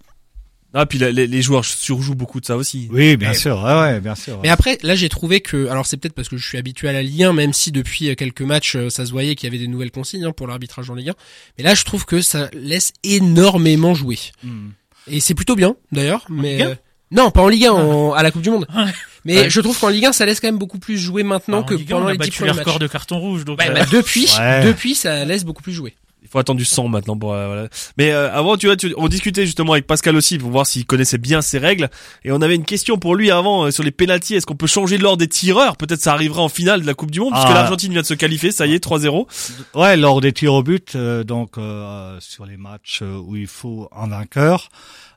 Ah, 0.72 0.86
puis 0.86 0.98
les, 0.98 1.12
les 1.26 1.42
joueurs 1.42 1.64
surjouent 1.64 2.14
beaucoup 2.14 2.40
de 2.40 2.46
ça 2.46 2.56
aussi. 2.56 2.88
Oui, 2.92 3.16
bien 3.16 3.30
Mais- 3.30 3.34
sûr. 3.34 3.60
Ouais, 3.62 3.80
ouais, 3.80 4.00
bien 4.00 4.14
sûr. 4.14 4.38
Mais 4.42 4.48
après, 4.50 4.78
là, 4.82 4.94
j'ai 4.94 5.08
trouvé 5.08 5.40
que, 5.40 5.66
alors 5.68 5.84
c'est 5.86 5.96
peut-être 5.96 6.14
parce 6.14 6.28
que 6.28 6.36
je 6.36 6.46
suis 6.46 6.58
habitué 6.58 6.88
à 6.88 6.92
la 6.92 7.02
Ligue 7.02 7.24
1, 7.24 7.32
même 7.32 7.52
si 7.52 7.72
depuis 7.72 8.08
euh, 8.08 8.14
quelques 8.14 8.42
matchs, 8.42 8.76
euh, 8.76 8.88
ça 8.88 9.04
se 9.04 9.10
voyait 9.10 9.34
qu'il 9.34 9.48
y 9.48 9.50
avait 9.52 9.58
des 9.62 9.68
nouvelles 9.68 9.90
consignes 9.90 10.24
hein, 10.26 10.32
pour 10.32 10.46
l'arbitrage 10.46 10.88
en 10.88 10.94
Ligue 10.94 11.08
1. 11.10 11.14
Mais 11.58 11.64
là, 11.64 11.74
je 11.74 11.84
trouve 11.84 12.04
que 12.04 12.20
ça 12.20 12.48
laisse 12.52 12.92
énormément 13.02 13.94
jouer. 13.94 14.18
Hmm. 14.44 14.68
Et 15.08 15.18
c'est 15.20 15.34
plutôt 15.34 15.56
bien, 15.56 15.74
d'ailleurs. 15.92 16.24
Mais 16.28 16.52
Ligue 16.58 16.62
1? 16.62 16.68
euh, 16.68 16.74
non, 17.10 17.30
pas 17.32 17.40
en 17.42 17.48
Ligue 17.48 17.66
1, 17.66 17.72
en- 17.72 18.12
à 18.12 18.22
la 18.22 18.30
Coupe 18.30 18.42
du 18.42 18.50
Monde. 18.50 18.66
Ouais. 18.74 18.92
Mais 19.24 19.36
Ouais. 19.38 19.50
je 19.50 19.60
trouve 19.60 19.76
qu'en 19.78 19.88
Ligue 19.88 20.06
1, 20.06 20.12
ça 20.12 20.24
laisse 20.24 20.38
quand 20.40 20.46
même 20.48 20.58
beaucoup 20.58 20.78
plus 20.78 20.96
jouer 20.98 21.24
maintenant 21.24 21.62
Bah, 21.62 21.66
que 21.68 21.74
Ligue 21.74 21.92
1, 21.92 21.96
on 21.96 21.98
pendant 21.98 22.08
a 22.08 22.12
les 22.12 22.18
dix 22.18 22.26
battu 22.28 22.38
premiers 22.38 22.52
les 22.52 22.58
records 22.60 22.74
matchs. 22.74 22.82
de 22.82 22.86
carton 22.86 23.18
rouge. 23.18 23.44
Donc, 23.44 23.60
euh, 23.60 23.68
bah, 23.74 23.84
depuis, 23.90 24.28
Ouais. 24.38 24.64
depuis, 24.64 24.94
ça 24.94 25.24
laisse 25.24 25.44
beaucoup 25.44 25.62
plus 25.62 25.72
jouer. 25.72 25.94
Il 26.22 26.28
faut 26.28 26.38
attendre 26.38 26.58
du 26.58 26.64
sang 26.64 26.86
maintenant 26.88 27.16
pour 27.18 27.32
euh, 27.32 27.46
voilà. 27.46 27.68
Mais 27.96 28.12
euh, 28.12 28.30
avant, 28.32 28.56
tu 28.56 28.66
vois, 28.66 28.76
tu- 28.76 28.94
on 28.96 29.08
discutait 29.08 29.46
justement 29.46 29.72
avec 29.72 29.86
Pascal 29.86 30.14
aussi 30.16 30.38
pour 30.38 30.50
voir 30.50 30.66
s'il 30.66 30.84
connaissait 30.86 31.18
bien 31.18 31.40
ces 31.42 31.58
règles. 31.58 31.88
Et 32.24 32.30
on 32.32 32.40
avait 32.42 32.54
une 32.54 32.64
question 32.64 32.98
pour 32.98 33.14
lui 33.14 33.30
avant 33.30 33.64
euh, 33.66 33.70
sur 33.70 33.82
les 33.82 33.90
pénalties. 33.90 34.34
Est-ce 34.34 34.46
qu'on 34.46 34.54
peut 34.54 34.66
changer 34.66 34.98
l'ordre 34.98 35.18
des 35.18 35.28
tireurs? 35.28 35.76
Peut-être 35.76 36.00
ça 36.00 36.12
arrivera 36.12 36.42
en 36.42 36.48
finale 36.48 36.82
de 36.82 36.86
la 36.86 36.94
Coupe 36.94 37.10
du 37.10 37.20
Monde, 37.20 37.32
puisque 37.32 37.48
Ah. 37.48 37.54
l'Argentine 37.54 37.92
vient 37.92 38.02
de 38.02 38.06
se 38.06 38.14
qualifier. 38.14 38.52
Ça 38.52 38.66
y 38.66 38.74
est, 38.74 38.84
3-0. 38.84 39.26
Ouais, 39.74 39.96
lors 39.96 40.20
des 40.20 40.32
tirs 40.32 40.54
au 40.54 40.62
but, 40.62 40.94
euh, 40.94 41.24
donc 41.24 41.56
euh, 41.58 42.16
sur 42.20 42.44
les 42.46 42.56
matchs 42.56 43.00
euh, 43.02 43.16
où 43.18 43.34
il 43.36 43.46
faut 43.46 43.88
un 43.96 44.06
vainqueur, 44.08 44.68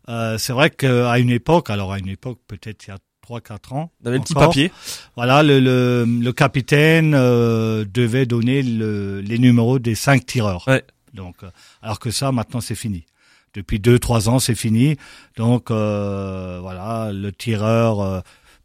euh, 0.10 0.38
c'est 0.38 0.54
vrai 0.54 0.70
qu'à 0.70 1.18
une 1.20 1.30
époque, 1.30 1.70
alors 1.70 1.93
à 1.93 1.99
une 1.99 2.08
époque 2.10 2.39
peut-être 2.47 2.86
il 2.88 2.89
y 2.89 2.93
a 2.93 2.97
3-4 3.26 3.74
ans, 3.74 3.89
On 4.04 4.08
avait 4.08 4.18
le 4.18 4.24
petit 4.24 4.34
papier. 4.34 4.72
Voilà, 5.16 5.43
le, 5.43 5.62
le, 5.62 6.06
le 6.06 6.34
capitaine 6.34 7.14
euh, 7.16 7.86
devait 7.91 8.26
donner 8.26 8.62
le, 8.64 9.22
les 9.22 9.39
numéros 9.39 9.80
des 9.80 9.95
cinq 9.95 10.26
tireurs. 10.26 10.66
Ouais. 10.68 10.84
Donc, 11.14 11.43
euh, 11.43 11.49
alors 11.82 11.99
que 11.99 12.11
ça, 12.11 12.32
maintenant, 12.32 12.61
c'est 12.61 12.76
fini. 12.76 13.05
Depuis 13.53 13.80
deux, 13.80 13.99
trois 13.99 14.30
ans, 14.30 14.39
c'est 14.39 14.55
fini. 14.55 14.97
Donc, 15.38 15.70
euh, 15.72 16.59
voilà, 16.61 17.11
le 17.14 17.32
tireur. 17.32 18.01
euh, 18.01 18.20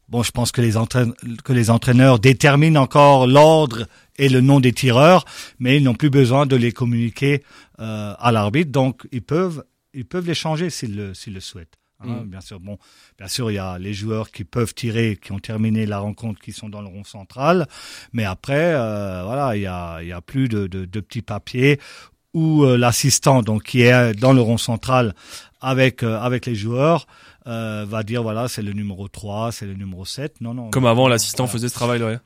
bon, 0.09 0.23
je 0.23 0.31
pense 0.31 0.51
que 0.51 0.63
les, 0.63 0.77
entraîne- 0.79 1.15
que 1.45 1.53
les 1.53 1.69
entraîneurs 1.71 2.19
déterminent 2.19 2.81
encore 2.83 3.27
l'ordre 3.27 3.87
et 4.17 4.29
le 4.31 4.41
nom 4.41 4.61
des 4.61 4.73
tireurs, 4.73 5.25
mais 5.59 5.77
ils 5.77 5.83
n'ont 5.85 5.95
plus 5.95 6.11
besoin 6.11 6.47
de 6.47 6.57
les 6.57 6.73
communiquer 6.73 7.43
euh, 7.81 8.15
à 8.19 8.33
l'arbitre. 8.33 8.73
Donc, 8.73 9.07
ils 9.13 9.23
peuvent, 9.23 9.63
ils 9.93 10.07
peuvent 10.07 10.27
les 10.27 10.35
changer 10.35 10.71
s'ils 10.71 10.97
le, 10.97 11.13
s'ils 11.15 11.35
le 11.35 11.41
souhaitent. 11.41 11.75
Hein, 12.01 12.23
Mm. 12.23 12.31
Bien 12.31 12.41
sûr, 12.41 12.61
bon, 12.61 12.79
bien 13.19 13.27
sûr, 13.29 13.51
il 13.51 13.55
y 13.55 13.59
a 13.59 13.77
les 13.79 13.93
joueurs 13.93 14.31
qui 14.31 14.45
peuvent 14.45 14.73
tirer, 14.73 15.19
qui 15.21 15.33
ont 15.33 15.41
terminé 15.41 15.85
la 15.85 15.99
rencontre, 15.99 16.41
qui 16.41 16.53
sont 16.53 16.69
dans 16.69 16.81
le 16.81 16.87
rond 16.87 17.03
central, 17.05 17.67
mais 18.13 18.25
après, 18.25 18.73
euh, 18.73 19.23
voilà, 19.25 19.57
il 19.57 19.63
y 19.63 19.67
a, 19.67 19.99
il 20.01 20.07
y 20.09 20.13
a 20.13 20.21
plus 20.21 20.49
de, 20.49 20.69
de, 20.69 20.85
de 20.85 21.01
petits 21.01 21.23
papiers 21.23 21.81
où 22.35 22.65
euh, 22.65 22.77
l'assistant, 22.77 23.43
donc 23.43 23.65
qui 23.65 23.83
est 23.83 24.15
dans 24.15 24.33
le 24.33 24.41
rond 24.41 24.59
central 24.59 25.15
avec 25.61 26.03
euh, 26.03 26.19
avec 26.21 26.47
les 26.47 26.55
joueurs, 26.55 27.07
euh, 27.47 27.85
va 27.89 28.03
dire 28.03 28.23
voilà, 28.23 28.49
c'est 28.49 28.63
le 28.63 28.73
numéro 28.73 29.09
3, 29.09 29.53
c'est 29.53 29.67
le 29.67 29.75
numéro 29.75 30.05
7. 30.05 30.35
Non, 30.41 30.55
non. 30.55 30.71
Comme 30.71 30.85
non, 30.85 30.91
avant, 30.91 31.03
non, 31.05 31.09
l'assistant 31.09 31.45
voilà. 31.45 31.53
faisait 31.53 31.69
ce 31.69 31.75
travail. 31.75 32.03
Ouais. 32.03 32.19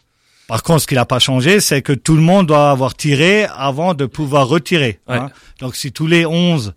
Par 0.48 0.62
contre, 0.62 0.82
ce 0.82 0.86
qui 0.86 0.94
n'a 0.96 1.04
pas 1.06 1.20
changé, 1.20 1.60
c'est 1.60 1.80
que 1.82 1.92
tout 1.92 2.14
le 2.16 2.20
monde 2.20 2.46
doit 2.48 2.70
avoir 2.70 2.94
tiré 2.94 3.46
avant 3.56 3.94
de 3.94 4.04
pouvoir 4.06 4.48
retirer. 4.48 5.00
hein. 5.08 5.30
Donc, 5.60 5.76
si 5.76 5.92
tous 5.92 6.08
les 6.08 6.26
11, 6.26 6.74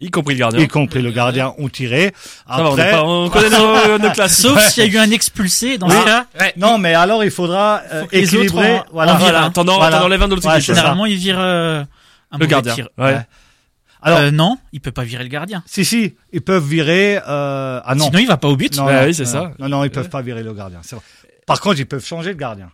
Y 0.00 0.10
compris 0.10 0.34
le 0.34 0.38
gardien. 0.38 0.60
y 0.60 0.68
compris 0.68 1.02
le 1.02 1.10
gardien, 1.10 1.52
ont 1.58 1.68
tiré, 1.68 2.12
on, 2.48 2.52
après, 2.52 2.92
pas- 2.92 3.02
on 3.04 3.28
connaît 3.28 3.50
nos, 3.50 3.98
nos 3.98 4.10
classes. 4.12 4.38
Sauf 4.40 4.64
s'il 4.68 4.84
y 4.84 4.86
a 4.86 4.90
eu 4.90 4.98
un 4.98 5.10
expulsé, 5.10 5.76
dans 5.76 5.88
Oui. 5.88 5.96
ce 5.98 6.04
cas, 6.04 6.26
non, 6.56 6.78
mais 6.78 6.94
alors 6.94 7.24
il 7.24 7.32
faudra 7.32 7.82
euh, 7.92 8.02
Faut 8.02 8.06
que 8.06 8.16
les 8.16 8.34
autres 8.36 8.44
équilibrer. 8.44 8.80
voilà, 8.92 9.14
en 9.14 9.16
virent 9.16 9.24
Voilà, 9.26 9.44
un. 9.46 9.50
t'en 9.50 9.66
en- 9.68 9.76
Voilà. 9.76 10.04
enlèves 10.04 10.22
un 10.22 10.28
de 10.28 10.34
l'autre 10.36 10.48
Ouais, 10.48 10.60
généralement, 10.60 11.04
il 11.04 11.16
vire 11.16 11.36
euh, 11.40 11.82
un 12.30 12.38
Le 12.38 12.46
gardien. 12.46 12.74
tir. 12.74 12.88
Ouais. 12.98 13.04
Ouais. 13.14 13.20
Alors, 14.00 14.18
Euh, 14.20 14.30
non, 14.30 14.58
il 14.72 14.80
peut 14.80 14.92
pas 14.92 15.02
virer 15.04 15.24
le 15.24 15.28
gardien. 15.28 15.62
si, 15.66 15.84
si, 15.84 16.14
ils 16.32 16.40
peuvent 16.42 16.64
virer. 16.66 17.16
Euh, 17.26 17.80
ah 17.84 17.94
non. 17.96 18.06
Sinon, 18.06 18.18
il 18.20 18.26
va 18.28 18.36
pas 18.36 18.48
au 18.48 18.56
but. 18.56 18.76
non, 18.76 18.84
Bah 18.84 19.00
non, 19.00 19.06
oui, 19.08 19.14
c'est 19.14 19.24
non, 19.24 19.30
ça. 19.30 19.52
Non, 19.58 19.68
non, 19.68 19.84
ils 19.84 19.90
peuvent 19.90 20.08
pas 20.08 20.22
virer 20.22 20.42
le 20.42 20.52
gardien. 20.54 20.78
c'est 20.82 20.94
vrai. 20.96 21.04
Par 21.46 21.60
contre, 21.60 21.80
ils 21.80 21.86
peuvent 21.86 22.04
changer 22.04 22.32
de 22.34 22.38
gardien. 22.38 22.70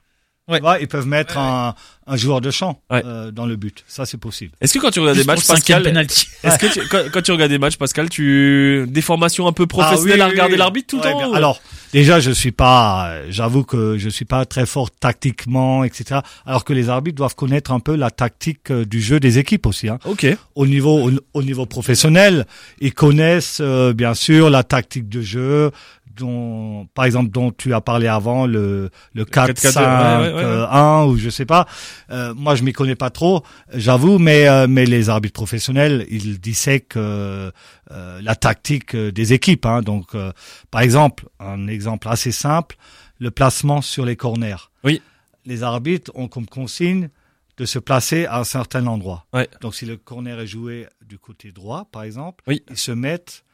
Ouais. 0.47 0.61
Vois, 0.61 0.79
ils 0.79 0.89
peuvent 0.89 1.07
mettre 1.07 1.39
un, 1.39 1.75
un 2.07 2.17
joueur 2.17 2.43
de 2.43 2.51
champ 2.51 2.79
Ouais. 2.91 3.03
euh, 3.07 3.31
dans 3.31 3.47
le 3.47 3.57
but. 3.57 3.83
Ça, 3.87 4.05
c'est 4.05 4.19
possible. 4.19 4.53
Est-ce 4.61 4.75
que 4.75 4.79
quand 4.79 4.91
tu 4.91 5.01
regardes 5.01 5.17
des 5.17 5.25
matchs, 5.25 5.47
Pascal, 5.47 5.83
penalty. 5.83 6.27
est-ce 6.43 6.59
que 6.59 6.67
tu, 6.71 6.87
quand, 6.89 7.03
quand 7.11 7.23
tu 7.23 7.33
regardes 7.33 7.51
des 7.51 7.59
matchs, 7.59 7.77
Pascal, 7.79 8.11
tu 8.11 8.85
des 8.87 9.01
formations 9.01 9.47
un 9.47 9.53
peu 9.53 9.67
professionnelles 9.67 10.21
Ah 10.21 10.25
à 10.25 10.27
oui, 10.27 10.33
regarder 10.33 10.53
oui, 10.53 10.59
l'arbitre 10.59 10.89
tout 10.89 10.97
le 10.97 11.03
temps 11.03 11.17
bien. 11.17 11.33
Alors, 11.33 11.63
déjà, 11.95 12.21
je 12.21 12.31
suis 12.31 12.53
pas, 12.53 13.23
j'avoue 13.31 13.65
que 13.65 13.97
je 13.97 14.09
suis 14.11 14.27
pas 14.27 14.45
très 14.45 14.67
fort 14.67 14.91
tactiquement, 14.91 15.83
etc. 15.83 16.21
Alors 16.45 16.65
que 16.65 16.75
les 16.75 16.91
arbitres 16.91 17.17
doivent 17.17 17.35
connaître 17.37 17.73
un 17.73 17.81
peu 17.81 17.97
la 17.97 18.11
tactique 18.11 18.71
euh, 18.71 18.85
du 18.85 19.01
jeu 19.01 19.21
des 19.21 19.39
équipes 19.39 19.65
aussi. 19.65 19.89
Hein. 19.89 19.99
Ok. 20.05 20.27
Au 20.57 20.67
niveau, 20.67 21.09
au, 21.09 21.13
au 21.33 21.43
niveau 21.43 21.65
professionnel, 21.65 22.47
ils 22.81 22.93
connaissent 22.93 23.59
euh, 23.63 23.95
bien 23.95 24.13
sûr 24.13 24.51
la 24.51 24.63
tactique 24.63 25.09
de 25.09 25.23
jeu, 25.23 25.71
dont, 26.17 26.87
par 26.95 27.05
exemple, 27.05 27.31
dont 27.31 27.51
tu 27.51 27.75
as 27.75 27.81
parlé 27.81 28.07
avant, 28.07 28.47
le, 28.47 28.91
le 29.15 29.25
4, 29.25 29.53
4-4-2, 29.55 29.71
5, 29.73 29.81
ouais, 29.81 30.27
ouais, 30.29 30.35
ouais, 30.35 30.43
euh, 30.45 30.67
1 30.69 31.05
ou 31.07 31.17
je 31.17 31.29
sais 31.31 31.47
pas. 31.47 31.67
Euh, 32.11 32.35
moi, 32.35 32.55
je 32.55 32.63
m'y 32.63 32.73
connais 32.73 32.95
pas 32.97 33.11
trop, 33.11 33.43
j'avoue, 33.73 34.19
mais 34.19 34.47
euh, 34.49 34.67
mais 34.69 34.87
les 34.87 35.09
arbitres 35.09 35.35
professionnels, 35.35 36.07
ils 36.11 36.41
dissèquent 36.41 36.97
euh, 36.97 37.51
euh, 37.91 38.21
la 38.23 38.35
tactique 38.35 38.95
des 38.97 39.33
équipes. 39.33 39.67
Hein. 39.67 39.83
Donc, 39.83 40.15
euh, 40.15 40.33
par 40.71 40.81
exemple, 40.83 41.27
un 41.41 41.67
exemple 41.69 42.09
assez 42.09 42.33
simple, 42.33 42.77
le 43.19 43.31
placement 43.31 43.83
sur 43.83 44.05
les 44.05 44.17
corners. 44.17 44.71
Oui. 44.85 45.03
Les 45.47 45.63
arbitres 45.63 46.11
ont 46.15 46.29
comme 46.29 46.47
consigne 46.47 47.09
de 47.57 47.67
se 47.67 47.79
placer 47.79 48.27
à 48.27 48.41
un 48.41 48.45
certain 48.45 48.87
endroit. 48.87 49.27
Donc, 49.61 49.75
si 49.77 49.87
le 49.87 49.97
corner 49.97 50.41
est 50.41 50.47
joué 50.47 50.89
du 51.07 51.19
côté 51.19 51.53
droit, 51.53 51.87
par 51.93 52.03
exemple, 52.03 52.43
Oui. 52.49 52.63
ils 52.69 52.77
se 52.77 52.91
mettent 52.91 53.45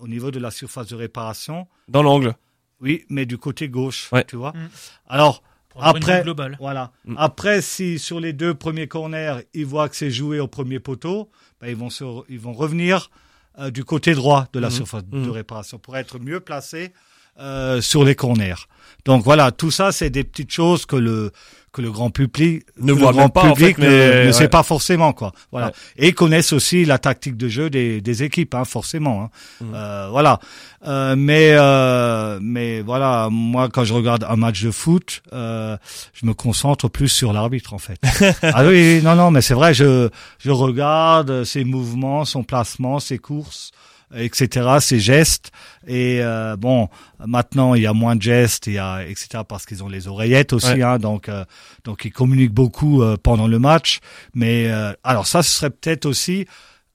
au 0.00 0.08
niveau 0.08 0.30
de 0.30 0.38
la 0.38 0.50
surface 0.50 0.88
de 0.88 0.96
réparation. 0.96 1.66
Dans 1.88 2.02
l'angle. 2.02 2.34
Oui, 2.80 3.04
mais 3.08 3.24
du 3.26 3.38
côté 3.38 3.68
gauche, 3.68 4.08
Ouais. 4.12 4.24
tu 4.24 4.36
vois. 4.36 4.52
Mm. 4.52 4.68
Alors, 5.08 5.42
Pour 5.70 5.84
Après- 5.84 6.18
vue 6.18 6.22
globale. 6.24 6.56
voilà. 6.60 6.92
Mm. 7.04 7.16
Après, 7.18 7.60
si 7.60 7.98
sur 7.98 8.20
les 8.20 8.32
deux 8.32 8.54
premiers 8.54 8.86
corners, 8.86 9.38
ils 9.54 9.66
voient 9.66 9.88
que 9.88 9.96
c'est 9.96 10.10
joué 10.10 10.38
au 10.38 10.46
premier 10.46 10.78
poteau, 10.78 11.30
ben, 11.60 11.66
ils 11.68 11.74
vont 11.76 11.90
se, 11.90 12.04
ils 12.28 12.38
vont 12.38 12.52
revenir 12.52 13.10
euh, 13.58 13.70
du 13.70 13.84
côté 13.84 14.14
droit 14.14 14.46
de 14.52 14.58
la 14.60 14.68
Mhm. 14.68 14.74
surface 14.74 15.04
de 15.04 15.30
réparation 15.30 15.78
pour 15.78 15.96
être 15.96 16.18
mieux 16.18 16.40
placé 16.40 16.92
euh, 17.40 17.80
sur 17.80 18.04
les 18.04 18.14
corners. 18.14 18.54
Donc 19.04 19.24
voilà, 19.24 19.50
tout 19.50 19.72
ça, 19.72 19.90
c'est 19.90 20.10
des 20.10 20.22
petites 20.24 20.52
choses 20.52 20.86
que 20.86 20.94
le 20.96 21.32
que 21.74 21.82
le 21.82 21.90
grand 21.90 22.08
public 22.10 22.62
Ne 22.80 22.92
voit 22.92 23.12
grand 23.12 23.28
pas, 23.28 23.42
en 23.50 23.54
fait, 23.56 23.76
ne, 23.78 23.82
mais- 23.86 24.20
ne 24.22 24.26
ouais. 24.28 24.32
sait 24.32 24.48
pas 24.48 24.62
forcément 24.62 25.12
quoi. 25.12 25.32
Voilà, 25.50 25.66
Ouais. 25.66 25.72
et 25.98 26.12
connaissent 26.12 26.52
aussi 26.52 26.84
la 26.84 26.98
tactique 26.98 27.36
de 27.36 27.48
jeu 27.48 27.68
des, 27.68 28.00
des 28.00 28.22
équipes, 28.22 28.54
hein, 28.54 28.64
forcément. 28.64 29.24
Hein. 29.24 29.30
Mhm. 29.60 29.72
Euh, 29.74 30.08
voilà, 30.10 30.38
Euh, 30.86 31.16
mais 31.16 31.52
euh, 31.54 32.38
mais 32.42 32.82
voilà, 32.82 33.28
moi 33.30 33.70
quand 33.72 33.84
je 33.84 33.94
regarde 33.94 34.24
un 34.28 34.36
match 34.36 34.62
de 34.62 34.70
foot, 34.70 35.22
euh, 35.32 35.76
je 36.12 36.26
me 36.26 36.34
concentre 36.34 36.88
plus 36.88 37.08
sur 37.08 37.32
l'arbitre 37.32 37.72
en 37.72 37.78
fait. 37.78 37.98
ah 38.42 38.64
oui, 38.66 38.96
oui, 38.96 39.00
non 39.02 39.14
non, 39.16 39.30
mais 39.30 39.40
c'est 39.40 39.54
vrai, 39.54 39.72
je 39.72 40.10
je 40.38 40.50
regarde 40.50 41.44
ses 41.44 41.64
mouvements, 41.64 42.24
son 42.26 42.42
placement, 42.44 43.00
ses 43.00 43.16
courses 43.18 43.70
etc., 44.16 44.68
ses 44.80 45.00
gestes. 45.00 45.50
Et 45.86 46.18
euh, 46.22 46.56
bon, 46.56 46.88
maintenant 47.26 47.74
il 47.74 47.82
y 47.82 47.86
a 47.86 47.92
moins 47.92 48.16
de 48.16 48.22
gestes, 48.22 48.66
il 48.66 48.74
y 48.74 48.78
a 48.78 49.04
etc. 49.06 49.42
parce 49.48 49.66
qu'ils 49.66 49.82
ont 49.84 49.88
les 49.88 50.08
oreillettes 50.08 50.52
aussi, 50.52 50.72
Ouais. 50.74 50.82
hein, 50.82 50.98
donc 50.98 51.28
euh, 51.28 51.44
donc 51.84 52.04
ils 52.04 52.12
communiquent 52.12 52.54
beaucoup 52.54 53.02
euh, 53.02 53.16
pendant 53.22 53.46
le 53.46 53.58
match. 53.58 54.00
Mais 54.34 54.70
euh, 54.70 54.92
alors 55.04 55.26
ça, 55.26 55.42
ce 55.42 55.50
serait 55.50 55.70
peut-être 55.70 56.06
aussi 56.06 56.46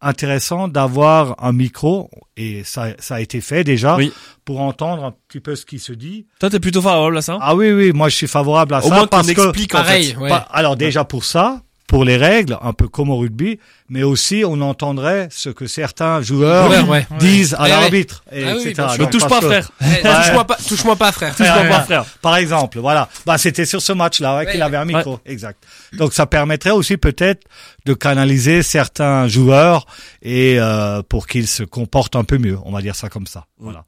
intéressant 0.01 0.70
d'avoir 0.70 1.36
un 1.43 1.51
micro 1.51 2.09
et 2.38 2.63
ça 2.63 2.88
ça 2.99 3.15
a 3.15 3.20
été 3.20 3.41
fait 3.41 3.65
déjà 3.65 3.97
Oui. 3.97 4.13
pour 4.45 4.61
entendre 4.61 5.03
un 5.03 5.13
petit 5.28 5.41
peu 5.41 5.55
ce 5.57 5.65
qui 5.65 5.78
se 5.78 5.91
dit. 5.91 6.26
Toi, 6.39 6.49
t'es 6.49 6.59
plutôt 6.61 6.82
favorable 6.82 7.17
à 7.17 7.22
ça? 7.22 7.38
Ah 7.41 7.53
oui 7.53 7.72
oui, 7.72 7.91
moi 7.91 8.07
je 8.07 8.15
suis 8.15 8.28
favorable 8.28 8.74
à 8.76 8.80
Au 8.80 8.84
ça 8.84 8.89
moins 8.89 8.99
qu'on 9.01 9.07
parce 9.07 9.28
que 9.34 9.41
explique 9.41 9.76
en 9.76 9.80
Pareil, 9.80 10.11
fait. 10.11 10.17
ouais. 10.17 10.30
pas- 10.30 10.47
alors 10.51 10.78
déjà 10.78 11.03
pour 11.03 11.26
ça, 11.26 11.61
pour 11.89 12.05
les 12.05 12.17
règles, 12.17 12.55
un 12.61 12.71
peu 12.71 12.87
comme 12.87 13.09
au 13.09 13.17
rugby, 13.17 13.59
mais 13.89 14.03
aussi 14.03 14.43
on 14.45 14.61
entendrait 14.61 15.27
ce 15.31 15.49
que 15.49 15.65
certains 15.65 16.21
joueurs 16.21 16.69
Ouais, 16.69 16.81
ouais. 16.81 17.07
disent 17.19 17.55
à 17.55 17.57
Ouais, 17.57 17.63
ouais. 17.63 17.69
l'arbitre, 17.69 18.23
et 18.31 18.43
Ah 18.47 18.53
oui, 18.55 18.67
etc. 18.69 18.87
Ne 18.99 19.05
touche 19.05 19.27
pas, 19.27 19.41
frère. 19.41 19.71
Touche-moi 19.79 20.43
pas, 20.45 20.55
touche-moi 20.67 20.95
pas, 20.95 21.11
frère. 21.11 21.35
Touche 21.35 21.47
pas, 21.47 21.81
frère. 21.81 22.05
Par 22.21 22.37
exemple, 22.37 22.77
voilà. 22.79 23.09
Bah, 23.25 23.39
c'était 23.39 23.65
sur 23.65 23.81
ce 23.81 23.91
match-là 23.91 24.45
qu'il 24.45 24.61
avait 24.61 24.77
un 24.77 24.85
micro, 24.85 25.19
exact. 25.25 25.63
Donc 25.93 26.13
ça 26.13 26.27
permettrait 26.27 26.69
aussi 26.71 26.97
peut-être 26.97 27.41
de 27.85 27.93
canaliser 27.95 28.61
certains 28.61 29.27
joueurs 29.27 29.87
et 30.21 30.57
euh, 30.59 31.01
pour 31.01 31.25
qu'ils 31.25 31.47
se 31.47 31.63
comportent 31.63 32.15
un 32.15 32.23
peu 32.23 32.37
mieux, 32.37 32.59
on 32.65 32.71
va 32.71 32.81
dire 32.83 32.95
ça 32.95 33.09
comme 33.09 33.25
ça. 33.25 33.45
Voilà. 33.57 33.83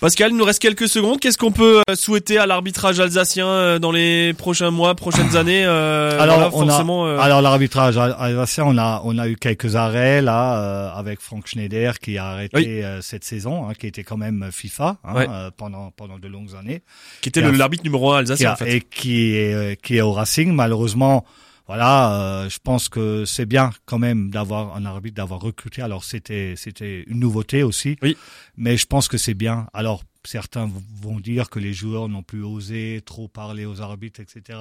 Pascal, 0.00 0.32
il 0.32 0.36
nous 0.36 0.44
reste 0.44 0.60
quelques 0.60 0.88
secondes. 0.88 1.20
Qu'est-ce 1.20 1.38
qu'on 1.38 1.52
peut 1.52 1.80
euh, 1.88 1.94
souhaiter 1.94 2.36
à 2.38 2.46
l'arbitrage 2.46 2.98
alsacien 2.98 3.46
euh, 3.46 3.78
dans 3.78 3.92
les 3.92 4.34
prochains 4.34 4.70
mois, 4.72 4.94
prochaines 4.96 5.36
années 5.36 5.64
euh, 5.64 6.20
Alors, 6.20 6.36
voilà, 6.36 6.50
on 6.52 6.62
a- 6.62 6.66
forcément, 6.70 7.06
euh, 7.06 7.18
Alors 7.20 7.40
l'arbitrage 7.44 7.96
al- 7.96 8.16
alsacien, 8.18 8.64
on 8.66 8.76
a 8.78 9.00
on 9.04 9.16
a 9.18 9.28
eu 9.28 9.36
quelques 9.36 9.76
arrêts 9.76 10.20
là 10.20 10.58
euh, 10.58 10.90
avec 10.98 11.20
Frank 11.20 11.46
Schneider 11.46 11.98
qui 12.00 12.18
a 12.18 12.26
arrêté 12.26 12.56
Oui. 12.56 12.66
euh, 12.82 13.00
cette 13.00 13.22
saison, 13.24 13.68
hein, 13.68 13.74
qui 13.78 13.86
était 13.86 14.02
quand 14.02 14.16
même 14.16 14.48
FIFA 14.50 14.98
hein, 15.04 15.14
Ouais. 15.14 15.26
euh, 15.30 15.50
pendant 15.56 15.90
pendant 15.92 16.18
de 16.18 16.26
longues 16.28 16.54
années. 16.56 16.82
qui 17.20 17.28
était 17.28 17.40
l'arbitre 17.40 17.84
numéro 17.84 18.12
un 18.12 18.18
alsacien 18.18 18.50
a- 18.50 18.52
en 18.54 18.56
fait. 18.56 18.76
et 18.76 18.80
qui 18.80 19.34
est 19.36 19.54
euh, 19.54 19.74
qui 19.76 19.96
est 19.96 20.00
au 20.00 20.12
Racing. 20.12 20.52
Malheureusement, 20.52 21.24
voilà, 21.66 22.12
euh, 22.14 22.48
je 22.50 22.58
pense 22.62 22.88
que 22.88 23.24
c'est 23.24 23.46
bien 23.46 23.70
quand 23.86 23.98
même 23.98 24.30
d'avoir 24.30 24.76
un 24.76 24.84
arbitre, 24.84 25.16
d'avoir 25.16 25.40
recruté. 25.40 25.80
Alors 25.82 26.04
c'était 26.04 26.54
c'était 26.56 27.04
une 27.06 27.20
nouveauté 27.20 27.62
aussi, 27.62 27.96
Oui. 28.02 28.16
mais 28.56 28.76
je 28.76 28.86
pense 28.86 29.08
que 29.08 29.16
c'est 29.18 29.34
bien. 29.34 29.66
Alors 29.72 30.02
certains 30.28 30.70
vont 31.02 31.20
dire 31.20 31.50
que 31.50 31.58
les 31.58 31.72
joueurs 31.72 32.08
n'ont 32.08 32.22
plus 32.22 32.42
osé 32.42 33.00
trop 33.04 33.28
parler 33.28 33.64
aux 33.66 33.80
arbitres, 33.80 34.20
etc. 34.20 34.58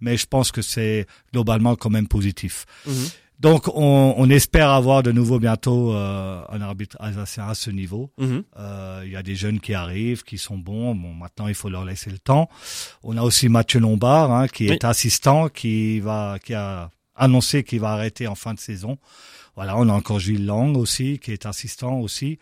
Mais 0.00 0.16
je 0.16 0.26
pense 0.26 0.50
que 0.52 0.62
c'est 0.62 1.06
globalement 1.32 1.76
quand 1.76 1.90
même 1.90 2.08
positif. 2.08 2.66
Mhm. 2.86 2.94
Donc 3.40 3.66
on, 3.74 4.14
on 4.16 4.30
espère 4.30 4.70
avoir 4.70 5.02
de 5.02 5.10
nouveau 5.10 5.40
bientôt 5.40 5.92
euh, 5.92 6.40
un 6.50 6.60
arbitre 6.60 6.96
alsacien 7.00 7.48
à 7.48 7.54
ce 7.54 7.68
niveau. 7.70 8.10
Mhm. 8.16 8.44
Euh, 8.58 9.02
Il 9.04 9.10
y 9.10 9.16
a 9.16 9.22
des 9.24 9.34
jeunes 9.34 9.58
qui 9.60 9.74
arrivent, 9.74 10.22
qui 10.22 10.38
sont 10.38 10.56
bons. 10.56 10.94
Bon, 10.94 11.12
maintenant 11.12 11.48
il 11.48 11.54
faut 11.54 11.68
leur 11.68 11.84
laisser 11.84 12.10
le 12.10 12.18
temps. 12.20 12.48
On 13.02 13.16
a 13.16 13.22
aussi 13.22 13.48
Mathieu 13.48 13.80
Lombard, 13.80 14.30
hein, 14.32 14.46
qui 14.46 14.68
Oui. 14.68 14.74
est 14.74 14.84
assistant, 14.84 15.48
qui 15.48 15.98
va, 16.00 16.38
qui 16.44 16.54
a 16.54 16.90
annoncé 17.16 17.64
qu'il 17.64 17.80
va 17.80 17.90
arrêter 17.90 18.28
en 18.28 18.34
fin 18.36 18.54
de 18.54 18.60
saison. 18.60 18.98
Voilà, 19.56 19.76
on 19.78 19.88
a 19.88 19.92
encore 19.92 20.18
Gilles 20.18 20.46
Lang 20.46 20.76
aussi, 20.76 21.18
qui 21.18 21.30
est 21.32 21.46
assistant 21.46 21.98
aussi. 22.00 22.38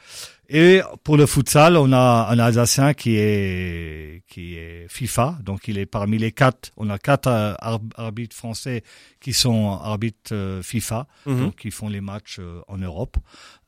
Et 0.48 0.80
pour 1.04 1.16
le 1.16 1.24
futsal, 1.26 1.76
on 1.78 1.92
a 1.92 2.28
un 2.30 2.38
Alsacien 2.38 2.92
qui 2.94 3.16
est 3.16 4.22
qui 4.28 4.56
est 4.56 4.86
FIFA, 4.88 5.38
donc 5.42 5.68
il 5.68 5.78
est 5.78 5.86
parmi 5.86 6.18
les 6.18 6.32
quatre. 6.32 6.70
On 6.76 6.90
a 6.90 6.98
quatre 6.98 7.28
euh, 7.28 7.54
arb- 7.62 7.92
arbitres 7.96 8.36
français 8.36 8.82
qui 9.20 9.32
sont 9.32 9.70
arbitres 9.82 10.32
euh, 10.32 10.62
FIFA, 10.62 11.06
Mhm. 11.26 11.40
donc 11.40 11.56
qui 11.56 11.70
font 11.70 11.88
les 11.88 12.00
matchs 12.02 12.38
euh, 12.38 12.60
en 12.68 12.76
Europe. 12.78 13.16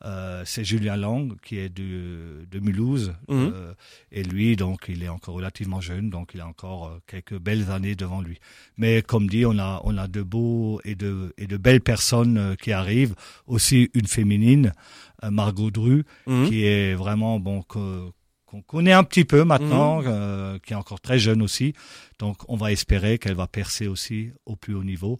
Euh, 0.03 0.43
c'est 0.45 0.63
Julien 0.63 0.95
Lang 0.97 1.33
qui 1.41 1.57
est 1.57 1.69
de, 1.69 2.45
de 2.51 2.59
Mulhouse 2.59 3.13
Mhm. 3.29 3.51
euh, 3.55 3.73
et 4.11 4.23
lui 4.23 4.55
donc 4.55 4.85
il 4.87 5.01
est 5.01 5.09
encore 5.09 5.35
relativement 5.35 5.81
jeune 5.81 6.09
donc 6.11 6.31
il 6.35 6.41
a 6.41 6.47
encore 6.47 6.99
quelques 7.07 7.37
belles 7.39 7.71
années 7.71 7.95
devant 7.95 8.21
lui. 8.21 8.39
Mais 8.77 9.01
comme 9.01 9.27
dit 9.27 9.45
on 9.45 9.57
a 9.57 9.81
on 9.85 9.97
a 9.97 10.07
de 10.07 10.21
beaux 10.21 10.81
et 10.83 10.93
de 10.95 11.33
et 11.39 11.47
de 11.47 11.57
belles 11.57 11.81
personnes 11.81 12.55
qui 12.61 12.71
arrivent 12.73 13.15
aussi 13.47 13.89
une 13.93 14.07
féminine 14.07 14.73
euh, 15.23 15.31
Margot 15.31 15.71
Dru 15.71 16.03
Mhm. 16.27 16.47
qui 16.49 16.65
est 16.65 16.93
vraiment 16.95 17.39
bon 17.39 17.61
que 17.61 18.09
qu'on 18.45 18.61
connaît 18.61 18.93
un 18.93 19.03
petit 19.03 19.25
peu 19.25 19.43
maintenant, 19.43 20.01
Mhm. 20.01 20.07
euh, 20.07 20.59
qui 20.59 20.73
est 20.73 20.75
encore 20.75 21.01
très 21.01 21.17
jeune 21.19 21.41
aussi. 21.41 21.73
Donc 22.19 22.37
on 22.47 22.55
va 22.55 22.71
espérer 22.71 23.17
qu'elle 23.17 23.35
va 23.35 23.47
percer 23.47 23.87
aussi 23.87 24.31
au 24.45 24.55
plus 24.55 24.73
haut 24.75 24.83
niveau. 24.83 25.19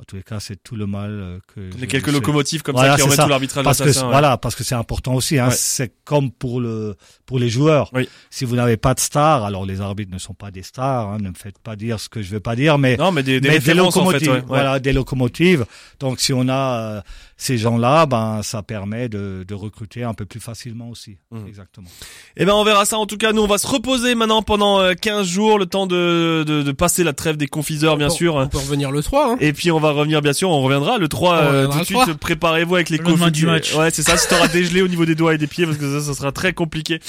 En 0.00 0.02
tous 0.02 0.16
les 0.16 0.24
cas, 0.24 0.40
c'est 0.40 0.60
tout 0.60 0.74
le 0.74 0.86
mal 0.88 1.10
euh, 1.12 1.38
que 1.54 1.60
a 1.82 1.86
quelques 1.86 2.08
locomotives 2.10 2.62
comme 2.62 2.74
Voilà, 2.74 2.90
ça 2.92 2.96
qui 2.96 3.02
remettent 3.02 3.16
ça. 3.16 3.22
tout 3.22 3.28
l'arbitrage 3.28 3.64
parce 3.64 3.78
que 3.78 3.84
ouais. 3.88 4.06
voilà 4.10 4.36
parce 4.36 4.56
que 4.56 4.64
c'est 4.64 4.74
important 4.74 5.14
aussi 5.14 5.38
hein, 5.38 5.48
Ouais. 5.48 5.54
c'est 5.56 5.94
comme 6.04 6.32
pour 6.32 6.60
le 6.60 6.96
pour 7.26 7.38
les 7.38 7.48
joueurs 7.48 7.90
Oui. 7.94 8.08
si 8.28 8.44
vous 8.44 8.56
n'avez 8.56 8.76
pas 8.76 8.94
de 8.94 9.00
stars 9.00 9.44
alors 9.44 9.64
les 9.64 9.80
arbitres 9.80 10.12
ne 10.12 10.18
sont 10.18 10.34
pas 10.34 10.50
des 10.50 10.64
stars 10.64 11.08
hein, 11.10 11.18
ne 11.20 11.28
me 11.28 11.34
faites 11.34 11.58
pas 11.60 11.76
dire 11.76 12.00
ce 12.00 12.08
que 12.08 12.22
je 12.22 12.30
veux 12.32 12.40
pas 12.40 12.56
dire 12.56 12.76
mais 12.76 12.96
Non, 12.96 13.12
mais 13.12 13.22
des, 13.22 13.40
des 13.40 13.48
mais 13.48 13.60
des 13.60 13.70
références 13.70 13.96
en 13.96 14.06
fait. 14.10 14.18
locomotives 14.18 14.32
ouais, 14.32 14.42
voilà 14.48 14.80
des 14.80 14.92
locomotives 14.92 15.64
donc 16.00 16.18
si 16.20 16.32
on 16.32 16.48
a 16.48 16.80
euh, 16.96 17.00
ces 17.36 17.56
gens-là 17.56 18.06
ben 18.06 18.42
ça 18.42 18.62
permet 18.64 19.08
de, 19.08 19.44
de 19.46 19.54
recruter 19.54 20.02
un 20.02 20.12
peu 20.14 20.26
plus 20.26 20.40
facilement 20.40 20.88
aussi 20.90 21.18
Mhm. 21.30 21.46
exactement 21.46 21.88
Eh 22.36 22.44
ben 22.44 22.52
on 22.54 22.64
verra 22.64 22.84
ça 22.84 22.98
en 22.98 23.06
tout 23.06 23.16
cas 23.16 23.32
nous 23.32 23.42
on 23.42 23.46
va 23.46 23.58
se 23.58 23.66
reposer 23.68 24.16
maintenant 24.16 24.42
pendant 24.42 24.80
euh, 24.80 24.94
15 24.94 25.24
jours 25.26 25.58
le 25.58 25.66
temps 25.66 25.86
de, 25.86 26.44
de, 26.46 26.62
de 26.62 26.72
passer 26.72 27.04
la 27.04 27.12
trêve 27.12 27.36
des 27.36 27.46
confiseurs 27.46 27.96
bien 27.96 28.08
peut- 28.08 28.14
sûr 28.14 28.34
On 28.34 28.48
peut 28.48 28.58
revenir 28.58 28.90
le 28.90 29.02
3, 29.02 29.32
hein. 29.32 29.36
et 29.40 29.52
puis 29.52 29.70
on 29.70 29.78
va 29.80 29.83
revenir 29.92 30.22
bien 30.22 30.32
sûr 30.32 30.50
on 30.50 30.60
reviendra. 30.62 30.98
Le 30.98 31.08
3 31.08 31.34
On 31.34 31.52
euh, 31.52 31.66
tout 31.68 31.78
de 31.78 31.84
suite 31.84 31.98
3. 31.98 32.14
préparez-vous 32.14 32.74
avec 32.74 32.90
les 32.90 32.98
Le 32.98 33.30
du 33.30 33.46
match. 33.46 33.74
Ouais 33.74 33.90
c'est 33.90 34.02
ça. 34.02 34.16
Si 34.16 34.28
t'auras 34.28 34.48
dégelé 34.48 34.82
au 34.82 34.88
niveau 34.88 35.04
des 35.04 35.14
doigts 35.14 35.34
et 35.34 35.38
des 35.38 35.46
pieds 35.46 35.66
parce 35.66 35.78
que 35.78 36.00
ça 36.00 36.06
ça 36.06 36.14
sera 36.14 36.32
très 36.32 36.52
compliqué. 36.52 37.00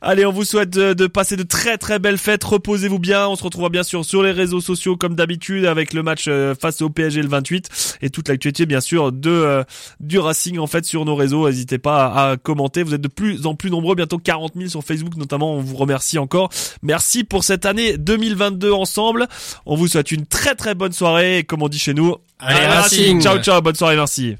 Allez 0.00 0.26
on 0.26 0.32
vous 0.32 0.44
souhaite 0.44 0.70
de, 0.70 0.92
de 0.92 1.06
passer 1.06 1.36
de 1.36 1.42
très 1.42 1.78
très 1.78 1.98
belles 1.98 2.18
fêtes. 2.18 2.44
Reposez-vous 2.44 2.98
bien. 2.98 3.28
On 3.28 3.36
se 3.36 3.42
retrouvera 3.44 3.68
bien 3.70 3.82
sûr 3.82 4.04
sur 4.04 4.22
les 4.22 4.32
réseaux 4.32 4.60
sociaux 4.60 4.96
comme 4.96 5.14
d'habitude 5.14 5.64
avec 5.66 5.92
le 5.92 6.02
match 6.02 6.24
euh, 6.28 6.54
face 6.60 6.82
au 6.82 6.90
PSG 6.90 7.22
le 7.22 7.28
28 7.28 7.98
et 8.02 8.10
toute 8.10 8.28
l'actualité 8.28 8.66
bien 8.66 8.80
sûr 8.80 9.12
de 9.12 9.30
euh, 9.30 9.64
du 10.00 10.18
Racing 10.18 10.58
en 10.58 10.66
fait 10.66 10.84
sur 10.84 11.04
nos 11.04 11.14
réseaux. 11.14 11.46
N'hésitez 11.48 11.78
pas 11.78 12.06
à, 12.06 12.30
à 12.32 12.36
commenter. 12.36 12.82
Vous 12.82 12.94
êtes 12.94 13.00
de 13.00 13.08
plus 13.08 13.46
en 13.46 13.54
plus 13.54 13.70
nombreux. 13.70 13.94
Bientôt 13.94 14.18
40 14.18 14.52
000 14.56 14.68
sur 14.68 14.82
Facebook 14.82 15.16
notamment. 15.16 15.54
On 15.54 15.60
vous 15.60 15.76
remercie 15.76 16.18
encore. 16.18 16.50
Merci 16.82 17.24
pour 17.24 17.44
cette 17.44 17.66
année 17.66 17.96
2022 17.98 18.72
ensemble. 18.72 19.26
On 19.66 19.76
vous 19.76 19.88
souhaite 19.88 20.12
une 20.12 20.26
très 20.26 20.54
très 20.54 20.74
bonne 20.74 20.92
soirée. 20.92 21.38
Et 21.38 21.44
comme 21.44 21.62
on 21.62 21.68
dit 21.68 21.78
chez 21.78 21.94
nous 21.94 22.16
Allez, 22.38 22.66
Racing. 22.66 23.20
ciao 23.20 23.38
ciao 23.38 23.60
bonne 23.62 23.74
soirée 23.74 23.96
merci 23.96 24.36